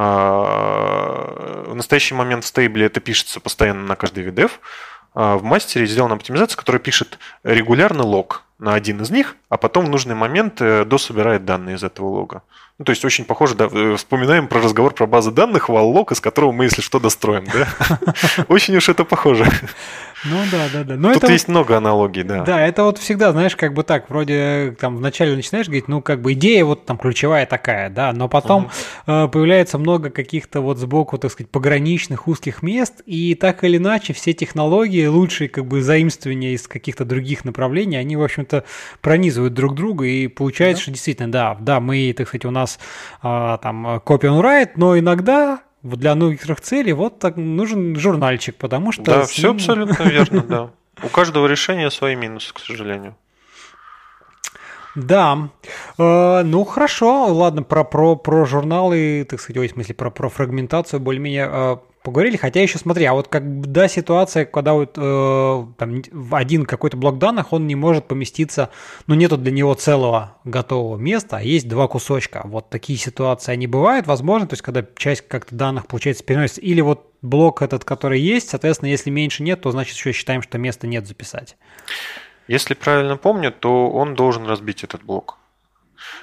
А, 0.00 1.64
в 1.66 1.74
настоящий 1.74 2.14
момент 2.14 2.44
в 2.44 2.46
стейбле 2.46 2.86
это 2.86 3.00
пишется 3.00 3.40
постоянно 3.40 3.82
на 3.82 3.96
каждый 3.96 4.24
VDEV. 4.24 4.52
А 5.14 5.36
в 5.36 5.42
мастере 5.42 5.86
сделана 5.86 6.14
оптимизация, 6.14 6.56
которая 6.56 6.80
пишет 6.80 7.18
регулярно 7.42 8.04
лог 8.04 8.44
на 8.58 8.74
один 8.74 9.00
из 9.00 9.10
них, 9.10 9.36
а 9.48 9.56
потом 9.56 9.86
в 9.86 9.88
нужный 9.88 10.14
момент 10.14 10.60
э, 10.60 10.84
дособирает 10.84 11.44
данные 11.44 11.76
из 11.76 11.84
этого 11.84 12.06
лога. 12.06 12.42
Ну, 12.78 12.84
то 12.84 12.90
есть 12.90 13.04
очень 13.04 13.24
похоже, 13.24 13.56
да, 13.56 13.68
э, 13.70 13.96
вспоминаем 13.96 14.46
про 14.46 14.60
разговор 14.60 14.94
про 14.94 15.06
базы 15.06 15.32
данных, 15.32 15.68
вал-лог, 15.68 16.12
из 16.12 16.20
которого 16.20 16.52
мы, 16.52 16.64
если 16.64 16.80
что, 16.80 17.00
достроим, 17.00 17.44
да? 17.52 17.68
Очень 18.48 18.76
уж 18.76 18.88
это 18.88 19.04
похоже. 19.04 19.46
Ну 20.24 20.36
да, 20.50 20.66
да, 20.72 20.84
да. 20.84 20.94
Но 20.96 21.12
Тут 21.12 21.24
это 21.24 21.32
есть 21.32 21.48
вот, 21.48 21.52
много 21.52 21.76
аналогий, 21.76 22.22
да. 22.22 22.44
Да, 22.44 22.64
это 22.64 22.84
вот 22.84 22.98
всегда, 22.98 23.32
знаешь, 23.32 23.56
как 23.56 23.74
бы 23.74 23.82
так, 23.82 24.08
вроде 24.10 24.76
там 24.80 24.96
вначале 24.96 25.34
начинаешь 25.34 25.66
говорить, 25.66 25.88
ну 25.88 26.02
как 26.02 26.22
бы 26.22 26.34
идея 26.34 26.64
вот 26.64 26.86
там 26.86 26.98
ключевая 26.98 27.46
такая, 27.46 27.90
да, 27.90 28.12
но 28.12 28.28
потом 28.28 28.64
угу. 28.66 28.72
э, 29.12 29.28
появляется 29.28 29.78
много 29.78 30.10
каких-то 30.10 30.60
вот 30.60 30.78
сбоку, 30.78 31.18
так 31.18 31.32
сказать, 31.32 31.50
пограничных 31.50 32.28
узких 32.28 32.62
мест, 32.62 33.02
и 33.06 33.34
так 33.34 33.64
или 33.64 33.76
иначе 33.76 34.12
все 34.12 34.32
технологии, 34.32 35.06
лучшие 35.06 35.48
как 35.48 35.66
бы 35.66 35.82
заимствования 35.82 36.52
из 36.52 36.68
каких-то 36.68 37.04
других 37.04 37.44
направлений, 37.44 37.96
они, 37.96 38.16
в 38.16 38.22
общем-то, 38.48 38.64
пронизывают 39.00 39.54
друг 39.54 39.74
друга, 39.74 40.04
и 40.06 40.28
получается, 40.28 40.80
да. 40.80 40.82
что 40.82 40.90
действительно, 40.92 41.30
да, 41.30 41.56
да, 41.60 41.80
мы, 41.80 42.12
так 42.16 42.28
сказать, 42.28 42.44
у 42.44 42.50
нас 42.50 42.78
э, 43.22 43.58
там 43.62 43.86
on 43.86 44.42
write, 44.42 44.72
но 44.76 44.98
иногда 44.98 45.60
для 45.82 46.14
некоторых 46.14 46.60
целей 46.60 46.92
вот 46.92 47.18
так 47.18 47.36
нужен 47.36 47.96
журнальчик, 47.96 48.56
потому 48.56 48.92
что... 48.92 49.04
Да, 49.04 49.22
все 49.26 49.52
абсолютно 49.52 50.02
верно, 50.08 50.42
да. 50.42 50.70
У 51.02 51.08
каждого 51.08 51.46
решения 51.46 51.90
свои 51.90 52.16
минусы, 52.16 52.52
к 52.52 52.58
сожалению. 52.58 53.16
Да, 54.94 55.50
э, 55.96 56.42
ну 56.42 56.64
хорошо, 56.64 57.32
ладно, 57.32 57.62
про, 57.62 57.84
про, 57.84 58.16
про 58.16 58.44
журналы, 58.46 59.24
так 59.28 59.40
сказать, 59.40 59.70
в 59.70 59.74
смысле, 59.74 59.94
про, 59.94 60.10
про 60.10 60.28
фрагментацию 60.28 60.98
более-менее 60.98 61.48
э, 61.48 61.76
поговорили, 62.02 62.36
хотя 62.36 62.62
еще 62.62 62.78
смотри, 62.78 63.04
а 63.04 63.14
вот 63.14 63.28
когда 63.28 63.88
ситуация, 63.88 64.44
когда 64.44 64.74
вот 64.74 64.94
э, 64.96 65.66
там 65.76 66.02
один 66.32 66.64
какой-то 66.64 66.96
блок 66.96 67.18
данных, 67.18 67.52
он 67.52 67.66
не 67.66 67.74
может 67.74 68.08
поместиться, 68.08 68.70
ну 69.06 69.14
нету 69.14 69.36
для 69.36 69.52
него 69.52 69.74
целого 69.74 70.36
готового 70.44 70.96
места, 70.96 71.38
а 71.38 71.42
есть 71.42 71.68
два 71.68 71.88
кусочка. 71.88 72.42
Вот 72.44 72.70
такие 72.70 72.98
ситуации 72.98 73.52
они 73.52 73.66
бывают, 73.66 74.06
возможно, 74.06 74.46
то 74.46 74.54
есть 74.54 74.62
когда 74.62 74.84
часть 74.96 75.26
как-то 75.28 75.54
данных 75.54 75.86
получается 75.86 76.24
переносится, 76.24 76.60
или 76.60 76.80
вот 76.80 77.12
блок 77.22 77.62
этот, 77.62 77.84
который 77.84 78.20
есть, 78.20 78.48
соответственно, 78.50 78.88
если 78.88 79.10
меньше 79.10 79.42
нет, 79.42 79.60
то 79.60 79.70
значит 79.70 79.96
еще 79.96 80.12
считаем, 80.12 80.42
что 80.42 80.58
места 80.58 80.86
нет 80.86 81.06
записать. 81.06 81.56
Если 82.46 82.74
правильно 82.74 83.16
помню, 83.16 83.52
то 83.52 83.90
он 83.90 84.14
должен 84.14 84.46
разбить 84.46 84.82
этот 84.82 85.02
блок. 85.02 85.36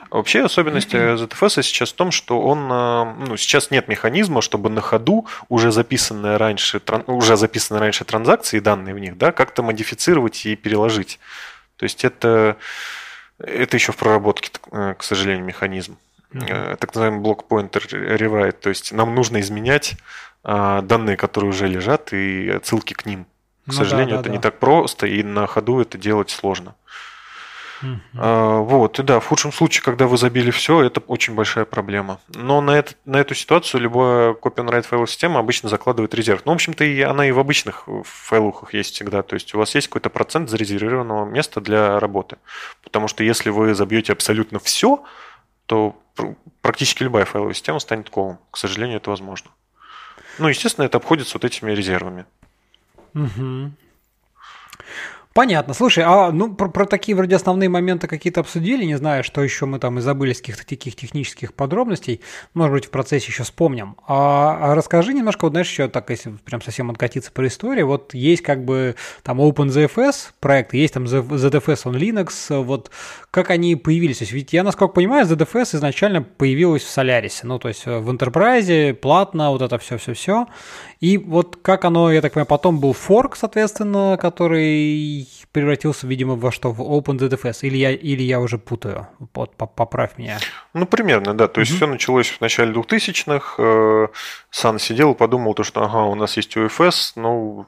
Вообще 0.09 0.43
особенность 0.43 0.93
ZFS 0.93 1.63
сейчас 1.63 1.91
в 1.91 1.95
том, 1.95 2.11
что 2.11 2.41
он, 2.41 2.69
э, 2.71 3.27
ну, 3.27 3.37
сейчас 3.37 3.71
нет 3.71 3.87
механизма, 3.87 4.41
чтобы 4.41 4.69
на 4.69 4.81
ходу 4.81 5.27
уже 5.49 5.71
записанные 5.71 6.37
раньше, 6.37 6.81
уже 7.07 7.37
записанные 7.37 7.81
раньше 7.81 8.05
транзакции, 8.05 8.59
данные 8.59 8.93
в 8.95 8.99
них, 8.99 9.17
да, 9.17 9.31
как-то 9.31 9.63
модифицировать 9.63 10.45
и 10.45 10.55
переложить. 10.55 11.19
То 11.77 11.83
есть 11.83 12.05
это, 12.05 12.57
это 13.39 13.77
еще 13.77 13.91
в 13.91 13.97
проработке, 13.97 14.51
э, 14.71 14.95
к 14.97 15.03
сожалению, 15.03 15.45
механизм. 15.45 15.97
Mm-hmm. 16.31 16.77
Так 16.77 16.93
называемый 16.93 17.21
блок 17.21 17.45
pointer 17.49 17.81
rewrite. 17.87 18.53
То 18.53 18.69
есть 18.69 18.91
нам 18.91 19.15
нужно 19.15 19.39
изменять 19.39 19.95
данные, 20.43 21.17
которые 21.17 21.49
уже 21.49 21.67
лежат, 21.67 22.13
и 22.13 22.49
отсылки 22.49 22.93
к 22.93 23.05
ним. 23.05 23.25
К 23.65 23.67
ну, 23.67 23.73
сожалению, 23.73 24.09
да, 24.09 24.15
да, 24.17 24.21
это 24.21 24.29
да. 24.29 24.35
не 24.35 24.41
так 24.41 24.59
просто, 24.59 25.07
и 25.07 25.23
на 25.23 25.47
ходу 25.47 25.79
это 25.79 25.97
делать 25.97 26.29
сложно. 26.29 26.75
Uh-huh. 27.81 28.63
Вот, 28.63 28.99
и 28.99 29.03
да, 29.03 29.19
в 29.19 29.27
худшем 29.27 29.51
случае, 29.51 29.83
когда 29.83 30.07
вы 30.07 30.17
забили 30.17 30.51
все, 30.51 30.81
это 30.81 31.01
очень 31.01 31.35
большая 31.35 31.65
проблема. 31.65 32.19
Но 32.33 32.61
на, 32.61 32.71
это, 32.71 32.93
на 33.05 33.17
эту 33.17 33.35
ситуацию 33.35 33.81
любая 33.81 34.33
copy-on-write 34.33 34.83
файловая 34.83 35.07
система 35.07 35.39
обычно 35.39 35.69
закладывает 35.69 36.13
резерв. 36.13 36.43
Ну, 36.45 36.51
в 36.51 36.55
общем-то, 36.55 36.83
и 36.83 37.01
она 37.01 37.27
и 37.27 37.31
в 37.31 37.39
обычных 37.39 37.87
файлухах 38.03 38.73
есть 38.73 38.95
всегда. 38.95 39.23
То 39.23 39.33
есть 39.33 39.53
у 39.53 39.57
вас 39.57 39.75
есть 39.75 39.87
какой-то 39.87 40.09
процент 40.09 40.49
зарезервированного 40.49 41.25
места 41.25 41.61
для 41.61 41.99
работы. 41.99 42.37
Потому 42.83 43.07
что 43.07 43.23
если 43.23 43.49
вы 43.49 43.75
забьете 43.75 44.13
абсолютно 44.13 44.59
все, 44.59 45.03
то 45.65 45.95
практически 46.61 47.03
любая 47.03 47.25
файловая 47.25 47.53
система 47.53 47.79
станет 47.79 48.09
колом. 48.09 48.39
К 48.51 48.57
сожалению, 48.57 48.97
это 48.97 49.09
возможно. 49.09 49.51
Ну, 50.39 50.47
естественно, 50.47 50.85
это 50.85 50.97
обходится 50.97 51.37
вот 51.37 51.45
этими 51.45 51.71
резервами. 51.71 52.25
Угу. 53.13 53.71
Понятно. 55.35 55.73
Слушай, 55.73 56.05
а 56.07 56.31
ну 56.31 56.55
про, 56.55 56.69
про 56.69 56.85
такие 56.85 57.13
вроде 57.13 57.35
основные 57.35 57.67
моменты 57.67 58.07
какие-то 58.07 58.39
обсудили, 58.39 58.85
не 58.85 58.95
знаю, 58.95 59.21
что 59.21 59.43
еще 59.43 59.65
мы 59.65 59.79
там 59.79 59.99
и 59.99 60.01
забыли 60.01 60.31
с 60.31 60.39
каких-то 60.39 60.65
таких 60.65 60.95
технических 60.95 61.53
подробностей. 61.53 62.21
Может 62.53 62.73
быть, 62.73 62.85
в 62.85 62.89
процессе 62.89 63.27
еще 63.27 63.43
вспомним. 63.43 63.97
А, 64.07 64.57
а 64.61 64.75
расскажи 64.75 65.13
немножко, 65.13 65.43
вот 65.43 65.51
знаешь, 65.51 65.69
еще 65.69 65.89
так, 65.89 66.09
если 66.09 66.29
прям 66.45 66.61
совсем 66.61 66.89
откатиться 66.89 67.33
по 67.33 67.45
истории, 67.45 67.81
вот 67.81 68.13
есть 68.13 68.43
как 68.43 68.63
бы 68.63 68.95
там 69.23 69.41
OpenZFS 69.41 70.29
проект, 70.39 70.73
есть 70.73 70.93
там 70.93 71.03
ZFS 71.03 71.83
on 71.83 71.97
Linux, 71.97 72.63
вот 72.63 72.89
как 73.29 73.49
они 73.49 73.75
появились? 73.75 74.19
То 74.19 74.23
есть, 74.23 74.31
ведь 74.31 74.53
я, 74.53 74.63
насколько 74.63 74.93
понимаю, 74.93 75.25
ZFS 75.25 75.75
изначально 75.75 76.21
появилась 76.21 76.83
в 76.83 76.97
Solaris, 76.97 77.41
ну, 77.43 77.59
то 77.59 77.67
есть 77.67 77.85
в 77.85 78.09
Enterprise, 78.09 78.93
платно, 78.93 79.51
вот 79.51 79.61
это 79.61 79.77
все-все-все. 79.79 80.47
И 81.01 81.17
вот 81.17 81.57
как 81.61 81.83
оно, 81.83 82.09
я 82.09 82.21
так 82.21 82.31
понимаю, 82.31 82.47
потом 82.47 82.79
был 82.79 82.93
форк, 82.93 83.35
соответственно, 83.35 84.17
который 84.19 85.24
превратился, 85.51 86.07
видимо, 86.07 86.35
во 86.35 86.51
что? 86.51 86.71
В 86.71 86.81
OpenZFS. 86.81 87.59
Или 87.61 87.77
я, 87.77 87.91
или 87.91 88.23
я 88.23 88.39
уже 88.39 88.57
путаю? 88.57 89.07
Вот, 89.33 89.55
поправь 89.55 90.17
меня. 90.17 90.39
Ну, 90.73 90.85
примерно, 90.85 91.33
да. 91.33 91.47
То 91.47 91.61
есть 91.61 91.71
mm-hmm. 91.71 91.75
все 91.75 91.87
началось 91.87 92.29
в 92.29 92.41
начале 92.41 92.73
2000-х. 92.73 93.55
Э, 93.57 94.07
Сан 94.49 94.79
сидел 94.79 95.13
и 95.13 95.15
подумал, 95.15 95.53
то, 95.53 95.63
что 95.63 95.83
ага, 95.83 96.03
у 96.03 96.15
нас 96.15 96.37
есть 96.37 96.55
UFS, 96.55 97.13
ну, 97.15 97.65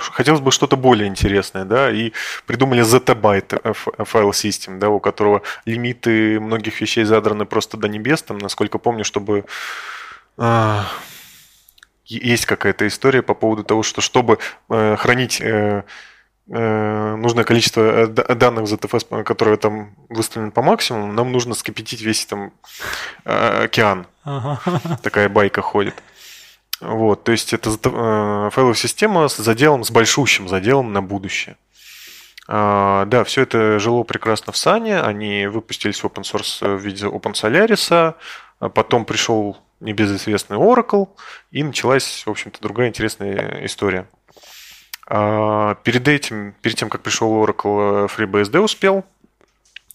хотелось 0.00 0.40
бы 0.40 0.50
что-то 0.50 0.76
более 0.76 1.08
интересное, 1.08 1.64
да, 1.64 1.90
и 1.90 2.12
придумали 2.46 2.82
Zettabyte 2.82 3.74
файл 4.04 4.32
систем, 4.32 4.78
да, 4.78 4.90
у 4.90 5.00
которого 5.00 5.42
лимиты 5.64 6.38
многих 6.38 6.80
вещей 6.80 7.04
задраны 7.04 7.46
просто 7.46 7.78
до 7.78 7.88
небес, 7.88 8.22
там, 8.22 8.36
насколько 8.38 8.78
помню, 8.78 9.04
чтобы 9.04 9.46
есть 12.08 12.46
какая-то 12.46 12.86
история 12.86 13.22
по 13.22 13.34
поводу 13.34 13.64
того, 13.64 13.82
что 13.82 14.00
чтобы 14.00 14.38
э, 14.70 14.96
хранить 14.96 15.40
э, 15.40 15.46
э, 15.46 15.82
нужное 16.48 17.44
количество 17.44 17.80
э, 17.80 18.06
данных 18.06 18.64
в 18.64 18.72
ZFS, 18.72 19.22
которые 19.24 19.56
там 19.58 19.94
выставлены 20.08 20.50
по 20.50 20.62
максимуму, 20.62 21.12
нам 21.12 21.30
нужно 21.30 21.54
скопить 21.54 21.92
весь 22.00 22.26
там 22.26 22.52
э, 23.24 23.64
океан. 23.64 24.06
Ага. 24.24 24.60
Такая 25.02 25.28
байка 25.28 25.60
ходит. 25.60 25.94
Вот, 26.80 27.24
то 27.24 27.32
есть 27.32 27.52
это 27.52 27.70
э, 27.70 28.50
файловая 28.50 28.74
система 28.74 29.28
с 29.28 29.36
заделом, 29.36 29.84
с 29.84 29.90
большущим 29.90 30.48
заделом 30.48 30.92
на 30.92 31.02
будущее. 31.02 31.56
А, 32.50 33.04
да, 33.04 33.24
все 33.24 33.42
это 33.42 33.78
жило 33.78 34.04
прекрасно 34.04 34.52
в 34.52 34.56
Сане. 34.56 35.00
Они 35.00 35.46
выпустились 35.46 36.02
в 36.02 36.06
open 36.06 36.22
source 36.22 36.76
в 36.76 36.80
виде 36.80 37.04
Open 37.04 37.34
Solaris. 37.34 38.14
А 38.60 38.68
потом 38.70 39.04
пришел 39.04 39.58
небезызвестный 39.80 40.56
Oracle, 40.56 41.08
и 41.50 41.62
началась, 41.62 42.24
в 42.26 42.30
общем-то, 42.30 42.60
другая 42.60 42.88
интересная 42.88 43.64
история. 43.64 44.08
А, 45.10 45.76
перед 45.84 46.06
этим, 46.06 46.54
перед 46.60 46.76
тем, 46.76 46.90
как 46.90 47.02
пришел 47.02 47.32
Oracle, 47.42 48.08
FreeBSD 48.14 48.60
успел 48.60 49.04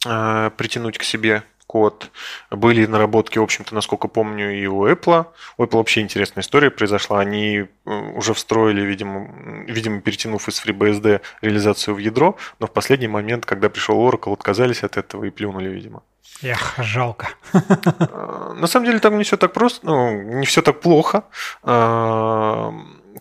а, 0.05 0.49
притянуть 0.51 0.97
к 0.97 1.03
себе 1.03 1.43
код. 1.67 2.11
Были 2.49 2.85
наработки, 2.85 3.37
в 3.37 3.43
общем-то, 3.43 3.75
насколько 3.75 4.07
помню, 4.07 4.59
и 4.59 4.65
у 4.65 4.87
Apple. 4.87 5.25
У 5.57 5.63
Apple 5.63 5.77
вообще 5.77 6.01
интересная 6.01 6.41
история 6.41 6.71
произошла. 6.71 7.19
Они 7.19 7.65
уже 7.85 8.33
встроили, 8.33 8.81
видимо, 8.81 9.29
видимо, 9.67 10.01
перетянув 10.01 10.47
из 10.47 10.63
FreeBSD 10.63 11.21
реализацию 11.41 11.95
в 11.95 11.99
ядро, 11.99 12.35
но 12.59 12.67
в 12.67 12.71
последний 12.71 13.07
момент, 13.07 13.45
когда 13.45 13.69
пришел 13.69 13.97
Oracle, 13.97 14.33
отказались 14.33 14.83
от 14.83 14.97
этого 14.97 15.25
и 15.25 15.29
плюнули, 15.29 15.69
видимо. 15.69 16.01
Эх, 16.41 16.73
жалко. 16.77 17.29
А, 17.53 18.53
на 18.53 18.67
самом 18.67 18.87
деле 18.87 18.99
там 18.99 19.17
не 19.17 19.23
все 19.23 19.37
так 19.37 19.53
просто, 19.53 19.85
ну, 19.85 20.21
не 20.39 20.45
все 20.45 20.61
так 20.61 20.81
плохо 20.81 21.23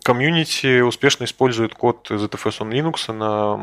комьюнити 0.03 0.81
успешно 0.81 1.23
использует 1.23 1.73
код 1.73 2.11
ZFS 2.11 2.59
on 2.59 2.69
Linux 2.69 3.11
на 3.11 3.55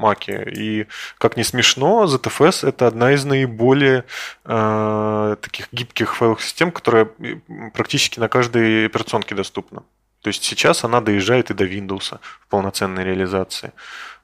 Mac. 0.00 0.50
И, 0.52 0.86
как 1.18 1.36
не 1.36 1.44
смешно, 1.44 2.04
ZFS– 2.04 2.68
это 2.68 2.86
одна 2.86 3.12
из 3.12 3.24
наиболее 3.24 4.04
э, 4.44 5.36
таких 5.40 5.68
гибких 5.72 6.16
файловых 6.16 6.42
систем, 6.42 6.72
которая 6.72 7.08
практически 7.74 8.20
на 8.20 8.28
каждой 8.28 8.86
операционке 8.86 9.34
доступна. 9.34 9.82
То 10.22 10.28
есть 10.28 10.42
сейчас 10.42 10.84
она 10.84 11.00
доезжает 11.00 11.50
и 11.50 11.54
до 11.54 11.64
Windows 11.64 12.18
в 12.40 12.48
полноценной 12.48 13.04
реализации. 13.04 13.72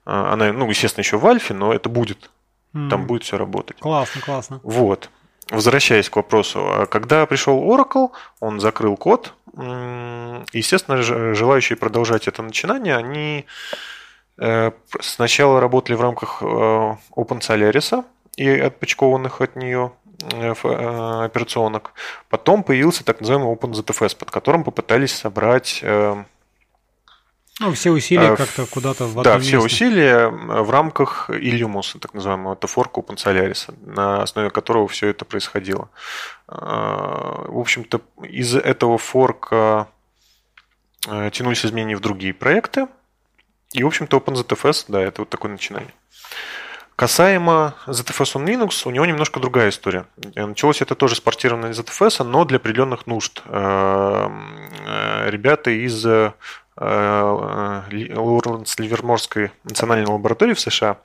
А, 0.05 0.33
она, 0.33 0.53
ну, 0.53 0.69
естественно, 0.69 1.03
еще 1.03 1.17
в 1.17 1.27
Альфе, 1.27 1.55
но 1.55 1.73
это 1.73 1.89
будет. 1.89 2.31
Mm. 2.75 2.89
Там 2.89 3.07
будет 3.07 3.23
все 3.23 3.39
работать. 3.39 3.79
Классно, 3.79 4.21
классно. 4.21 4.61
Вот. 4.63 5.11
Возвращаясь 5.51 6.09
к 6.09 6.17
вопросу, 6.17 6.61
а 6.61 6.87
когда 6.87 7.27
пришел 7.27 7.63
Oracle, 7.63 8.11
он 8.41 8.59
закрыл 8.59 8.97
код, 8.97 9.35
Естественно, 9.55 11.03
желающие 11.03 11.77
продолжать 11.77 12.27
это 12.27 12.43
начинание, 12.43 12.97
они 12.97 13.45
э, 14.39 14.71
сначала 15.01 15.61
работали 15.61 15.95
в 15.95 16.01
рамках 16.01 16.43
э, 16.43 16.45
OpenSolaris 17.17 18.05
и 18.37 18.49
отпочкованных 18.49 19.43
от 19.43 19.57
нее 19.57 19.93
э, 20.33 20.53
операционок. 20.53 21.93
Потом 22.31 22.63
появился 22.63 23.05
так 23.05 23.21
называемый 23.21 23.55
OpenZFS, 23.55 24.17
под 24.17 24.31
которым 24.31 24.65
попытались 24.65 25.15
собрать 25.15 25.85
ну, 27.61 27.73
все 27.75 27.91
усилия 27.91 28.35
как-то 28.35 28.67
куда-то 28.67 29.05
в 29.05 29.23
Да, 29.23 29.39
все 29.39 29.59
усилия 29.59 30.29
в 30.29 30.71
рамках 30.71 31.29
Iliumus, 31.29 31.99
так 31.99 32.15
называемого, 32.15 32.55
это 32.55 32.67
форка 32.67 33.01
OpenSolaris, 33.01 33.75
на 33.85 34.23
основе 34.23 34.51
которого 34.51 34.89
все 34.89 35.09
это 35.09 35.25
происходило. 35.25 35.91
А, 36.49 37.45
в 37.49 37.59
общем-то, 37.59 38.01
из 38.23 38.55
этого 38.55 38.97
форка 38.97 39.89
э, 41.07 41.31
тянулись 41.33 41.65
изменения 41.67 41.97
в 41.97 42.01
другие 42.01 42.33
проекты. 42.33 42.89
И, 43.73 43.85
в 43.85 43.87
общем-то, 43.87 44.17
OpenZFS, 44.17 44.87
да, 44.89 45.03
это 45.03 45.23
вот 45.23 45.29
такое 45.29 45.51
начинание. 45.51 45.93
Касаемо 46.97 47.75
ZFS 47.87 48.37
on 48.37 48.45
Linux, 48.45 48.83
у 48.87 48.91
него 48.91 49.07
немножко 49.07 49.41
другая 49.41 49.71
история. 49.71 50.07
Началось 50.35 50.83
это 50.83 50.95
тоже 50.95 51.17
с 51.17 51.21
портирования 51.21 51.73
ZFS, 51.73 52.23
но 52.23 52.45
для 52.45 52.59
определенных 52.59 53.07
нужд. 53.07 53.43
Э, 53.47 54.29
э, 54.87 55.31
ребята 55.31 55.71
из 55.71 56.07
Лоуренс 56.83 58.79
Ливерморской 58.79 59.51
национальной 59.65 60.07
лаборатории 60.07 60.55
в 60.55 60.61
США 60.61 60.97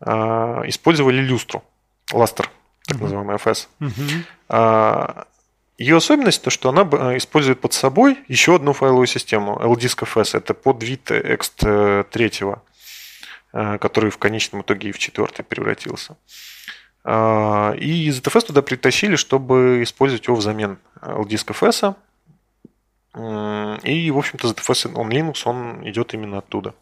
использовали 0.00 1.20
люстру, 1.22 1.62
ластер, 2.12 2.50
так 2.86 3.00
называемый 3.00 3.36
FS. 3.36 3.68
Uh-huh. 3.80 5.26
Ее 5.78 5.96
особенность 5.96 6.42
то, 6.42 6.50
что 6.50 6.68
она 6.70 6.82
использует 7.16 7.60
под 7.60 7.72
собой 7.72 8.18
еще 8.28 8.56
одну 8.56 8.72
файловую 8.72 9.06
систему 9.06 9.58
LDisk 9.62 10.06
FS. 10.06 10.36
Это 10.36 10.54
подвид 10.54 11.10
ext 11.10 12.04
3, 12.04 13.78
который 13.78 14.10
в 14.10 14.18
конечном 14.18 14.62
итоге 14.62 14.88
и 14.88 14.92
в 14.92 14.98
четвертый 14.98 15.44
превратился. 15.44 16.16
И 17.04 18.10
ZFS 18.10 18.46
туда 18.46 18.62
притащили, 18.62 19.16
чтобы 19.16 19.82
использовать 19.82 20.26
его 20.26 20.36
взамен 20.36 20.78
LDisk 21.02 21.54
FS. 21.58 21.94
И, 23.16 24.10
в 24.10 24.18
общем-то, 24.18 24.48
ZFS 24.48 24.92
on 24.92 25.08
Linux, 25.08 25.42
он 25.46 25.88
идет 25.88 26.12
именно 26.12 26.38
оттуда. 26.38 26.74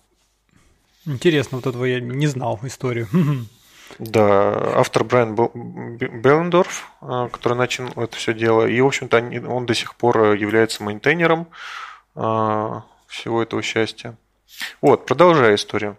Интересно, 1.07 1.59
вот 1.59 1.66
этого 1.66 1.85
я 1.85 2.01
не 2.01 2.26
знал 2.26 2.59
историю. 2.62 3.09
Да, 3.99 4.78
автор 4.78 5.05
Брайан 5.05 5.35
Беллендорф, 5.35 6.91
а, 7.01 7.28
который 7.28 7.57
начал 7.57 7.87
это 7.97 8.16
все 8.16 8.32
дело, 8.32 8.66
и, 8.66 8.80
в 8.80 8.87
общем-то, 8.87 9.18
он 9.47 9.66
до 9.66 9.74
сих 9.74 9.95
пор 9.95 10.35
является 10.35 10.82
мейнтейнером 10.82 11.47
а, 12.16 12.85
всего 13.07 13.43
этого 13.43 13.62
счастья. 13.62 14.16
Вот, 14.80 15.07
продолжая 15.07 15.55
историю. 15.55 15.97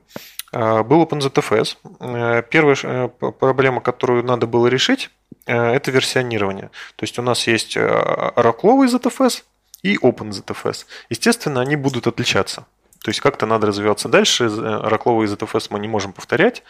А, 0.52 0.84
был 0.84 1.04
OpenZFS. 1.04 1.78
Э, 2.00 2.44
первая 2.50 2.78
э, 2.82 3.10
проблема, 3.10 3.82
которую 3.82 4.24
надо 4.24 4.48
было 4.48 4.68
решить, 4.68 5.10
э, 5.46 5.54
это 5.54 5.92
версионирование. 5.92 6.72
То 6.96 7.04
есть 7.04 7.20
у 7.20 7.22
нас 7.22 7.46
есть 7.48 7.78
оракловый 7.78 8.88
ZFS 8.88 9.44
и 9.86 9.98
OpenZFS. 9.98 10.88
Естественно, 11.10 11.62
они 11.62 11.76
будут 11.76 12.08
отличаться. 12.08 12.66
То 13.04 13.10
есть 13.10 13.20
как-то 13.20 13.46
надо 13.46 13.68
развиваться 13.68 14.10
дальше. 14.10 14.46
Оракловый 14.46 15.28
ZFS 15.28 15.68
мы 15.70 15.78
не 15.78 15.88
можем 15.88 16.12
повторять. 16.12 16.64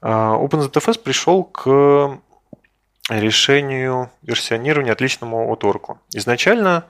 А, 0.00 0.38
OpenZFS 0.38 0.98
пришел 0.98 1.44
к 1.44 2.18
решению 3.10 4.10
версионирования 4.22 4.92
отличному 4.92 5.52
от 5.52 5.62
Oracle. 5.62 5.98
Изначально 6.14 6.86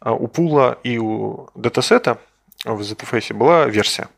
а, 0.00 0.12
у 0.12 0.26
пула 0.26 0.78
и 0.82 0.98
у 0.98 1.48
датасета 1.54 2.18
в 2.66 2.82
ZFS 2.82 3.32
была 3.32 3.64
версия. 3.64 4.08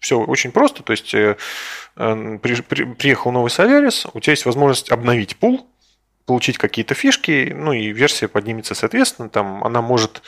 Все 0.00 0.18
очень 0.18 0.50
просто, 0.50 0.82
то 0.82 0.92
есть 0.92 1.12
э, 1.14 1.36
э, 1.96 2.38
при, 2.42 2.62
при, 2.62 2.84
приехал 2.94 3.32
новый 3.32 3.50
Solaris, 3.50 4.08
у 4.14 4.20
тебя 4.20 4.32
есть 4.32 4.46
возможность 4.46 4.90
обновить 4.90 5.36
пул, 5.36 5.68
получить 6.30 6.58
какие-то 6.58 6.94
фишки, 6.94 7.52
ну 7.52 7.72
и 7.72 7.88
версия 7.88 8.28
поднимется 8.28 8.76
соответственно, 8.76 9.28
там 9.28 9.64
она 9.64 9.82
может 9.82 10.22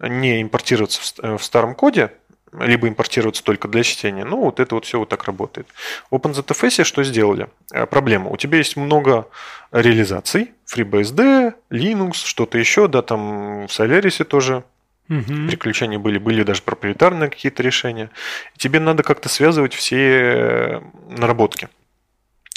не 0.00 0.42
импортироваться 0.42 1.00
в 1.38 1.44
старом 1.44 1.76
коде, 1.76 2.10
либо 2.58 2.88
импортироваться 2.88 3.44
только 3.44 3.68
для 3.68 3.84
чтения. 3.84 4.24
Ну, 4.24 4.40
вот 4.40 4.58
это 4.58 4.74
вот 4.74 4.84
все 4.84 4.98
вот 4.98 5.10
так 5.10 5.22
работает. 5.22 5.68
В 6.10 6.16
OpenZFS 6.16 6.82
что 6.82 7.04
сделали? 7.04 7.46
Э, 7.72 7.86
проблема. 7.86 8.30
У 8.30 8.36
тебя 8.36 8.58
есть 8.58 8.76
много 8.76 9.28
реализаций. 9.70 10.50
FreeBSD, 10.66 11.54
Linux, 11.70 12.14
что-то 12.14 12.58
еще, 12.58 12.88
да, 12.88 13.02
там 13.02 13.68
в 13.68 13.70
Solaris 13.70 14.24
тоже 14.24 14.64
угу. 15.08 15.46
приключения 15.46 16.00
были, 16.00 16.18
были 16.18 16.42
даже 16.42 16.62
проприетарные 16.62 17.30
какие-то 17.30 17.62
решения. 17.62 18.10
И 18.56 18.58
тебе 18.58 18.80
надо 18.80 19.04
как-то 19.04 19.28
связывать 19.28 19.72
все 19.72 20.82
наработки. 21.10 21.68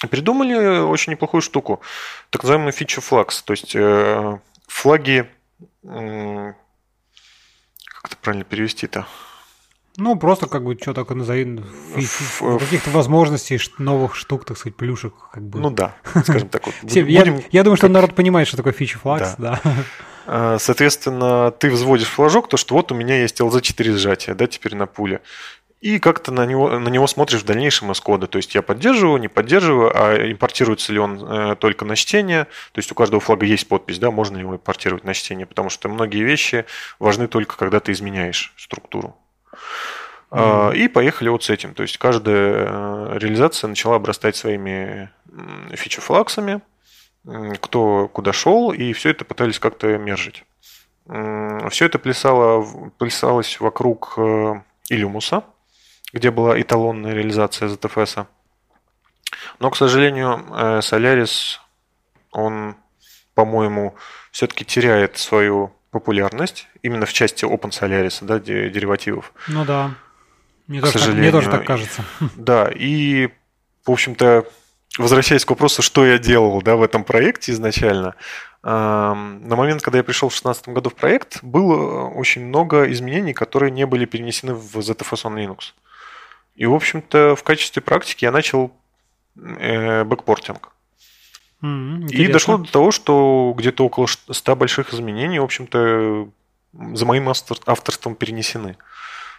Придумали 0.10 0.80
очень 0.80 1.12
неплохую 1.14 1.42
штуку, 1.42 1.82
так 2.30 2.44
называемый 2.44 2.72
feature 2.72 3.04
flags, 3.04 3.42
то 3.44 3.54
есть 3.54 3.76
э, 3.76 4.38
флаги, 4.68 5.28
как 5.84 6.56
это 8.04 8.18
правильно 8.22 8.46
перевести-то? 8.46 9.08
Ну, 10.00 10.16
просто 10.16 10.46
как 10.46 10.64
бы 10.64 10.78
что 10.80 10.94
такое 10.94 11.18
назови, 11.18 11.64
каких-то 11.96 12.92
возможностей, 12.92 13.60
новых 13.80 14.16
штук, 14.16 14.46
так 14.46 14.56
сказать, 14.56 14.76
плюшек. 14.76 15.16
Как 15.34 15.42
бы. 15.42 15.60
Ну 15.60 15.72
да, 15.72 15.96
скажем 16.24 16.50
так. 16.50 16.68
Вот. 16.68 16.76
Будем, 16.84 17.08
я, 17.08 17.44
я 17.50 17.64
думаю, 17.64 17.78
что 17.78 17.88
народ 17.88 18.14
понимает, 18.14 18.48
что 18.48 18.58
такое 18.58 18.74
фича 18.74 19.00
флакс, 19.00 19.34
да. 19.40 19.60
да. 19.64 19.74
А, 20.28 20.58
соответственно, 20.60 21.50
ты 21.50 21.72
взводишь 21.72 22.10
флажок, 22.10 22.48
то 22.48 22.58
что 22.58 22.76
вот 22.76 22.92
у 22.92 22.96
меня 22.96 23.20
есть 23.20 23.42
LZ4 23.42 23.98
сжатия, 23.98 24.36
да, 24.36 24.46
теперь 24.46 24.76
на 24.76 24.86
пуле. 24.86 25.22
И 25.80 26.00
как-то 26.00 26.32
на 26.32 26.46
него, 26.46 26.80
на 26.80 26.90
него 26.90 27.06
смотришь 27.06 27.42
в 27.42 27.46
дальнейшем 27.46 27.92
из 27.92 28.00
кода. 28.00 28.26
То 28.26 28.38
есть 28.38 28.56
я 28.56 28.64
поддерживаю, 28.64 29.20
не 29.20 29.28
поддерживаю, 29.28 29.92
а 29.94 30.32
импортируется 30.32 30.92
ли 30.92 31.00
он 31.00 31.24
э, 31.24 31.56
только 31.56 31.86
на 31.86 31.96
чтение. 31.96 32.46
То 32.72 32.80
есть 32.80 32.92
у 32.92 32.96
каждого 32.96 33.20
флага 33.20 33.46
есть 33.46 33.68
подпись, 33.68 34.00
да, 34.00 34.10
можно 34.10 34.38
его 34.38 34.56
импортировать 34.56 35.04
на 35.04 35.14
чтение, 35.14 35.46
потому 35.46 35.70
что 35.70 35.88
многие 35.88 36.24
вещи 36.24 36.66
важны 36.98 37.28
только 37.28 37.58
когда 37.58 37.80
ты 37.80 37.92
изменяешь 37.92 38.54
структуру. 38.58 39.16
Mm-hmm. 40.32 40.76
И 40.76 40.88
поехали 40.88 41.30
вот 41.30 41.44
с 41.44 41.50
этим. 41.50 41.74
То 41.74 41.84
есть 41.84 41.98
каждая 42.00 42.66
э, 42.68 43.18
реализация 43.20 43.68
начала 43.68 43.98
обрастать 43.98 44.36
своими 44.36 45.12
фичи-флаксами, 45.72 46.62
кто 47.60 48.10
куда 48.12 48.34
шел, 48.34 48.72
и 48.72 48.94
все 48.94 49.12
это 49.12 49.26
пытались 49.26 49.60
как-то 49.60 49.98
мержить. 49.98 50.44
Все 51.70 51.86
это 51.86 52.00
плясало, 52.00 52.92
плясалось 52.98 53.60
вокруг 53.60 54.16
э, 54.18 54.62
Илюмуса, 54.90 55.44
где 56.14 56.32
была 56.32 56.60
эталонная 56.60 57.14
реализация 57.14 57.70
ZFS. 57.70 58.26
Но, 59.60 59.70
к 59.70 59.78
сожалению, 59.78 60.46
э, 60.50 60.80
Solaris, 60.80 61.58
он, 62.32 62.76
по-моему, 63.34 63.96
все-таки 64.32 64.66
теряет 64.66 65.18
свою 65.18 65.74
популярность 65.92 66.68
именно 66.82 67.06
в 67.06 67.14
части 67.14 67.46
Open 67.46 67.72
Solaris, 67.72 68.20
да, 68.22 68.40
деривативов. 68.40 69.34
Ну 69.48 69.66
да. 69.66 69.92
Мне, 70.68 70.82
тоже, 70.82 71.00
так, 71.00 71.14
мне 71.14 71.32
тоже 71.32 71.50
так 71.50 71.66
кажется. 71.66 72.04
Да, 72.36 72.70
и, 72.74 73.30
в 73.86 73.92
общем-то, 73.92 74.46
возвращаясь 74.98 75.46
к 75.46 75.50
вопросу, 75.50 75.82
что 75.82 76.06
я 76.06 76.18
делал 76.18 76.62
да, 76.62 76.76
в 76.76 76.84
этом 76.84 77.04
проекте 77.04 77.54
изначально, 77.54 78.16
на 78.64 79.16
момент, 79.56 79.82
когда 79.82 80.00
я 80.00 80.04
пришел 80.04 80.28
в 80.28 80.34
2016 80.34 80.70
году 80.70 80.90
в 80.90 80.96
проект, 80.96 81.42
было 81.42 82.10
очень 82.10 82.46
много 82.46 82.92
изменений, 82.92 83.34
которые 83.34 83.72
не 83.72 83.86
были 83.86 84.06
перенесены 84.06 84.54
в 84.54 84.78
ZFS 84.78 85.24
on 85.24 85.36
Linux. 85.36 85.74
И, 86.58 86.66
в 86.66 86.74
общем-то, 86.74 87.36
в 87.36 87.44
качестве 87.44 87.82
практики 87.82 88.26
я 88.26 88.32
начал 88.32 88.72
э, 89.38 90.04
backporting. 90.04 90.74
Mm, 91.62 92.08
и 92.10 92.28
дошло 92.28 92.58
до 92.58 92.72
того, 92.72 92.92
что 92.92 93.54
где-то 93.56 93.86
около 93.86 94.08
100 94.08 94.56
больших 94.56 94.94
изменений, 94.94 95.40
в 95.40 95.44
общем-то, 95.44 96.30
за 96.74 97.06
моим 97.06 97.30
авторством 97.30 98.16
перенесены. 98.16 98.76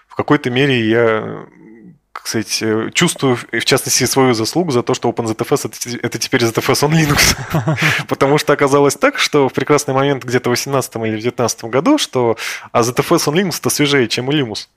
В 0.06 0.14
какой-то 0.14 0.50
мере 0.50 0.88
я 0.88 1.46
кстати, 2.22 2.64
э, 2.64 2.90
чувствую, 2.90 3.36
в 3.36 3.64
частности, 3.64 4.04
свою 4.04 4.34
заслугу 4.34 4.70
за 4.70 4.82
то, 4.82 4.94
что 4.94 5.08
OpenZFS 5.08 5.70
это, 5.70 6.06
это 6.06 6.18
теперь 6.18 6.42
ZFS 6.42 6.88
on 6.88 6.92
Linux. 6.92 7.76
Потому 8.08 8.38
что 8.38 8.52
оказалось 8.52 8.96
так, 8.96 9.18
что 9.18 9.48
в 9.48 9.52
прекрасный 9.52 9.94
момент 9.94 10.24
где-то 10.24 10.50
в 10.50 10.52
18 10.52 10.96
или 10.96 11.16
в 11.16 11.20
19 11.20 11.64
году, 11.64 11.96
что 11.96 12.36
а 12.72 12.82
ZFS 12.82 13.28
on 13.28 13.34
Linux 13.34 13.60
то 13.62 13.70
свежее, 13.70 14.08
чем 14.08 14.30
Linux. 14.30 14.68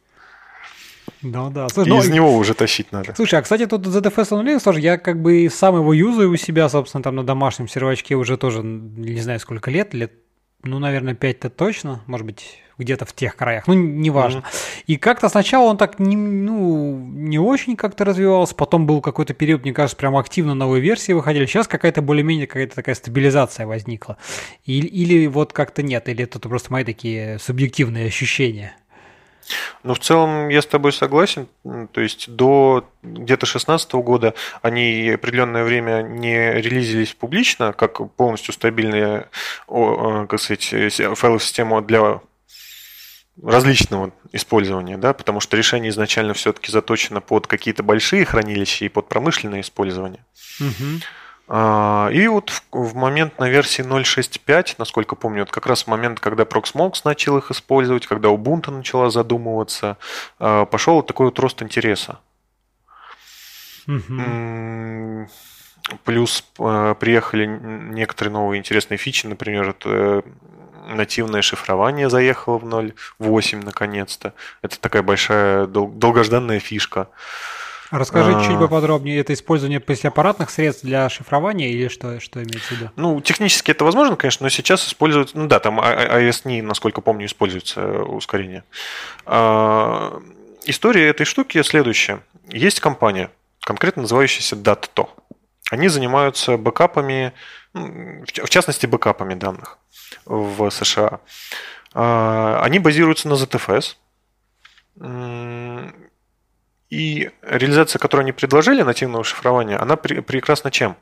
Ну 1.22 1.50
да. 1.50 1.70
Слушай, 1.70 1.88
и 1.88 1.92
ну, 1.92 2.00
из 2.00 2.10
него 2.10 2.36
уже 2.36 2.54
тащить 2.54 2.92
надо. 2.92 3.14
Слушай, 3.16 3.40
а 3.40 3.42
кстати, 3.42 3.66
тут 3.66 3.86
ZFS 3.86 4.30
on 4.30 4.44
Linux 4.44 4.64
тоже, 4.64 4.80
я 4.80 4.98
как 4.98 5.22
бы 5.22 5.50
сам 5.52 5.76
его 5.76 5.94
юзаю 5.94 6.32
у 6.32 6.36
себя, 6.36 6.68
собственно, 6.70 7.04
там 7.04 7.16
на 7.16 7.24
домашнем 7.24 7.68
сервачке 7.68 8.16
уже 8.16 8.38
тоже, 8.38 8.62
не 8.64 9.22
знаю, 9.22 9.40
сколько 9.40 9.70
лет, 9.70 9.94
лет, 9.94 10.14
ну, 10.64 10.80
наверное, 10.80 11.14
5-то 11.14 11.50
точно, 11.50 12.04
может 12.08 12.26
быть, 12.26 12.60
где-то 12.78 13.06
в 13.06 13.14
тех 13.14 13.36
краях, 13.36 13.68
ну, 13.68 13.74
неважно. 13.74 14.40
Mm-hmm. 14.40 14.84
И 14.88 14.98
как-то 14.98 15.30
сначала 15.30 15.70
он 15.70 15.78
так 15.78 16.00
не, 16.00 16.16
ну, 16.16 16.98
не 16.98 17.40
очень 17.40 17.76
как-то 17.76 18.06
развивался, 18.06 18.56
потом 18.56 18.88
был 18.88 19.02
какой-то 19.02 19.34
период, 19.34 19.64
мне 19.64 19.74
кажется, 19.74 19.98
прям 19.98 20.18
активно 20.18 20.56
новые 20.56 20.82
версии 20.82 21.14
выходили, 21.14 21.46
сейчас 21.46 21.68
какая-то 21.68 22.02
более-менее 22.02 22.48
какая-то 22.48 22.76
такая 22.76 22.96
стабилизация 22.96 23.68
возникла. 23.68 24.18
Или, 24.66 24.88
или 24.88 25.28
вот 25.28 25.54
как-то 25.54 25.84
нет, 25.84 26.10
или 26.10 26.24
это 26.24 26.40
просто 26.40 26.72
мои 26.72 26.84
такие 26.84 27.38
субъективные 27.40 28.08
ощущения. 28.08 28.76
Ну, 29.84 29.94
в 29.94 30.00
целом 30.00 30.50
я 30.50 30.62
с 30.62 30.66
тобой 30.66 30.94
согласен. 30.94 31.48
То 31.92 32.02
есть 32.02 32.30
до 32.30 32.88
где-то 33.04 33.46
2016 33.46 33.94
года 33.94 34.34
они 34.62 35.10
определенное 35.10 35.64
время 35.64 36.02
не 36.02 36.54
релизились 36.54 37.14
публично, 37.14 37.74
как 37.74 38.14
полностью 38.16 38.54
стабильная, 38.54 39.30
как 39.68 40.40
сказать, 40.40 40.66
файловая 41.18 41.40
система 41.40 41.82
для 41.82 42.22
различного 43.42 44.12
использования, 44.34 44.98
да, 44.98 45.14
потому 45.14 45.40
что 45.40 45.58
решение 45.58 45.90
изначально 45.90 46.34
все-таки 46.34 46.72
заточено 46.72 47.22
под 47.22 47.48
какие-то 47.48 47.82
большие 47.82 48.26
хранилища 48.26 48.86
и 48.86 48.90
под 48.90 49.08
промышленное 49.08 49.62
использование. 49.62 50.24
Угу. 50.60 51.02
И 51.52 52.28
вот 52.30 52.64
в, 52.72 52.96
момент 52.96 53.38
на 53.38 53.50
версии 53.50 53.84
0.6.5, 53.84 54.76
насколько 54.78 55.18
помню, 55.18 55.42
вот 55.42 55.52
как 55.52 55.66
раз 55.66 55.84
в 55.84 55.88
момент, 55.88 56.22
когда 56.22 56.44
Proxmox 56.44 57.02
начал 57.04 57.38
их 57.38 57.52
использовать, 57.52 58.08
когда 58.08 58.30
Ubuntu 58.30 58.72
начала 58.72 59.10
задумываться, 59.10 59.98
а, 60.40 60.66
пошел 60.66 61.04
такой 61.04 61.26
вот 61.26 61.40
рост 61.40 61.62
интереса. 61.62 62.20
Угу. 63.86 65.28
Плюс 66.06 66.46
а, 66.58 66.94
приехали 66.94 67.46
некоторые 67.46 68.32
новые 68.32 68.60
интересные 68.60 68.98
фичи, 68.98 69.28
например, 69.28 69.70
это 69.70 70.24
нативное 70.88 71.42
шифрование 71.42 72.10
заехало 72.10 72.60
в 72.60 72.66
0.8 72.66 73.66
наконец-то. 73.66 74.34
Это 74.62 74.80
такая 74.80 75.04
большая 75.04 75.66
дол- 75.66 75.92
долгожданная 75.92 76.60
фишка. 76.60 77.10
Расскажи 77.92 78.34
а... 78.36 78.44
чуть 78.44 78.58
поподробнее, 78.58 79.20
это 79.20 79.34
использование 79.34 79.80
аппаратных 79.80 80.50
средств 80.50 80.84
для 80.84 81.10
шифрования 81.10 81.70
или 81.70 81.90
что, 81.90 82.20
что 82.20 82.42
имеется 82.42 82.74
в 82.74 82.78
виду? 82.78 82.92
Ну, 82.96 83.22
технически 83.22 83.72
это 83.72 83.84
возможно, 83.84 84.16
конечно, 84.16 84.46
но 84.46 84.50
сейчас 84.50 84.88
используют, 84.88 85.36
ну 85.36 85.48
да, 85.48 85.60
там 85.60 85.80
ISNI, 85.80 86.62
насколько 86.62 87.02
помню, 87.02 87.26
используется 87.26 88.04
ускорение. 88.04 88.64
А... 89.26 90.22
История 90.64 91.10
этой 91.10 91.26
штуки 91.26 91.62
следующая. 91.64 92.22
Есть 92.48 92.80
компания, 92.82 93.32
конкретно 93.62 94.04
называющаяся 94.04 94.56
Datto. 94.56 95.10
Они 95.72 95.88
занимаются 95.88 96.58
бэкапами, 96.58 97.34
в 97.74 98.50
частности, 98.50 98.86
бэкапами 98.86 99.34
данных 99.34 99.80
в 100.26 100.70
США. 100.70 101.20
А, 101.94 102.62
они 102.64 102.80
базируются 102.80 103.28
на 103.28 103.34
ZFS. 103.34 103.96
И 106.92 107.32
реализация, 107.42 108.00
которую 108.00 108.26
они 108.26 108.34
предложили, 108.34 108.82
нативного 108.84 109.24
шифрования, 109.24 109.82
она 109.82 109.96
прекрасна 109.96 110.72
чем? 110.72 110.98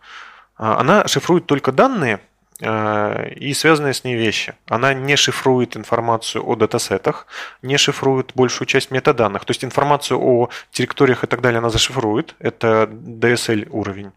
А, 0.56 0.80
она 0.80 1.08
шифрует 1.08 1.48
только 1.48 1.72
данные 1.72 2.20
а, 2.62 3.26
и 3.26 3.54
связанные 3.56 3.96
с 3.96 4.04
ней 4.04 4.16
вещи. 4.16 4.54
Она 4.68 4.94
не 4.94 5.16
шифрует 5.16 5.76
информацию 5.76 6.48
о 6.48 6.56
датасетах, 6.56 7.26
не 7.64 7.78
шифрует 7.78 8.34
большую 8.36 8.68
часть 8.68 8.92
метаданных. 8.92 9.46
То 9.46 9.52
есть 9.52 9.66
информацию 9.66 10.20
о 10.22 10.50
территориях 10.72 11.24
и 11.24 11.28
так 11.28 11.42
далее 11.42 11.58
она 11.58 11.72
зашифрует. 11.72 12.36
Это 12.38 12.88
DSL 12.92 13.68
уровень. 13.72 14.12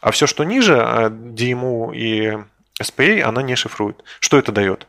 А 0.00 0.12
все, 0.12 0.26
что 0.26 0.44
ниже, 0.44 0.74
DMU 0.74 1.94
и 1.94 2.38
SPA 2.80 3.20
она 3.20 3.42
не 3.42 3.54
шифрует. 3.54 4.02
Что 4.18 4.38
это 4.38 4.50
дает 4.50 4.86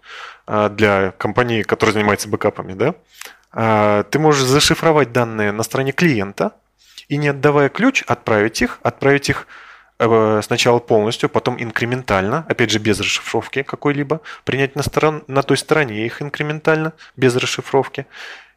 а, 0.47 0.69
для 0.69 1.11
компании, 1.11 1.63
которая 1.63 1.93
занимается 1.93 2.29
бэкапами? 2.29 2.73
Да? 2.75 2.95
А, 3.53 4.03
ты 4.03 4.19
можешь 4.19 4.43
зашифровать 4.43 5.11
данные 5.11 5.51
на 5.51 5.63
стороне 5.63 5.91
клиента 5.91 6.53
и, 7.07 7.17
не 7.17 7.29
отдавая 7.29 7.69
ключ, 7.69 8.03
отправить 8.07 8.61
их, 8.61 8.79
отправить 8.81 9.29
их 9.29 9.47
э, 9.99 10.41
сначала 10.43 10.79
полностью, 10.79 11.29
потом 11.29 11.61
инкрементально, 11.61 12.45
опять 12.49 12.71
же 12.71 12.79
без 12.79 12.99
расшифровки 12.99 13.61
какой-либо, 13.61 14.21
принять 14.43 14.75
на, 14.75 14.81
сторон, 14.81 15.23
на 15.27 15.43
той 15.43 15.57
стороне 15.57 16.05
их 16.05 16.21
инкрементально, 16.21 16.93
без 17.15 17.35
расшифровки. 17.35 18.07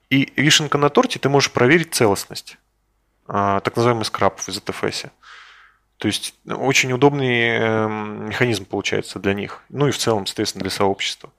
И 0.08 0.32
вишенка 0.36 0.78
на 0.78 0.88
торте, 0.88 1.18
ты 1.18 1.28
можешь 1.28 1.50
проверить 1.50 1.94
целостность, 1.94 2.56
а, 3.28 3.60
так 3.60 3.76
называемый 3.76 4.06
скраб 4.06 4.40
в 4.40 4.48
ZFS. 4.48 5.10
То 5.98 6.08
есть 6.08 6.34
очень 6.46 6.92
удобный 6.92 7.58
эм, 7.58 8.28
механизм 8.28 8.66
получается 8.66 9.18
для 9.18 9.32
них. 9.32 9.62
Ну 9.70 9.88
и 9.88 9.90
в 9.90 9.98
целом, 9.98 10.26
соответственно, 10.26 10.62
для 10.62 10.70
сообщества. 10.70 11.30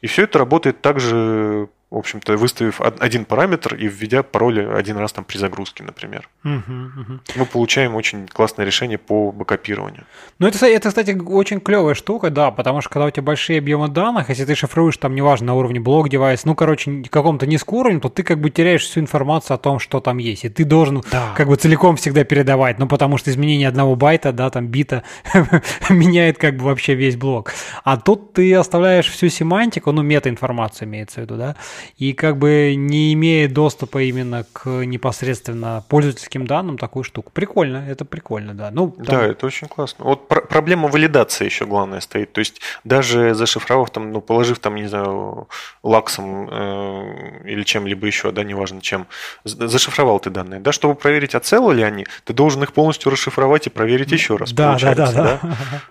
И 0.00 0.08
все 0.08 0.24
это 0.24 0.38
работает 0.38 0.80
также 0.80 1.68
в 1.90 1.96
общем-то, 1.96 2.36
выставив 2.36 2.82
один 2.82 3.24
параметр 3.24 3.74
и 3.74 3.88
введя 3.88 4.22
пароль 4.22 4.60
один 4.74 4.98
раз 4.98 5.12
там 5.12 5.24
при 5.24 5.38
загрузке, 5.38 5.84
например. 5.84 6.28
Угу, 6.44 6.52
угу. 6.52 7.20
Мы 7.34 7.46
получаем 7.46 7.94
очень 7.94 8.26
классное 8.28 8.66
решение 8.66 8.98
по 8.98 9.32
бэкапированию. 9.32 10.04
Ну, 10.38 10.46
это, 10.46 10.66
это, 10.66 10.90
кстати, 10.90 11.18
очень 11.18 11.60
клевая 11.60 11.94
штука, 11.94 12.28
да, 12.28 12.50
потому 12.50 12.82
что 12.82 12.90
когда 12.90 13.06
у 13.06 13.10
тебя 13.10 13.22
большие 13.22 13.58
объемы 13.58 13.88
данных, 13.88 14.28
если 14.28 14.44
ты 14.44 14.54
шифруешь 14.54 14.98
там, 14.98 15.14
неважно, 15.14 15.46
на 15.46 15.54
уровне 15.54 15.80
блок 15.80 16.10
девайс, 16.10 16.44
ну, 16.44 16.54
короче, 16.54 17.04
каком-то 17.08 17.46
низком 17.46 17.78
уровне, 17.78 18.00
то 18.00 18.10
ты 18.10 18.22
как 18.22 18.38
бы 18.38 18.50
теряешь 18.50 18.82
всю 18.82 19.00
информацию 19.00 19.54
о 19.54 19.58
том, 19.58 19.78
что 19.78 20.00
там 20.00 20.18
есть. 20.18 20.44
И 20.44 20.50
ты 20.50 20.64
должен 20.64 21.02
да. 21.10 21.32
как 21.34 21.48
бы 21.48 21.56
целиком 21.56 21.96
всегда 21.96 22.22
передавать, 22.22 22.78
ну, 22.78 22.86
потому 22.86 23.16
что 23.16 23.30
изменение 23.30 23.66
одного 23.66 23.96
байта, 23.96 24.32
да, 24.32 24.50
там, 24.50 24.66
бита 24.66 25.04
меняет 25.88 26.36
как 26.36 26.56
бы 26.58 26.64
вообще 26.66 26.94
весь 26.94 27.16
блок. 27.16 27.54
А 27.82 27.96
тут 27.96 28.34
ты 28.34 28.54
оставляешь 28.54 29.08
всю 29.08 29.30
семантику, 29.30 29.90
ну, 29.92 30.02
мета-информацию 30.02 30.86
имеется 30.86 31.20
в 31.20 31.22
виду, 31.22 31.36
да, 31.36 31.56
и 31.96 32.12
как 32.12 32.36
бы 32.36 32.74
не 32.76 33.12
имея 33.14 33.48
доступа 33.48 34.02
именно 34.02 34.44
к 34.52 34.68
непосредственно 34.68 35.84
пользовательским 35.88 36.46
данным, 36.46 36.78
такую 36.78 37.02
штуку. 37.04 37.30
Прикольно, 37.32 37.84
это 37.88 38.04
прикольно, 38.04 38.54
да. 38.54 38.70
Ну, 38.70 38.90
там... 38.90 39.06
Да, 39.06 39.26
это 39.26 39.46
очень 39.46 39.68
классно. 39.68 40.04
Вот 40.04 40.28
пр- 40.28 40.46
проблема 40.46 40.88
валидации 40.88 41.44
еще 41.44 41.66
главное 41.66 42.00
стоит. 42.00 42.32
То 42.32 42.40
есть 42.40 42.60
даже 42.84 43.34
зашифровав 43.34 43.90
там, 43.90 44.12
ну, 44.12 44.20
положив 44.20 44.58
там, 44.58 44.74
не 44.76 44.86
знаю, 44.86 45.48
лаксом 45.82 46.48
э, 46.50 47.42
или 47.44 47.62
чем-либо 47.62 48.06
еще, 48.06 48.32
да, 48.32 48.44
неважно 48.44 48.80
чем, 48.80 49.06
зашифровал 49.44 50.20
ты 50.20 50.30
данные, 50.30 50.60
да, 50.60 50.72
чтобы 50.72 50.94
проверить, 50.94 51.34
а 51.34 51.40
целы 51.40 51.74
ли 51.74 51.82
они, 51.82 52.06
ты 52.24 52.32
должен 52.32 52.62
их 52.62 52.72
полностью 52.72 53.10
расшифровать 53.10 53.66
и 53.66 53.70
проверить 53.70 54.12
еще 54.12 54.36
раз. 54.36 54.52
Да, 54.52 54.78
да, 54.80 54.94
да, 54.94 55.12
да. 55.12 55.40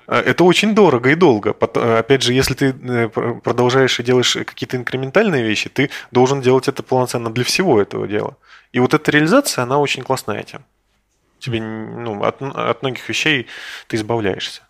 Э, 0.07 0.19
это 0.19 0.43
очень 0.43 0.75
дорого 0.75 1.09
и 1.09 1.15
долго. 1.15 1.51
Опять 1.51 2.23
же, 2.23 2.33
если 2.33 2.53
ты 2.53 2.75
э, 2.81 3.09
продолжаешь 3.43 3.99
и 3.99 4.03
делаешь 4.03 4.37
какие-то 4.45 4.77
инкрементальные 4.77 5.43
вещи, 5.43 5.69
ты 5.77 5.91
должен 6.11 6.41
делать 6.41 6.67
это 6.67 6.81
полноценно 6.81 7.29
для 7.29 7.43
всего 7.43 7.79
этого 7.79 8.07
дела. 8.07 8.35
И 8.71 8.79
вот 8.79 8.95
эта 8.95 9.11
реализация, 9.11 9.63
она 9.63 9.77
очень 9.77 10.01
классная 10.01 10.39
этим. 10.39 10.65
Тебе 11.37 11.61
ну, 11.61 12.23
от, 12.23 12.41
от 12.41 12.81
многих 12.81 13.07
вещей 13.07 13.45
ты 13.87 13.97
избавляешься. 13.97 14.63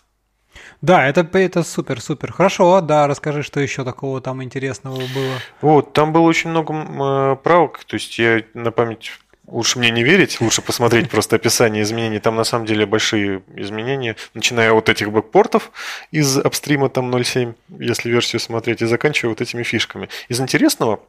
Да, 0.82 1.08
это, 1.08 1.26
это 1.40 1.64
супер, 1.64 2.02
супер. 2.02 2.34
Хорошо, 2.34 2.82
да, 2.82 3.08
расскажи, 3.08 3.42
что 3.42 3.62
еще 3.62 3.86
такого 3.86 4.20
там 4.20 4.44
интересного 4.44 4.98
было. 4.98 5.36
Вот, 5.62 5.94
там 5.94 6.12
было 6.12 6.24
очень 6.24 6.50
много 6.50 6.74
э, 6.74 7.36
правок, 7.38 7.86
то 7.86 7.96
есть 7.96 8.20
я 8.20 8.44
на 8.54 8.72
память 8.72 9.14
Лучше 9.48 9.80
мне 9.80 9.90
не 9.92 10.04
верить, 10.04 10.42
лучше 10.42 10.62
посмотреть 10.62 11.10
просто 11.10 11.38
описание 11.38 11.84
изменений. 11.84 12.20
Там 12.20 12.36
на 12.36 12.44
самом 12.44 12.66
деле 12.66 12.86
большие 12.86 13.44
изменения, 13.56 14.16
начиная 14.34 14.74
от 14.74 14.90
этих 14.90 15.12
бэкпортов 15.12 15.72
из 16.12 16.38
апстрима 16.38 16.90
там 16.90 17.10
0.7, 17.14 17.56
если 17.80 18.10
версию 18.10 18.42
смотреть, 18.42 18.82
и 18.82 18.86
заканчивая 18.86 19.30
вот 19.30 19.42
этими 19.42 19.64
фишками. 19.64 20.10
Из 20.28 20.40
интересного, 20.42 21.00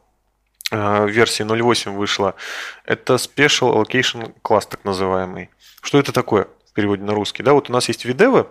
э, 0.71 1.09
версии 1.09 1.45
0.8 1.45 1.97
вышла, 1.97 2.37
это 2.85 3.15
Special 3.15 3.75
Allocation 3.75 4.33
Class, 4.43 4.69
так 4.71 4.85
называемый. 4.85 5.51
Что 5.83 5.99
это 5.99 6.13
такое? 6.13 6.47
переводе 6.79 7.03
на 7.03 7.13
русский, 7.13 7.43
да, 7.43 7.55
вот 7.55 7.69
у 7.71 7.73
нас 7.73 7.89
есть 7.89 8.05
видевы, 8.05 8.47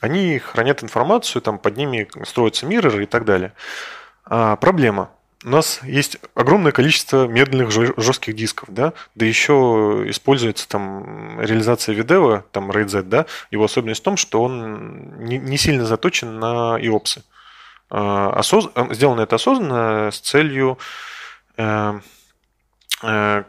они 0.00 0.40
хранят 0.40 0.82
информацию, 0.82 1.40
там 1.40 1.60
под 1.60 1.76
ними 1.76 2.08
строятся 2.24 2.66
мирроры 2.66 3.04
и 3.04 3.06
так 3.06 3.24
далее. 3.24 3.52
А, 4.24 4.56
проблема. 4.56 5.12
У 5.44 5.50
нас 5.50 5.80
есть 5.84 6.18
огромное 6.34 6.72
количество 6.72 7.28
медленных 7.28 7.70
жестких 7.70 8.34
дисков, 8.34 8.70
да, 8.72 8.92
да 9.14 9.24
еще 9.24 10.04
используется 10.06 10.68
там 10.68 11.40
реализация 11.40 11.94
видео, 11.94 12.42
там 12.50 12.72
RAID-Z, 12.72 13.04
да, 13.04 13.26
его 13.52 13.64
особенность 13.64 14.00
в 14.00 14.04
том, 14.04 14.16
что 14.16 14.42
он 14.42 15.24
не, 15.24 15.38
не 15.38 15.56
сильно 15.56 15.86
заточен 15.86 16.40
на 16.40 16.76
IOPS. 16.80 17.22
А, 17.90 18.30
осоз... 18.30 18.68
Сделано 18.90 19.20
это 19.20 19.36
осознанно 19.36 20.10
с 20.10 20.18
целью 20.18 20.76
э, 21.56 22.00
э, 23.02 23.44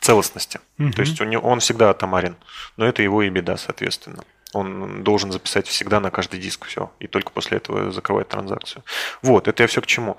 целостности. 0.00 0.58
Угу. 0.78 0.90
То 0.90 1.00
есть 1.02 1.20
он 1.20 1.60
всегда 1.60 1.90
атомарен, 1.90 2.36
но 2.76 2.84
это 2.84 3.02
его 3.02 3.22
и 3.22 3.30
беда, 3.30 3.56
соответственно. 3.56 4.24
Он 4.54 5.04
должен 5.04 5.30
записать 5.30 5.66
всегда 5.66 6.00
на 6.00 6.10
каждый 6.10 6.40
диск 6.40 6.64
все, 6.66 6.90
и 7.00 7.06
только 7.06 7.32
после 7.32 7.58
этого 7.58 7.90
закрывать 7.90 8.28
транзакцию. 8.28 8.82
Вот, 9.22 9.48
это 9.48 9.62
я 9.62 9.66
все 9.66 9.80
к 9.82 9.86
чему. 9.86 10.16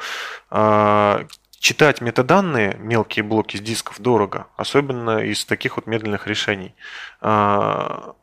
А, 0.50 1.26
читать 1.60 2.02
метаданные, 2.02 2.76
мелкие 2.80 3.24
блоки 3.24 3.58
с 3.58 3.62
дисков 3.62 4.00
дорого, 4.00 4.48
особенно 4.56 5.20
из 5.20 5.46
таких 5.46 5.76
вот 5.76 5.88
медленных 5.88 6.28
решений. 6.28 6.74
А, 7.22 8.14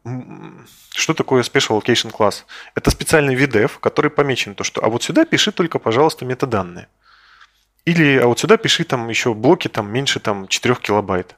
что 0.95 1.15
такое 1.15 1.43
Special 1.43 1.81
Allocation 1.81 2.13
Class? 2.13 2.45
Это 2.75 2.91
специальный 2.91 3.35
VDF, 3.35 3.79
который 3.81 4.11
помечен 4.11 4.55
то, 4.55 4.65
что 4.65 4.83
а 4.83 4.89
вот 4.89 5.03
сюда 5.03 5.25
пиши 5.25 5.53
только, 5.53 5.79
пожалуйста, 5.79 6.25
метаданные. 6.25 6.89
Или 7.85 8.19
а 8.19 8.27
вот 8.27 8.39
сюда 8.39 8.57
пиши 8.57 8.85
там 8.85 9.09
еще 9.09 9.35
блоки 9.35 9.69
там 9.69 9.91
меньше 9.93 10.19
там 10.19 10.49
4 10.49 10.75
килобайт. 10.77 11.37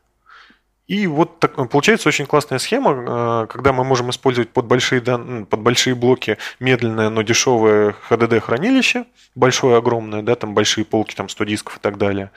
И 0.88 1.06
вот 1.06 1.38
так, 1.38 1.54
получается 1.68 2.08
очень 2.08 2.24
классная 2.24 2.58
схема, 2.58 2.92
э, 2.92 3.46
когда 3.48 3.74
мы 3.74 3.84
можем 3.84 4.08
использовать 4.08 4.48
под 4.48 4.64
большие, 4.64 5.02
дан... 5.02 5.44
под 5.44 5.60
большие 5.60 5.94
блоки 5.94 6.38
медленное, 6.60 7.10
но 7.10 7.20
дешевое 7.20 7.94
HDD 8.08 8.40
хранилище, 8.40 9.04
большое, 9.34 9.76
огромное, 9.76 10.22
да, 10.22 10.34
там 10.34 10.54
большие 10.54 10.86
полки, 10.86 11.14
там 11.14 11.28
100 11.28 11.44
дисков 11.44 11.76
и 11.76 11.80
так 11.80 11.98
далее. 11.98 12.30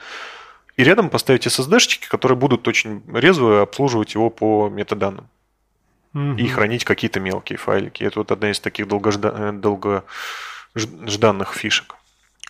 И 0.76 0.84
рядом 0.84 1.08
поставить 1.08 1.46
SSD-шечки, 1.46 2.06
которые 2.08 2.36
будут 2.36 2.68
очень 2.68 3.02
резвые 3.10 3.62
обслуживать 3.62 4.12
его 4.14 4.28
по 4.28 4.68
метаданным. 4.68 5.28
Угу. 6.12 6.34
И 6.36 6.46
хранить 6.46 6.84
какие-то 6.84 7.20
мелкие 7.20 7.56
файлики. 7.56 8.04
Это 8.04 8.18
вот 8.18 8.32
одна 8.32 8.50
из 8.50 8.60
таких 8.60 8.86
долгожда... 8.86 9.34
Э, 9.34 9.52
долгожданных 10.74 11.54
фишек. 11.54 11.96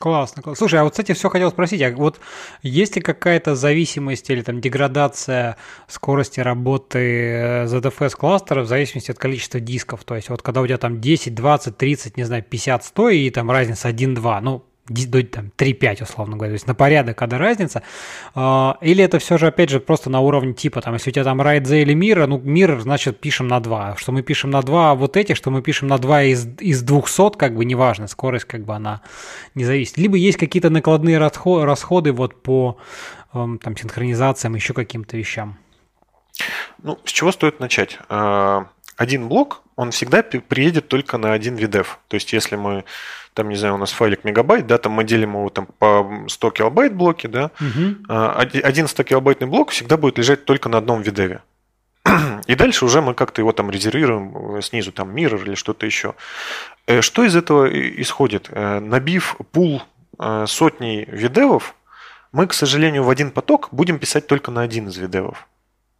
Классно, 0.02 0.42
классно. 0.42 0.58
Слушай, 0.58 0.80
а 0.80 0.82
вот, 0.82 0.90
кстати, 0.90 1.12
все 1.12 1.28
хотел 1.28 1.52
спросить, 1.52 1.80
а 1.80 1.92
вот 1.92 2.18
есть 2.62 2.96
ли 2.96 3.02
какая-то 3.02 3.54
зависимость 3.54 4.28
или 4.30 4.42
там 4.42 4.60
деградация 4.60 5.56
скорости 5.86 6.40
работы 6.40 7.66
ZFS 7.66 8.16
кластера 8.16 8.62
в 8.62 8.66
зависимости 8.66 9.12
от 9.12 9.18
количества 9.18 9.60
дисков? 9.60 10.02
То 10.02 10.16
есть 10.16 10.28
вот 10.28 10.42
когда 10.42 10.60
у 10.60 10.66
тебя 10.66 10.78
там 10.78 11.00
10, 11.00 11.36
20, 11.36 11.76
30, 11.76 12.16
не 12.16 12.24
знаю, 12.24 12.42
50, 12.42 12.84
100 12.84 13.08
и 13.10 13.30
там 13.30 13.48
разница 13.48 13.90
1-2, 13.90 14.40
ну, 14.40 14.64
до 14.88 15.22
там, 15.22 15.52
3-5, 15.56 16.02
условно 16.02 16.36
говоря, 16.36 16.50
то 16.50 16.54
есть 16.54 16.66
на 16.66 16.74
порядок, 16.74 17.16
когда 17.16 17.38
разница, 17.38 17.82
а, 18.34 18.78
или 18.80 19.04
это 19.04 19.18
все 19.18 19.38
же, 19.38 19.46
опять 19.46 19.70
же, 19.70 19.80
просто 19.80 20.10
на 20.10 20.20
уровне 20.20 20.54
типа, 20.54 20.80
там, 20.80 20.94
если 20.94 21.10
у 21.10 21.12
тебя 21.12 21.24
там 21.24 21.40
райд 21.40 21.66
за 21.66 21.76
или 21.76 21.94
мира, 21.94 22.26
ну, 22.26 22.38
мир, 22.38 22.80
значит, 22.80 23.20
пишем 23.20 23.48
на 23.48 23.60
2, 23.60 23.96
что 23.96 24.12
мы 24.12 24.22
пишем 24.22 24.50
на 24.50 24.60
2 24.60 24.94
вот 24.94 25.16
эти, 25.16 25.34
что 25.34 25.50
мы 25.50 25.62
пишем 25.62 25.88
на 25.88 25.98
2 25.98 26.22
из, 26.24 26.46
из 26.58 26.82
200, 26.82 27.36
как 27.36 27.54
бы, 27.54 27.64
неважно, 27.64 28.08
скорость, 28.08 28.46
как 28.46 28.64
бы, 28.64 28.74
она 28.74 29.02
не 29.54 29.64
зависит. 29.64 29.98
Либо 29.98 30.16
есть 30.16 30.38
какие-то 30.38 30.70
накладные 30.70 31.18
расходы, 31.18 31.64
расходы 31.64 32.12
вот 32.12 32.42
по 32.42 32.76
эм, 33.34 33.58
там, 33.58 33.76
синхронизациям, 33.76 34.54
еще 34.54 34.74
каким-то 34.74 35.16
вещам. 35.16 35.58
Ну, 36.82 36.98
с 37.04 37.12
чего 37.12 37.30
стоит 37.30 37.60
начать? 37.60 37.98
Один 38.96 39.28
блок, 39.28 39.62
он 39.76 39.90
всегда 39.90 40.22
приедет 40.22 40.88
только 40.88 41.18
на 41.18 41.32
один 41.32 41.56
VDEV. 41.56 41.86
То 42.08 42.14
есть, 42.14 42.32
если 42.32 42.56
мы 42.56 42.84
там, 43.34 43.48
не 43.48 43.56
знаю, 43.56 43.74
у 43.74 43.78
нас 43.78 43.90
файлик 43.90 44.24
мегабайт, 44.24 44.66
да, 44.66 44.78
там 44.78 44.92
мы 44.92 45.04
делим 45.04 45.30
его 45.30 45.48
там 45.48 45.66
по 45.78 46.24
100 46.28 46.50
килобайт 46.50 46.94
блоки, 46.94 47.26
да, 47.26 47.50
угу. 47.58 47.96
один 48.08 48.88
100 48.88 49.02
килобайтный 49.04 49.46
блок 49.46 49.70
всегда 49.70 49.96
будет 49.96 50.18
лежать 50.18 50.44
только 50.44 50.68
на 50.68 50.78
одном 50.78 51.02
видеве. 51.02 51.40
И 52.46 52.54
дальше 52.54 52.84
уже 52.84 53.00
мы 53.00 53.14
как-то 53.14 53.40
его 53.40 53.52
там 53.52 53.70
резервируем 53.70 54.56
э, 54.56 54.62
снизу, 54.62 54.92
там 54.92 55.14
mirror 55.14 55.42
или 55.42 55.54
что-то 55.54 55.86
еще. 55.86 56.14
Э, 56.86 57.00
что 57.00 57.24
из 57.24 57.36
этого 57.36 57.68
исходит? 58.00 58.48
Э, 58.50 58.80
набив 58.80 59.36
пул 59.52 59.82
сотней 60.46 61.06
видевов, 61.06 61.74
мы, 62.32 62.46
к 62.46 62.52
сожалению, 62.52 63.02
в 63.02 63.10
один 63.10 63.30
поток 63.30 63.68
будем 63.72 63.98
писать 63.98 64.26
только 64.26 64.50
на 64.50 64.60
один 64.60 64.88
из 64.88 64.96
видевов. 64.96 65.48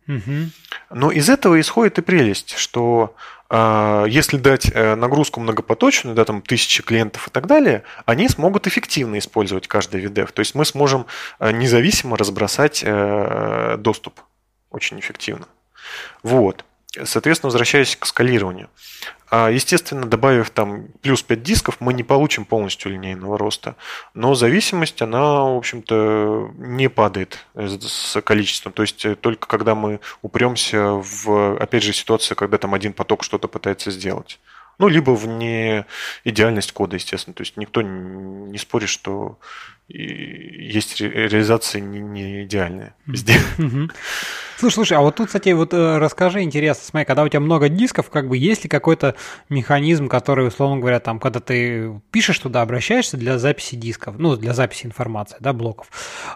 Угу. 0.08 0.50
Но 0.90 1.10
из 1.10 1.28
этого 1.28 1.60
исходит 1.60 1.98
и 1.98 2.02
прелесть, 2.02 2.56
что 2.56 3.14
э, 3.50 4.06
если 4.08 4.36
дать 4.36 4.70
э, 4.72 4.94
нагрузку 4.94 5.40
многопоточную, 5.40 6.14
да, 6.14 6.24
там 6.24 6.42
тысячи 6.42 6.82
клиентов 6.82 7.28
и 7.28 7.30
так 7.30 7.46
далее, 7.46 7.84
они 8.04 8.28
смогут 8.28 8.66
эффективно 8.66 9.18
использовать 9.18 9.68
каждый 9.68 10.04
VDEV. 10.04 10.32
То 10.32 10.40
есть 10.40 10.54
мы 10.54 10.64
сможем 10.64 11.06
э, 11.38 11.52
независимо 11.52 12.16
разбросать 12.16 12.82
э, 12.84 13.76
доступ 13.78 14.20
очень 14.70 14.98
эффективно. 15.00 15.46
Вот. 16.22 16.64
Соответственно, 17.04 17.48
возвращаясь 17.48 17.96
к 17.96 18.04
скалированию. 18.06 18.68
А, 19.34 19.48
естественно, 19.48 20.04
добавив 20.04 20.50
там 20.50 20.88
плюс 21.00 21.22
5 21.22 21.42
дисков, 21.42 21.76
мы 21.80 21.94
не 21.94 22.02
получим 22.02 22.44
полностью 22.44 22.92
линейного 22.92 23.38
роста. 23.38 23.76
Но 24.12 24.34
зависимость, 24.34 25.00
она, 25.00 25.44
в 25.44 25.56
общем-то, 25.56 26.50
не 26.58 26.90
падает 26.90 27.38
с 27.54 28.20
количеством. 28.20 28.74
То 28.74 28.82
есть 28.82 29.06
э, 29.06 29.14
только 29.14 29.48
когда 29.48 29.74
мы 29.74 30.00
упремся 30.20 31.00
в, 31.02 31.56
опять 31.56 31.82
же, 31.82 31.94
ситуацию, 31.94 32.36
когда 32.36 32.58
там 32.58 32.74
один 32.74 32.92
поток 32.92 33.24
что-то 33.24 33.48
пытается 33.48 33.90
сделать. 33.90 34.38
Ну, 34.78 34.88
либо 34.88 35.12
в 35.12 35.26
не 35.26 35.86
идеальность 36.24 36.72
кода, 36.72 36.96
естественно. 36.96 37.32
То 37.32 37.42
есть 37.42 37.56
никто 37.56 37.80
не 37.80 38.58
спорит, 38.58 38.90
что 38.90 39.38
есть 39.92 41.00
реализация 41.00 41.80
не, 41.80 42.00
не 42.00 42.44
идеальная 42.44 42.94
везде. 43.06 43.34
Слушай, 44.62 44.74
слушай, 44.74 44.96
а 44.96 45.00
вот 45.00 45.16
тут, 45.16 45.26
кстати, 45.26 45.48
вот 45.48 45.74
э, 45.74 45.98
расскажи, 45.98 46.42
интересно, 46.42 46.84
смотри, 46.84 47.04
когда 47.04 47.24
у 47.24 47.28
тебя 47.28 47.40
много 47.40 47.68
дисков, 47.68 48.10
как 48.10 48.28
бы 48.28 48.36
есть 48.36 48.62
ли 48.62 48.70
какой-то 48.70 49.16
механизм, 49.48 50.06
который, 50.06 50.46
условно 50.46 50.78
говоря, 50.78 51.00
там, 51.00 51.18
когда 51.18 51.40
ты 51.40 52.00
пишешь 52.12 52.38
туда, 52.38 52.62
обращаешься 52.62 53.16
для 53.16 53.40
записи 53.40 53.74
дисков, 53.74 54.14
ну, 54.18 54.36
для 54.36 54.54
записи 54.54 54.86
информации, 54.86 55.36
да, 55.40 55.52
блоков, 55.52 55.88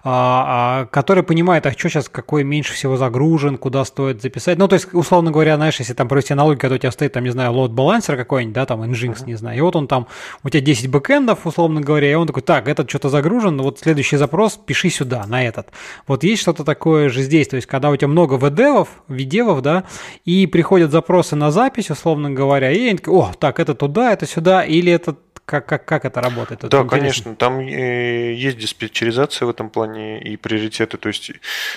а, 0.02 0.80
а, 0.82 0.86
который 0.86 1.22
понимает, 1.22 1.66
а 1.66 1.70
что 1.70 1.88
сейчас, 1.88 2.08
какой 2.08 2.42
меньше 2.42 2.74
всего 2.74 2.96
загружен, 2.96 3.58
куда 3.58 3.84
стоит 3.84 4.20
записать, 4.20 4.58
ну, 4.58 4.66
то 4.66 4.74
есть, 4.74 4.92
условно 4.92 5.30
говоря, 5.30 5.54
знаешь, 5.54 5.78
если 5.78 5.94
там 5.94 6.08
провести 6.08 6.32
аналогию, 6.32 6.58
когда 6.58 6.74
у 6.74 6.78
тебя 6.78 6.90
стоит, 6.90 7.12
там, 7.12 7.22
не 7.22 7.30
знаю, 7.30 7.52
лот-балансер 7.52 8.16
какой-нибудь, 8.16 8.54
да, 8.56 8.66
там, 8.66 8.82
Nginx, 8.82 9.18
uh-huh. 9.18 9.26
не 9.26 9.36
знаю, 9.36 9.56
и 9.56 9.60
вот 9.60 9.76
он 9.76 9.86
там, 9.86 10.08
у 10.42 10.48
тебя 10.48 10.62
10 10.62 10.90
бэкэндов, 10.90 11.46
условно 11.46 11.80
говоря, 11.80 12.10
и 12.10 12.14
он 12.14 12.26
такой, 12.26 12.42
так, 12.42 12.66
этот 12.66 12.90
что-то 12.90 13.08
загружен, 13.08 13.45
вот 13.50 13.78
следующий 13.78 14.16
запрос, 14.16 14.58
пиши 14.64 14.90
сюда, 14.90 15.26
на 15.26 15.44
этот. 15.44 15.68
Вот 16.06 16.24
есть 16.24 16.42
что-то 16.42 16.64
такое 16.64 17.08
же 17.08 17.22
здесь, 17.22 17.48
то 17.48 17.56
есть, 17.56 17.66
когда 17.66 17.90
у 17.90 17.96
тебя 17.96 18.08
много 18.08 18.36
VDEV, 18.36 18.88
видевов, 19.08 19.62
да, 19.62 19.84
и 20.24 20.46
приходят 20.46 20.90
запросы 20.90 21.36
на 21.36 21.50
запись, 21.50 21.90
условно 21.90 22.30
говоря, 22.30 22.70
и 22.70 22.88
они 22.88 22.98
такие, 22.98 23.14
о, 23.14 23.32
так, 23.38 23.60
это 23.60 23.74
туда, 23.74 24.12
это 24.12 24.26
сюда, 24.26 24.64
или 24.64 24.92
это 24.92 25.16
как, 25.46 25.66
как, 25.66 25.84
как 25.84 26.04
это 26.04 26.20
работает? 26.20 26.64
Это 26.64 26.68
да, 26.68 26.78
интересно. 26.82 26.98
конечно. 26.98 27.36
Там 27.36 27.60
э, 27.60 28.34
есть 28.34 28.58
диспетчеризация 28.58 29.46
в 29.46 29.48
этом 29.48 29.70
плане 29.70 30.20
и 30.20 30.36
приоритеты. 30.36 30.96
То 30.96 31.06
есть 31.06 31.30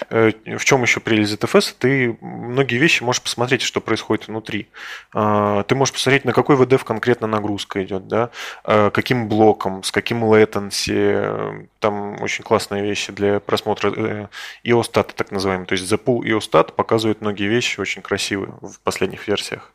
э, 0.09 0.31
в 0.57 0.65
чем 0.65 0.81
еще 0.81 0.99
прелесть 0.99 1.33
ZFS? 1.33 1.75
Ты 1.77 2.17
многие 2.19 2.77
вещи 2.77 3.03
можешь 3.03 3.21
посмотреть, 3.21 3.61
что 3.61 3.79
происходит 3.79 4.27
внутри. 4.27 4.69
А, 5.13 5.61
ты 5.63 5.75
можешь 5.75 5.93
посмотреть, 5.93 6.25
на 6.25 6.33
какой 6.33 6.55
VDF 6.55 6.83
конкретно 6.83 7.27
нагрузка 7.27 7.83
идет, 7.83 8.07
да? 8.07 8.31
А, 8.63 8.89
каким 8.89 9.29
блоком, 9.29 9.83
с 9.83 9.91
каким 9.91 10.23
latency. 10.25 11.67
Там 11.79 12.19
очень 12.23 12.43
классные 12.43 12.81
вещи 12.81 13.13
для 13.13 13.39
просмотра 13.39 14.29
EOSTAT, 14.65 15.13
так 15.15 15.31
называемый. 15.31 15.67
То 15.67 15.73
есть 15.73 15.91
Pool 15.93 16.21
EOSTAT 16.21 16.73
показывает 16.73 17.21
многие 17.21 17.47
вещи 17.47 17.79
очень 17.79 18.01
красивые 18.01 18.53
в 18.61 18.79
последних 18.79 19.27
версиях. 19.27 19.71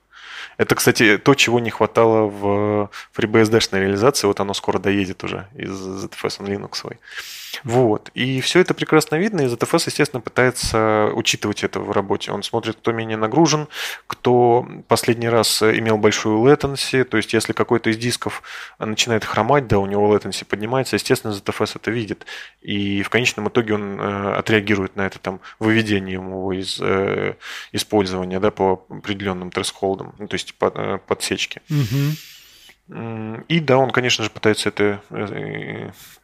Это, 0.57 0.75
кстати, 0.75 1.19
то, 1.19 1.35
чего 1.35 1.61
не 1.61 1.71
хватало 1.71 2.27
в 2.27 2.91
FreeBSD 3.17 3.81
реализации. 3.81 4.27
Вот 4.27 4.41
оно 4.41 4.55
скоро 4.55 4.79
доедет 4.79 5.25
уже 5.25 5.47
из 5.55 5.71
ZFS 5.71 6.41
on 6.41 6.47
Linux. 6.47 6.97
Вот. 7.63 8.11
И 8.15 8.41
все 8.41 8.61
это 8.61 8.75
прекрасно 8.75 9.17
видно, 9.17 9.43
и 9.43 9.47
ZFS, 9.47 9.85
естественно, 9.87 10.21
пытается 10.21 11.11
учитывать 11.15 11.65
это 11.65 11.81
в 11.81 11.91
работе. 11.93 12.33
Он 12.33 12.43
смотрит, 12.43 12.77
кто 12.77 12.93
менее 12.93 13.17
нагружен, 13.17 13.69
кто 14.07 14.67
последний 14.89 15.29
раз 15.29 15.63
имел 15.63 15.99
большую 15.99 16.39
latency, 16.45 17.05
то 17.05 17.17
есть 17.17 17.33
если 17.33 17.53
какой-то 17.53 17.91
из 17.91 17.97
дисков 17.97 18.43
начинает 18.79 19.25
хромать, 19.25 19.67
да, 19.67 19.79
у 19.79 19.87
него 19.87 20.15
latency 20.15 20.45
поднимается, 20.45 20.97
естественно, 20.97 21.33
ZFS 21.33 21.73
это 21.77 21.91
видит. 21.91 22.27
И 22.63 23.03
в 23.03 23.11
конечном 23.11 23.49
итоге 23.49 23.75
он 23.75 24.01
э, 24.01 24.35
отреагирует 24.35 24.97
на 24.97 25.07
это 25.07 25.19
там 25.19 25.41
выведением 25.59 26.29
его 26.29 26.53
из 26.53 26.79
э, 26.81 27.35
использования, 27.73 28.41
да, 28.41 28.51
по 28.51 28.85
определенным 28.89 29.51
тресхолдам, 29.51 30.15
ну, 30.19 30.29
то 30.29 30.35
есть 30.35 30.55
под, 30.55 30.75
э, 30.77 30.99
подсечки. 31.07 31.61
Угу. 31.71 32.34
И 32.89 33.61
да, 33.61 33.79
он, 33.79 33.91
конечно 33.91 34.25
же, 34.25 34.31
пытается 34.31 34.69
это 34.69 35.01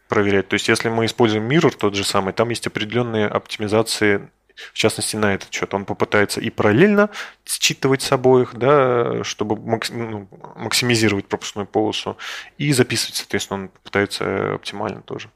проверять. 0.09 0.49
То 0.49 0.55
есть, 0.55 0.69
если 0.69 0.89
мы 0.89 1.07
используем 1.07 1.49
Mirror 1.49 1.77
тот 1.79 1.95
же 1.95 2.05
самый, 2.05 2.33
там 2.33 2.51
есть 2.51 2.67
определенные 2.67 3.27
оптимизации 3.27 4.29
в 4.73 4.75
частности, 4.75 5.17
на 5.17 5.35
этот 5.35 5.53
счет. 5.53 5.73
Он 5.75 5.85
попытается 5.85 6.41
и 6.41 6.51
параллельно 6.51 7.11
считывать 7.45 8.03
с 8.03 8.13
обоих, 8.13 8.55
да, 8.55 9.25
чтобы 9.25 9.57
ну, 9.57 10.29
максимизировать 10.57 11.27
пропускную 11.27 11.67
полосу, 11.67 12.17
и 12.59 12.73
записывать, 12.73 13.17
соответственно, 13.17 13.63
он 13.63 13.69
попытается 13.69 14.55
оптимально 14.55 15.03
тоже. 15.03 15.31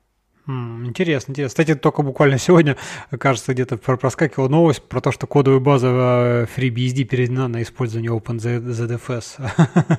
Интересно, 0.46 1.32
интересно. 1.32 1.48
Кстати, 1.48 1.74
только 1.74 2.02
буквально 2.02 2.36
сегодня, 2.38 2.76
кажется, 3.18 3.54
где-то 3.54 3.78
проскакивала 3.78 4.48
новость 4.48 4.82
про 4.82 5.00
то, 5.00 5.10
что 5.10 5.26
кодовая 5.26 5.58
база 5.58 5.88
э, 5.88 6.46
FreeBSD 6.54 7.04
переведена 7.04 7.48
на 7.48 7.62
использование 7.62 8.12
OpenZFS. 8.12 9.40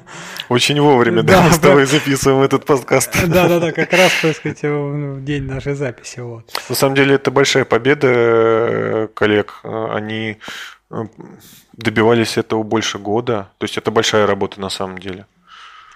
Очень 0.49 0.79
вовремя, 0.81 1.23
да, 1.23 1.41
мы 1.41 1.51
с 1.51 1.57
тобой 1.57 1.85
записываем 1.85 2.43
этот 2.43 2.65
подкаст. 2.65 3.11
Да-да-да, 3.27 3.71
как 3.71 3.91
раз, 3.93 4.11
так 4.21 4.35
сказать, 4.35 4.61
в 4.61 5.23
день 5.23 5.43
нашей 5.45 5.73
записи. 5.73 6.19
Вот. 6.19 6.45
На 6.69 6.75
самом 6.75 6.95
деле, 6.95 7.15
это 7.15 7.31
большая 7.31 7.65
победа 7.65 8.07
э, 8.07 9.07
коллег. 9.15 9.61
Они 9.63 10.37
э, 10.91 11.05
добивались 11.73 12.37
этого 12.37 12.61
больше 12.61 12.99
года. 12.99 13.49
То 13.57 13.63
есть 13.63 13.77
это 13.79 13.89
большая 13.89 14.27
работа 14.27 14.61
на 14.61 14.69
самом 14.69 14.99
деле. 14.99 15.25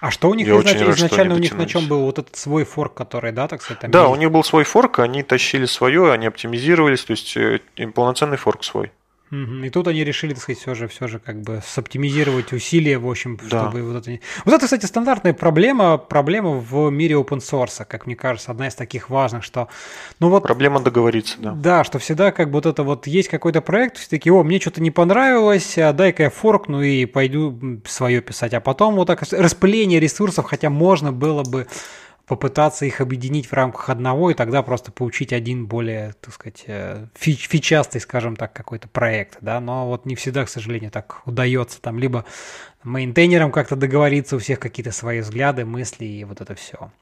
А 0.00 0.10
что 0.10 0.30
у 0.30 0.34
них 0.34 0.48
изнач... 0.48 0.80
рад, 0.80 0.96
изначально 0.96 1.34
у 1.34 1.38
них 1.38 1.54
на 1.54 1.66
чем 1.66 1.86
был 1.86 2.04
вот 2.04 2.18
этот 2.18 2.34
свой 2.34 2.64
форк, 2.64 2.94
который, 2.94 3.32
да, 3.32 3.48
так 3.48 3.60
сказать? 3.62 3.80
Там 3.80 3.90
да, 3.90 4.00
есть? 4.00 4.12
у 4.12 4.16
них 4.16 4.30
был 4.30 4.42
свой 4.42 4.64
форк, 4.64 4.98
они 4.98 5.22
тащили 5.22 5.66
свое, 5.66 6.10
они 6.10 6.26
оптимизировались, 6.26 7.04
то 7.04 7.10
есть 7.10 7.36
э, 7.36 7.60
полноценный 7.94 8.38
форк 8.38 8.64
свой. 8.64 8.92
И 9.30 9.70
тут 9.70 9.86
они 9.86 10.02
решили, 10.02 10.34
так 10.34 10.42
сказать, 10.42 10.60
все 10.60 10.74
же, 10.74 10.88
все 10.88 11.06
же 11.06 11.20
как 11.20 11.40
бы 11.42 11.62
соптимизировать 11.64 12.52
усилия, 12.52 12.98
в 12.98 13.08
общем, 13.08 13.38
да. 13.48 13.60
чтобы 13.60 13.82
вот 13.82 13.96
это... 13.96 14.18
Вот 14.44 14.54
это, 14.54 14.64
кстати, 14.64 14.86
стандартная 14.86 15.34
проблема, 15.34 15.98
проблема 15.98 16.50
в 16.50 16.90
мире 16.90 17.14
open 17.14 17.38
source, 17.38 17.84
как 17.84 18.06
мне 18.06 18.16
кажется, 18.16 18.50
одна 18.50 18.66
из 18.66 18.74
таких 18.74 19.08
важных, 19.08 19.44
что... 19.44 19.68
Ну 20.18 20.30
вот... 20.30 20.42
Проблема 20.42 20.80
договориться, 20.80 21.36
да. 21.38 21.52
Да, 21.52 21.84
что 21.84 22.00
всегда 22.00 22.32
как 22.32 22.48
бы 22.48 22.54
вот 22.54 22.66
это 22.66 22.82
вот 22.82 23.06
есть 23.06 23.28
какой-то 23.28 23.60
проект, 23.60 23.98
все 23.98 24.08
такие, 24.08 24.32
о, 24.32 24.42
мне 24.42 24.58
что-то 24.58 24.82
не 24.82 24.90
понравилось, 24.90 25.78
а 25.78 25.92
дай-ка 25.92 26.24
я 26.24 26.30
форкну 26.30 26.82
и 26.82 27.04
пойду 27.04 27.80
свое 27.86 28.20
писать. 28.20 28.52
А 28.54 28.60
потом 28.60 28.96
вот 28.96 29.06
так 29.06 29.22
распыление 29.30 30.00
ресурсов, 30.00 30.46
хотя 30.46 30.70
можно 30.70 31.12
было 31.12 31.44
бы 31.44 31.68
попытаться 32.30 32.86
их 32.86 33.00
объединить 33.00 33.48
в 33.48 33.52
рамках 33.52 33.90
одного 33.90 34.30
и 34.30 34.34
тогда 34.34 34.62
просто 34.62 34.92
получить 34.92 35.32
один 35.32 35.66
более, 35.66 36.14
так 36.20 36.32
сказать, 36.32 36.62
э, 36.68 37.06
фич, 37.18 37.48
фичастый, 37.48 38.00
скажем 38.00 38.36
так, 38.36 38.52
какой-то 38.52 38.86
проект, 38.86 39.38
да, 39.40 39.58
но 39.58 39.88
вот 39.88 40.06
не 40.06 40.14
всегда, 40.14 40.44
к 40.44 40.48
сожалению, 40.48 40.92
так 40.92 41.22
удается 41.26 41.82
там 41.82 41.98
либо 41.98 42.24
мейнтейнерам 42.84 43.50
как-то 43.50 43.74
договориться, 43.74 44.36
у 44.36 44.38
всех 44.38 44.60
какие-то 44.60 44.92
свои 44.92 45.22
взгляды, 45.22 45.64
мысли 45.64 46.04
и 46.04 46.22
вот 46.22 46.40
это 46.40 46.54
все. 46.54 46.92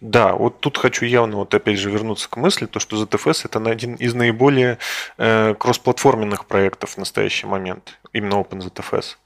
Да, 0.00 0.34
вот 0.34 0.60
тут 0.60 0.78
хочу 0.78 1.06
явно 1.06 1.38
вот 1.38 1.52
опять 1.52 1.80
же 1.80 1.90
вернуться 1.90 2.30
к 2.30 2.36
мысли, 2.36 2.66
то 2.66 2.78
что 2.78 3.02
ZFS 3.02 3.46
это 3.46 3.58
один 3.68 3.96
из 3.96 4.14
наиболее 4.14 4.78
э, 5.18 5.54
кроссплатформенных 5.58 6.46
проектов 6.46 6.90
в 6.90 6.98
настоящий 6.98 7.48
момент, 7.48 7.98
именно 8.12 8.34
OpenZFS. 8.34 9.16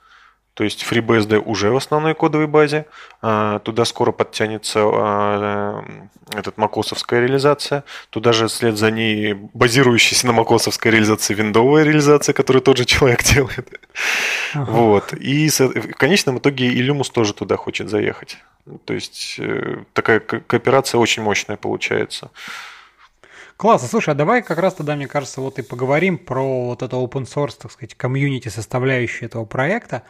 То 0.55 0.63
есть 0.63 0.85
FreeBSD 0.89 1.39
уже 1.39 1.71
в 1.71 1.77
основной 1.77 2.15
кодовой 2.15 2.47
базе. 2.47 2.87
А, 3.21 3.59
туда 3.59 3.85
скоро 3.85 4.13
подтянется 4.13 4.81
а, 4.83 5.85
этот 6.33 6.57
макосовская 6.59 7.21
реализация. 7.21 7.85
Туда 8.11 8.33
же 8.33 8.47
вслед 8.47 8.79
за 8.79 8.93
ней 8.93 9.35
базирующаяся 9.35 10.29
на 10.29 10.33
макосовской 10.33 10.93
реализации 10.93 11.35
виндовая 11.35 11.83
реализация, 11.83 12.33
которую 12.33 12.63
тот 12.63 12.77
же 12.77 12.85
человек 12.85 13.23
делает. 13.35 13.69
Ага. 14.55 14.71
Вот. 14.71 15.13
И 15.13 15.49
в 15.51 15.95
конечном 15.95 16.39
итоге 16.39 16.69
и 16.69 16.89
Lumus 16.89 17.11
тоже 17.13 17.35
туда 17.35 17.57
хочет 17.57 17.91
заехать. 17.91 18.39
То 18.85 18.95
есть 18.95 19.37
э, 19.39 19.83
такая 19.93 20.21
кооперация 20.21 20.99
очень 20.99 21.23
мощная 21.23 21.57
получается. 21.57 22.31
Классно. 23.65 23.89
Слушай, 23.89 24.11
а 24.11 24.15
давай 24.15 24.43
как 24.43 24.59
раз 24.59 24.75
тогда, 24.75 24.95
мне 24.95 25.09
кажется, 25.09 25.41
вот 25.41 25.59
и 25.59 25.63
поговорим 25.63 26.19
про 26.19 26.67
вот 26.67 26.83
это 26.83 26.97
open 26.97 27.23
source, 27.23 27.55
так 27.59 27.73
сказать, 27.73 27.95
комьюнити, 27.95 28.49
составляющую 28.49 29.27
этого 29.27 29.47
проекта. 29.47 30.03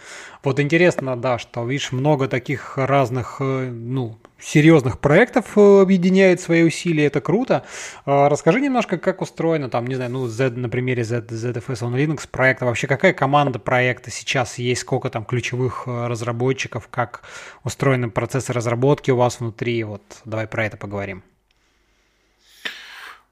Вот 0.43 0.59
интересно, 0.59 1.17
да, 1.17 1.39
что, 1.39 1.65
видишь, 1.65 1.93
много 1.93 2.27
таких 2.27 2.77
разных, 2.77 3.37
э, 3.39 3.71
ну, 3.71 4.19
серьезных 4.41 4.99
проектов 4.99 5.57
э, 5.57 5.83
объединяет 5.83 6.41
свои 6.41 6.65
усилия, 6.65 7.07
это 7.07 7.21
круто. 7.21 7.65
А 8.07 8.29
расскажи 8.29 8.61
немножко, 8.61 8.99
как 8.99 9.23
устроено 9.23 9.71
там, 9.71 9.87
не 9.87 9.95
знаю, 9.95 10.11
ну, 10.11 10.27
Z, 10.27 10.51
на 10.57 10.69
примере 10.69 11.05
Z, 11.05 11.21
ZFS 11.21 11.83
on 11.83 11.95
Linux 11.95 12.27
проекта, 12.29 12.65
вообще 12.65 12.89
какая 12.89 13.13
команда 13.13 13.61
проекта 13.61 14.11
сейчас 14.11 14.59
есть, 14.59 14.81
сколько 14.81 15.11
там 15.11 15.25
ключевых 15.25 15.85
э, 15.87 16.09
разработчиков, 16.09 16.89
как 16.91 17.23
устроены 17.63 18.11
процессы 18.11 18.53
разработки 18.53 19.13
у 19.13 19.17
вас 19.17 19.39
внутри, 19.39 19.85
вот 19.85 20.03
давай 20.25 20.49
про 20.49 20.67
это 20.67 20.77
поговорим. 20.77 21.23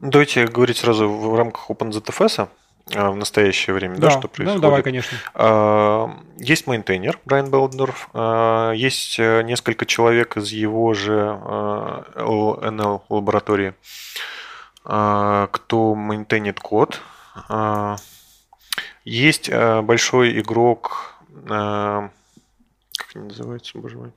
Давайте 0.03 0.49
говорить 0.49 0.79
сразу 0.79 1.09
в 1.09 1.37
рамках 1.37 1.71
OpenZFS 1.71 2.49
а, 2.93 3.11
в 3.13 3.17
настоящее 3.17 3.73
время, 3.73 3.95
да, 3.95 4.09
да 4.09 4.11
что 4.11 4.27
происходит. 4.27 4.57
Ну, 4.57 4.61
давай, 4.61 4.83
конечно. 4.83 5.17
А, 5.33 6.11
есть 6.39 6.67
мейнтейнер 6.67 7.21
Брайан 7.25 7.49
Белендорф, 7.53 8.09
а, 8.13 8.73
есть 8.73 9.21
э, 9.21 9.43
несколько 9.45 9.87
человек 9.87 10.37
из 10.37 10.51
его 10.51 10.93
же 10.93 11.39
LLNL 12.17 13.03
лаборатории, 13.09 13.75
кто 14.83 15.95
мейнтейнит 15.95 16.59
код. 16.59 17.01
Есть 19.05 19.51
большой 19.53 20.41
игрок, 20.41 21.15
как 21.47 22.11
они 23.15 23.29
называются, 23.29 23.79
боже 23.79 23.99
мой, 23.99 24.13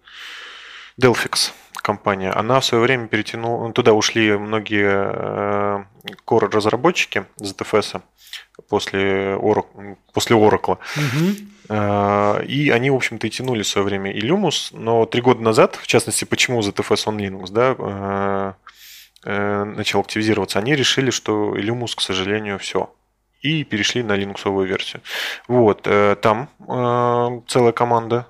Delphix 1.02 1.52
компания, 1.86 2.32
она 2.32 2.60
в 2.60 2.66
свое 2.66 2.84
время 2.84 3.08
перетянула, 3.08 3.72
туда 3.72 3.94
ушли 3.94 4.36
многие 4.38 5.12
э, 5.14 5.84
core 6.26 6.50
разработчики 6.50 7.26
ZFS 7.40 8.02
после, 8.68 9.36
Oracle, 9.36 9.98
после 10.12 10.36
Oracle. 10.36 10.80
Угу. 10.98 12.44
И 12.48 12.70
они, 12.70 12.90
в 12.90 12.96
общем-то, 12.96 13.28
и 13.28 13.30
тянули 13.30 13.64
в 13.64 13.68
свое 13.68 13.86
время 13.86 14.12
и 14.12 14.22
Lumus, 14.22 14.70
но 14.72 15.06
три 15.06 15.22
года 15.22 15.42
назад, 15.42 15.80
в 15.82 15.88
частности, 15.88 16.26
почему 16.26 16.62
ZFS 16.62 17.06
on 17.06 17.18
Linux, 17.18 17.52
да, 17.52 18.56
э, 19.24 19.64
начал 19.64 20.00
активизироваться, 20.00 20.60
они 20.60 20.76
решили, 20.76 21.10
что 21.12 21.56
Illumus, 21.56 21.96
к 21.96 22.02
сожалению, 22.02 22.58
все. 22.60 22.92
И 23.42 23.64
перешли 23.64 24.02
на 24.02 24.16
линуксовую 24.16 24.68
версию. 24.68 25.02
Вот, 25.48 25.88
там 26.22 26.50
целая 27.48 27.72
команда 27.74 28.26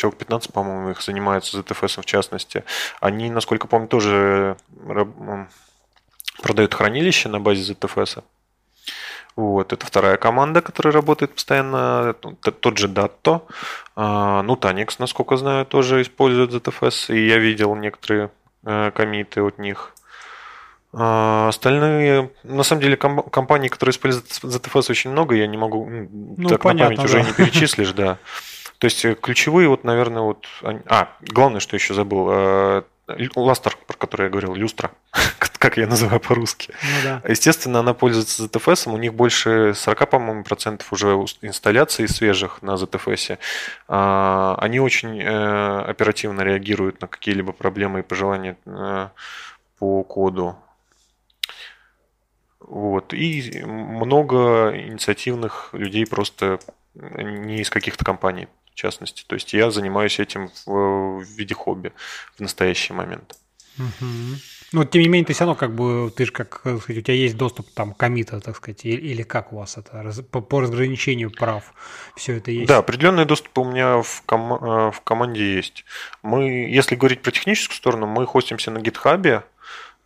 человек 0.00 0.18
15, 0.18 0.52
по-моему, 0.52 0.90
их 0.90 1.02
занимаются 1.02 1.58
ZFS 1.58 2.00
в 2.00 2.04
частности. 2.06 2.64
Они, 3.00 3.30
насколько 3.30 3.66
помню, 3.66 3.88
тоже 3.88 4.56
продают 6.42 6.74
хранилище 6.74 7.28
на 7.28 7.38
базе 7.38 7.72
ZFS. 7.72 8.22
Вот, 9.36 9.72
это 9.72 9.86
вторая 9.86 10.16
команда, 10.16 10.60
которая 10.60 10.92
работает 10.92 11.34
постоянно. 11.34 12.14
Тот 12.14 12.78
же 12.78 12.88
Datto. 12.88 13.42
А, 13.94 14.42
ну, 14.42 14.54
Tanix, 14.54 14.96
насколько 14.98 15.36
знаю, 15.36 15.66
тоже 15.66 16.02
использует 16.02 16.50
ZFS. 16.50 17.14
И 17.14 17.28
я 17.28 17.38
видел 17.38 17.74
некоторые 17.76 18.30
э, 18.64 18.90
комиты 18.90 19.42
от 19.42 19.58
них. 19.58 19.94
А, 20.92 21.48
остальные, 21.48 22.30
на 22.42 22.62
самом 22.64 22.82
деле, 22.82 22.96
компании, 22.96 23.68
которые 23.68 23.92
используют 23.92 24.26
ZFS, 24.26 24.90
очень 24.90 25.10
много. 25.10 25.36
Я 25.36 25.46
не 25.46 25.56
могу, 25.56 25.88
ну, 25.88 26.48
так 26.48 26.62
понятно, 26.62 26.90
на 26.90 26.96
память 26.96 26.98
да. 26.98 27.04
уже 27.04 27.22
не 27.22 27.32
перечислишь, 27.32 27.92
да. 27.92 28.18
То 28.80 28.86
есть 28.86 29.04
э, 29.04 29.14
ключевые, 29.14 29.68
вот, 29.68 29.84
наверное, 29.84 30.22
вот... 30.22 30.46
А, 30.86 31.14
главное, 31.20 31.60
что 31.60 31.76
еще 31.76 31.92
забыл. 31.92 32.28
Э, 32.30 32.82
Ластер, 33.36 33.76
про 33.86 33.96
который 33.96 34.24
я 34.24 34.30
говорил, 34.30 34.54
люстра, 34.54 34.90
как 35.58 35.76
я 35.76 35.86
называю 35.86 36.18
по-русски. 36.18 36.72
Ну, 36.82 36.88
да. 37.04 37.22
Естественно, 37.28 37.80
она 37.80 37.92
пользуется 37.92 38.44
ZFS, 38.44 38.90
у 38.90 38.96
них 38.96 39.12
больше 39.12 39.74
40, 39.74 40.08
по-моему, 40.08 40.44
процентов 40.44 40.90
уже 40.94 41.08
инсталляций 41.42 42.08
свежих 42.08 42.62
на 42.62 42.76
ZFS. 42.76 43.38
А, 43.86 44.56
они 44.58 44.80
очень 44.80 45.20
э, 45.20 45.80
оперативно 45.82 46.40
реагируют 46.40 47.02
на 47.02 47.06
какие-либо 47.06 47.52
проблемы 47.52 48.00
и 48.00 48.02
пожелания 48.02 48.56
по 49.78 50.02
коду. 50.04 50.56
Вот. 52.60 53.12
И 53.12 53.62
много 53.62 54.72
инициативных 54.74 55.68
людей 55.72 56.06
просто 56.06 56.60
не 56.94 57.60
из 57.60 57.68
каких-то 57.68 58.04
компаний 58.06 58.48
частности. 58.74 59.24
То 59.26 59.34
есть 59.34 59.52
я 59.52 59.70
занимаюсь 59.70 60.18
этим 60.18 60.50
в, 60.66 61.20
в 61.20 61.24
виде 61.36 61.54
хобби 61.54 61.92
в 62.36 62.40
настоящий 62.40 62.92
момент. 62.92 63.36
Угу. 63.78 64.06
Ну, 64.72 64.84
тем 64.84 65.02
не 65.02 65.08
менее, 65.08 65.26
ты 65.26 65.32
все 65.32 65.44
равно 65.44 65.56
как 65.56 65.74
бы, 65.74 66.12
ты 66.14 66.26
же 66.26 66.32
как, 66.32 66.60
сказать, 66.60 66.98
у 66.98 67.00
тебя 67.00 67.14
есть 67.14 67.36
доступ 67.36 67.68
там 67.74 67.92
комита, 67.92 68.40
так 68.40 68.56
сказать, 68.56 68.84
или, 68.84 69.00
или 69.00 69.22
как 69.22 69.52
у 69.52 69.56
вас 69.56 69.76
это, 69.76 70.12
по, 70.30 70.40
по 70.40 70.60
разграничению 70.60 71.32
прав 71.32 71.74
все 72.16 72.36
это 72.36 72.52
есть? 72.52 72.68
Да, 72.68 72.78
определенный 72.78 73.24
доступ 73.24 73.58
у 73.58 73.64
меня 73.64 74.00
в, 74.02 74.22
ком, 74.26 74.52
э, 74.52 74.90
в 74.92 75.00
команде 75.02 75.54
есть. 75.54 75.84
Мы, 76.22 76.68
если 76.70 76.94
говорить 76.94 77.20
про 77.20 77.32
техническую 77.32 77.76
сторону, 77.76 78.06
мы 78.06 78.26
хостимся 78.26 78.70
на 78.70 78.78
гитхабе, 78.80 79.42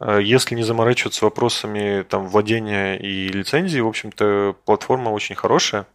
э, 0.01 0.21
если 0.23 0.55
не 0.55 0.63
заморачиваться 0.63 1.27
вопросами 1.27 2.03
там, 2.09 2.27
владения 2.27 2.97
и 2.97 3.29
лицензии, 3.29 3.81
в 3.81 3.89
общем-то, 3.89 4.57
платформа 4.65 5.11
очень 5.11 5.35
хорошая 5.35 5.87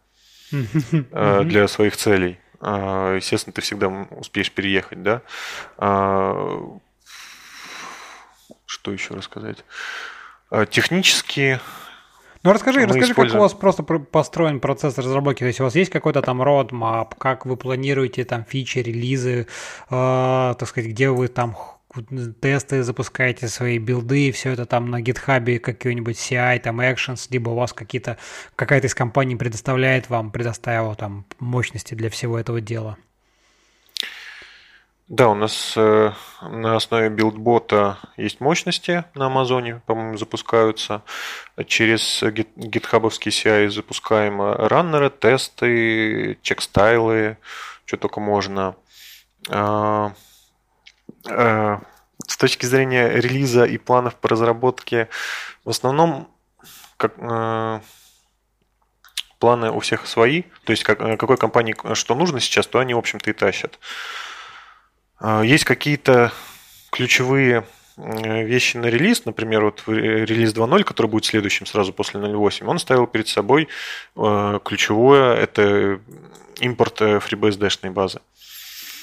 э, 0.52 1.42
для 1.44 1.66
своих 1.66 1.96
целей. 1.96 2.38
А, 2.60 3.16
естественно, 3.16 3.52
ты 3.54 3.62
всегда 3.62 3.88
успеешь 3.88 4.52
переехать, 4.52 5.02
да. 5.02 5.22
А, 5.78 6.60
что 8.66 8.92
еще 8.92 9.14
рассказать? 9.14 9.64
А, 10.50 10.66
технически 10.66 11.60
Ну 12.42 12.52
расскажи, 12.52 12.84
расскажи, 12.84 13.12
используем... 13.12 13.32
как 13.32 13.40
у 13.40 13.42
вас 13.42 13.54
просто 13.54 13.82
построен 13.82 14.60
процесс 14.60 14.96
разработки. 14.98 15.40
То 15.40 15.46
есть 15.46 15.60
у 15.60 15.64
вас 15.64 15.74
есть 15.74 15.90
какой-то 15.90 16.22
там 16.22 16.42
roadmap, 16.42 17.12
как 17.18 17.46
вы 17.46 17.56
планируете 17.56 18.24
там 18.24 18.44
фичи, 18.44 18.78
релизы, 18.78 19.46
э, 19.90 20.54
так 20.58 20.68
сказать, 20.68 20.90
где 20.90 21.10
вы 21.10 21.28
там 21.28 21.56
тесты 22.40 22.82
запускаете, 22.82 23.48
свои 23.48 23.78
билды, 23.78 24.30
все 24.32 24.50
это 24.50 24.66
там 24.66 24.90
на 24.90 25.00
гитхабе 25.00 25.58
какой-нибудь 25.58 26.16
CI, 26.16 26.60
там 26.60 26.80
Actions, 26.80 27.26
либо 27.30 27.50
у 27.50 27.54
вас 27.54 27.72
какие-то, 27.72 28.18
какая-то 28.56 28.86
из 28.86 28.94
компаний 28.94 29.36
предоставляет 29.36 30.08
вам, 30.08 30.30
предоставила 30.30 30.94
там 30.94 31.26
мощности 31.38 31.94
для 31.94 32.10
всего 32.10 32.38
этого 32.38 32.60
дела? 32.60 32.96
Да, 35.08 35.28
у 35.28 35.34
нас 35.34 35.74
э, 35.76 36.12
на 36.40 36.76
основе 36.76 37.08
билдбота 37.08 37.98
есть 38.16 38.38
мощности 38.40 39.04
на 39.16 39.26
Амазоне, 39.26 39.82
по-моему, 39.86 40.16
запускаются. 40.16 41.02
Через 41.66 42.22
гитхабовский 42.54 43.32
CI 43.32 43.70
запускаем 43.70 44.40
раннеры, 44.40 45.10
тесты, 45.10 46.38
чекстайлы, 46.42 47.38
что 47.86 47.96
только 47.96 48.20
можно. 48.20 48.76
Э, 51.28 51.78
с 52.26 52.36
точки 52.36 52.66
зрения 52.66 53.08
релиза 53.08 53.64
и 53.64 53.78
планов 53.78 54.14
по 54.14 54.28
разработке, 54.28 55.08
в 55.64 55.70
основном 55.70 56.28
как, 56.96 57.14
э, 57.18 57.80
планы 59.38 59.70
у 59.72 59.80
всех 59.80 60.06
свои. 60.06 60.42
То 60.64 60.72
есть 60.72 60.84
как, 60.84 60.98
какой 60.98 61.36
компании 61.36 61.74
что 61.94 62.14
нужно 62.14 62.40
сейчас, 62.40 62.66
то 62.66 62.78
они, 62.78 62.94
в 62.94 62.98
общем-то, 62.98 63.30
и 63.30 63.32
тащат. 63.32 63.78
А, 65.18 65.42
есть 65.42 65.64
какие-то 65.64 66.32
ключевые 66.90 67.64
вещи 67.96 68.78
на 68.78 68.86
релиз, 68.86 69.26
например, 69.26 69.64
вот 69.64 69.82
релиз 69.86 70.54
2.0, 70.54 70.84
который 70.84 71.08
будет 71.08 71.26
следующим 71.26 71.66
сразу 71.66 71.92
после 71.92 72.18
0.8, 72.18 72.64
он 72.64 72.78
ставил 72.78 73.06
перед 73.06 73.28
собой 73.28 73.68
ключевое, 74.14 75.34
это 75.34 76.00
импорт 76.60 77.00
э, 77.00 77.18
FreeBSD-шной 77.18 77.90
базы. 77.90 78.20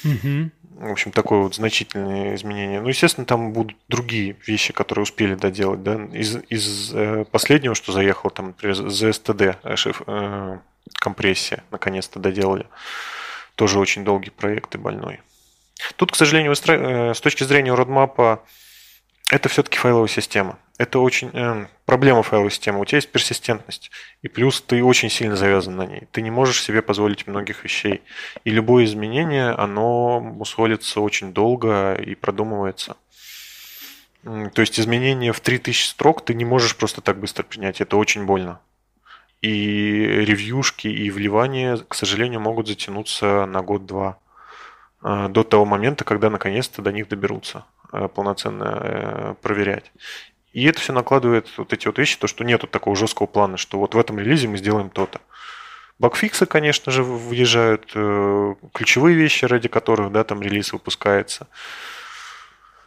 Угу. 0.04 0.50
В 0.78 0.92
общем, 0.92 1.10
такое 1.10 1.40
вот 1.40 1.56
значительное 1.56 2.36
изменение. 2.36 2.80
Ну, 2.80 2.88
естественно, 2.88 3.26
там 3.26 3.52
будут 3.52 3.76
другие 3.88 4.36
вещи, 4.46 4.72
которые 4.72 5.02
успели 5.02 5.34
доделать. 5.34 5.82
Да? 5.82 5.96
Из, 6.12 6.38
из 6.48 6.94
э, 6.94 7.24
последнего, 7.24 7.74
что 7.74 7.90
заехал, 7.90 8.30
там, 8.30 8.48
например, 8.48 8.76
ZSTD, 8.76 9.56
э, 9.64 9.76
шиф, 9.76 10.02
э, 10.06 10.58
компрессия, 10.92 11.64
наконец-то 11.72 12.20
доделали. 12.20 12.66
Тоже 13.56 13.80
очень 13.80 14.04
долгий 14.04 14.30
проект 14.30 14.76
и 14.76 14.78
больной. 14.78 15.20
Тут, 15.96 16.12
к 16.12 16.16
сожалению, 16.16 16.52
э, 16.52 17.14
с 17.14 17.20
точки 17.20 17.42
зрения 17.42 17.74
родмапа, 17.74 18.44
это 19.30 19.48
все-таки 19.48 19.78
файловая 19.78 20.08
система. 20.08 20.58
Это 20.78 21.00
очень 21.00 21.30
э, 21.34 21.66
проблема 21.84 22.22
файловой 22.22 22.50
системы. 22.50 22.80
У 22.80 22.84
тебя 22.84 22.96
есть 22.98 23.10
персистентность, 23.10 23.90
и 24.22 24.28
плюс 24.28 24.62
ты 24.62 24.82
очень 24.82 25.10
сильно 25.10 25.36
завязан 25.36 25.76
на 25.76 25.84
ней. 25.84 26.08
Ты 26.12 26.22
не 26.22 26.30
можешь 26.30 26.62
себе 26.62 26.82
позволить 26.82 27.26
многих 27.26 27.64
вещей. 27.64 28.02
И 28.44 28.50
любое 28.50 28.84
изменение, 28.84 29.50
оно 29.50 30.18
усвоится 30.38 31.00
очень 31.00 31.34
долго 31.34 31.94
и 31.94 32.14
продумывается. 32.14 32.96
То 34.22 34.60
есть 34.60 34.80
изменение 34.80 35.32
в 35.32 35.40
3000 35.40 35.88
строк 35.88 36.24
ты 36.24 36.32
не 36.34 36.44
можешь 36.44 36.76
просто 36.76 37.00
так 37.00 37.18
быстро 37.18 37.42
принять. 37.42 37.80
Это 37.80 37.96
очень 37.96 38.24
больно. 38.24 38.60
И 39.42 39.50
ревьюшки, 39.50 40.88
и 40.88 41.10
вливания, 41.10 41.76
к 41.76 41.94
сожалению, 41.94 42.40
могут 42.40 42.66
затянуться 42.66 43.46
на 43.46 43.62
год-два. 43.62 44.18
Э, 45.02 45.28
до 45.28 45.42
того 45.42 45.66
момента, 45.66 46.04
когда 46.04 46.30
наконец-то 46.30 46.80
до 46.82 46.92
них 46.92 47.08
доберутся 47.08 47.64
полноценно 47.90 48.78
э, 48.82 49.34
проверять. 49.40 49.92
И 50.52 50.64
это 50.64 50.80
все 50.80 50.92
накладывает 50.92 51.46
вот 51.56 51.72
эти 51.72 51.86
вот 51.86 51.98
вещи, 51.98 52.18
то, 52.18 52.26
что 52.26 52.44
нету 52.44 52.66
такого 52.66 52.96
жесткого 52.96 53.26
плана, 53.26 53.56
что 53.56 53.78
вот 53.78 53.94
в 53.94 53.98
этом 53.98 54.18
релизе 54.18 54.48
мы 54.48 54.56
сделаем 54.56 54.90
то-то. 54.90 55.20
Багфиксы, 55.98 56.46
конечно 56.46 56.92
же, 56.92 57.02
въезжают, 57.02 57.86
ключевые 58.72 59.16
вещи, 59.16 59.44
ради 59.44 59.68
которых, 59.68 60.12
да, 60.12 60.22
там 60.24 60.40
релиз 60.40 60.72
выпускается. 60.72 61.48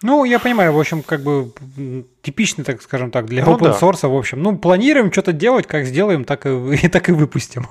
Ну, 0.04 0.24
я 0.24 0.40
понимаю, 0.40 0.74
в 0.74 0.80
общем, 0.80 1.04
как 1.04 1.22
бы 1.22 1.54
типичный, 2.24 2.64
так 2.64 2.82
скажем 2.82 3.12
так, 3.12 3.26
для 3.26 3.46
ну, 3.46 3.56
open 3.56 3.80
source, 3.80 4.02
да. 4.02 4.08
в 4.08 4.16
общем. 4.16 4.42
Ну, 4.42 4.58
планируем 4.58 5.12
что-то 5.12 5.32
делать, 5.32 5.68
как 5.68 5.86
сделаем, 5.86 6.26
так 6.26 6.46
и, 6.46 6.88
так 6.92 7.10
и 7.10 7.12
выпустим. 7.12 7.68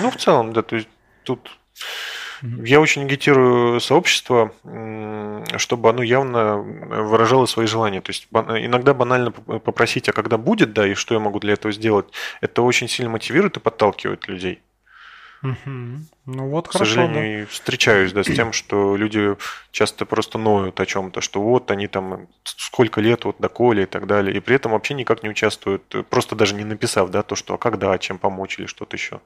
Ну, 0.00 0.10
в 0.10 0.16
целом, 0.16 0.52
да, 0.52 0.62
то 0.62 0.76
есть 0.76 0.88
тут 1.24 1.58
я 2.42 2.80
очень 2.80 3.04
агитирую 3.04 3.80
сообщество, 3.80 4.52
чтобы 5.56 5.90
оно 5.90 6.02
явно 6.02 6.58
выражало 6.58 7.46
свои 7.46 7.66
желания. 7.66 8.00
То 8.00 8.10
есть 8.10 8.28
иногда 8.30 8.94
банально 8.94 9.30
попросить, 9.30 10.08
а 10.08 10.12
когда 10.12 10.38
будет, 10.38 10.72
да, 10.72 10.86
и 10.86 10.94
что 10.94 11.14
я 11.14 11.20
могу 11.20 11.40
для 11.40 11.54
этого 11.54 11.72
сделать, 11.72 12.06
это 12.40 12.62
очень 12.62 12.88
сильно 12.88 13.10
мотивирует 13.10 13.56
и 13.56 13.60
подталкивает 13.60 14.28
людей. 14.28 14.60
Угу. 15.42 15.54
Ну 16.26 16.48
вот, 16.48 16.68
К 16.68 16.72
хорошо, 16.72 16.94
сожалению, 16.94 17.44
да. 17.44 17.50
встречаюсь 17.50 18.12
да, 18.12 18.24
с 18.24 18.26
тем, 18.26 18.52
что 18.52 18.96
люди 18.96 19.36
часто 19.70 20.04
просто 20.04 20.36
ноют 20.36 20.80
о 20.80 20.86
чем-то, 20.86 21.20
что 21.20 21.40
вот 21.40 21.70
они 21.70 21.86
там 21.86 22.26
сколько 22.42 23.00
лет 23.00 23.24
вот 23.24 23.36
доколе 23.38 23.84
и 23.84 23.86
так 23.86 24.06
далее, 24.06 24.36
и 24.36 24.40
при 24.40 24.56
этом 24.56 24.72
вообще 24.72 24.94
никак 24.94 25.22
не 25.22 25.28
участвуют, 25.28 25.94
просто 26.10 26.34
даже 26.34 26.54
не 26.54 26.64
написав, 26.64 27.10
да, 27.10 27.22
то, 27.22 27.36
что 27.36 27.54
а 27.54 27.58
когда, 27.58 27.96
чем 27.98 28.18
помочь 28.18 28.58
или 28.58 28.66
что-то 28.66 28.96
еще. 28.96 29.20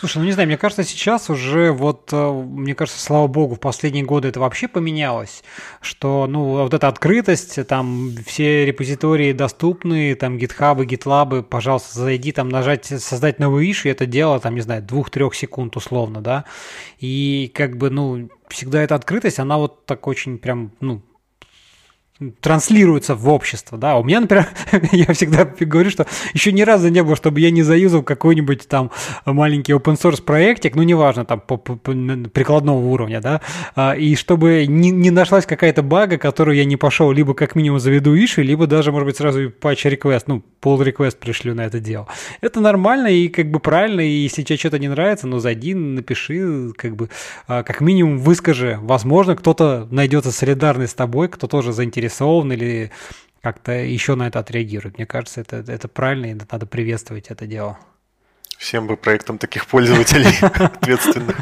Слушай, 0.00 0.18
ну 0.20 0.24
не 0.24 0.32
знаю, 0.32 0.46
мне 0.46 0.56
кажется, 0.56 0.82
сейчас 0.82 1.28
уже 1.28 1.72
вот, 1.72 2.08
э, 2.10 2.32
мне 2.32 2.74
кажется, 2.74 2.98
слава 2.98 3.26
богу, 3.26 3.56
в 3.56 3.60
последние 3.60 4.02
годы 4.02 4.28
это 4.28 4.40
вообще 4.40 4.66
поменялось, 4.66 5.44
что, 5.82 6.26
ну, 6.26 6.62
вот 6.62 6.72
эта 6.72 6.88
открытость, 6.88 7.66
там 7.66 8.10
все 8.24 8.64
репозитории 8.64 9.32
доступны, 9.32 10.14
там 10.14 10.38
гитхабы, 10.38 10.86
гитлабы, 10.86 11.42
пожалуйста, 11.42 11.98
зайди, 11.98 12.32
там 12.32 12.48
нажать, 12.48 12.86
создать 12.86 13.38
новый 13.40 13.70
иш, 13.70 13.84
и 13.84 13.90
это 13.90 14.06
дело, 14.06 14.40
там, 14.40 14.54
не 14.54 14.62
знаю, 14.62 14.82
двух-трех 14.82 15.34
секунд 15.34 15.76
условно, 15.76 16.22
да, 16.22 16.46
и 16.98 17.52
как 17.54 17.76
бы, 17.76 17.90
ну, 17.90 18.30
всегда 18.48 18.80
эта 18.82 18.94
открытость, 18.94 19.38
она 19.38 19.58
вот 19.58 19.84
так 19.84 20.06
очень 20.06 20.38
прям, 20.38 20.72
ну, 20.80 21.02
транслируется 22.40 23.14
в 23.14 23.28
общество, 23.28 23.78
да. 23.78 23.96
У 23.96 24.04
меня, 24.04 24.20
например, 24.20 24.48
я 24.92 25.12
всегда 25.12 25.44
говорю, 25.44 25.90
что 25.90 26.06
еще 26.34 26.52
ни 26.52 26.62
разу 26.62 26.88
не 26.88 27.02
было, 27.02 27.16
чтобы 27.16 27.40
я 27.40 27.50
не 27.50 27.62
заюзал 27.62 28.02
какой-нибудь 28.02 28.68
там 28.68 28.90
маленький 29.24 29.72
open 29.72 29.94
source 29.94 30.22
проектик, 30.22 30.76
ну, 30.76 30.82
неважно, 30.82 31.24
там, 31.24 31.40
по, 31.40 31.56
по, 31.56 31.76
по 31.76 31.92
прикладного 32.32 32.78
уровня, 32.78 33.20
да, 33.20 33.40
а, 33.74 33.92
и 33.92 34.14
чтобы 34.16 34.66
не, 34.68 34.90
не 34.90 35.10
нашлась 35.10 35.46
какая-то 35.46 35.82
бага, 35.82 36.18
которую 36.18 36.56
я 36.56 36.64
не 36.64 36.76
пошел, 36.76 37.10
либо 37.10 37.34
как 37.34 37.54
минимум 37.54 37.80
заведу 37.80 38.14
иши, 38.14 38.42
либо 38.42 38.66
даже, 38.66 38.92
может 38.92 39.06
быть, 39.06 39.16
сразу 39.16 39.50
патч 39.50 39.86
request, 39.86 40.24
ну, 40.26 40.42
пол 40.60 40.80
request 40.82 41.16
пришлю 41.18 41.54
на 41.54 41.62
это 41.62 41.80
дело. 41.80 42.06
Это 42.42 42.60
нормально 42.60 43.06
и 43.06 43.28
как 43.28 43.50
бы 43.50 43.60
правильно, 43.60 44.00
и 44.00 44.10
если 44.10 44.42
тебе 44.42 44.58
что-то 44.58 44.78
не 44.78 44.88
нравится, 44.88 45.26
ну, 45.26 45.38
зайди, 45.38 45.74
напиши, 45.74 46.72
как 46.76 46.96
бы, 46.96 47.08
а, 47.46 47.62
как 47.62 47.80
минимум 47.80 48.18
выскажи. 48.18 48.78
Возможно, 48.82 49.36
кто-то 49.36 49.88
найдется 49.90 50.32
солидарный 50.32 50.86
с 50.86 50.94
тобой, 50.94 51.28
кто 51.28 51.46
тоже 51.46 51.72
заинтересован 51.72 52.09
заинтересован 52.10 52.52
или 52.52 52.90
как-то 53.42 53.72
еще 53.72 54.14
на 54.16 54.26
это 54.26 54.38
отреагирует. 54.38 54.98
Мне 54.98 55.06
кажется, 55.06 55.40
это, 55.40 55.56
это 55.56 55.88
правильно, 55.88 56.26
и 56.26 56.34
надо 56.34 56.66
приветствовать 56.66 57.28
это 57.28 57.46
дело. 57.46 57.78
Всем 58.58 58.86
бы 58.86 58.96
проектом 58.96 59.38
таких 59.38 59.66
пользователей 59.66 60.36
ответственных. 60.42 61.36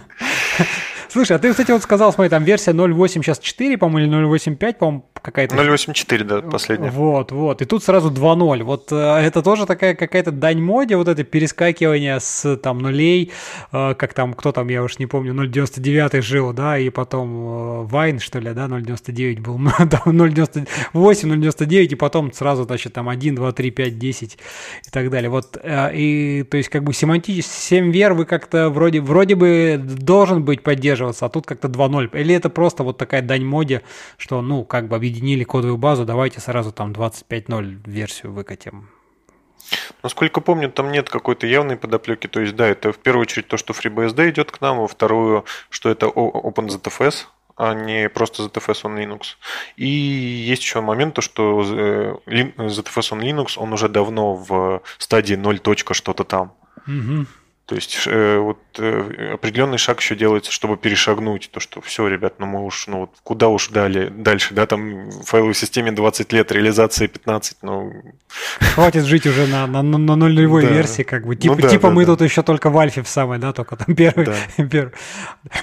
Слушай, 1.09 1.37
а 1.37 1.39
ты, 1.39 1.51
кстати, 1.51 1.71
вот 1.71 1.83
сказал, 1.83 2.13
смотри, 2.13 2.29
там 2.31 2.45
версия 2.45 2.73
0.8 2.73 3.09
сейчас 3.23 3.39
4, 3.39 3.79
по-моему, 3.79 4.15
или 4.15 4.27
0.8.5, 4.27 4.75
по-моему, 4.75 5.05
какая-то. 5.15 5.57
0.8.4, 5.57 6.25
да, 6.25 6.43
последняя. 6.43 6.91
Вот, 6.91 7.33
вот. 7.33 7.63
И 7.63 7.65
тут 7.65 7.83
сразу 7.83 8.11
2.0. 8.11 8.63
Вот 8.63 8.93
э, 8.93 8.97
это 8.97 9.43
тоже 9.43 9.67
такая 9.67 9.95
какая-то 9.95 10.33
дань 10.33 10.61
моде, 10.61 10.97
вот 10.97 11.09
это 11.09 11.25
перескакивание 11.25 12.21
с 12.21 12.57
там 12.57 12.79
нулей, 12.79 13.33
э, 13.73 13.95
как 13.95 14.15
там, 14.15 14.35
кто 14.35 14.53
там, 14.53 14.69
я 14.69 14.83
уж 14.83 14.99
не 14.99 15.07
помню, 15.07 15.33
0.99 15.33 16.21
жил, 16.21 16.53
да, 16.53 16.79
и 16.79 16.91
потом 16.91 17.87
Вайн, 17.87 18.19
что 18.19 18.39
ли, 18.39 18.53
да, 18.53 18.67
0.99 18.67 19.41
был, 19.41 19.59
0.98, 19.79 20.67
0.99, 20.93 21.87
и 21.87 21.95
потом 21.95 22.33
сразу, 22.33 22.65
значит, 22.65 22.93
там 22.93 23.09
1, 23.09 23.35
2, 23.35 23.53
3, 23.53 23.71
5, 23.71 23.99
10 23.99 24.35
и 24.35 24.91
так 24.91 25.11
далее. 25.11 25.31
Вот, 25.31 25.57
э, 25.63 25.95
и, 25.95 26.43
то 26.43 26.57
есть, 26.57 26.69
как 26.69 26.85
бы 26.85 26.93
семантически, 26.93 27.51
7 27.51 27.93
вер 27.93 28.13
вы 28.13 28.25
как-то 28.25 28.69
вроде, 28.71 29.01
вроде 29.01 29.35
бы 29.35 29.81
должен 29.83 30.45
быть 30.45 30.63
поддерживаться, 30.99 31.27
а 31.27 31.29
тут 31.29 31.47
как-то 31.47 31.69
2.0. 31.69 32.21
Или 32.21 32.35
это 32.35 32.51
просто 32.51 32.83
вот 32.83 32.99
такая 32.99 33.23
дань 33.23 33.45
моде, 33.45 33.83
что, 34.17 34.43
ну, 34.43 34.65
как 34.65 34.89
бы 34.89 34.97
объединили 34.97 35.45
кодовую 35.45 35.79
базу, 35.79 36.05
давайте 36.05 36.41
сразу 36.41 36.73
там 36.73 36.93
25.0 36.93 37.81
версию 37.87 38.33
выкатим. 38.33 38.89
Насколько 40.03 40.41
помню, 40.41 40.71
там 40.71 40.93
нет 40.93 41.11
какой-то 41.11 41.47
явной 41.47 41.77
подоплеки. 41.77 42.27
То 42.27 42.41
есть, 42.41 42.57
да, 42.57 42.67
это 42.67 42.93
в 42.93 42.99
первую 42.99 43.23
очередь 43.23 43.49
то, 43.49 43.57
что 43.57 43.73
FreeBSD 43.73 44.31
идет 44.31 44.51
к 44.51 44.61
нам, 44.61 44.79
во 44.79 44.87
вторую, 44.87 45.45
что 45.71 45.91
это 45.91 46.07
OpenZFS, 46.07 47.27
а 47.57 47.75
не 47.75 48.09
просто 48.09 48.45
ZFS 48.45 48.85
on 48.85 48.97
Linux. 48.97 49.37
И 49.77 49.87
есть 49.87 50.63
еще 50.63 50.81
момент, 50.81 51.15
то, 51.15 51.23
что 51.23 51.61
ZFS 52.27 53.13
on 53.13 53.21
Linux, 53.21 53.59
он 53.59 53.73
уже 53.73 53.89
давно 53.89 54.35
в 54.35 54.81
стадии 54.99 55.37
0. 55.37 55.61
что-то 55.93 56.25
там. 56.25 56.53
Угу. 56.87 57.27
То 57.69 57.75
есть 57.75 57.99
э, 58.07 58.39
вот 58.39 58.59
э, 58.79 59.35
определенный 59.35 59.77
шаг 59.77 60.01
еще 60.01 60.17
делается, 60.17 60.51
чтобы 60.51 60.79
перешагнуть 60.79 61.51
то, 61.53 61.61
что 61.61 61.83
все, 61.83 62.09
ребят, 62.09 62.37
ну 62.39 62.47
мы 62.47 62.65
уж, 62.65 62.87
ну 62.87 63.01
вот 63.01 63.11
куда 63.23 63.49
уж 63.49 63.69
дали 63.69 64.09
дальше, 64.09 64.55
да, 64.55 64.65
там 64.67 65.11
в 65.11 65.25
файловой 65.25 65.55
системе 65.55 65.93
20 65.93 66.33
лет, 66.33 66.51
реализации 66.51 67.09
15, 67.09 67.59
ну... 67.61 67.93
Хватит 68.75 69.05
жить 69.05 69.27
уже 69.27 69.47
на, 69.47 69.67
на, 69.67 69.83
на 69.83 70.17
нулевой 70.17 70.63
да. 70.63 70.71
версии, 70.71 71.03
как 71.03 71.27
бы. 71.27 71.37
Типа, 71.37 71.57
ну, 71.57 71.61
да, 71.61 71.69
типа 71.69 71.89
да, 71.89 71.95
мы 71.95 72.07
да. 72.07 72.13
тут 72.13 72.23
еще 72.23 72.43
только 72.43 72.71
в 72.71 72.79
альфе 72.79 73.03
в 73.03 73.09
самой, 73.09 73.39
да, 73.39 73.53
только 73.53 73.77
там 73.77 73.95
первый. 73.95 74.25
Да. 74.25 74.65
первый. 74.65 74.95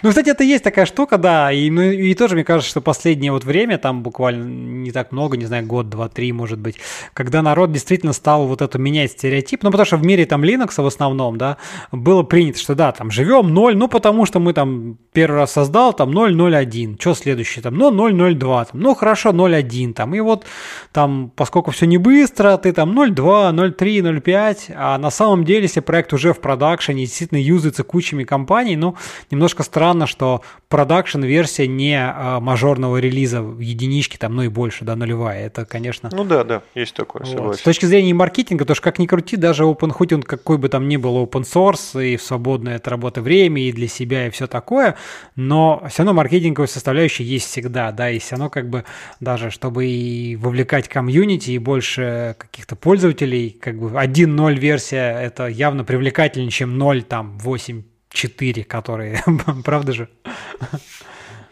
Ну, 0.03 0.09
кстати, 0.09 0.29
это 0.29 0.43
есть 0.43 0.63
такая 0.63 0.85
штука, 0.85 1.17
да, 1.17 1.51
и, 1.51 1.71
ну, 1.71 1.81
и 1.81 2.13
тоже 2.13 2.35
мне 2.35 2.43
кажется, 2.43 2.69
что 2.69 2.81
последнее 2.81 3.31
вот 3.31 3.45
время, 3.45 3.79
там 3.79 4.03
буквально 4.03 4.43
не 4.43 4.91
так 4.91 5.11
много, 5.11 5.37
не 5.37 5.45
знаю, 5.45 5.65
год, 5.65 5.89
два, 5.89 6.07
три, 6.07 6.31
может 6.33 6.59
быть, 6.59 6.77
когда 7.13 7.41
народ 7.41 7.71
действительно 7.71 8.13
стал 8.13 8.45
вот 8.45 8.61
это 8.61 8.77
менять 8.77 9.13
стереотип, 9.13 9.63
ну, 9.63 9.71
потому 9.71 9.87
что 9.87 9.97
в 9.97 10.05
мире 10.05 10.27
там 10.27 10.43
Linux 10.43 10.79
в 10.79 10.85
основном, 10.85 11.39
да, 11.39 11.57
было 11.95 12.23
принято, 12.23 12.59
что 12.59 12.75
да, 12.75 12.91
там 12.91 13.11
живем 13.11 13.53
0, 13.53 13.75
ну 13.75 13.87
потому 13.87 14.25
что 14.25 14.39
мы 14.39 14.53
там 14.53 14.97
первый 15.13 15.37
раз 15.37 15.53
создал 15.53 15.93
там 15.93 16.11
001, 16.11 16.97
что 16.99 17.13
следующее 17.13 17.63
там, 17.63 17.75
ну 17.75 17.91
002, 17.91 18.65
там, 18.65 18.81
ну 18.81 18.95
хорошо 18.95 19.31
01 19.31 19.93
там, 19.93 20.15
и 20.15 20.19
вот 20.19 20.45
там, 20.91 21.31
поскольку 21.35 21.71
все 21.71 21.85
не 21.85 21.97
быстро, 21.97 22.57
ты 22.57 22.73
там 22.73 22.95
02, 22.95 23.53
03, 23.77 24.21
05, 24.21 24.71
а 24.75 24.97
на 24.97 25.09
самом 25.09 25.45
деле, 25.45 25.63
если 25.63 25.79
проект 25.79 26.13
уже 26.13 26.33
в 26.33 26.39
продакшене, 26.39 27.05
действительно 27.05 27.39
юзается 27.39 27.83
кучами 27.83 28.23
компаний, 28.23 28.75
ну 28.75 28.95
немножко 29.31 29.63
странно, 29.63 30.07
что 30.07 30.41
продакшн 30.69 31.23
версия 31.23 31.67
не 31.67 31.97
а, 31.97 32.39
мажорного 32.39 32.97
релиза 32.97 33.41
в 33.41 33.59
единичке 33.59 34.17
там, 34.17 34.35
ну 34.35 34.43
и 34.43 34.47
больше, 34.47 34.85
да, 34.85 34.95
нулевая, 34.95 35.45
это, 35.45 35.65
конечно... 35.65 36.09
Ну 36.11 36.23
да, 36.23 36.43
да, 36.43 36.61
есть 36.73 36.95
такое, 36.95 37.23
вот. 37.25 37.57
С 37.57 37.61
точки 37.61 37.85
зрения 37.85 38.13
маркетинга, 38.13 38.65
то 38.65 38.73
что 38.73 38.83
как 38.83 38.99
ни 38.99 39.05
крути, 39.05 39.37
даже 39.37 39.63
open, 39.63 39.91
хоть 39.91 40.13
он 40.13 40.23
какой 40.23 40.57
бы 40.57 40.69
там 40.69 40.87
ни 40.87 40.97
был 40.97 41.23
open 41.23 41.43
source 41.43 41.84
и 41.93 42.17
в 42.17 42.21
свободное 42.21 42.77
от 42.77 42.87
работы 42.87 43.21
время, 43.21 43.61
и 43.61 43.71
для 43.71 43.87
себя, 43.87 44.27
и 44.27 44.29
все 44.29 44.47
такое, 44.47 44.95
но 45.35 45.83
все 45.89 46.03
равно 46.03 46.13
маркетинговая 46.13 46.67
составляющая 46.67 47.23
есть 47.23 47.47
всегда, 47.47 47.91
да, 47.91 48.09
и 48.09 48.19
все 48.19 48.31
равно 48.31 48.49
как 48.49 48.69
бы 48.69 48.85
даже, 49.19 49.51
чтобы 49.51 49.85
и 49.85 50.35
вовлекать 50.37 50.87
комьюнити 50.87 51.51
и 51.51 51.57
больше 51.57 52.35
каких-то 52.37 52.75
пользователей, 52.75 53.49
как 53.49 53.77
бы 53.77 53.89
1.0 53.89 54.55
версия, 54.55 55.19
это 55.19 55.47
явно 55.47 55.83
привлекательнее, 55.83 56.51
чем 56.51 56.77
0, 56.77 57.03
там, 57.03 57.37
8.4, 57.43 58.63
которые, 58.63 59.21
правда 59.65 59.93
же? 59.93 60.09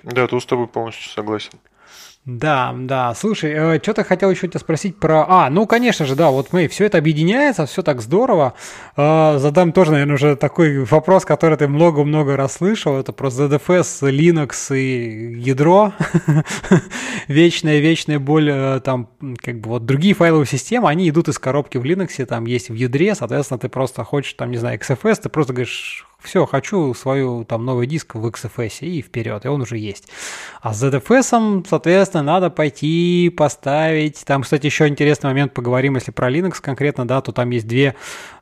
Да, 0.04 0.28
тут 0.28 0.44
с 0.44 0.46
тобой 0.46 0.68
полностью 0.68 1.10
согласен. 1.10 1.60
Да, 2.26 2.74
да. 2.78 3.14
Слушай, 3.16 3.52
э, 3.52 3.80
что-то 3.84 4.06
хотел 4.06 4.32
еще 4.32 4.48
тебя 4.48 4.60
спросить 4.60 4.98
про... 4.98 5.26
А, 5.28 5.50
ну, 5.50 5.68
конечно 5.68 6.06
же, 6.06 6.16
да, 6.16 6.32
вот 6.32 6.54
мы, 6.54 6.70
все 6.70 6.86
это 6.86 6.98
объединяется, 6.98 7.66
все 7.66 7.82
так 7.82 8.02
здорово. 8.02 8.54
Э, 8.96 9.38
задам 9.40 9.74
тоже, 9.74 9.92
наверное, 9.92 10.16
уже 10.16 10.38
такой 10.38 10.86
вопрос, 10.86 11.26
который 11.26 11.58
ты 11.58 11.68
много-много 11.68 12.38
раз 12.38 12.54
слышал. 12.54 12.98
Это 12.98 13.12
про 13.12 13.28
ZFS, 13.28 14.10
Linux 14.10 14.74
и 14.74 15.38
ядро. 15.38 15.92
вечная, 17.28 17.80
вечная 17.80 18.20
боль, 18.20 18.50
э, 18.50 18.80
там, 18.80 19.10
как 19.42 19.60
бы 19.60 19.72
вот 19.72 19.86
другие 19.86 20.14
файловые 20.14 20.48
системы, 20.48 20.88
они 20.88 21.10
идут 21.10 21.28
из 21.28 21.38
коробки 21.38 21.78
в 21.78 21.84
Linux, 21.84 22.24
там 22.26 22.46
есть 22.46 22.70
в 22.70 22.74
ядре, 22.74 23.16
соответственно, 23.16 23.60
ты 23.60 23.68
просто 23.68 24.06
хочешь, 24.06 24.34
там, 24.36 24.50
не 24.50 24.58
знаю, 24.58 24.80
XFS, 24.80 25.24
ты 25.24 25.30
просто 25.30 25.52
говоришь, 25.52 26.08
все, 26.24 26.46
хочу 26.46 26.94
свою 26.94 27.44
там 27.46 27.66
новый 27.66 27.88
диск 27.88 28.16
в 28.16 28.26
XFS 28.26 28.80
и 28.82 29.02
вперед, 29.02 29.46
и 29.46 29.48
он 29.48 29.62
уже 29.62 29.78
есть. 29.78 30.10
А 30.62 30.74
с 30.74 30.84
ZFS, 30.84 31.66
соответственно, 31.68 32.24
надо 32.24 32.50
пойти 32.50 33.34
поставить. 33.36 34.24
Там, 34.26 34.44
кстати, 34.44 34.66
еще 34.66 34.88
интересный 34.88 35.30
момент, 35.30 35.54
поговорим, 35.54 35.96
если 35.96 36.12
про 36.12 36.32
Linux 36.32 36.62
конкретно, 36.62 37.08
да, 37.08 37.22
то 37.22 37.32
там 37.32 37.50
есть 37.50 37.68
две 37.68 37.96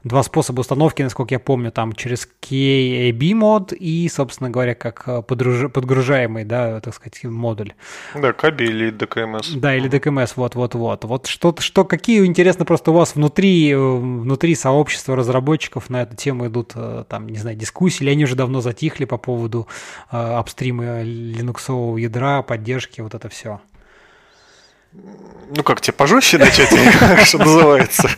два 0.03 0.24
способа 0.24 0.62
установки, 0.62 1.02
насколько 1.02 1.34
я 1.36 1.40
помню, 1.40 1.72
там 1.72 1.94
через 1.94 2.28
KAB 2.41 3.36
мод 3.36 3.72
и, 3.74 4.10
собственно 4.10 4.49
говоря, 4.49 4.74
как 4.74 5.03
э, 5.08 5.22
подруж... 5.22 5.72
подгружаемый, 5.72 6.44
да, 6.44 6.80
так 6.80 6.95
сказать, 6.95 7.24
модуль. 7.24 7.74
Да, 8.16 8.30
KAB 8.30 8.64
или 8.64 8.91
DKMS. 8.91 9.60
Да, 9.60 9.76
или 9.76 9.90
DKMS, 9.90 10.34
вот-вот-вот. 10.36 11.03
Вот 11.06 11.28
что, 11.28 11.56
что, 11.60 11.86
какие, 11.86 12.26
интересно, 12.26 12.66
просто 12.66 12.91
у 12.91 12.94
вас 12.95 13.16
внутри, 13.16 13.72
э, 13.72 13.78
внутри 13.78 14.56
сообщества 14.56 15.16
разработчиков 15.16 15.90
на 15.90 16.02
эту 16.03 16.16
тему 16.16 16.48
идут, 16.48 16.72
э, 16.76 17.03
там, 17.08 17.30
не 17.30 17.38
знаю, 17.38 17.56
дискуссии, 17.56 17.70
или 18.02 18.10
они 18.10 18.23
уже 18.23 18.35
давно 18.35 18.61
затихли 18.61 19.06
по 19.06 19.18
поводу 19.18 19.68
э, 20.11 20.18
апстрима 20.18 21.02
линуксового 21.02 21.98
ядра, 21.98 22.41
поддержки, 22.41 23.02
вот 23.02 23.14
это 23.14 23.30
все? 23.30 23.61
ну 25.56 25.64
как 25.64 25.81
тебе 25.81 25.93
пожестче 25.93 26.38
начать, 26.38 26.69
что 27.26 27.38
называется. 27.38 28.10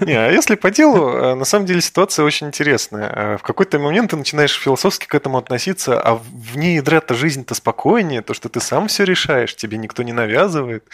Не, 0.00 0.14
а 0.14 0.30
если 0.30 0.54
по 0.54 0.70
делу, 0.70 1.10
э, 1.10 1.34
на 1.34 1.44
самом 1.44 1.66
деле 1.66 1.80
ситуация 1.80 2.24
очень 2.24 2.48
интересная. 2.48 3.12
Э, 3.14 3.36
в 3.38 3.42
какой-то 3.42 3.78
момент 3.78 4.10
ты 4.10 4.16
начинаешь 4.16 4.58
философски 4.58 5.06
к 5.06 5.14
этому 5.14 5.38
относиться, 5.38 6.00
а 6.00 6.14
вне 6.14 6.76
ядра-то 6.76 7.14
жизнь-то 7.14 7.54
спокойнее, 7.54 8.22
то, 8.22 8.34
что 8.34 8.48
ты 8.48 8.60
сам 8.60 8.88
все 8.88 9.04
решаешь, 9.04 9.54
тебе 9.54 9.78
никто 9.78 10.02
не 10.02 10.12
навязывает. 10.12 10.84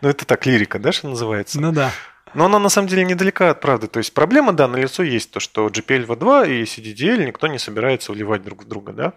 Ну 0.00 0.08
это 0.08 0.24
так, 0.26 0.44
лирика, 0.46 0.78
да, 0.78 0.92
что 0.92 1.08
называется? 1.08 1.60
Ну 1.60 1.72
да. 1.72 1.92
Но 2.34 2.46
она 2.46 2.58
на 2.58 2.68
самом 2.68 2.88
деле 2.88 3.04
недалека 3.04 3.50
от 3.50 3.60
правды. 3.60 3.86
То 3.86 3.98
есть 3.98 4.14
проблема, 4.14 4.52
да, 4.52 4.68
на 4.68 4.76
лицо 4.76 5.02
есть 5.02 5.30
то, 5.30 5.40
что 5.40 5.68
GPL 5.68 6.06
v2 6.06 6.50
и 6.50 6.62
CDDL 6.62 7.26
никто 7.26 7.46
не 7.46 7.58
собирается 7.58 8.12
вливать 8.12 8.42
друг 8.42 8.64
в 8.64 8.68
друга, 8.68 8.92
да. 8.92 9.12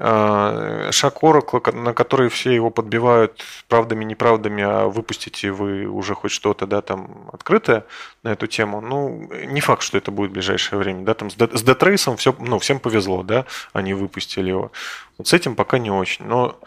А, 0.00 0.90
шаг 0.92 1.22
Oracle, 1.22 1.72
на 1.72 1.92
который 1.92 2.28
все 2.28 2.52
его 2.52 2.70
подбивают 2.70 3.42
правдами, 3.66 4.04
неправдами, 4.04 4.62
а 4.62 4.86
выпустите 4.86 5.50
вы 5.50 5.86
уже 5.86 6.14
хоть 6.14 6.30
что-то, 6.30 6.66
да, 6.66 6.82
там, 6.82 7.28
открытое 7.32 7.84
на 8.22 8.28
эту 8.28 8.46
тему, 8.46 8.80
ну, 8.80 9.28
не 9.46 9.60
факт, 9.60 9.82
что 9.82 9.98
это 9.98 10.12
будет 10.12 10.30
в 10.30 10.34
ближайшее 10.34 10.78
время, 10.78 11.04
да, 11.04 11.14
там, 11.14 11.30
с 11.30 11.62
Детрейсом 11.62 12.16
все, 12.16 12.32
ну, 12.38 12.60
всем 12.60 12.78
повезло, 12.78 13.24
да, 13.24 13.44
они 13.72 13.92
выпустили 13.92 14.50
его. 14.50 14.70
Вот 15.18 15.26
с 15.26 15.32
этим 15.32 15.56
пока 15.56 15.78
не 15.78 15.90
очень, 15.90 16.24
но 16.26 16.60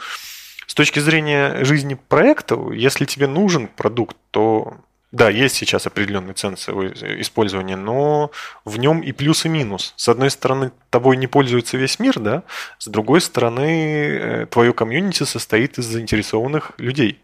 с 0.68 0.74
точки 0.74 1.00
зрения 1.00 1.64
жизни 1.64 1.94
проекта, 1.94 2.58
если 2.74 3.06
тебе 3.06 3.28
нужен 3.28 3.68
продукт, 3.68 4.18
то 4.32 4.76
да, 5.12 5.30
есть 5.30 5.56
сейчас 5.56 5.88
определенный 5.88 6.34
ценз 6.34 6.70
использования, 6.70 7.76
но 7.76 8.32
в 8.64 8.80
нем 8.80 9.02
и 9.02 9.12
плюс, 9.12 9.46
и 9.46 9.50
минус. 9.50 9.94
С 9.98 10.08
одной 10.08 10.32
стороны, 10.32 10.72
тобой 10.90 11.18
не 11.18 11.28
пользуется 11.28 11.78
весь 11.78 12.00
мир, 12.00 12.20
да, 12.20 12.44
с 12.78 12.88
другой 12.88 13.20
стороны, 13.20 14.08
э, 14.08 14.46
твое 14.46 14.74
комьюнити 14.74 15.24
состоит 15.24 15.78
из 15.78 15.86
заинтересованных 15.86 16.72
людей. 16.78 17.20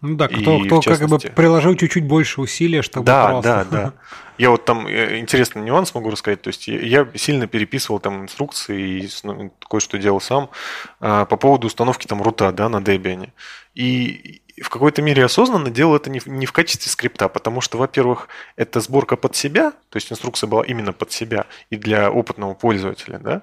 Ну 0.00 0.16
да, 0.16 0.26
кто, 0.26 0.56
и, 0.56 0.66
кто 0.66 0.80
как 0.80 1.08
бы 1.08 1.18
приложил 1.18 1.76
чуть-чуть 1.76 2.04
больше 2.04 2.40
усилия, 2.40 2.82
чтобы 2.82 3.06
да, 3.06 3.28
просто... 3.28 3.48
Да, 3.48 3.64
да, 3.64 3.92
Я 4.38 4.50
вот 4.50 4.64
там 4.64 4.88
э, 4.88 5.18
интересный 5.18 5.62
нюанс 5.62 5.94
могу 5.94 6.10
рассказать. 6.10 6.42
То 6.42 6.48
есть 6.48 6.66
я 6.66 7.06
сильно 7.14 7.46
переписывал 7.46 8.00
там 8.00 8.22
инструкции 8.22 9.02
и 9.04 9.08
ну, 9.22 9.52
кое-что 9.70 9.98
делал 9.98 10.20
сам 10.20 10.50
а, 10.98 11.26
по 11.26 11.36
поводу 11.36 11.68
установки 11.68 12.06
там 12.06 12.22
рута 12.22 12.50
да, 12.50 12.68
на 12.68 12.78
Debian. 12.78 13.28
И 13.74 14.42
в 14.62 14.70
какой-то 14.70 15.02
мере 15.02 15.24
осознанно 15.24 15.70
делал 15.70 15.96
это 15.96 16.10
не 16.10 16.20
в, 16.20 16.26
не 16.26 16.46
в 16.46 16.52
качестве 16.52 16.90
скрипта, 16.90 17.28
потому 17.28 17.60
что, 17.60 17.78
во-первых, 17.78 18.28
это 18.56 18.80
сборка 18.80 19.16
под 19.16 19.36
себя, 19.36 19.72
то 19.90 19.96
есть 19.96 20.10
инструкция 20.10 20.48
была 20.48 20.64
именно 20.64 20.92
под 20.92 21.12
себя 21.12 21.46
и 21.70 21.76
для 21.76 22.10
опытного 22.10 22.54
пользователя, 22.54 23.18
да, 23.18 23.42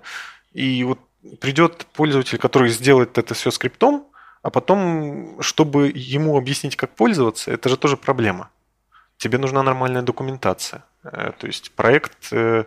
и 0.54 0.84
вот 0.84 1.00
придет 1.40 1.86
пользователь, 1.94 2.38
который 2.38 2.70
сделает 2.70 3.18
это 3.18 3.34
все 3.34 3.52
скриптом, 3.52 4.06
а 4.42 4.50
потом, 4.50 5.42
чтобы 5.42 5.92
ему 5.94 6.38
объяснить, 6.38 6.76
как 6.76 6.92
пользоваться, 6.92 7.52
это 7.52 7.70
же 7.70 7.78
тоже 7.78 7.98
проблема. 7.98 8.50
Тебе 9.18 9.38
нужна 9.38 9.64
нормальная 9.64 10.02
документация. 10.02 10.86
Э, 11.04 11.34
то 11.38 11.48
есть 11.48 11.72
проект 11.72 12.32
э, 12.32 12.64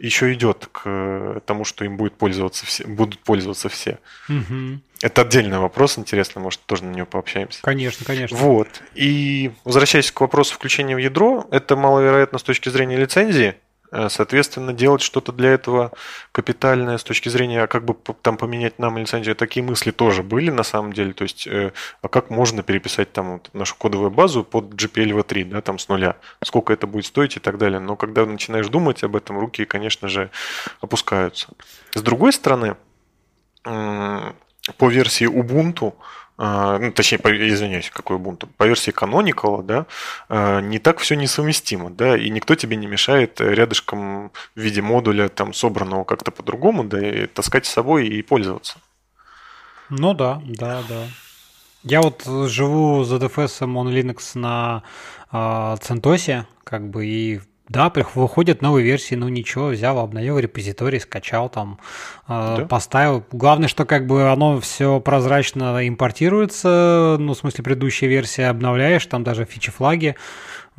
еще 0.00 0.32
идет 0.32 0.68
к 0.72 1.42
тому, 1.46 1.64
что 1.64 1.84
им 1.84 1.96
будет 1.96 2.14
пользоваться 2.14 2.66
все, 2.66 2.86
будут 2.86 3.20
пользоваться 3.20 3.68
все. 3.68 3.98
Угу. 4.28 4.80
Это 5.02 5.22
отдельный 5.22 5.58
вопрос, 5.58 5.98
интересно, 5.98 6.40
может, 6.40 6.60
тоже 6.66 6.84
на 6.84 6.90
него 6.90 7.06
пообщаемся. 7.06 7.60
Конечно, 7.62 8.04
конечно. 8.04 8.36
Вот. 8.36 8.68
И 8.94 9.52
возвращаясь 9.64 10.10
к 10.10 10.20
вопросу 10.20 10.54
включения 10.54 10.96
в 10.96 10.98
ядро, 10.98 11.46
это 11.50 11.76
маловероятно 11.76 12.38
с 12.38 12.42
точки 12.42 12.68
зрения 12.68 12.96
лицензии, 12.96 13.54
Э, 13.54 13.69
соответственно, 14.08 14.72
делать 14.72 15.02
что-то 15.02 15.32
для 15.32 15.50
этого 15.50 15.92
капитальное 16.32 16.98
с 16.98 17.04
точки 17.04 17.28
зрения, 17.28 17.62
а 17.62 17.66
как 17.66 17.84
бы 17.84 17.96
там 18.22 18.36
поменять 18.36 18.78
нам 18.78 18.98
лицензию, 18.98 19.34
такие 19.34 19.64
мысли 19.64 19.90
тоже 19.90 20.22
были 20.22 20.50
на 20.50 20.62
самом 20.62 20.92
деле. 20.92 21.12
То 21.12 21.22
есть, 21.22 21.46
э, 21.46 21.72
а 22.02 22.08
как 22.08 22.30
можно 22.30 22.62
переписать 22.62 23.12
там 23.12 23.32
вот 23.34 23.50
нашу 23.52 23.76
кодовую 23.76 24.10
базу 24.10 24.44
под 24.44 24.74
GPL 24.74 25.20
v3, 25.20 25.44
да, 25.44 25.60
там 25.60 25.78
с 25.78 25.88
нуля, 25.88 26.16
сколько 26.44 26.72
это 26.72 26.86
будет 26.86 27.06
стоить 27.06 27.36
и 27.36 27.40
так 27.40 27.58
далее. 27.58 27.80
Но 27.80 27.96
когда 27.96 28.26
начинаешь 28.26 28.68
думать 28.68 29.02
об 29.02 29.16
этом, 29.16 29.38
руки, 29.38 29.64
конечно 29.64 30.08
же, 30.08 30.30
опускаются. 30.80 31.48
С 31.94 32.02
другой 32.02 32.32
стороны, 32.32 32.76
по 33.62 34.88
версии 34.88 35.26
Ubuntu, 35.26 35.94
ну, 36.42 36.90
точнее, 36.92 37.18
по, 37.18 37.28
извиняюсь, 37.30 37.90
какой 37.90 38.16
Ubuntu, 38.16 38.48
по 38.56 38.64
версии 38.64 38.94
Canonical, 38.94 39.62
да, 39.62 39.86
а, 40.30 40.60
не 40.60 40.78
так 40.78 40.98
все 40.98 41.14
несовместимо, 41.14 41.90
да, 41.90 42.16
и 42.16 42.30
никто 42.30 42.54
тебе 42.54 42.76
не 42.76 42.86
мешает 42.86 43.42
рядышком 43.42 44.30
в 44.54 44.60
виде 44.60 44.80
модуля 44.80 45.28
там 45.28 45.52
собранного 45.52 46.04
как-то 46.04 46.30
по-другому, 46.30 46.84
да, 46.84 46.98
и 47.06 47.26
таскать 47.26 47.66
с 47.66 47.70
собой 47.70 48.08
и 48.08 48.22
пользоваться. 48.22 48.78
Ну 49.90 50.14
да, 50.14 50.40
да, 50.46 50.82
да. 50.88 51.06
Я 51.82 52.00
вот 52.00 52.24
живу 52.48 53.04
за 53.04 53.16
DFS 53.16 53.60
on 53.60 53.92
Linux 53.92 54.38
на 54.38 54.82
э, 55.32 55.36
CentOS, 55.36 56.44
как 56.64 56.88
бы, 56.88 57.06
и 57.06 57.40
да, 57.70 57.88
выходят 58.16 58.62
новые 58.62 58.84
версии, 58.84 59.14
ну 59.14 59.28
ничего, 59.28 59.68
взял, 59.68 60.00
обновил 60.00 60.40
репозиторий, 60.40 60.98
скачал 60.98 61.48
там, 61.48 61.78
э, 62.26 62.56
да. 62.58 62.66
поставил. 62.66 63.24
Главное, 63.30 63.68
что 63.68 63.84
как 63.84 64.08
бы 64.08 64.28
оно 64.28 64.58
все 64.60 64.98
прозрачно 64.98 65.86
импортируется, 65.86 67.16
ну, 67.20 67.32
в 67.32 67.38
смысле, 67.38 67.62
предыдущая 67.62 68.08
версия 68.08 68.46
обновляешь, 68.46 69.06
там 69.06 69.22
даже 69.22 69.44
фичи-флаги, 69.44 70.16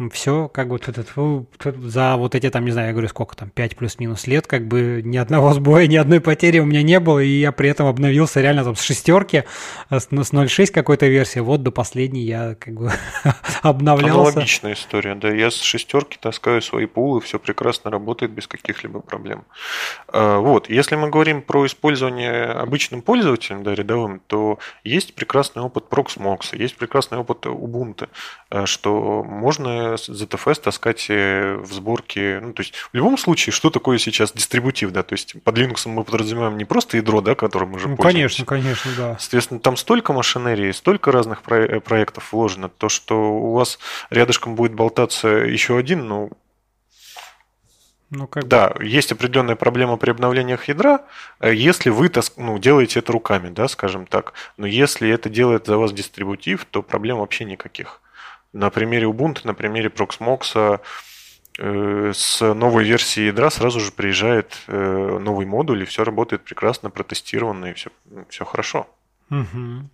все, 0.09 0.47
как 0.47 0.69
бы 0.69 0.79
тут, 0.79 0.95
тут, 1.57 1.75
за 1.83 2.15
вот 2.15 2.35
эти 2.35 2.49
там, 2.49 2.65
не 2.65 2.71
знаю, 2.71 2.87
я 2.87 2.93
говорю, 2.93 3.07
сколько 3.07 3.35
там, 3.35 3.49
5 3.49 3.75
плюс-минус 3.75 4.27
лет, 4.27 4.47
как 4.47 4.67
бы 4.67 5.01
ни 5.03 5.17
одного 5.17 5.53
сбоя, 5.53 5.87
ни 5.87 5.95
одной 5.95 6.21
потери 6.21 6.59
у 6.59 6.65
меня 6.65 6.81
не 6.81 6.99
было, 6.99 7.19
и 7.19 7.27
я 7.27 7.51
при 7.51 7.69
этом 7.69 7.87
обновился 7.87 8.41
реально 8.41 8.63
там 8.63 8.75
с 8.75 8.81
шестерки, 8.81 9.43
э, 9.89 9.99
с, 9.99 10.07
ну, 10.11 10.23
с 10.23 10.33
0.6 10.33 10.71
какой-то 10.71 11.07
версии, 11.07 11.39
вот 11.39 11.63
до 11.63 11.71
последней 11.71 12.23
я 12.23 12.55
как 12.55 12.73
бы 12.73 12.91
обновлялся. 13.61 14.31
Аналогичная 14.31 14.73
история, 14.73 15.15
да, 15.15 15.29
я 15.29 15.51
с 15.51 15.61
шестерки 15.61 16.17
таскаю 16.19 16.61
свои 16.61 16.85
пулы, 16.85 17.21
все 17.21 17.39
прекрасно 17.39 17.91
работает 17.91 18.31
без 18.31 18.47
каких-либо 18.47 19.01
проблем. 19.01 19.43
А, 20.07 20.39
вот, 20.39 20.69
если 20.69 20.95
мы 20.95 21.09
говорим 21.09 21.41
про 21.41 21.65
использование 21.65 22.45
обычным 22.45 23.01
пользователем, 23.01 23.63
да, 23.63 23.75
рядовым, 23.75 24.21
то 24.27 24.59
есть 24.83 25.15
прекрасный 25.15 25.61
опыт 25.61 25.85
Proxmox, 25.89 26.55
есть 26.55 26.75
прекрасный 26.77 27.17
опыт 27.17 27.45
Ubuntu, 27.45 28.09
э, 28.49 28.65
что 28.65 29.23
можно 29.23 29.90
ZFS 29.95 30.61
таскать 30.61 31.07
э, 31.09 31.55
в 31.57 31.71
сборке. 31.73 32.39
Ну, 32.41 32.53
то 32.53 32.61
есть, 32.61 32.73
в 32.75 32.89
любом 32.93 33.17
случае, 33.17 33.53
что 33.53 33.69
такое 33.69 33.97
сейчас 33.97 34.31
дистрибутив, 34.33 34.91
да? 34.91 35.03
То 35.03 35.13
есть, 35.13 35.41
под 35.43 35.57
Linux 35.57 35.87
мы 35.87 36.03
подразумеваем 36.03 36.57
не 36.57 36.65
просто 36.65 36.97
ядро, 36.97 37.21
да, 37.21 37.35
которым 37.35 37.69
мы 37.69 37.75
уже 37.77 37.87
ну, 37.87 37.95
пользуемся. 37.95 38.45
Конечно, 38.45 38.45
конечно, 38.45 38.91
да. 38.97 39.17
Соответственно, 39.19 39.59
там 39.59 39.77
столько 39.77 40.13
машинерии, 40.13 40.71
столько 40.71 41.11
разных 41.11 41.41
э, 41.49 41.79
проектов 41.79 42.31
вложено, 42.31 42.69
то, 42.69 42.89
что 42.89 43.31
у 43.33 43.53
вас 43.53 43.79
рядышком 44.09 44.55
будет 44.55 44.73
болтаться 44.73 45.27
еще 45.27 45.77
один, 45.77 46.07
ну, 46.07 46.31
ну, 48.11 48.27
как 48.27 48.45
да, 48.47 48.71
бы... 48.71 48.85
есть 48.85 49.13
определенная 49.13 49.55
проблема 49.55 49.95
при 49.95 50.11
обновлениях 50.11 50.67
ядра, 50.67 51.05
э, 51.39 51.55
если 51.55 51.89
вы 51.89 52.11
ну, 52.35 52.59
делаете 52.59 52.99
это 52.99 53.13
руками, 53.13 53.49
да, 53.49 53.69
скажем 53.69 54.05
так. 54.05 54.33
Но 54.57 54.67
если 54.67 55.09
это 55.09 55.29
делает 55.29 55.65
за 55.65 55.77
вас 55.77 55.93
дистрибутив, 55.93 56.65
то 56.65 56.81
проблем 56.81 57.19
вообще 57.19 57.45
никаких 57.45 58.01
на 58.53 58.69
примере 58.69 59.07
Ubuntu, 59.07 59.41
на 59.45 59.53
примере 59.53 59.89
Proxmox 59.89 60.81
э, 61.59 62.11
с 62.13 62.53
новой 62.53 62.83
версии 62.83 63.23
ядра 63.23 63.49
сразу 63.49 63.79
же 63.79 63.91
приезжает 63.91 64.57
э, 64.67 65.17
новый 65.19 65.45
модуль, 65.45 65.83
и 65.83 65.85
все 65.85 66.03
работает 66.03 66.43
прекрасно, 66.43 66.89
протестировано, 66.89 67.67
и 67.67 67.73
все, 67.73 67.89
все 68.29 68.45
хорошо. 68.45 68.87
Угу. 69.29 69.89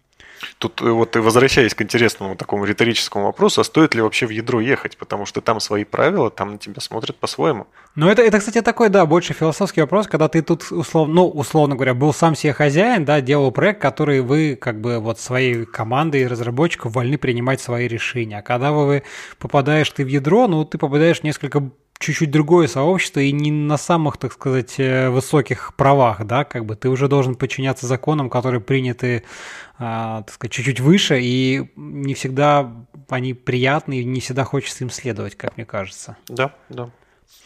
Тут 0.58 0.82
э, 0.82 0.90
вот 0.90 1.16
возвращаясь 1.16 1.74
к 1.74 1.82
интересному 1.82 2.36
такому 2.36 2.66
риторическому 2.66 3.26
вопросу, 3.26 3.62
а 3.62 3.64
стоит 3.64 3.96
ли 3.96 4.02
вообще 4.02 4.26
в 4.26 4.30
ядро 4.30 4.60
ехать? 4.60 4.98
Потому 4.98 5.26
что 5.26 5.42
там 5.42 5.60
свои 5.60 5.84
правила, 5.84 6.30
там 6.30 6.54
на 6.54 6.58
тебя 6.58 6.82
смотрят 6.82 7.18
по-своему. 7.18 7.68
Ну, 7.96 8.10
это, 8.10 8.22
это, 8.22 8.40
кстати, 8.40 8.62
такой, 8.62 8.90
да, 8.90 9.06
больше 9.06 9.34
философский 9.34 9.82
вопрос, 9.82 10.08
когда 10.08 10.28
ты 10.28 10.42
тут, 10.42 10.72
условно, 10.72 11.16
ну, 11.16 11.28
условно 11.28 11.76
говоря, 11.76 11.94
был 11.94 12.14
сам 12.14 12.36
себе 12.36 12.54
хозяин, 12.54 13.06
да, 13.06 13.22
делал 13.22 13.52
проект, 13.52 13.82
который 13.82 14.22
вы, 14.22 14.56
как 14.56 14.80
бы, 14.80 15.00
вот 15.00 15.20
своей 15.20 15.66
командой 15.66 16.28
разработчиков 16.28 16.94
вольны 16.94 17.18
принимать 17.18 17.60
свои 17.60 17.88
решения. 17.88 18.40
А 18.40 18.42
когда 18.42 18.72
вы 18.72 19.04
попадаешь 19.40 19.90
ты 19.90 20.06
в 20.06 20.08
ядро, 20.08 20.48
ну, 20.48 20.64
ты 20.64 20.78
попадаешь 20.78 21.22
в 21.22 21.24
несколько 21.24 21.72
чуть-чуть 22.00 22.32
другое 22.32 22.68
сообщество 22.68 23.20
и 23.20 23.32
не 23.32 23.52
на 23.52 23.78
самых, 23.78 24.18
так 24.18 24.34
сказать, 24.34 24.76
э, 24.80 25.10
высоких 25.10 25.74
правах, 25.76 26.26
да, 26.26 26.44
как 26.44 26.66
бы 26.66 26.76
ты 26.76 26.90
уже 26.90 27.08
должен 27.08 27.36
подчиняться 27.36 27.88
законам, 27.88 28.30
которые 28.30 28.62
приняты, 28.62 29.24
а, 29.80 30.24
так 30.24 30.34
сказать, 30.34 30.52
чуть-чуть 30.52 30.80
выше, 30.80 31.20
и 31.22 31.72
не 31.76 32.14
всегда 32.14 32.72
они 33.10 33.34
приятны, 33.34 34.02
и 34.02 34.04
не 34.04 34.20
всегда 34.20 34.44
хочется 34.44 34.84
им 34.84 34.90
следовать, 34.90 35.36
как 35.36 35.58
мне 35.58 35.66
кажется. 35.66 36.18
Да, 36.28 36.54
да. 36.70 36.90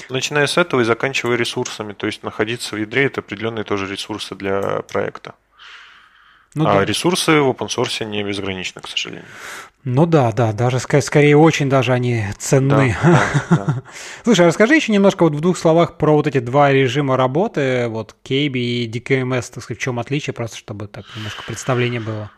Начиная 0.10 0.48
с 0.48 0.58
этого 0.58 0.82
и 0.82 0.84
заканчивая 0.84 1.38
ресурсами, 1.38 1.94
то 1.94 2.08
есть 2.08 2.24
находиться 2.24 2.76
в 2.76 2.80
ядре– 2.80 3.06
это 3.06 3.22
определенные 3.22 3.64
тоже 3.64 3.92
ресурсы 3.92 4.36
для 4.36 4.82
проекта. 4.82 5.36
Ну, 6.54 6.68
а 6.68 6.74
да. 6.74 6.86
ресурсы 6.86 7.40
в 7.40 7.50
open 7.50 7.68
source 7.68 8.04
не 8.04 8.24
безграничны, 8.24 8.82
к 8.82 8.88
сожалению. 8.88 9.26
Ну 9.84 10.06
да, 10.06 10.32
да, 10.32 10.52
даже 10.52 10.80
скорее 10.80 11.38
очень 11.38 11.70
даже 11.70 11.94
они 11.94 12.26
ценны. 12.38 12.98
Да, 13.02 13.24
да, 13.50 13.56
да. 13.56 13.84
Слушай, 14.24 14.46
а 14.46 14.48
расскажи 14.48 14.76
еще 14.76 14.92
немножко 14.92 15.24
вот 15.24 15.34
в 15.34 15.40
двух 15.40 15.58
словах 15.58 15.98
про 15.98 16.14
вот 16.14 16.28
эти 16.28 16.40
два 16.40 16.72
режима 16.72 17.16
работы, 17.16 17.88
вот 17.88 18.16
KB 18.24 18.52
и 18.52 18.92
DKMS, 18.92 19.54
так 19.54 19.64
сказать, 19.64 19.80
в 19.80 19.84
чем 19.84 19.98
отличие, 19.98 20.34
просто 20.34 20.58
чтобы 20.58 20.88
так 20.88 21.06
немножко 21.16 21.44
представление 21.44 22.02
было. 22.02 22.30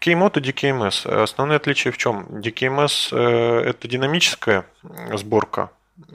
KMod 0.00 0.40
и 0.40 0.50
DKMS. 0.50 1.22
Основное 1.22 1.56
отличие 1.56 1.92
в 1.92 1.98
чем? 1.98 2.26
DKMS 2.30 3.08
э, 3.12 3.68
это 3.68 3.88
динамическая 3.88 4.64
сборка 5.12 5.70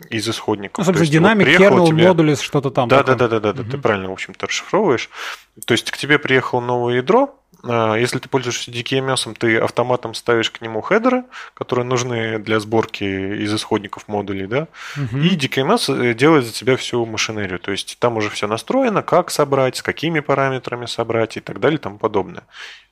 из 0.09 0.27
исходников. 0.27 0.77
Ну, 0.77 0.83
собственно, 0.83 1.11
динамик, 1.11 1.47
вот 1.47 1.55
kernel, 1.55 1.87
тебе... 1.87 2.07
модулис, 2.07 2.41
что-то 2.41 2.69
там. 2.69 2.89
Да, 2.89 3.03
да, 3.03 3.15
да, 3.15 3.27
да, 3.27 3.39
да, 3.39 3.49
угу. 3.49 3.63
ты 3.63 3.77
правильно, 3.77 4.09
в 4.09 4.13
общем-то, 4.13 4.47
расшифровываешь. 4.47 5.09
То 5.65 5.73
есть 5.73 5.89
к 5.91 5.97
тебе 5.97 6.19
приехало 6.19 6.59
новое 6.59 6.97
ядро, 6.97 7.39
а, 7.63 7.95
если 7.95 8.19
ты 8.19 8.27
пользуешься 8.29 8.71
DKMS, 8.71 9.35
ты 9.37 9.57
автоматом 9.57 10.13
ставишь 10.13 10.51
к 10.51 10.61
нему 10.61 10.81
хедеры, 10.81 11.23
которые 11.53 11.85
нужны 11.85 12.39
для 12.39 12.59
сборки 12.59 13.03
из 13.03 13.53
исходников 13.53 14.07
модулей, 14.07 14.47
да, 14.47 14.67
угу. 14.97 15.17
и 15.17 15.35
DKMS 15.35 16.09
э, 16.09 16.13
делает 16.13 16.45
за 16.45 16.53
тебя 16.53 16.75
всю 16.75 17.05
машинерию. 17.05 17.59
То 17.59 17.71
есть 17.71 17.97
там 17.99 18.17
уже 18.17 18.29
все 18.29 18.47
настроено, 18.47 19.01
как 19.01 19.31
собрать, 19.31 19.77
с 19.77 19.83
какими 19.83 20.19
параметрами 20.19 20.85
собрать 20.85 21.37
и 21.37 21.39
так 21.39 21.59
далее 21.59 21.79
и 21.79 21.81
тому 21.81 21.97
подобное. 21.97 22.43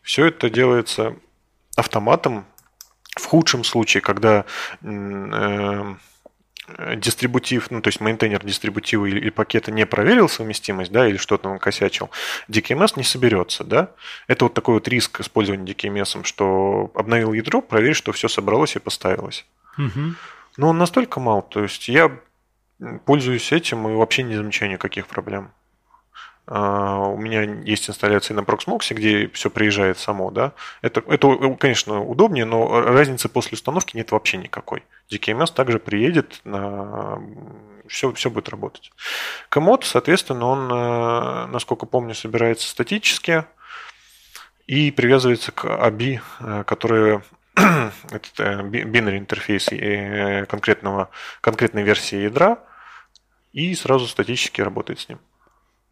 Все 0.02 0.26
это 0.26 0.50
делается 0.50 1.16
автоматом. 1.76 2.46
В 3.16 3.26
худшем 3.26 3.64
случае, 3.64 4.02
когда 4.02 4.46
э, 4.84 4.86
Э, 4.88 5.96
дистрибутив, 6.98 7.72
ну, 7.72 7.82
то 7.82 7.88
есть 7.88 8.02
мейнтейнер 8.02 8.44
дистрибутива 8.44 9.06
или, 9.06 9.20
или 9.20 9.30
пакета 9.30 9.72
не 9.72 9.86
проверил 9.86 10.28
совместимость, 10.28 10.92
да, 10.92 11.08
или 11.08 11.18
что-то 11.18 11.50
он 11.50 11.60
косячил, 11.60 12.10
DKMS 12.50 12.94
не 12.98 13.04
соберется, 13.04 13.64
да. 13.64 13.92
Это 14.28 14.46
вот 14.46 14.54
такой 14.54 14.76
вот 14.76 14.88
риск 14.88 15.22
использования 15.22 15.72
DKMS, 15.72 16.24
что 16.24 16.92
обновил 16.94 17.34
ядро, 17.34 17.62
проверь, 17.62 17.94
что 17.94 18.12
все 18.12 18.28
собралось 18.28 18.76
и 18.76 18.80
поставилось. 18.80 19.46
Угу. 19.78 20.16
Но 20.58 20.70
он 20.70 20.78
настолько 20.78 21.20
мал, 21.20 21.42
то 21.42 21.64
есть 21.64 21.88
я 21.88 22.12
пользуюсь 23.06 23.52
этим 23.52 23.88
и 23.88 23.94
вообще 23.94 24.24
не 24.24 24.36
замечаю 24.36 24.72
никаких 24.72 25.08
проблем. 25.08 25.52
А, 26.50 27.00
у 27.00 27.18
меня 27.18 27.44
есть 27.44 27.90
инсталляции 27.90 28.34
на 28.34 28.40
Proxmox, 28.40 28.94
где 28.94 29.28
все 29.30 29.50
приезжает 29.50 30.00
само, 30.00 30.32
да. 30.32 30.54
Это, 30.82 31.04
это, 31.08 31.56
конечно, 31.60 32.02
удобнее, 32.02 32.46
но 32.46 32.82
разницы 32.82 33.28
после 33.28 33.56
установки 33.56 33.98
нет 33.98 34.12
вообще 34.12 34.38
никакой. 34.38 34.84
DKMS 35.12 35.54
также 35.54 35.78
приедет, 35.80 36.40
на... 36.46 37.22
все, 37.88 38.14
все 38.14 38.30
будет 38.30 38.48
работать. 38.48 38.92
Комод, 39.50 39.84
соответственно, 39.84 40.46
он, 40.46 40.72
э, 40.72 41.48
насколько 41.48 41.86
помню, 41.86 42.16
собирается 42.16 42.70
статически 42.70 43.44
и 44.68 44.92
привязывается 44.92 45.52
к 45.52 45.66
ABI, 45.66 46.22
э, 46.40 46.64
который 46.66 47.20
это 48.12 48.62
binary 48.62 49.18
интерфейс 49.18 49.68
э, 49.72 50.46
конкретного, 50.46 51.10
конкретной 51.42 51.84
версии 51.84 52.20
ядра, 52.20 52.60
и 53.52 53.76
сразу 53.76 54.08
статически 54.08 54.62
работает 54.62 55.00
с 55.02 55.10
ним. 55.10 55.20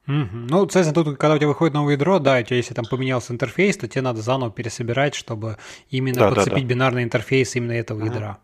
Ну, 0.07 0.59
соответственно, 0.69 1.03
тут, 1.03 1.17
когда 1.17 1.35
у 1.35 1.37
тебя 1.37 1.47
выходит 1.47 1.73
новое 1.73 1.93
ядро, 1.93 2.19
да, 2.19 2.37
у 2.37 2.43
тебя, 2.43 2.57
если 2.57 2.73
там 2.73 2.85
поменялся 2.85 3.33
интерфейс, 3.33 3.77
то 3.77 3.87
тебе 3.87 4.01
надо 4.01 4.21
заново 4.21 4.51
пересобирать, 4.51 5.15
чтобы 5.15 5.57
именно 5.89 6.19
да, 6.19 6.29
подцепить 6.29 6.53
да, 6.53 6.59
да. 6.61 6.65
бинарный 6.67 7.03
интерфейс 7.03 7.55
именно 7.55 7.71
этого 7.71 7.99
угу. 7.99 8.07
ядра. 8.07 8.37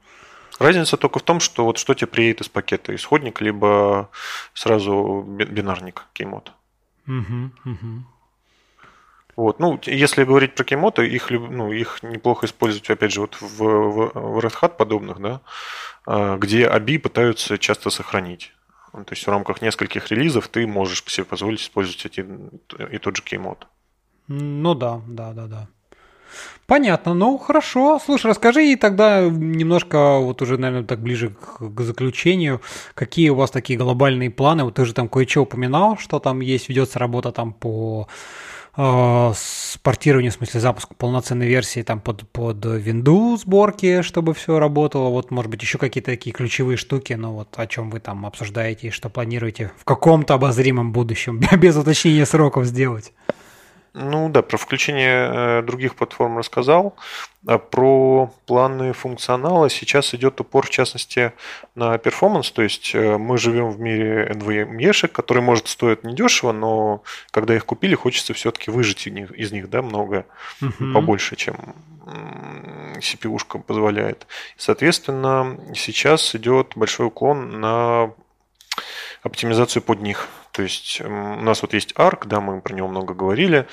Разница 0.60 0.98
только 0.98 1.20
в 1.20 1.24
том, 1.24 1.40
что 1.40 1.66
вот 1.66 1.78
что 1.78 1.94
тебе 1.94 2.08
приедет 2.08 2.42
из 2.42 2.50
пакета, 2.50 2.94
исходник, 2.96 3.42
либо 3.42 4.10
сразу 4.54 5.24
бинарник 5.28 6.06
кеймод. 6.14 6.52
Угу, 7.08 7.52
угу. 7.66 8.04
Вот. 9.36 9.60
Ну, 9.60 9.80
если 9.86 10.24
говорить 10.24 10.56
про 10.56 10.64
кеймоты, 10.64 11.08
их, 11.08 11.32
ну, 11.32 11.72
их 11.72 12.04
неплохо 12.04 12.46
использовать, 12.46 12.90
опять 12.90 13.12
же, 13.12 13.22
вот 13.22 13.36
в, 13.36 13.60
в, 13.60 14.12
в 14.14 14.40
Red 14.40 14.54
Hat 14.62 14.76
подобных, 14.78 15.20
да, 15.20 15.42
а, 16.06 16.38
где 16.38 16.68
ABI 16.68 17.00
пытаются 17.00 17.58
часто 17.58 17.90
сохранить. 17.90 18.54
Ну, 18.94 19.04
то 19.06 19.14
есть 19.14 19.26
в 19.26 19.30
рамках 19.30 19.62
нескольких 19.62 20.12
релизов 20.12 20.48
ты 20.48 20.68
можешь 20.68 21.04
себе 21.08 21.26
позволить 21.26 21.62
использовать 21.62 22.06
эти, 22.06 22.26
и 22.92 22.98
тот 22.98 23.16
же 23.16 23.24
кеймод. 23.24 23.68
Ну 24.28 24.76
да, 24.76 25.02
да, 25.08 25.34
да, 25.34 25.48
да. 25.48 25.68
Понятно, 26.66 27.14
ну 27.14 27.38
хорошо. 27.38 28.00
Слушай, 28.00 28.28
расскажи 28.28 28.72
и 28.72 28.76
тогда 28.76 29.22
немножко, 29.22 30.20
вот 30.20 30.42
уже, 30.42 30.58
наверное, 30.58 30.88
так 30.88 31.02
ближе 31.02 31.30
к, 31.30 31.74
к 31.74 31.82
заключению, 31.82 32.62
какие 32.94 33.30
у 33.30 33.36
вас 33.36 33.52
такие 33.52 33.78
глобальные 33.78 34.30
планы? 34.30 34.64
Вот 34.64 34.76
ты 34.76 34.86
же 34.86 34.94
там 34.94 35.10
кое-что 35.10 35.42
упоминал, 35.42 35.98
что 35.98 36.20
там 36.20 36.40
есть, 36.40 36.70
ведется 36.70 37.00
работа 37.00 37.32
там 37.32 37.52
по 37.54 38.08
э, 38.78 38.82
в 38.82 39.80
смысле 40.32 40.60
запуску 40.60 40.96
полноценной 40.96 41.48
версии 41.48 41.82
там 41.82 42.00
под, 42.00 42.28
под 42.30 42.66
винду 42.66 43.38
сборки, 43.38 44.02
чтобы 44.02 44.34
все 44.34 44.60
работало. 44.60 45.10
Вот, 45.10 45.32
может 45.32 45.50
быть, 45.52 45.62
еще 45.62 45.78
какие-то 45.78 46.12
такие 46.12 46.32
ключевые 46.32 46.78
штуки, 46.78 47.14
но 47.14 47.34
вот 47.34 47.50
о 47.58 47.68
чем 47.68 47.90
вы 47.90 48.00
там 48.00 48.26
обсуждаете 48.26 48.88
и 48.88 48.92
что 48.92 49.10
планируете 49.10 49.72
в 49.78 49.86
каком-то 49.86 50.36
обозримом 50.36 50.92
будущем, 50.92 51.42
без 51.58 51.76
уточнения 51.76 52.26
сроков 52.26 52.66
сделать. 52.66 53.14
Ну 53.94 54.30
да, 54.30 54.42
про 54.42 54.58
включение 54.58 55.60
э, 55.60 55.62
других 55.64 55.96
платформ 55.96 56.38
рассказал. 56.38 56.96
А 57.46 57.58
про 57.58 58.32
планы 58.46 58.94
функционала 58.94 59.70
сейчас 59.70 60.14
идет 60.14 60.40
упор, 60.40 60.68
в 60.68 60.70
частности, 60.70 61.34
на 61.76 61.98
перформанс. 61.98 62.52
То 62.52 62.62
есть 62.62 62.92
э, 62.94 63.18
мы 63.18 63.38
живем 63.38 63.72
в 63.72 63.82
мире 63.82 64.32
NVMe-шек, 64.32 65.10
которые, 65.10 65.44
может, 65.44 65.68
стоят 65.68 66.06
недешево, 66.06 66.54
но 66.54 67.04
когда 67.32 67.54
их 67.54 67.66
купили, 67.66 67.96
хочется 67.96 68.34
все-таки 68.34 68.72
выжить 68.72 69.08
из 69.08 69.14
них, 69.14 69.32
из 69.32 69.52
них 69.52 69.70
да, 69.70 69.82
много, 69.82 70.26
угу. 70.62 70.94
побольше, 70.94 71.36
чем 71.36 71.76
CPU-шка 72.98 73.60
позволяет. 73.60 74.26
Соответственно, 74.56 75.60
сейчас 75.76 76.34
идет 76.36 76.74
большой 76.76 77.08
уклон 77.08 77.60
на 77.60 78.14
оптимизацию 79.24 79.82
под 79.84 80.02
них. 80.02 80.28
То 80.52 80.64
есть 80.64 81.02
у 81.02 81.10
нас 81.10 81.62
вот 81.62 81.74
есть 81.74 81.94
ARC, 81.94 82.28
да, 82.28 82.42
мы 82.42 82.62
про 82.62 82.74
него 82.74 82.88
много 82.88 83.14
говорили. 83.14 83.68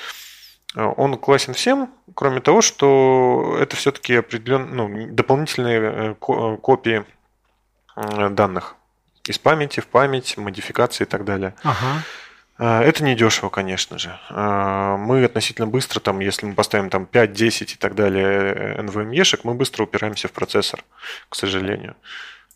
Э, 0.75 0.93
он 0.97 1.17
классен 1.17 1.55
всем, 1.55 1.91
кроме 2.15 2.41
того, 2.41 2.61
что 2.61 3.57
это 3.61 3.77
все-таки 3.77 4.17
определенные 4.17 5.07
ну, 5.07 5.15
дополнительные 5.15 5.81
э, 5.81 6.15
э, 6.15 6.57
копии 6.61 7.05
данных 8.31 8.77
из 9.25 9.39
памяти 9.41 9.81
в 9.81 9.89
память, 9.89 10.37
модификации 10.37 11.03
и 11.03 11.07
так 11.07 11.25
далее. 11.25 11.55
Ага. 11.65 12.05
Это 12.59 13.03
не 13.03 13.17
дешево, 13.17 13.51
конечно 13.51 13.99
же. 13.99 14.17
Мы 14.31 15.25
относительно 15.25 15.67
быстро, 15.67 15.99
там, 15.99 16.21
если 16.21 16.47
мы 16.47 16.55
поставим 16.55 16.91
там 16.91 17.07
5, 17.07 17.33
10 17.33 17.73
и 17.73 17.77
так 17.77 17.97
далее 17.97 18.77
NVMe-шек, 18.79 19.41
мы 19.43 19.55
быстро 19.55 19.83
упираемся 19.83 20.29
в 20.29 20.33
процессор, 20.33 20.85
к 21.29 21.35
сожалению. 21.35 21.97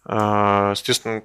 Естественно, 0.06 1.22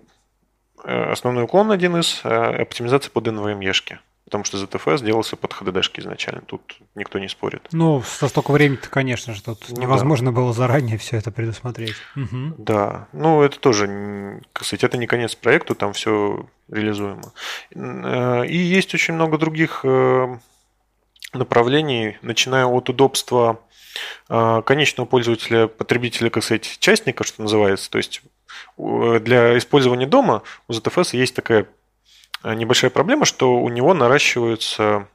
основной 0.88 1.44
уклон 1.44 1.72
один 1.72 1.98
из 1.98 2.22
э, 2.24 2.30
оптимизации 2.30 3.10
под 3.10 3.28
NVMe-шки. 3.28 4.00
Потому 4.26 4.44
что 4.44 4.58
ZFS 4.58 5.06
делался 5.06 5.38
под 5.38 5.52
HDD-шки 5.52 6.02
изначально. 6.02 6.42
Тут 6.42 6.78
никто 6.96 7.18
не 7.18 7.30
спорит. 7.30 7.68
Ну, 7.72 8.02
со 8.02 8.28
столько 8.28 8.52
времени-то, 8.52 8.90
конечно 8.90 9.34
же, 9.34 9.42
тут 9.42 9.66
ну, 9.70 9.82
невозможно 9.82 10.32
да. 10.32 10.36
было 10.36 10.52
заранее 10.52 10.98
все 10.98 11.18
это 11.18 11.32
предусмотреть. 11.32 11.96
Угу. 12.16 12.56
Да. 12.58 13.08
Ну, 13.14 13.42
это 13.42 13.58
тоже, 13.60 14.42
кстати, 14.52 14.84
это 14.84 14.98
не 14.98 15.08
конец 15.08 15.36
проекту, 15.36 15.76
там 15.76 15.94
все 15.94 16.46
реализуемо. 16.70 17.32
Э, 17.74 18.46
и 18.46 18.58
есть 18.58 18.94
очень 18.94 19.14
много 19.14 19.38
других 19.38 19.86
направлений, 21.34 22.18
начиная 22.22 22.66
от 22.66 22.90
удобства 22.90 23.60
конечного 24.28 25.07
пользователя, 25.07 25.68
потребителя, 25.68 26.30
как 26.30 26.44
сказать, 26.44 26.78
частника, 26.80 27.24
что 27.24 27.41
называется. 27.41 27.90
То 27.90 27.98
есть 27.98 28.22
для 28.78 29.57
использования 29.57 30.07
дома 30.07 30.44
у 30.68 30.74
ZFS 30.74 31.15
есть 31.18 31.36
такая 31.36 31.68
э, 32.44 32.53
небольшая 32.53 32.91
проблема, 32.91 33.26
что 33.26 33.57
у 33.57 33.69
него 33.69 33.94
наращивается, 33.94 35.07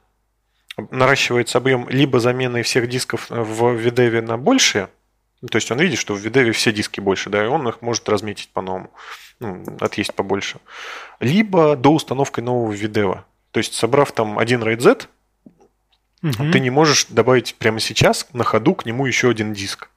наращивается 0.91 1.57
объем 1.57 1.87
либо 1.89 2.19
замены 2.19 2.63
всех 2.63 2.87
дисков 2.89 3.29
в 3.29 3.63
VDEV 3.63 4.21
на 4.21 4.37
большие, 4.37 4.89
то 5.49 5.57
есть 5.57 5.69
он 5.71 5.79
видит, 5.79 5.99
что 5.99 6.13
в 6.13 6.25
VDEV 6.25 6.51
все 6.51 6.71
диски 6.71 6.99
больше, 6.99 7.29
да, 7.29 7.43
и 7.43 7.47
он 7.47 7.67
их 7.67 7.81
может 7.81 8.07
разметить 8.07 8.49
по-новому, 8.49 8.91
ну, 9.39 9.63
отъесть 9.81 10.13
побольше. 10.13 10.59
Либо 11.19 11.75
до 11.75 11.93
установки 11.93 12.39
нового 12.39 12.71
VDEV. 12.71 13.19
То 13.51 13.57
есть, 13.57 13.73
собрав 13.73 14.11
там 14.13 14.39
один 14.39 14.63
RAID 14.63 14.79
Z, 14.79 15.07
угу. 16.23 16.51
ты 16.51 16.59
не 16.59 16.69
можешь 16.69 17.05
добавить 17.05 17.55
прямо 17.55 17.79
сейчас 17.79 18.27
на 18.33 18.43
ходу 18.43 18.73
к 18.73 18.85
нему 18.85 19.05
еще 19.05 19.29
один 19.29 19.53
диск. 19.53 19.89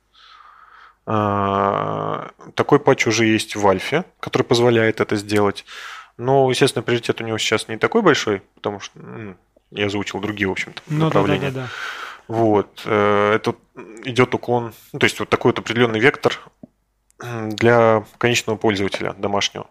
А, 1.07 2.31
такой 2.55 2.81
патч 2.81 3.07
уже 3.07 3.27
есть 3.27 3.55
в 3.55 3.67
Альфе, 3.67 4.05
который 4.21 4.43
позволяет 4.43 5.01
это 5.01 5.17
сделать. 5.17 5.65
Но, 6.19 6.51
естественно, 6.51 6.83
приоритет 6.83 7.21
у 7.21 7.25
него 7.25 7.39
сейчас 7.39 7.69
не 7.69 7.77
такой 7.77 8.03
большой, 8.03 8.43
потому 8.55 8.81
что 8.81 8.99
ну, 8.99 9.37
я 9.71 9.87
озвучил 9.87 10.21
другие, 10.21 10.49
в 10.49 10.53
общем-то, 10.53 10.83
ну, 10.89 11.05
направления. 11.07 11.51
Да, 11.51 11.61
да, 11.61 11.61
да, 11.61 11.67
да. 11.67 11.69
Вот. 12.29 12.83
Э, 12.87 13.35
это 13.35 13.55
идет 14.05 14.35
уклон, 14.35 14.73
ну, 14.93 14.99
то 14.99 15.05
есть 15.05 15.21
вот 15.21 15.29
такой 15.29 15.51
вот 15.51 15.59
определенный 15.61 16.01
вектор 16.01 16.41
для 17.19 18.05
конечного 18.19 18.57
пользователя 18.57 19.15
домашнего. 19.15 19.67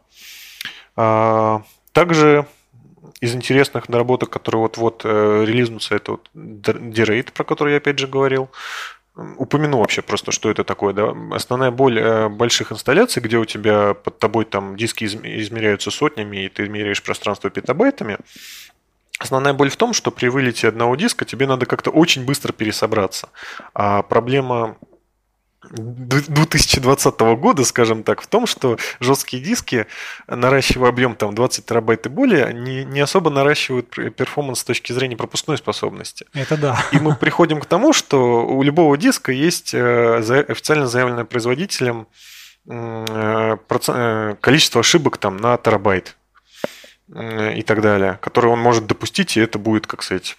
А, 0.95 1.63
также 1.91 2.47
из 3.21 3.35
интересных 3.35 3.89
наработок, 3.89 4.29
которые 4.29 4.61
вот-вот 4.61 5.01
э, 5.03 5.45
релизнутся, 5.45 5.95
это 5.95 6.11
вот 6.11 6.29
D-Rate, 6.33 7.31
про 7.33 7.43
который 7.43 7.73
я 7.73 7.77
опять 7.77 7.99
же 7.99 8.07
говорил 8.07 8.49
упомяну 9.37 9.79
вообще 9.79 10.01
просто, 10.01 10.31
что 10.31 10.49
это 10.49 10.63
такое. 10.63 10.93
Да? 10.93 11.13
Основная 11.31 11.71
боль 11.71 11.99
э, 11.99 12.29
больших 12.29 12.71
инсталляций, 12.71 13.21
где 13.21 13.37
у 13.37 13.45
тебя 13.45 13.93
под 13.93 14.19
тобой 14.19 14.45
там 14.45 14.75
диски 14.75 15.05
измеряются 15.05 15.89
сотнями, 15.89 16.45
и 16.45 16.49
ты 16.49 16.67
меряешь 16.67 17.01
пространство 17.03 17.49
петабайтами, 17.49 18.17
Основная 19.17 19.53
боль 19.53 19.69
в 19.69 19.77
том, 19.77 19.93
что 19.93 20.11
при 20.11 20.27
вылете 20.27 20.67
одного 20.67 20.93
диска 20.97 21.23
тебе 21.23 21.47
надо 21.47 21.65
как-то 21.65 21.89
очень 21.89 22.25
быстро 22.25 22.51
пересобраться. 22.51 23.29
А 23.73 24.01
проблема 24.01 24.75
2020 25.71 27.19
года, 27.37 27.63
скажем 27.65 28.03
так, 28.03 28.21
в 28.21 28.27
том, 28.27 28.47
что 28.47 28.77
жесткие 28.99 29.41
диски, 29.41 29.87
наращивая 30.27 30.89
объем 30.89 31.15
там 31.15 31.35
20 31.35 31.65
терабайт 31.65 32.05
и 32.05 32.09
более, 32.09 32.53
не, 32.53 32.83
не 32.83 32.99
особо 32.99 33.29
наращивают 33.29 33.89
перформанс 33.89 34.59
с 34.59 34.63
точки 34.63 34.93
зрения 34.93 35.17
пропускной 35.17 35.57
способности. 35.57 36.25
Это 36.33 36.57
да. 36.57 36.83
И 36.91 36.99
мы 36.99 37.15
приходим 37.15 37.59
к 37.59 37.65
тому, 37.65 37.93
что 37.93 38.45
у 38.45 38.63
любого 38.63 38.97
диска 38.97 39.31
есть 39.31 39.73
э, 39.73 40.45
официально 40.47 40.87
заявленное 40.87 41.25
производителем 41.25 42.07
э, 42.69 43.57
э, 43.87 44.35
количество 44.41 44.81
ошибок 44.81 45.17
там 45.17 45.37
на 45.37 45.57
терабайт 45.57 46.15
и 47.07 47.61
так 47.61 47.81
далее, 47.81 48.17
которые 48.19 48.51
он 48.53 48.59
может 48.59 48.87
допустить, 48.87 49.37
и 49.37 49.39
это 49.39 49.59
будет, 49.59 49.85
как 49.85 50.01
сказать, 50.01 50.37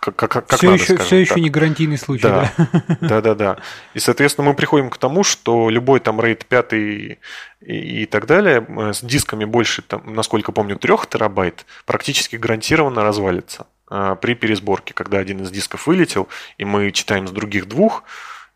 как, 0.00 0.16
как, 0.16 0.46
как 0.46 0.58
все 0.58 0.70
надо, 0.70 0.82
еще, 0.82 0.96
все 0.98 1.16
еще 1.16 1.40
не 1.40 1.50
гарантийный 1.50 1.98
случай, 1.98 2.22
да. 2.22 2.52
Да, 3.00 3.20
да, 3.22 3.34
да. 3.34 3.56
И, 3.94 3.98
соответственно, 3.98 4.48
мы 4.48 4.54
приходим 4.54 4.90
к 4.90 4.98
тому, 4.98 5.24
что 5.24 5.70
любой 5.70 6.00
там 6.00 6.20
RAID 6.20 6.44
5 6.46 6.72
и, 6.74 7.18
и 7.60 8.06
так 8.06 8.26
далее 8.26 8.64
э, 8.68 8.92
с 8.92 9.00
дисками 9.02 9.44
больше, 9.44 9.82
там, 9.82 10.14
насколько 10.14 10.52
помню, 10.52 10.76
3 10.76 10.94
терабайт 11.08 11.66
практически 11.86 12.36
гарантированно 12.36 13.02
развалится 13.02 13.66
а, 13.88 14.14
при 14.16 14.34
пересборке, 14.34 14.94
когда 14.94 15.18
один 15.18 15.42
из 15.42 15.50
дисков 15.50 15.86
вылетел, 15.86 16.28
и 16.58 16.64
мы 16.64 16.92
читаем 16.92 17.26
с 17.26 17.30
других 17.30 17.66
двух, 17.66 18.04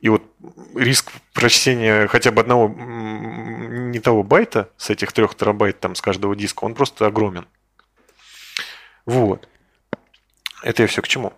и 0.01 0.09
вот 0.09 0.23
риск 0.75 1.11
прочтения 1.35 2.07
хотя 2.07 2.31
бы 2.31 2.41
одного 2.41 2.69
не 2.69 3.99
того 4.01 4.23
байта 4.23 4.71
с 4.77 4.91
этих 4.91 5.12
трех 5.12 5.35
терабайт 5.35 5.79
там 5.81 5.95
с 5.95 6.01
каждого 6.01 6.35
диска, 6.35 6.65
он 6.65 6.75
просто 6.75 7.07
огромен. 7.07 7.47
Вот. 9.05 9.49
Это 10.62 10.82
я 10.82 10.89
все 10.89 11.03
к 11.03 11.09
чему. 11.09 11.32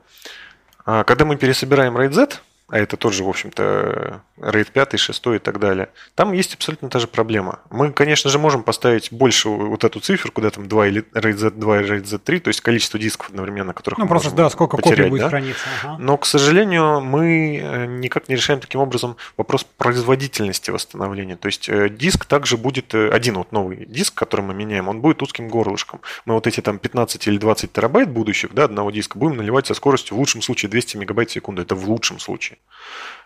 А 0.84 1.04
когда 1.04 1.24
мы 1.24 1.36
пересобираем 1.36 1.96
RAID 1.96 2.12
Z, 2.12 2.40
а 2.72 2.78
это 2.78 2.96
тоже, 2.96 3.22
в 3.22 3.28
общем-то, 3.28 4.22
RAID 4.38 4.72
5, 4.72 4.98
6 4.98 5.26
и 5.26 5.38
так 5.38 5.60
далее, 5.60 5.90
там 6.14 6.32
есть 6.32 6.54
абсолютно 6.54 6.88
та 6.88 7.00
же 7.00 7.06
проблема. 7.06 7.60
Мы, 7.68 7.92
конечно 7.92 8.30
же, 8.30 8.38
можем 8.38 8.62
поставить 8.62 9.12
больше 9.12 9.50
вот 9.50 9.84
эту 9.84 10.00
циферку, 10.00 10.40
да, 10.40 10.48
там 10.48 10.66
2 10.68 10.86
или 10.88 11.04
RAID 11.12 11.36
Z2 11.36 11.82
и 11.82 11.86
RAID 11.86 12.04
Z3, 12.04 12.40
то 12.40 12.48
есть 12.48 12.62
количество 12.62 12.98
дисков 12.98 13.28
одновременно, 13.28 13.74
которых 13.74 13.98
ну, 13.98 14.06
мы 14.06 14.08
просто, 14.08 14.30
можем 14.30 14.38
да, 14.38 14.48
сколько 14.48 14.78
потерять, 14.78 14.96
копий 15.00 15.10
будет 15.10 15.20
да? 15.20 15.28
храниться. 15.28 15.64
Ага. 15.82 15.96
Но, 15.98 16.16
к 16.16 16.24
сожалению, 16.24 17.02
мы 17.02 17.58
э, 17.62 17.84
никак 17.84 18.30
не 18.30 18.36
решаем 18.36 18.58
таким 18.58 18.80
образом 18.80 19.18
вопрос 19.36 19.66
производительности 19.76 20.70
восстановления. 20.70 21.36
То 21.36 21.48
есть 21.48 21.68
э, 21.68 21.90
диск 21.90 22.24
также 22.24 22.56
будет, 22.56 22.94
э, 22.94 23.10
один 23.10 23.34
вот 23.34 23.52
новый 23.52 23.84
диск, 23.84 24.14
который 24.14 24.46
мы 24.46 24.54
меняем, 24.54 24.88
он 24.88 25.02
будет 25.02 25.20
узким 25.20 25.48
горлышком. 25.48 26.00
Мы 26.24 26.32
вот 26.32 26.46
эти 26.46 26.62
там 26.62 26.78
15 26.78 27.26
или 27.26 27.36
20 27.36 27.70
терабайт 27.70 28.08
будущих, 28.08 28.54
да, 28.54 28.64
одного 28.64 28.90
диска 28.90 29.18
будем 29.18 29.36
наливать 29.36 29.66
со 29.66 29.74
скоростью 29.74 30.16
в 30.16 30.20
лучшем 30.20 30.40
случае 30.40 30.70
200 30.70 30.96
мегабайт 30.96 31.28
в 31.28 31.32
секунду. 31.34 31.60
Это 31.60 31.74
в 31.74 31.86
лучшем 31.86 32.18
случае. 32.18 32.56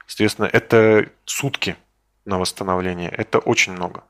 Соответственно, 0.06 0.46
это 0.52 1.08
сутки 1.24 1.76
на 2.24 2.38
восстановление. 2.38 3.10
Это 3.10 3.38
очень 3.38 3.72
много. 3.72 4.04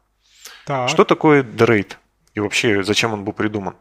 Так. 0.67 0.89
Что 0.89 1.05
такое 1.05 1.43
D-Rate? 1.43 1.95
И 2.35 2.41
вообще, 2.41 2.83
зачем 2.83 3.13
он 3.13 3.25
был 3.25 3.33
придуман? 3.33 3.77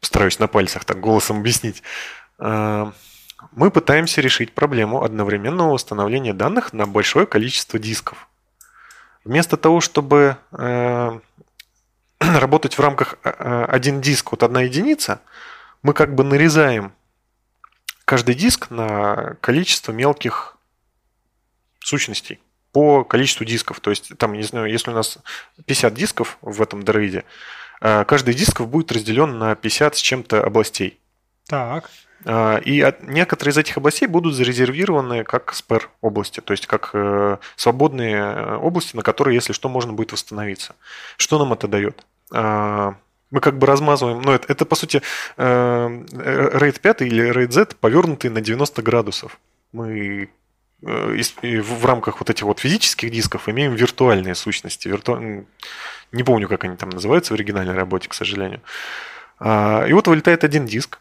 Постараюсь 0.00 0.38
на 0.38 0.48
пальцах 0.48 0.84
так 0.84 1.00
голосом 1.00 1.38
объяснить. 1.38 1.82
А, 2.38 2.92
мы 3.52 3.70
пытаемся 3.70 4.20
решить 4.20 4.52
проблему 4.52 5.02
одновременного 5.02 5.72
восстановления 5.72 6.32
данных 6.32 6.72
на 6.72 6.86
большое 6.86 7.26
количество 7.26 7.78
дисков. 7.78 8.28
Вместо 9.24 9.56
того, 9.56 9.80
чтобы 9.80 10.36
э, 10.52 11.20
работать 12.20 12.76
в 12.76 12.80
рамках 12.80 13.16
э, 13.22 13.64
один 13.68 14.00
диск, 14.00 14.32
вот 14.32 14.42
одна 14.42 14.62
единица, 14.62 15.20
мы 15.82 15.94
как 15.94 16.14
бы 16.14 16.24
нарезаем 16.24 16.92
каждый 18.12 18.34
диск 18.34 18.68
на 18.68 19.36
количество 19.40 19.90
мелких 19.90 20.58
сущностей 21.80 22.40
по 22.70 23.04
количеству 23.04 23.46
дисков. 23.46 23.80
То 23.80 23.88
есть, 23.88 24.12
там, 24.18 24.34
не 24.34 24.42
знаю, 24.42 24.70
если 24.70 24.90
у 24.90 24.92
нас 24.92 25.16
50 25.64 25.94
дисков 25.94 26.36
в 26.42 26.60
этом 26.60 26.82
дроиде, 26.82 27.24
э, 27.80 28.04
каждый 28.04 28.34
диск 28.34 28.60
будет 28.60 28.92
разделен 28.92 29.38
на 29.38 29.54
50 29.54 29.96
с 29.96 29.98
чем-то 29.98 30.44
областей. 30.44 31.00
Так. 31.46 31.88
Э, 32.26 32.60
и 32.62 32.84
некоторые 33.00 33.52
из 33.52 33.56
этих 33.56 33.78
областей 33.78 34.06
будут 34.08 34.34
зарезервированы 34.34 35.24
как 35.24 35.54
спер 35.54 35.88
области, 36.02 36.40
то 36.40 36.52
есть 36.52 36.66
как 36.66 36.90
э, 36.92 37.38
свободные 37.56 38.58
области, 38.58 38.94
на 38.94 39.02
которые, 39.02 39.36
если 39.36 39.54
что, 39.54 39.70
можно 39.70 39.94
будет 39.94 40.12
восстановиться. 40.12 40.74
Что 41.16 41.38
нам 41.38 41.54
это 41.54 41.66
дает? 41.66 42.04
Мы 43.32 43.40
как 43.40 43.58
бы 43.58 43.66
размазываем, 43.66 44.20
ну 44.20 44.32
это, 44.32 44.52
это 44.52 44.64
по 44.66 44.76
сути 44.76 45.02
э, 45.38 45.42
RAID 45.42 46.80
5 46.80 47.02
или 47.02 47.30
RAID 47.30 47.50
Z 47.50 47.74
повернутый 47.80 48.30
на 48.30 48.42
90 48.42 48.82
градусов. 48.82 49.40
Мы 49.72 50.28
э, 50.82 51.22
в 51.62 51.86
рамках 51.86 52.20
вот 52.20 52.28
этих 52.28 52.44
вот 52.44 52.60
физических 52.60 53.10
дисков 53.10 53.48
имеем 53.48 53.74
виртуальные 53.74 54.34
сущности. 54.34 54.86
Вирту... 54.86 55.46
Не 56.12 56.22
помню, 56.22 56.46
как 56.46 56.64
они 56.64 56.76
там 56.76 56.90
называются 56.90 57.32
в 57.32 57.36
оригинальной 57.36 57.74
работе, 57.74 58.06
к 58.06 58.14
сожалению. 58.14 58.60
А, 59.40 59.86
и 59.86 59.94
вот 59.94 60.06
вылетает 60.08 60.44
один 60.44 60.66
диск. 60.66 60.98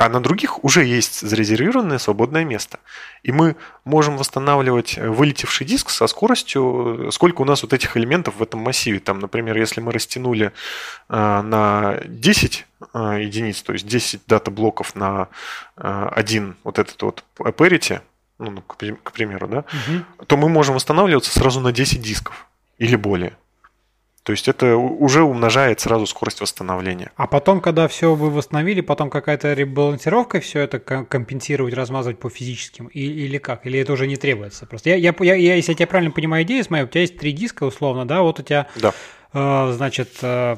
А, 0.00 0.08
на 0.08 0.20
других 0.20 0.64
уже 0.64 0.82
есть 0.82 1.20
зарезервированное 1.20 1.98
свободное 1.98 2.42
место. 2.42 2.78
И 3.22 3.32
мы 3.32 3.56
можем 3.84 4.16
восстанавливать 4.16 4.96
вылетевший 4.96 5.66
диск 5.66 5.90
со 5.90 6.06
скоростью, 6.06 7.10
сколько 7.12 7.42
у 7.42 7.44
нас 7.44 7.62
вот 7.62 7.74
этих 7.74 7.98
элементов 7.98 8.36
в 8.36 8.42
этом 8.42 8.60
массиве. 8.60 8.98
Там, 9.00 9.18
например, 9.18 9.58
если 9.58 9.82
мы 9.82 9.92
растянули 9.92 10.52
э, 11.10 11.40
на 11.42 12.00
10 12.06 12.66
э, 12.94 12.98
единиц, 13.24 13.60
то 13.60 13.74
есть 13.74 13.86
10 13.86 14.22
дата-блоков 14.26 14.94
на 14.94 15.28
э, 15.76 16.08
один 16.12 16.56
вот 16.64 16.78
этот 16.78 17.02
вот 17.02 17.22
parity, 17.36 18.00
ну, 18.38 18.62
к, 18.62 18.76
к 19.02 19.12
примеру, 19.12 19.48
да, 19.48 19.58
угу. 19.58 20.24
то 20.24 20.38
мы 20.38 20.48
можем 20.48 20.76
восстанавливаться 20.76 21.30
сразу 21.30 21.60
на 21.60 21.72
10 21.72 22.00
дисков 22.00 22.46
или 22.78 22.96
более. 22.96 23.36
То 24.22 24.32
есть 24.32 24.48
это 24.48 24.76
уже 24.76 25.22
умножает 25.22 25.80
сразу 25.80 26.06
скорость 26.06 26.40
восстановления. 26.42 27.10
А 27.16 27.26
потом, 27.26 27.60
когда 27.60 27.88
все 27.88 28.14
вы 28.14 28.30
восстановили, 28.30 28.82
потом 28.82 29.08
какая-то 29.08 29.54
ребалансировка 29.54 30.40
все 30.40 30.60
это 30.60 30.78
компенсировать, 30.78 31.72
размазывать 31.72 32.18
по 32.18 32.28
физическим 32.28 32.88
или 32.88 33.38
как? 33.38 33.66
Или 33.66 33.80
это 33.80 33.94
уже 33.94 34.06
не 34.06 34.16
требуется? 34.16 34.66
Просто 34.66 34.90
я, 34.90 34.96
я, 34.96 35.14
я, 35.18 35.54
если 35.54 35.72
я 35.72 35.76
тебя 35.76 35.86
правильно 35.86 36.12
понимаю 36.12 36.44
идею, 36.44 36.62
смотри, 36.64 36.84
у 36.84 36.88
тебя 36.88 37.00
есть 37.00 37.18
три 37.18 37.32
диска 37.32 37.64
условно, 37.64 38.06
да, 38.06 38.20
вот 38.20 38.40
у 38.40 38.42
тебя 38.42 38.66
да. 38.76 38.92
э, 39.32 39.72
значит, 39.72 40.10
э, 40.20 40.56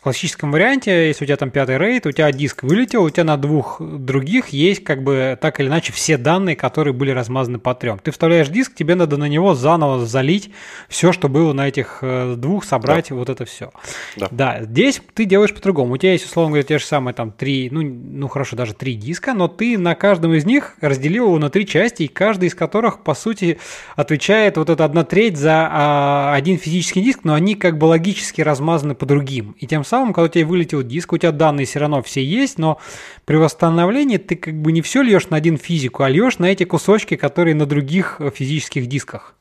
в 0.00 0.02
классическом 0.02 0.50
варианте, 0.50 1.08
если 1.08 1.24
у 1.24 1.26
тебя 1.26 1.36
там 1.36 1.50
пятый 1.50 1.76
рейд, 1.76 2.06
у 2.06 2.10
тебя 2.10 2.32
диск 2.32 2.62
вылетел, 2.62 3.04
у 3.04 3.10
тебя 3.10 3.24
на 3.24 3.36
двух 3.36 3.82
других 3.82 4.48
есть 4.48 4.82
как 4.82 5.02
бы 5.02 5.36
так 5.38 5.60
или 5.60 5.66
иначе 5.66 5.92
все 5.92 6.16
данные, 6.16 6.56
которые 6.56 6.94
были 6.94 7.10
размазаны 7.10 7.58
по 7.58 7.74
трем. 7.74 7.98
Ты 7.98 8.10
вставляешь 8.10 8.48
диск, 8.48 8.74
тебе 8.74 8.94
надо 8.94 9.18
на 9.18 9.28
него 9.28 9.52
заново 9.52 10.06
залить 10.06 10.52
все, 10.88 11.12
что 11.12 11.28
было 11.28 11.52
на 11.52 11.68
этих 11.68 11.98
э, 12.00 12.34
двух, 12.38 12.64
собрать 12.64 13.10
да. 13.10 13.14
вот 13.14 13.28
это 13.28 13.44
все. 13.44 13.72
Да. 14.16 14.28
да, 14.30 14.62
здесь 14.62 15.02
ты 15.12 15.26
делаешь 15.26 15.52
по-другому. 15.52 15.92
У 15.92 15.96
тебя 15.98 16.12
есть, 16.12 16.24
условно 16.24 16.52
говоря, 16.52 16.66
те 16.66 16.78
же 16.78 16.86
самые 16.86 17.12
там 17.12 17.30
три, 17.30 17.68
ну, 17.70 17.82
ну 17.82 18.26
хорошо, 18.28 18.56
даже 18.56 18.72
три 18.72 18.94
диска, 18.94 19.34
но 19.34 19.48
ты 19.48 19.76
на 19.76 19.94
каждом 19.94 20.32
из 20.32 20.46
них 20.46 20.76
разделил 20.80 21.26
его 21.26 21.38
на 21.38 21.50
три 21.50 21.66
части, 21.66 22.04
и 22.04 22.08
каждый 22.08 22.48
из 22.48 22.54
которых, 22.54 23.02
по 23.02 23.12
сути, 23.12 23.58
отвечает 23.96 24.56
вот 24.56 24.70
эта 24.70 24.82
одна 24.82 25.04
треть 25.04 25.36
за 25.36 25.68
а, 25.70 26.34
один 26.34 26.56
физический 26.56 27.02
диск, 27.02 27.20
но 27.24 27.34
они 27.34 27.54
как 27.54 27.76
бы 27.76 27.84
логически 27.84 28.40
размазаны 28.40 28.94
по 28.94 29.04
другим. 29.04 29.54
И 29.58 29.66
тем 29.66 29.84
самым, 29.90 30.12
когда 30.12 30.26
у 30.26 30.28
тебя 30.28 30.46
вылетел 30.46 30.82
диск, 30.82 31.12
у 31.12 31.18
тебя 31.18 31.32
данные 31.32 31.66
все 31.66 31.80
равно 31.80 32.02
все 32.02 32.24
есть, 32.24 32.58
но 32.58 32.78
при 33.24 33.36
восстановлении 33.36 34.16
ты 34.16 34.36
как 34.36 34.54
бы 34.54 34.72
не 34.72 34.82
все 34.82 35.02
льешь 35.02 35.28
на 35.28 35.36
один 35.36 35.56
физику, 35.56 36.02
а 36.02 36.08
льешь 36.08 36.38
на 36.38 36.46
эти 36.46 36.64
кусочки, 36.64 37.16
которые 37.16 37.54
на 37.54 37.66
других 37.66 38.16
э, 38.20 38.30
физических 38.30 38.86
дисках. 38.86 39.34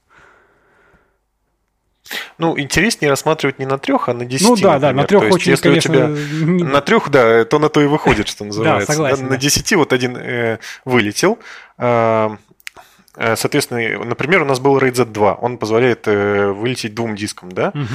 Ну, 2.39 2.57
интереснее 2.57 3.11
рассматривать 3.11 3.59
не 3.59 3.65
на 3.65 3.77
трех, 3.77 4.09
а 4.09 4.13
на 4.13 4.25
десяти. 4.25 4.49
Ну 4.49 4.55
да, 4.55 4.73
например. 4.73 4.81
да, 4.81 4.93
на 4.93 5.03
трех 5.07 5.33
очень, 5.33 5.51
если 5.51 5.69
конечно... 5.69 5.91
у 5.91 5.95
тебя 5.95 6.65
на 6.65 6.81
трех, 6.81 7.09
да, 7.09 7.45
то 7.45 7.59
на 7.59 7.69
то 7.69 7.81
и 7.81 7.85
выходит, 7.85 8.27
что 8.27 8.45
называется. 8.45 8.87
Да, 8.87 8.93
согласен. 8.93 9.27
На 9.27 9.37
десяти 9.37 9.75
вот 9.75 9.93
один 9.93 10.17
э, 10.17 10.57
вылетел. 10.85 11.37
Э, 11.77 12.29
э, 13.15 13.35
соответственно, 13.35 14.03
например, 14.05 14.41
у 14.41 14.45
нас 14.45 14.59
был 14.59 14.77
RAID 14.79 14.93
Z2, 14.93 15.37
он 15.39 15.57
позволяет 15.59 16.07
э, 16.07 16.51
вылететь 16.51 16.95
двум 16.95 17.15
дискам, 17.15 17.51
да? 17.51 17.71
Угу. 17.75 17.85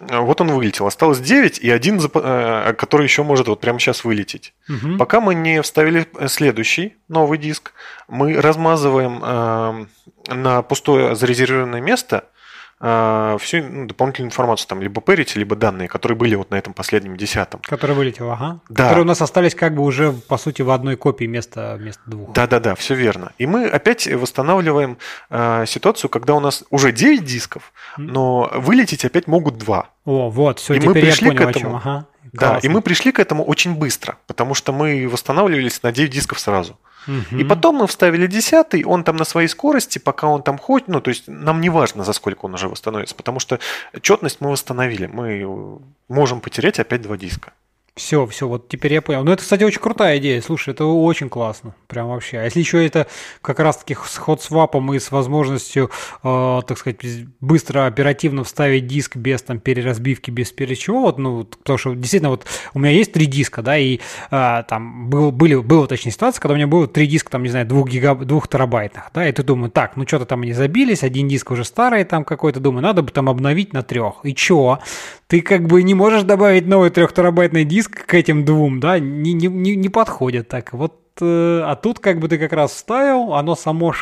Вот 0.00 0.40
он 0.40 0.52
вылетел. 0.52 0.86
Осталось 0.86 1.20
9 1.20 1.58
и 1.58 1.70
один, 1.70 2.00
э, 2.00 2.72
который 2.78 3.04
еще 3.04 3.22
может 3.22 3.48
вот 3.48 3.60
прямо 3.60 3.78
сейчас 3.78 4.02
вылететь. 4.04 4.54
Угу. 4.68 4.96
Пока 4.96 5.20
мы 5.20 5.34
не 5.34 5.60
вставили 5.60 6.06
следующий 6.26 6.96
новый 7.08 7.36
диск, 7.36 7.72
мы 8.08 8.40
размазываем 8.40 9.20
э, 9.22 9.86
на 10.34 10.62
пустое 10.62 11.14
зарезервированное 11.14 11.80
место– 11.80 12.24
а, 12.82 13.36
всю 13.38 13.62
ну, 13.62 13.86
дополнительную 13.86 14.28
информацию, 14.28 14.66
там, 14.66 14.80
либо 14.80 15.02
парити, 15.02 15.38
либо 15.38 15.54
данные, 15.54 15.86
которые 15.86 16.16
были 16.16 16.34
вот 16.34 16.50
на 16.50 16.54
этом 16.54 16.72
последнем 16.72 17.14
десятом. 17.14 17.60
Которые 17.60 17.94
вылетел, 17.94 18.30
ага. 18.30 18.60
Да. 18.70 18.84
Которые 18.84 19.04
у 19.04 19.06
нас 19.06 19.20
остались 19.20 19.54
как 19.54 19.74
бы 19.74 19.82
уже, 19.82 20.12
по 20.12 20.38
сути, 20.38 20.62
в 20.62 20.70
одной 20.70 20.96
копии 20.96 21.26
вместо, 21.26 21.76
вместо 21.78 22.00
двух. 22.06 22.32
Да-да-да, 22.32 22.74
все 22.74 22.94
верно. 22.94 23.32
И 23.36 23.46
мы 23.46 23.66
опять 23.66 24.06
восстанавливаем 24.06 24.96
э, 25.28 25.66
ситуацию, 25.66 26.08
когда 26.08 26.34
у 26.34 26.40
нас 26.40 26.64
уже 26.70 26.90
9 26.90 27.22
дисков, 27.22 27.74
но 27.98 28.50
вылететь 28.54 29.04
опять 29.04 29.26
могут 29.26 29.58
2. 29.58 29.86
О, 30.06 30.30
вот, 30.30 30.58
все, 30.58 30.72
и 30.72 30.80
мы 30.80 30.94
пришли 30.94 31.28
я 31.28 31.34
понял, 31.34 31.46
к 31.46 31.56
этому. 31.56 31.76
Ага. 31.76 32.06
Да, 32.32 32.58
и 32.62 32.68
мы 32.68 32.80
пришли 32.80 33.12
к 33.12 33.18
этому 33.18 33.44
очень 33.44 33.74
быстро, 33.74 34.16
потому 34.26 34.54
что 34.54 34.72
мы 34.72 35.06
восстанавливались 35.06 35.82
на 35.82 35.92
9 35.92 36.10
дисков 36.10 36.40
сразу. 36.40 36.78
Угу. 37.06 37.38
И 37.38 37.44
потом 37.44 37.76
мы 37.76 37.86
вставили 37.86 38.26
десятый, 38.26 38.84
он 38.84 39.04
там 39.04 39.16
на 39.16 39.24
своей 39.24 39.48
скорости, 39.48 39.98
пока 39.98 40.26
он 40.28 40.42
там 40.42 40.58
ходит, 40.58 40.88
ну, 40.88 41.00
то 41.00 41.10
есть 41.10 41.24
нам 41.26 41.60
не 41.60 41.70
важно, 41.70 42.04
за 42.04 42.12
сколько 42.12 42.46
он 42.46 42.54
уже 42.54 42.68
восстановится, 42.68 43.14
потому 43.14 43.40
что 43.40 43.58
четность 44.00 44.40
мы 44.40 44.50
восстановили, 44.50 45.06
мы 45.06 45.80
можем 46.08 46.40
потерять 46.40 46.78
опять 46.78 47.02
два 47.02 47.16
диска. 47.16 47.52
Все, 48.00 48.26
все, 48.26 48.48
вот 48.48 48.66
теперь 48.66 48.94
я 48.94 49.02
понял. 49.02 49.22
Ну, 49.24 49.30
это, 49.30 49.42
кстати, 49.42 49.62
очень 49.62 49.80
крутая 49.80 50.16
идея. 50.16 50.40
Слушай, 50.40 50.70
это 50.70 50.86
очень 50.86 51.28
классно. 51.28 51.74
Прям 51.86 52.08
вообще. 52.08 52.38
А 52.38 52.44
если 52.44 52.60
еще 52.60 52.84
это 52.84 53.06
как 53.42 53.60
раз-таки 53.60 53.94
с 53.94 54.16
ход-свапом 54.16 54.94
и 54.94 54.98
с 54.98 55.12
возможностью, 55.12 55.90
э, 56.24 56.60
так 56.66 56.78
сказать, 56.78 56.96
быстро, 57.42 57.84
оперативно 57.84 58.42
вставить 58.42 58.86
диск 58.86 59.16
без 59.16 59.42
там 59.42 59.60
переразбивки, 59.60 60.30
без 60.30 60.50
перед 60.50 60.78
чего, 60.78 61.02
вот, 61.02 61.18
ну, 61.18 61.44
потому 61.44 61.76
что 61.76 61.94
действительно 61.94 62.30
вот 62.30 62.46
у 62.72 62.78
меня 62.78 62.90
есть 62.90 63.12
три 63.12 63.26
диска, 63.26 63.60
да, 63.60 63.76
и 63.76 64.00
э, 64.30 64.62
там 64.66 65.10
был, 65.10 65.30
были, 65.30 65.56
была 65.56 65.86
точнее 65.86 66.12
ситуация, 66.12 66.40
когда 66.40 66.54
у 66.54 66.56
меня 66.56 66.66
было 66.66 66.86
три 66.86 67.06
диска, 67.06 67.30
там, 67.30 67.42
не 67.42 67.50
знаю, 67.50 67.66
двух, 67.66 67.90
гигаб, 67.90 68.20
двух 68.20 68.48
терабайтных, 68.48 69.10
да, 69.12 69.28
и 69.28 69.32
ты 69.32 69.42
думаешь, 69.42 69.72
так, 69.74 69.96
ну, 69.96 70.06
что-то 70.06 70.24
там 70.24 70.40
они 70.40 70.54
забились, 70.54 71.02
один 71.02 71.28
диск 71.28 71.50
уже 71.50 71.64
старый 71.64 72.04
там 72.04 72.24
какой-то, 72.24 72.60
думаю, 72.60 72.82
надо 72.82 73.02
бы 73.02 73.10
там 73.10 73.28
обновить 73.28 73.74
на 73.74 73.82
трех. 73.82 74.20
И 74.22 74.34
чё? 74.34 74.78
Ты 75.26 75.42
как 75.42 75.66
бы 75.68 75.82
не 75.84 75.94
можешь 75.94 76.24
добавить 76.24 76.66
новый 76.66 76.90
трехтерабайтный 76.90 77.64
диск 77.64 77.89
к 77.90 78.14
этим 78.14 78.44
двум, 78.44 78.80
да, 78.80 78.98
не, 78.98 79.32
не, 79.32 79.48
не 79.48 79.88
подходит 79.88 80.48
так. 80.48 80.72
Вот, 80.72 80.98
э, 81.20 81.62
а 81.64 81.76
тут 81.76 81.98
как 81.98 82.18
бы 82.18 82.28
ты 82.28 82.38
как 82.38 82.52
раз 82.52 82.72
вставил, 82.72 83.34
оно 83.34 83.54
само, 83.54 83.94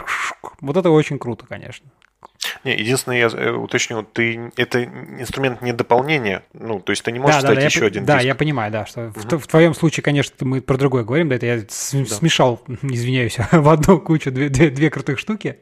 вот 0.60 0.76
это 0.76 0.90
очень 0.90 1.18
круто, 1.18 1.46
конечно. 1.46 1.90
Не, 2.64 2.76
единственное, 2.76 3.18
я 3.18 3.26
э, 3.26 3.50
уточню, 3.50 4.02
ты 4.02 4.50
это 4.56 4.84
инструмент 4.84 5.62
не 5.62 5.72
дополнение, 5.72 6.42
ну, 6.52 6.80
то 6.80 6.90
есть 6.90 7.02
ты 7.02 7.12
не 7.12 7.18
можешь 7.18 7.36
да, 7.36 7.40
ставить 7.40 7.60
да, 7.60 7.66
еще 7.66 7.80
я, 7.80 7.86
один 7.86 8.04
да, 8.04 8.14
диск. 8.16 8.26
Я 8.26 8.34
понимаю, 8.34 8.72
да, 8.72 8.86
что 8.86 9.08
угу. 9.08 9.20
в, 9.20 9.38
в 9.38 9.46
твоем 9.46 9.74
случае, 9.74 10.02
конечно, 10.02 10.34
мы 10.40 10.60
про 10.60 10.76
другое 10.76 11.04
говорим, 11.04 11.28
да, 11.28 11.36
это 11.36 11.46
я 11.46 11.56
да. 11.56 11.64
смешал, 11.68 12.60
извиняюсь, 12.82 13.38
в 13.52 13.68
одну 13.68 14.00
кучу 14.00 14.30
две, 14.30 14.48
две, 14.48 14.70
две 14.70 14.90
крутых 14.90 15.18
штуки, 15.18 15.58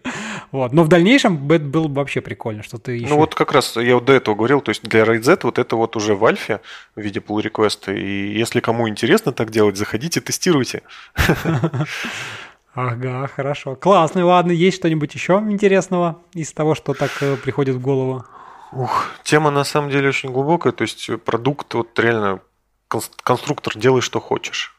вот, 0.52 0.72
но 0.72 0.84
в 0.84 0.88
дальнейшем 0.88 1.50
это 1.50 1.64
было 1.64 1.88
бы 1.88 1.96
вообще 1.96 2.20
прикольно, 2.20 2.62
что 2.62 2.78
ты 2.78 2.92
еще... 2.92 3.08
Ну 3.08 3.16
вот 3.16 3.34
как 3.34 3.52
раз 3.52 3.76
я 3.76 3.94
вот 3.94 4.04
до 4.04 4.12
этого 4.12 4.34
говорил, 4.34 4.60
то 4.60 4.70
есть 4.70 4.82
для 4.82 5.02
RaidZ 5.02 5.40
вот 5.42 5.58
это 5.58 5.76
вот 5.76 5.96
уже 5.96 6.14
в 6.14 6.24
альфе 6.24 6.60
в 6.94 7.00
виде 7.00 7.20
pull 7.20 7.42
request, 7.42 7.94
и 7.94 8.36
если 8.36 8.60
кому 8.60 8.88
интересно 8.88 9.32
так 9.32 9.50
делать, 9.50 9.76
заходите, 9.76 10.20
тестируйте. 10.20 10.82
Ага, 12.76 13.26
хорошо. 13.26 13.74
Классно, 13.74 14.26
ладно. 14.26 14.52
Есть 14.52 14.76
что-нибудь 14.76 15.14
еще 15.14 15.42
интересного 15.48 16.20
из 16.34 16.52
того, 16.52 16.74
что 16.74 16.92
так 16.92 17.10
э, 17.22 17.36
приходит 17.36 17.76
в 17.76 17.80
голову? 17.80 18.26
Ух, 18.70 19.06
тема 19.22 19.50
на 19.50 19.64
самом 19.64 19.88
деле 19.88 20.10
очень 20.10 20.30
глубокая. 20.30 20.74
То 20.74 20.82
есть 20.82 21.08
продукт, 21.24 21.72
вот 21.72 21.98
реально 21.98 22.40
конструктор, 23.22 23.78
делай 23.78 24.02
что 24.02 24.20
хочешь. 24.20 24.76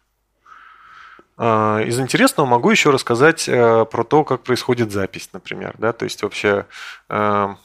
А, 1.38 1.80
из 1.80 1.99
интересного 1.99 2.45
могу 2.45 2.69
еще 2.69 2.91
рассказать 2.91 3.49
э, 3.49 3.86
про 3.86 4.03
то, 4.03 4.24
как 4.24 4.44
происходит 4.44 4.91
запись, 4.91 5.30
например. 5.34 5.74
Да? 5.80 5.91
То 5.91 6.06
есть 6.06 6.22
вообще 6.22 6.68
э, 7.10 7.56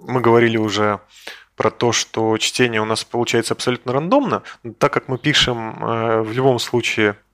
мы 0.00 0.20
говорили 0.20 0.58
уже 0.58 1.00
про 1.56 1.70
то, 1.70 1.92
что 1.92 2.36
чтение 2.36 2.82
у 2.82 2.84
нас 2.84 3.04
получается 3.04 3.54
абсолютно 3.54 3.94
рандомно, 3.94 4.42
но 4.64 4.74
так 4.74 4.92
как 4.92 5.08
мы 5.08 5.16
пишем 5.16 5.78
в 5.80 6.30
любом 6.30 6.58
случае 6.58 7.16
Э, 7.16 7.27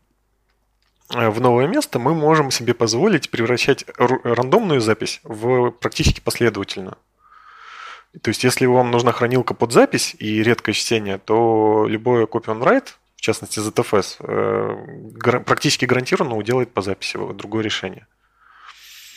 в 1.15 1.41
новое 1.41 1.67
место, 1.67 1.99
мы 1.99 2.15
можем 2.15 2.51
себе 2.51 2.75
позволить 2.75 3.31
превращать 3.31 3.85
рандомную 3.97 4.81
запись 4.81 5.21
в 5.23 5.71
практически 5.71 6.21
последовательную. 6.21 6.97
То 8.23 8.29
есть, 8.29 8.45
если 8.45 8.67
вам 8.67 8.91
нужна 8.91 9.13
хранилка 9.13 9.55
под 9.55 9.73
запись 9.73 10.15
и 10.19 10.43
редкое 10.43 10.73
чтение, 10.73 11.19
то 11.19 11.87
любое 11.89 12.27
copy 12.27 12.47
on 12.47 12.63
write, 12.63 12.89
в 13.17 13.21
частности 13.21 13.59
ZFS, 13.59 14.17
э, 14.21 15.41
практически 15.41 15.85
гарантированно 15.85 16.37
уделает 16.37 16.73
по 16.73 16.83
записи 16.83 17.19
другое 17.33 17.65
решение. 17.65 18.07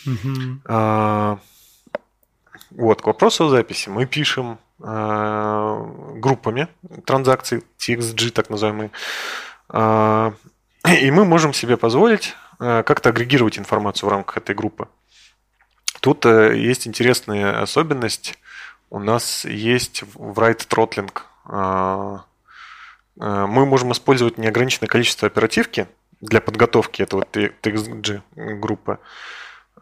Угу. 0.05 0.61
А, 0.65 1.39
вот, 2.71 3.01
к 3.01 3.07
вопросу 3.07 3.45
о 3.45 3.49
записи. 3.49 3.89
Мы 3.89 4.05
пишем 4.05 4.59
а, 4.81 5.81
группами 6.15 6.67
транзакций, 7.05 7.63
TXG 7.79 8.31
так 8.31 8.49
называемые, 8.49 8.91
а, 9.69 10.33
и 10.93 11.11
мы 11.11 11.25
можем 11.25 11.53
себе 11.53 11.77
позволить 11.77 12.35
э, 12.59 12.83
как-то 12.83 13.09
агрегировать 13.09 13.57
информацию 13.57 14.09
в 14.09 14.11
рамках 14.11 14.37
этой 14.37 14.55
группы. 14.55 14.87
Тут 16.01 16.25
э, 16.25 16.57
есть 16.57 16.87
интересная 16.87 17.61
особенность. 17.61 18.37
У 18.89 18.99
нас 18.99 19.45
есть 19.45 20.03
write 20.15 20.67
throttling 20.67 21.11
мы 23.19 23.65
можем 23.65 23.91
использовать 23.91 24.37
неограниченное 24.37 24.87
количество 24.87 25.27
оперативки 25.27 25.87
для 26.21 26.39
подготовки 26.39 27.01
этого 27.01 27.23
TXG 27.23 28.21
группы. 28.35 28.99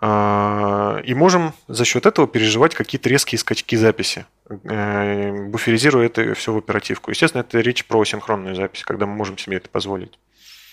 И 0.01 1.13
можем 1.15 1.53
за 1.67 1.85
счет 1.85 2.05
этого 2.05 2.27
переживать 2.27 2.75
какие-то 2.75 3.09
резкие 3.09 3.39
скачки 3.39 3.75
записи, 3.75 4.25
буферизируя 4.45 6.07
это 6.07 6.33
все 6.33 6.53
в 6.53 6.57
оперативку. 6.57 7.11
Естественно, 7.11 7.41
это 7.41 7.59
речь 7.59 7.85
про 7.85 8.03
синхронную 8.03 8.55
запись, 8.55 8.83
когда 8.83 9.05
мы 9.05 9.15
можем 9.15 9.37
себе 9.37 9.57
это 9.57 9.69
позволить. 9.69 10.19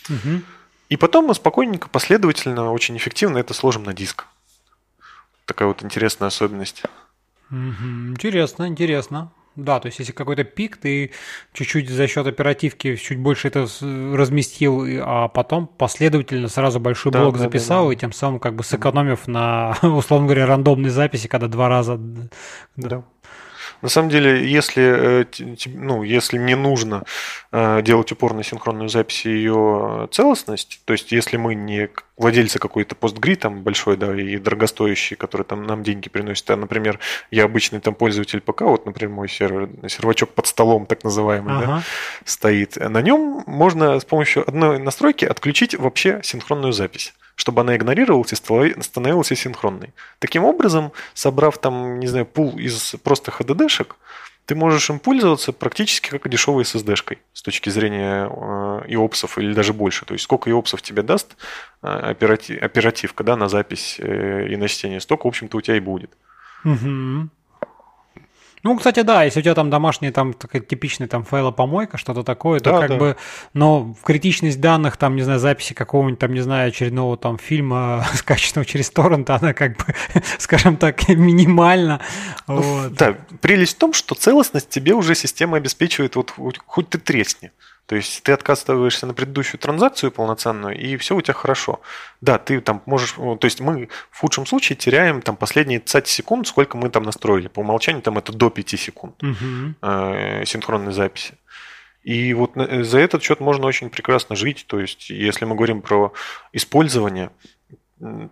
Угу. 0.09 0.43
И 0.89 0.97
потом 0.97 1.27
мы 1.27 1.35
спокойненько, 1.35 1.89
последовательно, 1.89 2.71
очень 2.73 2.97
эффективно 2.97 3.39
это 3.39 3.55
сложим 3.55 3.85
на 3.85 3.95
диск. 3.95 4.27
Такая 5.47 5.69
вот 5.69 5.83
интересная 5.83 6.29
особенность. 6.29 6.83
Интересно, 7.51 8.69
интересно. 8.69 9.33
Да, 9.55 9.81
то 9.81 9.87
есть 9.87 9.99
если 9.99 10.13
какой-то 10.13 10.45
пик, 10.45 10.79
ты 10.79 11.13
чуть-чуть 11.53 11.91
за 11.91 12.07
счет 12.07 12.27
оперативки 12.27 12.97
чуть 12.97 13.19
больше 13.19 13.49
это 13.49 13.67
разместил, 13.83 14.83
а 15.03 15.29
потом 15.29 15.67
последовательно 15.67 16.49
сразу 16.49 16.81
большой 16.81 17.13
блок 17.13 17.35
да, 17.35 17.41
записал, 17.41 17.85
да, 17.85 17.89
да. 17.89 17.95
и 17.95 17.97
тем 17.97 18.13
самым 18.13 18.41
как 18.41 18.55
бы 18.55 18.65
сэкономив 18.65 19.27
на, 19.27 19.77
условно 19.83 20.27
говоря, 20.27 20.47
рандомной 20.47 20.91
записи, 20.91 21.29
когда 21.29 21.49
два 21.49 21.69
раза... 21.69 22.01
Да. 22.77 23.05
На 23.83 23.89
самом 23.89 24.09
деле, 24.09 24.49
если, 24.49 25.23
э, 25.23 25.25
ну, 25.67 26.03
если 26.05 26.39
не 26.39 26.55
нужно 26.55 27.03
э, 27.51 27.83
делать 27.83 28.13
упор 28.13 28.33
на 28.33 28.45
синхронную 28.45 28.89
запись 28.89 29.27
и 29.27 29.31
ее 29.31 30.09
целостность, 30.13 30.81
то 30.85 30.93
есть 30.93 31.13
если 31.13 31.37
мы 31.37 31.55
не 31.55 31.91
владельцы 32.17 32.61
какой-то 32.61 32.95
постгри 32.95 33.35
там 33.35 33.63
большой, 33.63 33.97
да, 33.97 34.15
и 34.15 34.39
дорогостоящий, 34.39 35.17
который 35.17 35.43
там 35.43 35.65
нам 35.65 35.83
деньги 35.83 36.09
приносит, 36.09 36.49
а, 36.51 36.57
например, 36.57 37.01
я 37.33 37.45
обычный 37.45 37.81
там 37.81 37.95
пользователь 37.95 38.41
ПК, 38.41 38.63
вот, 38.63 38.87
например, 38.87 39.15
мой 39.15 39.29
сервер, 39.29 39.69
сервачок 39.89 40.31
под 40.31 40.47
столом, 40.47 40.87
так 40.87 41.03
называемый, 41.03 41.57
ага. 41.57 41.67
да, 41.67 41.83
стоит, 42.25 42.77
на 42.77 43.03
нем 43.03 43.43
можно 43.47 43.99
с 43.99 44.05
помощью 44.05 44.49
одной 44.49 44.79
настройки 44.79 45.25
отключить 45.25 45.75
вообще 45.75 46.21
синхронную 46.23 46.73
запись 46.73 47.13
чтобы 47.35 47.63
она 47.63 47.77
игнорировалась 47.77 48.33
и 48.33 48.37
становилась 48.37 49.29
синхронной. 49.29 49.93
Таким 50.19 50.45
образом, 50.45 50.93
собрав 51.15 51.59
там, 51.59 51.99
не 52.01 52.07
знаю, 52.07 52.27
пул 52.27 52.59
из 52.59 52.95
просто 53.03 53.31
HDD-шек, 53.31 53.97
ты 54.47 54.55
можешь 54.55 54.91
им 54.91 54.99
пользоваться 54.99 55.53
практически 55.53 56.11
как 56.11 56.29
дешевой 56.29 56.65
SSD-шкой 56.65 57.19
с 57.33 57.43
точки 57.43 57.71
зрения 57.71 58.27
э, 58.27 58.29
иопсов 58.89 59.39
или 59.39 59.55
даже 59.55 59.73
больше. 59.73 60.05
То 60.05 60.15
есть 60.15 60.25
сколько 60.25 60.51
иопсов 60.51 60.83
тебе 60.83 61.03
даст 61.03 61.37
э, 61.83 61.87
оператив, 61.87 62.61
оперативка 62.61 63.23
да, 63.25 63.37
на 63.37 63.49
запись 63.49 63.97
э, 63.99 64.49
и 64.49 64.57
на 64.57 64.69
чтение, 64.69 65.01
столько, 65.01 65.27
в 65.27 65.29
общем-то, 65.29 65.57
у 65.57 65.61
тебя 65.61 65.77
и 65.77 65.81
будет. 65.81 66.11
Угу. 66.65 67.29
Ну, 68.63 68.77
кстати, 68.77 69.01
да, 69.01 69.25
если 69.25 69.41
у 69.41 69.43
тебя 69.43 69.55
там 69.55 69.71
домашняя, 69.71 70.13
там 70.13 70.33
такая 70.33 70.63
типичная 70.63 71.09
там 71.09 71.25
файлопомойка, 71.25 71.99
что-то 71.99 72.23
такое, 72.23 72.61
да, 72.61 72.71
то 72.71 72.81
как 72.81 72.91
да. 72.91 72.97
бы, 72.97 73.17
но 73.55 73.95
критичность 74.05 74.61
данных, 74.61 74.97
там, 74.97 75.17
не 75.17 75.23
знаю, 75.23 75.41
записи 75.41 75.75
какого-нибудь 75.75 76.21
там, 76.21 76.33
не 76.33 76.41
знаю, 76.41 76.69
очередного 76.69 77.17
там 77.17 77.39
фильма, 77.39 78.07
скачанного 78.15 78.65
через 78.65 78.91
торрент, 78.91 79.29
она 79.31 79.53
как 79.53 79.77
бы, 79.79 79.85
скажем 80.39 80.77
так, 80.77 81.09
минимальна. 81.09 82.01
Ну, 82.47 82.63
вот. 82.63 82.95
Да, 82.95 83.17
прелесть 83.41 83.75
в 83.75 83.79
том, 83.79 83.93
что 83.93 84.15
целостность 84.15 84.69
тебе 84.69 84.95
уже 84.95 85.15
система 85.17 85.57
обеспечивает, 85.57 86.15
вот 86.15 86.33
хоть 86.67 86.89
ты 86.89 86.99
тресни. 86.99 87.51
То 87.87 87.97
есть 87.97 88.23
ты 88.23 88.33
отказываешься 88.33 89.07
на 89.07 89.15
предыдущую 89.15 89.59
транзакцию 89.59 90.13
полноценную, 90.13 90.79
и 90.79 90.97
все 90.97 91.17
у 91.17 91.21
тебя 91.21 91.35
хорошо. 91.35 91.81
Да, 92.21 92.39
ты 92.39 92.61
там 92.61 92.83
можешь... 92.87 93.13
То 93.13 93.45
есть 93.45 93.61
мы 93.61 93.89
в 94.11 94.21
худшем 94.21 94.47
случае 94.47 94.77
теряем 94.77 95.21
там 95.21 95.37
последние 95.37 95.81
30 95.81 96.07
секунд, 96.07 96.47
сколько 96.47 96.77
мы 96.77 96.91
там 96.91 97.03
настроили. 97.03 97.49
По 97.49 97.61
умолчанию 97.61 98.03
там 98.03 98.19
это 98.19 98.33
до 98.33 98.51
5 98.51 98.71
секунд 98.71 99.23
угу. 99.23 99.75
э, 99.83 100.45
синхронной 100.47 100.93
записи. 100.93 101.35
И 102.03 102.35
вот 102.35 102.53
за 102.55 102.99
этот 102.99 103.23
счет 103.23 103.41
можно 103.41 103.67
очень 103.67 103.91
прекрасно 103.91 104.37
жить. 104.37 104.65
То 104.69 104.81
есть, 104.81 105.11
если 105.11 105.45
мы 105.45 105.55
говорим 105.55 105.83
про 105.83 106.13
использование, 106.53 107.31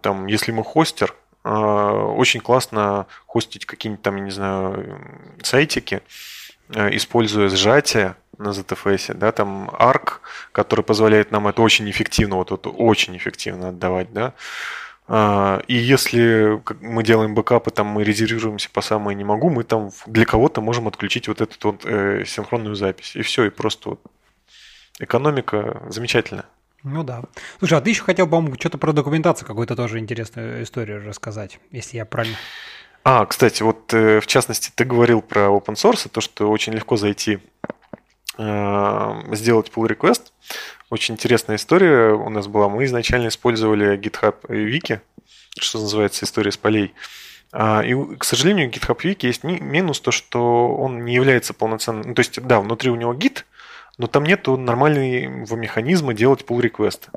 там, 0.01 0.27
если 0.27 0.53
мы 0.53 0.65
хостер, 0.65 1.15
э, 1.45 1.51
очень 1.51 2.41
классно 2.41 3.07
хостить 3.27 3.67
какие-нибудь 3.67 4.03
там, 4.03 4.17
я 4.17 4.23
не 4.23 4.31
знаю, 4.31 5.01
сайтики, 5.43 5.97
э, 5.97 6.01
используя 6.75 7.49
сжатие, 7.49 8.17
на 8.41 8.51
ZFS, 8.51 9.15
да, 9.15 9.33
там 9.33 9.69
ARC, 9.69 10.21
который 10.53 10.83
позволяет 10.83 11.31
нам 11.31 11.47
это 11.47 11.63
очень 11.63 11.89
эффективно, 11.91 12.37
вот 12.37 12.51
это 12.51 12.71
очень 12.71 13.17
эффективно 13.17 13.69
отдавать, 13.69 14.13
да. 14.13 14.33
А, 15.13 15.61
и 15.67 15.75
если 15.75 16.63
мы 16.81 17.03
делаем 17.03 17.35
бэкапы, 17.35 17.71
там 17.71 17.89
мы 17.89 18.05
резервируемся 18.05 18.71
по 18.71 18.81
самое 18.81 19.17
не 19.17 19.25
могу, 19.25 19.51
мы 19.51 19.65
там 19.65 19.91
для 20.07 20.25
кого-то 20.25 20.61
можем 20.61 20.89
отключить 20.89 21.29
вот 21.29 21.41
эту 21.41 21.73
вот 21.73 21.85
э, 21.85 22.25
синхронную 22.25 22.77
запись. 22.77 23.17
И 23.17 23.23
все, 23.23 23.45
и 23.45 23.51
просто 23.51 23.91
вот 23.91 24.01
экономика 25.01 25.83
замечательная. 25.89 26.45
Ну 26.85 27.03
да. 27.03 27.25
Слушай, 27.59 27.79
а 27.79 27.81
ты 27.81 27.91
еще 27.91 28.05
хотел, 28.05 28.29
по-моему, 28.29 28.55
что-то 28.55 28.79
про 28.79 28.93
документацию 28.93 29.47
какую-то 29.47 29.75
тоже 29.75 29.99
интересную 29.99 30.63
историю 30.63 31.05
рассказать, 31.05 31.59
если 31.73 31.97
я 31.97 32.07
правильно... 32.07 32.37
А, 33.03 33.25
кстати, 33.27 33.63
вот 33.63 33.93
э, 33.95 34.21
в 34.21 34.27
частности, 34.27 34.71
ты 34.75 34.85
говорил 34.85 35.23
про 35.23 35.47
open 35.47 35.75
source, 35.75 36.09
то, 36.09 36.21
что 36.21 36.51
очень 36.51 36.73
легко 36.75 36.97
зайти 36.97 37.41
Э, 38.43 39.21
сделать 39.35 39.71
pull 39.75 39.87
request. 39.87 40.33
Очень 40.89 41.15
интересная 41.15 41.57
история 41.57 42.15
у 42.15 42.31
нас 42.31 42.47
была. 42.47 42.71
Мы 42.71 42.87
изначально 42.87 43.29
использовали 43.29 43.99
GitHub 43.99 44.35
Wiki, 44.49 45.01
что 45.59 45.79
называется 45.79 46.25
история 46.25 46.51
с 46.51 46.57
полей. 46.57 46.95
А, 47.53 47.83
и, 47.83 47.95
к 48.17 48.25
сожалению, 48.25 48.71
GitHub 48.71 48.97
Wiki 48.97 49.27
есть 49.27 49.45
минус 49.45 50.01
то, 50.01 50.11
что 50.11 50.75
он 50.75 51.05
не 51.05 51.15
является 51.15 51.53
полноценным. 51.53 52.09
Ну, 52.09 52.15
то 52.15 52.21
есть, 52.21 52.41
да, 52.41 52.61
внутри 52.61 52.91
у 52.91 52.95
него 52.95 53.13
Git, 53.13 53.45
но 53.99 54.07
там 54.07 54.25
нет 54.25 54.47
нормального 54.47 55.57
механизма 55.57 56.15
делать 56.15 56.43
pull 56.49 56.61
request. 56.63 57.09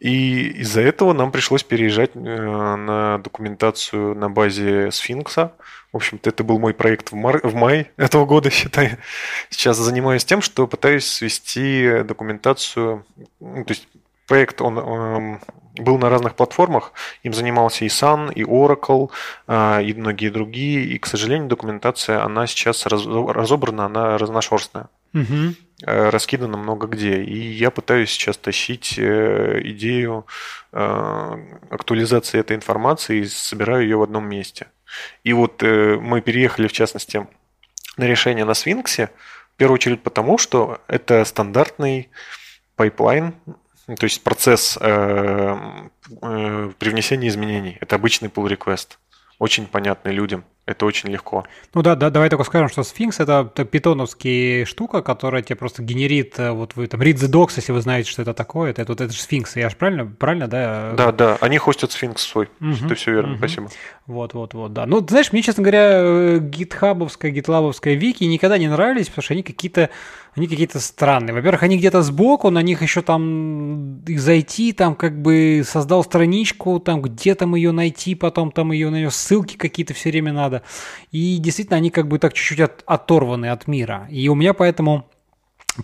И 0.00 0.48
из-за 0.62 0.80
этого 0.80 1.12
нам 1.12 1.30
пришлось 1.30 1.62
переезжать 1.62 2.12
э, 2.14 2.18
на 2.18 3.18
документацию 3.18 4.14
на 4.14 4.30
базе 4.30 4.90
сфинкса. 4.90 5.52
В 5.92 5.96
общем-то, 5.96 6.30
это 6.30 6.42
был 6.42 6.58
мой 6.58 6.72
проект 6.72 7.12
в, 7.12 7.14
мар... 7.14 7.40
в 7.46 7.54
мае 7.54 7.90
этого 7.98 8.24
года, 8.24 8.50
считай. 8.50 8.96
Сейчас 9.50 9.76
занимаюсь 9.76 10.24
тем, 10.24 10.40
что 10.40 10.66
пытаюсь 10.66 11.06
свести 11.06 12.02
документацию. 12.02 13.04
Ну, 13.40 13.64
то 13.64 13.72
есть 13.72 13.88
проект, 14.26 14.62
он 14.62 14.78
эм, 14.78 15.40
был 15.76 15.98
на 15.98 16.08
разных 16.08 16.34
платформах. 16.34 16.92
Им 17.22 17.34
занимался 17.34 17.84
и 17.84 17.88
Sun, 17.88 18.32
и 18.32 18.42
Oracle, 18.42 19.10
э, 19.48 19.82
и 19.84 19.92
многие 19.92 20.30
другие. 20.30 20.82
И, 20.84 20.98
к 20.98 21.04
сожалению, 21.04 21.48
документация, 21.48 22.24
она 22.24 22.46
сейчас 22.46 22.86
раз... 22.86 23.04
разобрана, 23.04 23.84
она 23.84 24.16
разношерстная. 24.16 24.88
Угу. 25.12 25.54
Раскидано 25.82 26.56
много 26.56 26.86
где. 26.86 27.22
И 27.22 27.38
я 27.38 27.70
пытаюсь 27.70 28.10
сейчас 28.10 28.36
тащить 28.36 28.98
э, 28.98 29.60
идею 29.64 30.26
э, 30.72 31.36
актуализации 31.70 32.38
этой 32.38 32.56
информации 32.56 33.20
и 33.20 33.26
собираю 33.26 33.82
ее 33.82 33.96
в 33.96 34.02
одном 34.02 34.28
месте. 34.28 34.66
И 35.24 35.32
вот 35.32 35.62
мы 35.62 36.20
переехали, 36.20 36.66
в 36.66 36.72
частности, 36.72 37.26
на 37.96 38.04
решение 38.04 38.44
на 38.44 38.50
Sphinx, 38.52 39.06
в 39.06 39.56
первую 39.56 39.76
очередь 39.76 40.02
потому, 40.02 40.36
что 40.36 40.80
это 40.88 41.24
стандартный 41.24 42.10
пайплайн, 42.74 43.34
то 43.86 44.04
есть 44.04 44.24
процесс 44.24 44.76
привнесения 44.78 47.28
изменений. 47.28 47.78
Это 47.80 47.94
обычный 47.94 48.28
pull 48.28 48.48
request, 48.48 48.98
очень 49.38 49.66
понятный 49.66 50.12
людям. 50.12 50.44
Это 50.70 50.86
очень 50.86 51.10
легко. 51.10 51.44
Ну 51.74 51.82
да, 51.82 51.96
да, 51.96 52.10
давай 52.10 52.30
только 52.30 52.44
скажем, 52.44 52.68
что 52.68 52.82
Sphinx 52.82 53.16
это, 53.18 53.64
питоновская 53.64 54.64
штука, 54.64 55.02
которая 55.02 55.42
тебе 55.42 55.56
просто 55.56 55.82
генерит, 55.82 56.38
э, 56.38 56.52
вот 56.52 56.76
вы 56.76 56.86
там 56.86 57.00
read 57.00 57.14
the 57.14 57.28
docs, 57.28 57.54
если 57.56 57.72
вы 57.72 57.80
знаете, 57.80 58.08
что 58.08 58.22
это 58.22 58.34
такое, 58.34 58.70
это, 58.70 58.82
это, 58.82 58.92
вот, 58.92 59.00
это 59.00 59.12
же 59.12 59.18
Sphinx, 59.18 59.48
я 59.56 59.68
же 59.68 59.74
правильно, 59.74 60.06
правильно, 60.06 60.46
да? 60.46 60.92
Да, 60.96 61.10
да, 61.10 61.38
они 61.40 61.58
хостят 61.58 61.90
Sphinx 61.90 62.18
свой, 62.18 62.48
угу, 62.60 62.88
ты 62.88 62.94
все 62.94 63.10
верно, 63.10 63.32
угу. 63.32 63.38
спасибо. 63.38 63.68
Вот, 64.10 64.34
вот, 64.34 64.54
вот, 64.54 64.72
да. 64.72 64.86
Ну, 64.86 65.06
знаешь, 65.08 65.30
мне, 65.30 65.40
честно 65.40 65.62
говоря, 65.62 66.38
гитхабовская, 66.38 67.30
гитлабовская 67.30 67.94
вики 67.94 68.24
никогда 68.24 68.58
не 68.58 68.66
нравились, 68.66 69.06
потому 69.06 69.22
что 69.22 69.34
они 69.34 69.44
какие-то 69.44 69.90
они 70.34 70.48
какие-то 70.48 70.80
странные. 70.80 71.32
Во-первых, 71.32 71.62
они 71.62 71.78
где-то 71.78 72.02
сбоку, 72.02 72.50
на 72.50 72.60
них 72.60 72.82
еще 72.82 73.02
там 73.02 74.02
зайти, 74.06 74.72
там 74.72 74.96
как 74.96 75.20
бы 75.22 75.62
создал 75.64 76.02
страничку, 76.02 76.80
там 76.80 77.02
где 77.02 77.36
там 77.36 77.54
ее 77.54 77.70
найти, 77.70 78.16
потом 78.16 78.50
там 78.50 78.72
ее 78.72 78.90
на 78.90 78.96
нее 78.96 79.10
ссылки 79.12 79.56
какие-то 79.56 79.94
все 79.94 80.10
время 80.10 80.32
надо. 80.32 80.62
И 81.12 81.38
действительно, 81.38 81.76
они 81.76 81.90
как 81.90 82.08
бы 82.08 82.18
так 82.18 82.32
чуть-чуть 82.32 82.60
от, 82.60 82.82
оторваны 82.86 83.46
от 83.46 83.68
мира. 83.68 84.08
И 84.10 84.28
у 84.28 84.34
меня 84.34 84.54
поэтому 84.54 85.08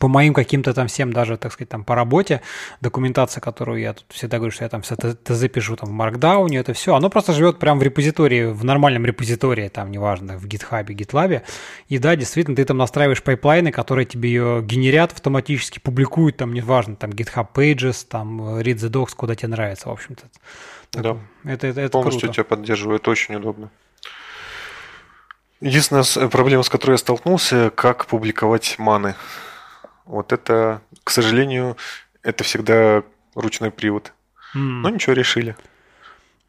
по 0.00 0.08
моим 0.08 0.34
каким-то 0.34 0.74
там 0.74 0.88
всем 0.88 1.12
даже, 1.12 1.36
так 1.36 1.52
сказать, 1.52 1.68
там 1.68 1.84
по 1.84 1.94
работе, 1.94 2.42
документация, 2.80 3.40
которую 3.40 3.80
я 3.80 3.92
тут 3.92 4.04
всегда 4.08 4.38
говорю, 4.38 4.50
что 4.50 4.64
я 4.64 4.68
там 4.68 4.82
все 4.82 4.96
ТЗ 4.96 5.48
пишу 5.48 5.76
там 5.76 5.96
в 5.96 6.00
Markdown, 6.00 6.58
это 6.58 6.72
все, 6.72 6.94
оно 6.94 7.08
просто 7.08 7.32
живет 7.32 7.58
прямо 7.58 7.80
в 7.80 7.82
репозитории, 7.82 8.46
в 8.46 8.64
нормальном 8.64 9.06
репозитории, 9.06 9.68
там, 9.68 9.90
неважно, 9.90 10.38
в 10.38 10.44
GitHub, 10.46 10.86
GitLab, 10.86 11.42
и 11.88 11.98
да, 11.98 12.16
действительно, 12.16 12.56
ты 12.56 12.64
там 12.64 12.78
настраиваешь 12.78 13.22
пайплайны, 13.22 13.70
которые 13.70 14.06
тебе 14.06 14.28
ее 14.30 14.62
генерят 14.62 15.12
автоматически, 15.12 15.78
публикуют, 15.78 16.36
там, 16.36 16.52
неважно, 16.52 16.96
там, 16.96 17.10
GitHub 17.10 17.48
Pages, 17.54 18.06
там, 18.08 18.40
Read 18.58 18.76
the 18.76 18.90
Docs, 18.90 19.14
куда 19.16 19.34
тебе 19.34 19.48
нравится, 19.48 19.88
в 19.88 19.92
общем-то. 19.92 20.24
Да, 20.92 21.18
это, 21.44 21.66
это, 21.68 21.80
это 21.80 21.90
полностью 21.90 22.22
круто. 22.22 22.34
тебя 22.34 22.44
поддерживает, 22.44 23.06
очень 23.08 23.36
удобно. 23.36 23.70
Единственная 25.60 26.28
проблема, 26.28 26.62
с 26.62 26.68
которой 26.68 26.92
я 26.92 26.98
столкнулся, 26.98 27.70
как 27.74 28.06
публиковать 28.06 28.78
маны. 28.78 29.14
Вот 30.06 30.32
это, 30.32 30.82
к 31.04 31.10
сожалению, 31.10 31.76
это 32.22 32.44
всегда 32.44 33.02
ручной 33.34 33.70
привод. 33.70 34.12
Mm. 34.54 34.80
Но 34.82 34.90
ничего, 34.90 35.12
решили. 35.12 35.56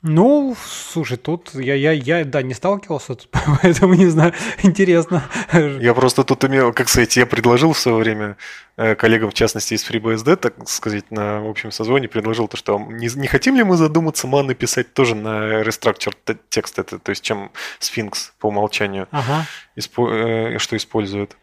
Ну, 0.03 0.55
слушай, 0.63 1.17
тут 1.17 1.55
я, 1.55 1.73
я, 1.73 1.91
я, 1.91 2.23
да, 2.23 2.43
не 2.43 2.53
сталкивался, 2.53 3.17
поэтому 3.61 3.95
не 3.95 4.05
знаю, 4.05 4.33
интересно. 4.61 5.23
Я 5.51 5.95
просто 5.95 6.23
тут 6.23 6.45
имел, 6.45 6.71
как 6.71 6.87
сказать, 6.87 7.17
я 7.17 7.25
предложил 7.25 7.73
в 7.73 7.79
свое 7.79 7.97
время 7.97 8.37
э, 8.77 8.93
коллегам, 8.93 9.31
в 9.31 9.33
частности, 9.33 9.73
из 9.73 9.89
FreeBSD, 9.89 10.35
так 10.35 10.69
сказать, 10.69 11.09
на 11.09 11.39
общем 11.49 11.71
созвоне, 11.71 12.07
предложил 12.07 12.47
то, 12.47 12.57
что 12.57 12.79
не, 12.79 13.09
не 13.15 13.27
хотим 13.27 13.55
ли 13.55 13.63
мы 13.63 13.75
задуматься 13.75 14.27
маны 14.27 14.53
писать 14.53 14.93
тоже 14.93 15.15
на 15.15 15.63
restructure 15.63 16.13
текст, 16.49 16.77
это, 16.77 16.99
то 16.99 17.09
есть 17.09 17.23
чем 17.23 17.51
Sphinx 17.79 18.31
по 18.39 18.47
умолчанию, 18.47 19.07
ага. 19.09 19.47
испо, 19.75 20.09
э, 20.11 20.57
что 20.59 20.77
использует 20.77 21.35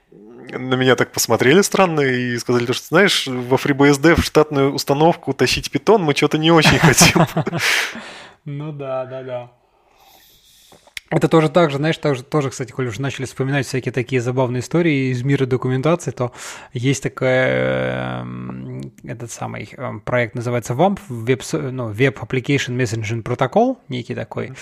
на 0.51 0.75
меня 0.75 0.97
так 0.97 1.13
посмотрели 1.13 1.63
странно 1.63 2.01
и 2.01 2.39
сказали, 2.39 2.71
что, 2.73 2.87
знаешь, 2.87 3.27
во 3.27 3.57
FreeBSD 3.57 4.21
в 4.21 4.25
штатную 4.25 4.73
установку 4.73 5.33
тащить 5.33 5.71
питон 5.71 6.03
мы 6.03 6.15
что-то 6.15 6.39
не 6.39 6.51
очень 6.51 6.79
хотим. 6.79 7.27
Ну 8.47 8.73
да, 8.73 9.07
да, 9.07 9.23
да. 9.23 9.53
Это 11.11 11.29
тоже 11.29 11.51
так 11.51 11.71
же, 11.71 11.77
знаешь, 11.77 11.99
также, 11.99 12.23
тоже, 12.23 12.49
кстати, 12.49 12.73
коль 12.73 12.89
уже 12.89 13.03
начали 13.03 13.27
вспоминать 13.27 13.67
всякие 13.67 13.93
такие 13.93 14.23
забавные 14.23 14.61
истории 14.61 15.11
из 15.13 15.23
мира 15.23 15.45
документации, 15.45 16.13
то 16.13 16.33
есть 16.73 17.03
такой 17.03 17.29
э, 17.31 18.25
этот 19.05 19.31
самый 19.31 19.69
э, 19.71 19.93
проект 20.03 20.35
называется 20.35 20.73
WAMP, 20.73 20.99
Web, 21.11 21.71
ну, 21.71 21.93
Web 21.93 22.15
Application 22.15 22.77
Messaging 22.77 23.23
Protocol, 23.23 23.77
некий 23.91 24.15
такой, 24.15 24.55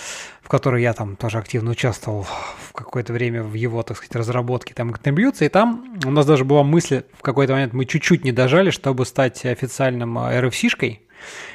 в 0.42 0.48
который 0.48 0.82
я 0.82 0.94
там 0.94 1.14
тоже 1.14 1.38
активно 1.38 1.70
участвовал 1.70 2.24
в 2.24 2.72
какое-то 2.72 3.12
время 3.12 3.44
в 3.44 3.54
его, 3.54 3.82
так 3.84 3.96
сказать, 3.96 4.16
разработке, 4.16 4.74
там, 4.74 4.90
контрибьюции, 4.90 5.46
и 5.46 5.48
там 5.48 5.96
у 6.04 6.10
нас 6.10 6.26
даже 6.26 6.44
была 6.44 6.64
мысль, 6.64 7.04
в 7.16 7.22
какой-то 7.22 7.52
момент 7.52 7.72
мы 7.72 7.84
чуть-чуть 7.84 8.24
не 8.24 8.32
дожали, 8.32 8.70
чтобы 8.70 9.06
стать 9.06 9.44
официальным 9.46 10.18
RFC-шкой, 10.18 11.02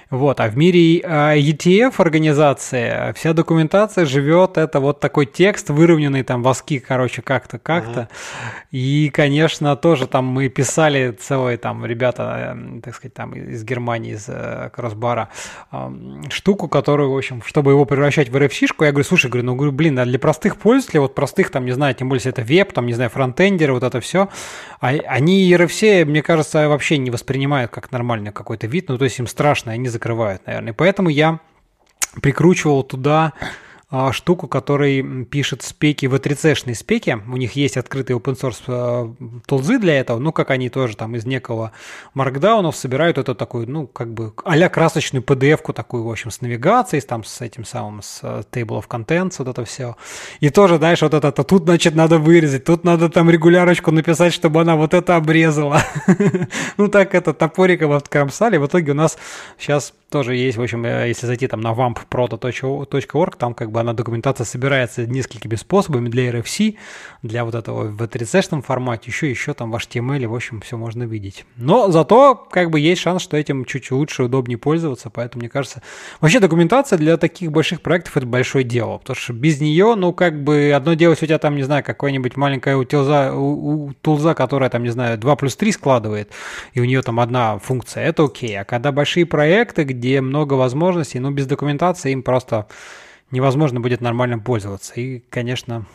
вот, 0.09 0.39
а 0.39 0.47
в 0.47 0.57
мире 0.57 0.99
ETF 0.99 1.93
а, 1.97 2.01
организации 2.01 3.13
вся 3.13 3.34
документация 3.34 4.05
живет, 4.05 4.57
это 4.57 4.79
вот 4.79 4.99
такой 4.99 5.25
текст, 5.25 5.69
выровненный 5.69 6.23
там 6.23 6.43
воски, 6.43 6.79
короче, 6.79 7.21
как-то, 7.21 7.59
как-то. 7.59 8.01
uh 8.01 8.07
И, 8.71 9.09
конечно, 9.13 9.75
тоже 9.75 10.07
там 10.07 10.25
мы 10.25 10.47
писали 10.49 11.11
целые 11.11 11.57
там 11.57 11.85
ребята, 11.85 12.51
эм, 12.51 12.81
так 12.81 12.95
сказать, 12.95 13.13
там 13.13 13.34
из 13.34 13.63
Германии, 13.63 14.13
из 14.13 14.25
э, 14.29 14.69
Кроссбара, 14.73 15.29
штуку, 16.29 16.67
которую, 16.67 17.11
в 17.11 17.17
общем, 17.17 17.41
чтобы 17.45 17.71
его 17.71 17.85
превращать 17.85 18.29
в 18.29 18.35
RFC-шку, 18.35 18.85
я 18.85 18.91
говорю, 18.91 19.03
слушай, 19.03 19.29
говорю, 19.29 19.45
ну, 19.45 19.55
говорю, 19.55 19.71
блин, 19.71 19.99
а 19.99 20.05
для 20.05 20.19
простых 20.19 20.57
пользователей, 20.57 21.01
вот 21.01 21.15
простых, 21.15 21.49
там, 21.49 21.65
не 21.65 21.71
знаю, 21.71 21.95
тем 21.95 22.09
более, 22.09 22.19
если 22.19 22.31
это 22.31 22.41
веб, 22.43 22.71
там, 22.71 22.85
не 22.85 22.93
знаю, 22.93 23.09
фронтендеры, 23.09 23.73
вот 23.73 23.84
это 23.84 23.99
все, 23.99 24.29
а, 24.79 24.89
они 24.89 25.51
RFC, 25.53 26.05
мне 26.05 26.21
кажется, 26.21 26.69
вообще 26.69 26.97
не 26.97 27.11
воспринимают 27.11 27.71
как 27.71 27.91
нормальный 27.91 28.31
какой-то 28.31 28.67
вид, 28.67 28.89
ну, 28.89 28.97
то 28.97 29.05
есть 29.05 29.19
им 29.19 29.27
страшно, 29.27 29.71
они 29.71 29.89
закрывают, 29.98 30.45
наверное. 30.45 30.72
И 30.72 30.76
поэтому 30.76 31.10
я 31.10 31.40
прикручивал 32.22 32.84
туда 32.84 33.34
штуку, 34.11 34.47
который 34.47 35.26
пишет 35.26 35.64
спеки 35.64 36.07
в 36.07 36.15
отрицешной 36.15 36.76
спеке. 36.76 37.22
У 37.26 37.38
них 37.38 37.53
есть 37.53 37.77
открытые 37.77 38.18
open 38.18 38.38
source 38.38 38.61
а, 38.68 39.14
тулзы 39.45 39.80
для 39.80 39.97
этого, 39.99 40.19
ну, 40.19 40.34
как 40.34 40.51
они 40.51 40.69
тоже 40.69 40.97
там 40.97 41.15
из 41.15 41.26
некого 41.26 41.72
маркдаунов 42.14 42.76
собирают 42.76 43.18
это 43.18 43.34
такой, 43.34 43.65
ну, 43.65 43.88
как 43.88 44.14
бы 44.14 44.34
а 44.43 44.69
красочную 44.69 45.23
PDF-ку 45.23 45.72
такую, 45.72 46.03
в 46.03 46.11
общем, 46.11 46.31
с 46.31 46.41
навигацией, 46.41 47.01
там, 47.01 47.23
с 47.23 47.39
этим 47.39 47.64
самым, 47.64 48.01
с 48.01 48.19
а, 48.23 48.41
table 48.51 48.84
of 48.84 48.88
contents, 48.89 49.35
вот 49.39 49.47
это 49.47 49.64
все. 49.64 49.95
И 50.41 50.49
тоже, 50.49 50.77
знаешь, 50.77 51.01
вот 51.01 51.14
это, 51.14 51.31
тут, 51.31 51.64
значит, 51.64 51.95
надо 51.95 52.18
вырезать, 52.18 52.65
тут 52.65 52.84
надо 52.84 53.07
там 53.07 53.30
регулярочку 53.30 53.91
написать, 53.91 54.34
чтобы 54.34 54.59
она 54.61 54.76
вот 54.76 54.93
это 54.93 55.15
обрезала. 55.15 55.81
Ну, 56.77 56.88
так 56.89 57.15
это 57.15 57.34
топориком 57.34 57.91
откромсали. 57.91 58.57
В 58.57 58.68
итоге 58.68 58.91
у 58.91 58.95
нас 58.95 59.18
сейчас 59.57 59.93
тоже 60.09 60.35
есть, 60.35 60.57
в 60.57 60.61
общем, 60.61 60.85
э, 60.85 61.09
если 61.09 61.27
зайти 61.27 61.47
там 61.47 61.61
на 61.61 61.73
vampproto.org, 61.73 63.35
там 63.35 63.53
как 63.53 63.71
бы 63.71 63.79
она 63.79 63.93
документация 63.93 64.45
собирается 64.45 65.05
несколькими 65.05 65.55
способами 65.55 66.07
для 66.07 66.29
RFC, 66.29 66.77
для 67.23 67.43
вот 67.43 67.55
этого 67.55 67.85
в 67.85 68.07
3 68.07 68.61
формате, 68.61 69.03
еще, 69.07 69.29
еще 69.29 69.53
там 69.53 69.71
в 69.71 69.75
HTML, 69.75 70.27
в 70.27 70.35
общем, 70.35 70.61
все 70.61 70.77
можно 70.77 71.03
видеть. 71.03 71.45
Но 71.57 71.91
зато 71.91 72.35
как 72.35 72.69
бы 72.69 72.79
есть 72.79 73.01
шанс, 73.01 73.21
что 73.21 73.35
этим 73.35 73.65
чуть 73.65 73.91
лучше, 73.91 74.23
удобнее 74.23 74.57
пользоваться, 74.57 75.09
поэтому 75.09 75.41
мне 75.41 75.49
кажется, 75.49 75.81
вообще 76.21 76.39
документация 76.39 76.97
для 76.97 77.17
таких 77.17 77.51
больших 77.51 77.81
проектов 77.81 78.15
это 78.15 78.25
большое 78.25 78.63
дело, 78.63 78.99
потому 78.99 79.15
что 79.15 79.34
без 79.34 79.59
нее, 79.59 79.95
ну 79.95 80.13
как 80.13 80.41
бы 80.41 80.71
одно 80.73 80.93
дело, 80.93 81.11
если 81.11 81.25
у 81.25 81.27
тебя 81.27 81.39
там, 81.39 81.55
не 81.55 81.63
знаю, 81.63 81.84
какое-нибудь 81.84 82.38
маленькая 82.38 82.77
утилза, 82.77 83.34
у, 83.34 83.88
у, 83.88 83.93
тулза, 83.93 84.34
которая 84.34 84.69
там, 84.69 84.84
не 84.84 84.89
знаю, 84.89 85.17
2 85.17 85.35
плюс 85.35 85.55
3 85.57 85.71
складывает, 85.73 86.31
и 86.73 86.79
у 86.79 86.85
нее 86.85 87.01
там 87.01 87.19
одна 87.19 87.59
функция, 87.59 88.05
это 88.05 88.23
окей, 88.23 88.57
а 88.57 88.63
когда 88.63 88.93
большие 88.93 89.25
проекты, 89.25 89.84
много 90.22 90.53
возможностей, 90.53 91.19
но 91.19 91.32
без 91.32 91.45
документации 91.45 92.11
им 92.11 92.24
просто 92.24 92.68
невозможно 93.32 93.80
будет 93.80 94.02
нормально 94.02 94.40
пользоваться. 94.40 94.94
И, 94.95 95.19
конечно, 95.30 95.86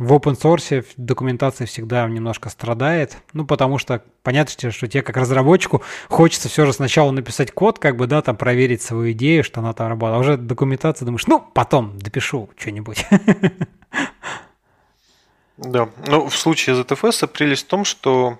в 0.00 0.12
open 0.14 0.34
source 0.34 0.86
документация 0.96 1.66
всегда 1.66 2.08
немножко 2.08 2.48
страдает, 2.48 3.18
ну, 3.34 3.44
потому 3.44 3.76
что 3.76 4.02
понятно, 4.22 4.70
что 4.70 4.88
тебе 4.88 5.02
как 5.02 5.16
разработчику 5.18 5.82
хочется 6.08 6.48
все 6.48 6.64
же 6.64 6.72
сначала 6.72 7.10
написать 7.10 7.52
код, 7.52 7.78
как 7.78 7.96
бы, 7.96 8.06
да, 8.06 8.22
там 8.22 8.36
проверить 8.36 8.80
свою 8.80 9.12
идею, 9.12 9.44
что 9.44 9.60
она 9.60 9.74
там 9.74 9.88
работает, 9.88 10.16
а 10.16 10.20
уже 10.20 10.36
документация 10.38 11.04
думаешь, 11.04 11.26
ну, 11.26 11.44
потом 11.52 11.98
допишу 11.98 12.50
что-нибудь. 12.56 13.06
Да, 15.62 15.90
ну, 16.06 16.26
в 16.26 16.34
случае 16.34 16.74
ZFS 16.74 17.26
прелесть 17.26 17.66
в 17.66 17.68
том, 17.68 17.84
что 17.84 18.38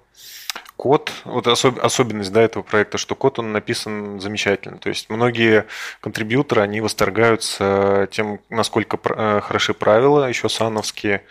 код, 0.81 1.12
вот 1.27 1.47
особ, 1.47 1.78
особенность 1.85 2.32
да, 2.32 2.40
этого 2.40 2.62
проекта, 2.62 2.97
что 2.97 3.15
код 3.15 3.39
он 3.39 3.52
написан 3.52 4.19
замечательно. 4.19 4.78
То 4.78 4.89
есть 4.89 5.11
многие 5.11 5.66
контрибьюторы, 6.01 6.62
они 6.62 6.81
восторгаются 6.81 8.09
тем, 8.11 8.40
насколько 8.48 8.98
э, 9.05 9.43
хороши 9.43 9.74
правила, 9.74 10.27
еще 10.27 10.48
сановские, 10.48 11.24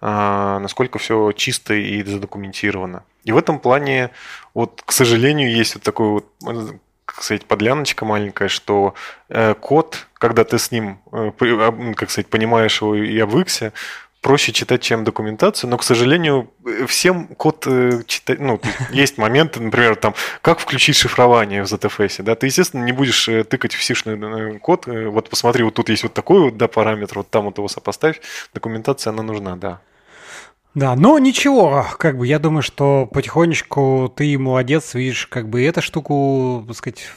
а, 0.00 0.60
насколько 0.60 1.00
все 1.00 1.32
чисто 1.32 1.74
и 1.74 2.04
задокументировано. 2.04 3.02
И 3.24 3.32
в 3.32 3.38
этом 3.38 3.58
плане, 3.58 4.10
вот, 4.54 4.84
к 4.86 4.92
сожалению, 4.92 5.52
есть 5.52 5.74
вот 5.74 5.82
такой 5.82 6.22
вот 6.40 6.76
как 7.04 7.24
сказать, 7.24 7.44
подляночка 7.46 8.04
маленькая, 8.04 8.46
что 8.46 8.94
э, 9.28 9.54
код, 9.54 10.06
когда 10.14 10.44
ты 10.44 10.60
с 10.60 10.70
ним, 10.70 11.00
э, 11.10 11.32
как 11.96 12.08
сказать, 12.08 12.28
понимаешь 12.28 12.80
его 12.80 12.94
и 12.94 13.18
обвыкся, 13.18 13.72
проще 14.22 14.52
читать, 14.52 14.80
чем 14.80 15.04
документацию, 15.04 15.68
но, 15.68 15.76
к 15.76 15.82
сожалению, 15.82 16.50
всем 16.86 17.26
код 17.26 17.66
э, 17.66 18.02
читать, 18.06 18.38
ну, 18.38 18.60
есть 18.90 19.18
моменты, 19.18 19.60
например, 19.60 19.96
там, 19.96 20.14
как 20.40 20.60
включить 20.60 20.96
шифрование 20.96 21.64
в 21.64 21.66
ZFS, 21.66 22.22
да, 22.22 22.36
ты, 22.36 22.46
естественно, 22.46 22.84
не 22.84 22.92
будешь 22.92 23.28
э, 23.28 23.44
тыкать 23.44 23.74
в 23.74 23.82
сишный 23.82 24.16
э, 24.16 24.58
код, 24.60 24.86
вот 24.86 25.28
посмотри, 25.28 25.64
вот 25.64 25.74
тут 25.74 25.88
есть 25.88 26.04
вот 26.04 26.14
такой 26.14 26.40
вот, 26.40 26.56
да, 26.56 26.68
параметр, 26.68 27.18
вот 27.18 27.30
там 27.30 27.46
вот 27.46 27.58
его 27.58 27.68
сопоставь, 27.68 28.20
документация, 28.54 29.10
она 29.10 29.22
нужна, 29.22 29.56
да. 29.56 29.80
Да, 30.74 30.94
но 30.94 31.18
ничего, 31.18 31.84
как 31.98 32.16
бы 32.16 32.26
я 32.26 32.38
думаю, 32.38 32.62
что 32.62 33.06
потихонечку 33.12 34.10
ты 34.16 34.38
молодец, 34.38 34.94
видишь, 34.94 35.26
как 35.26 35.48
бы 35.48 35.62
эту 35.62 35.82
штуку, 35.82 36.64
так 36.66 36.76
сказать, 36.76 37.10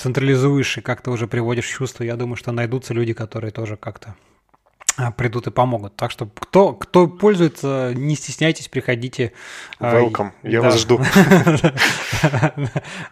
централизуешь 0.00 0.78
и 0.78 0.80
как-то 0.80 1.12
уже 1.12 1.28
приводишь 1.28 1.68
чувство. 1.68 2.02
Я 2.02 2.16
думаю, 2.16 2.34
что 2.34 2.50
найдутся 2.50 2.94
люди, 2.94 3.12
которые 3.12 3.52
тоже 3.52 3.76
как-то 3.76 4.16
придут 5.16 5.46
и 5.46 5.50
помогут. 5.50 5.94
Так 5.94 6.10
что 6.10 6.26
кто, 6.26 6.72
кто 6.72 7.06
пользуется, 7.06 7.92
не 7.94 8.16
стесняйтесь, 8.16 8.68
приходите. 8.68 9.32
А, 9.78 10.00
Welcome, 10.00 10.32
я 10.42 10.60
да. 10.60 10.70
вас 10.70 10.80
жду. 10.80 11.00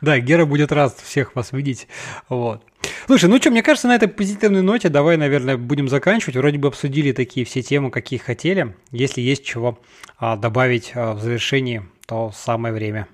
Да, 0.01 0.19
Гера 0.19 0.47
будет 0.47 0.73
рад 0.73 0.97
всех 0.99 1.37
вас 1.37 1.53
видеть. 1.53 1.87
Вот. 2.29 2.63
Слушай, 3.07 3.29
ну 3.29 3.39
что, 3.39 3.51
мне 3.51 3.63
кажется, 3.63 3.87
на 3.87 3.95
этой 3.95 4.09
позитивной 4.09 4.63
ноте 4.63 4.89
давай, 4.89 5.17
наверное, 5.17 5.57
будем 5.57 5.89
заканчивать. 5.89 6.37
Вроде 6.37 6.59
бы 6.59 6.69
обсудили 6.69 7.13
такие 7.13 7.47
все 7.47 7.63
темы, 7.63 7.91
какие 7.91 8.19
хотели. 8.19 8.75
Если 8.91 9.21
есть 9.21 9.45
чего 9.45 9.79
а, 10.19 10.37
добавить 10.37 10.93
в 10.95 11.21
завершении, 11.21 11.85
то 12.07 12.33
самое 12.35 12.75
время. 12.75 13.07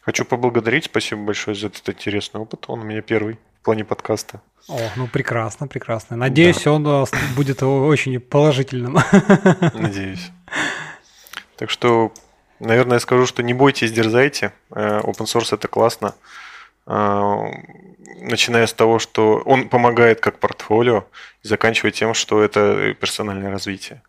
Хочу 0.00 0.24
поблагодарить. 0.24 0.84
Спасибо 0.84 1.22
большое 1.22 1.56
за 1.56 1.66
этот 1.66 1.88
интересный 1.88 2.40
опыт. 2.40 2.64
Он 2.68 2.80
у 2.80 2.84
меня 2.84 3.02
первый 3.02 3.38
плане 3.68 3.84
подкаста. 3.84 4.40
О, 4.66 4.78
ну 4.96 5.06
прекрасно, 5.08 5.66
прекрасно. 5.68 6.16
Надеюсь, 6.16 6.64
да. 6.64 6.72
он 6.72 6.86
э, 6.86 7.04
будет 7.36 7.62
очень 7.62 8.18
положительным. 8.18 8.96
Надеюсь. 9.74 10.30
Так 11.56 11.68
что, 11.68 12.10
наверное, 12.60 12.94
я 12.96 13.00
скажу, 13.00 13.26
что 13.26 13.42
не 13.42 13.52
бойтесь, 13.52 13.92
дерзайте. 13.92 14.54
Э, 14.70 15.00
open 15.00 15.26
source 15.26 15.54
это 15.54 15.68
классно. 15.68 16.14
Э, 16.86 17.42
начиная 18.22 18.66
с 18.66 18.72
того, 18.72 18.98
что 18.98 19.42
он 19.44 19.68
помогает 19.68 20.20
как 20.20 20.38
портфолио, 20.38 21.04
и 21.42 21.48
заканчивая 21.48 21.90
тем, 21.90 22.14
что 22.14 22.42
это 22.42 22.94
персональное 22.98 23.50
развитие. 23.50 24.00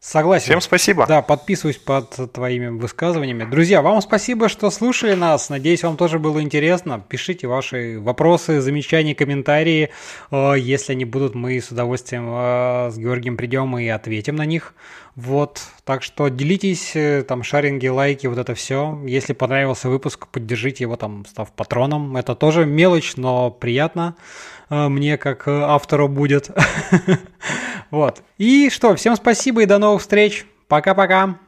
Согласен. 0.00 0.46
Всем 0.46 0.60
спасибо. 0.60 1.06
Да, 1.08 1.22
подписываюсь 1.22 1.76
под 1.76 2.32
твоими 2.32 2.68
высказываниями. 2.68 3.44
Друзья, 3.44 3.82
вам 3.82 4.00
спасибо, 4.00 4.48
что 4.48 4.70
слушали 4.70 5.14
нас. 5.14 5.50
Надеюсь, 5.50 5.82
вам 5.82 5.96
тоже 5.96 6.20
было 6.20 6.40
интересно. 6.40 7.02
Пишите 7.08 7.48
ваши 7.48 7.98
вопросы, 7.98 8.60
замечания, 8.60 9.16
комментарии. 9.16 9.90
Э, 10.30 10.54
если 10.56 10.92
они 10.92 11.04
будут, 11.04 11.34
мы 11.34 11.60
с 11.60 11.72
удовольствием 11.72 12.28
э, 12.28 12.90
с 12.92 12.96
Георгием 12.96 13.36
придем 13.36 13.76
и 13.76 13.88
ответим 13.88 14.36
на 14.36 14.46
них. 14.46 14.72
Вот, 15.16 15.62
так 15.84 16.04
что 16.04 16.28
делитесь, 16.28 16.92
э, 16.94 17.24
там, 17.26 17.42
шаринги, 17.42 17.88
лайки, 17.88 18.28
вот 18.28 18.38
это 18.38 18.54
все. 18.54 19.02
Если 19.04 19.32
понравился 19.32 19.88
выпуск, 19.88 20.28
поддержите 20.28 20.84
его, 20.84 20.94
там, 20.94 21.26
став 21.26 21.50
патроном. 21.50 22.16
Это 22.16 22.36
тоже 22.36 22.66
мелочь, 22.66 23.16
но 23.16 23.50
приятно 23.50 24.14
мне, 24.70 25.16
как 25.18 25.48
автору 25.48 26.08
будет. 26.08 26.50
Вот. 27.90 28.22
И 28.36 28.68
что, 28.68 28.94
всем 28.96 29.16
спасибо 29.16 29.62
и 29.62 29.66
до 29.66 29.78
новых 29.78 30.02
встреч. 30.02 30.44
Пока-пока. 30.66 31.38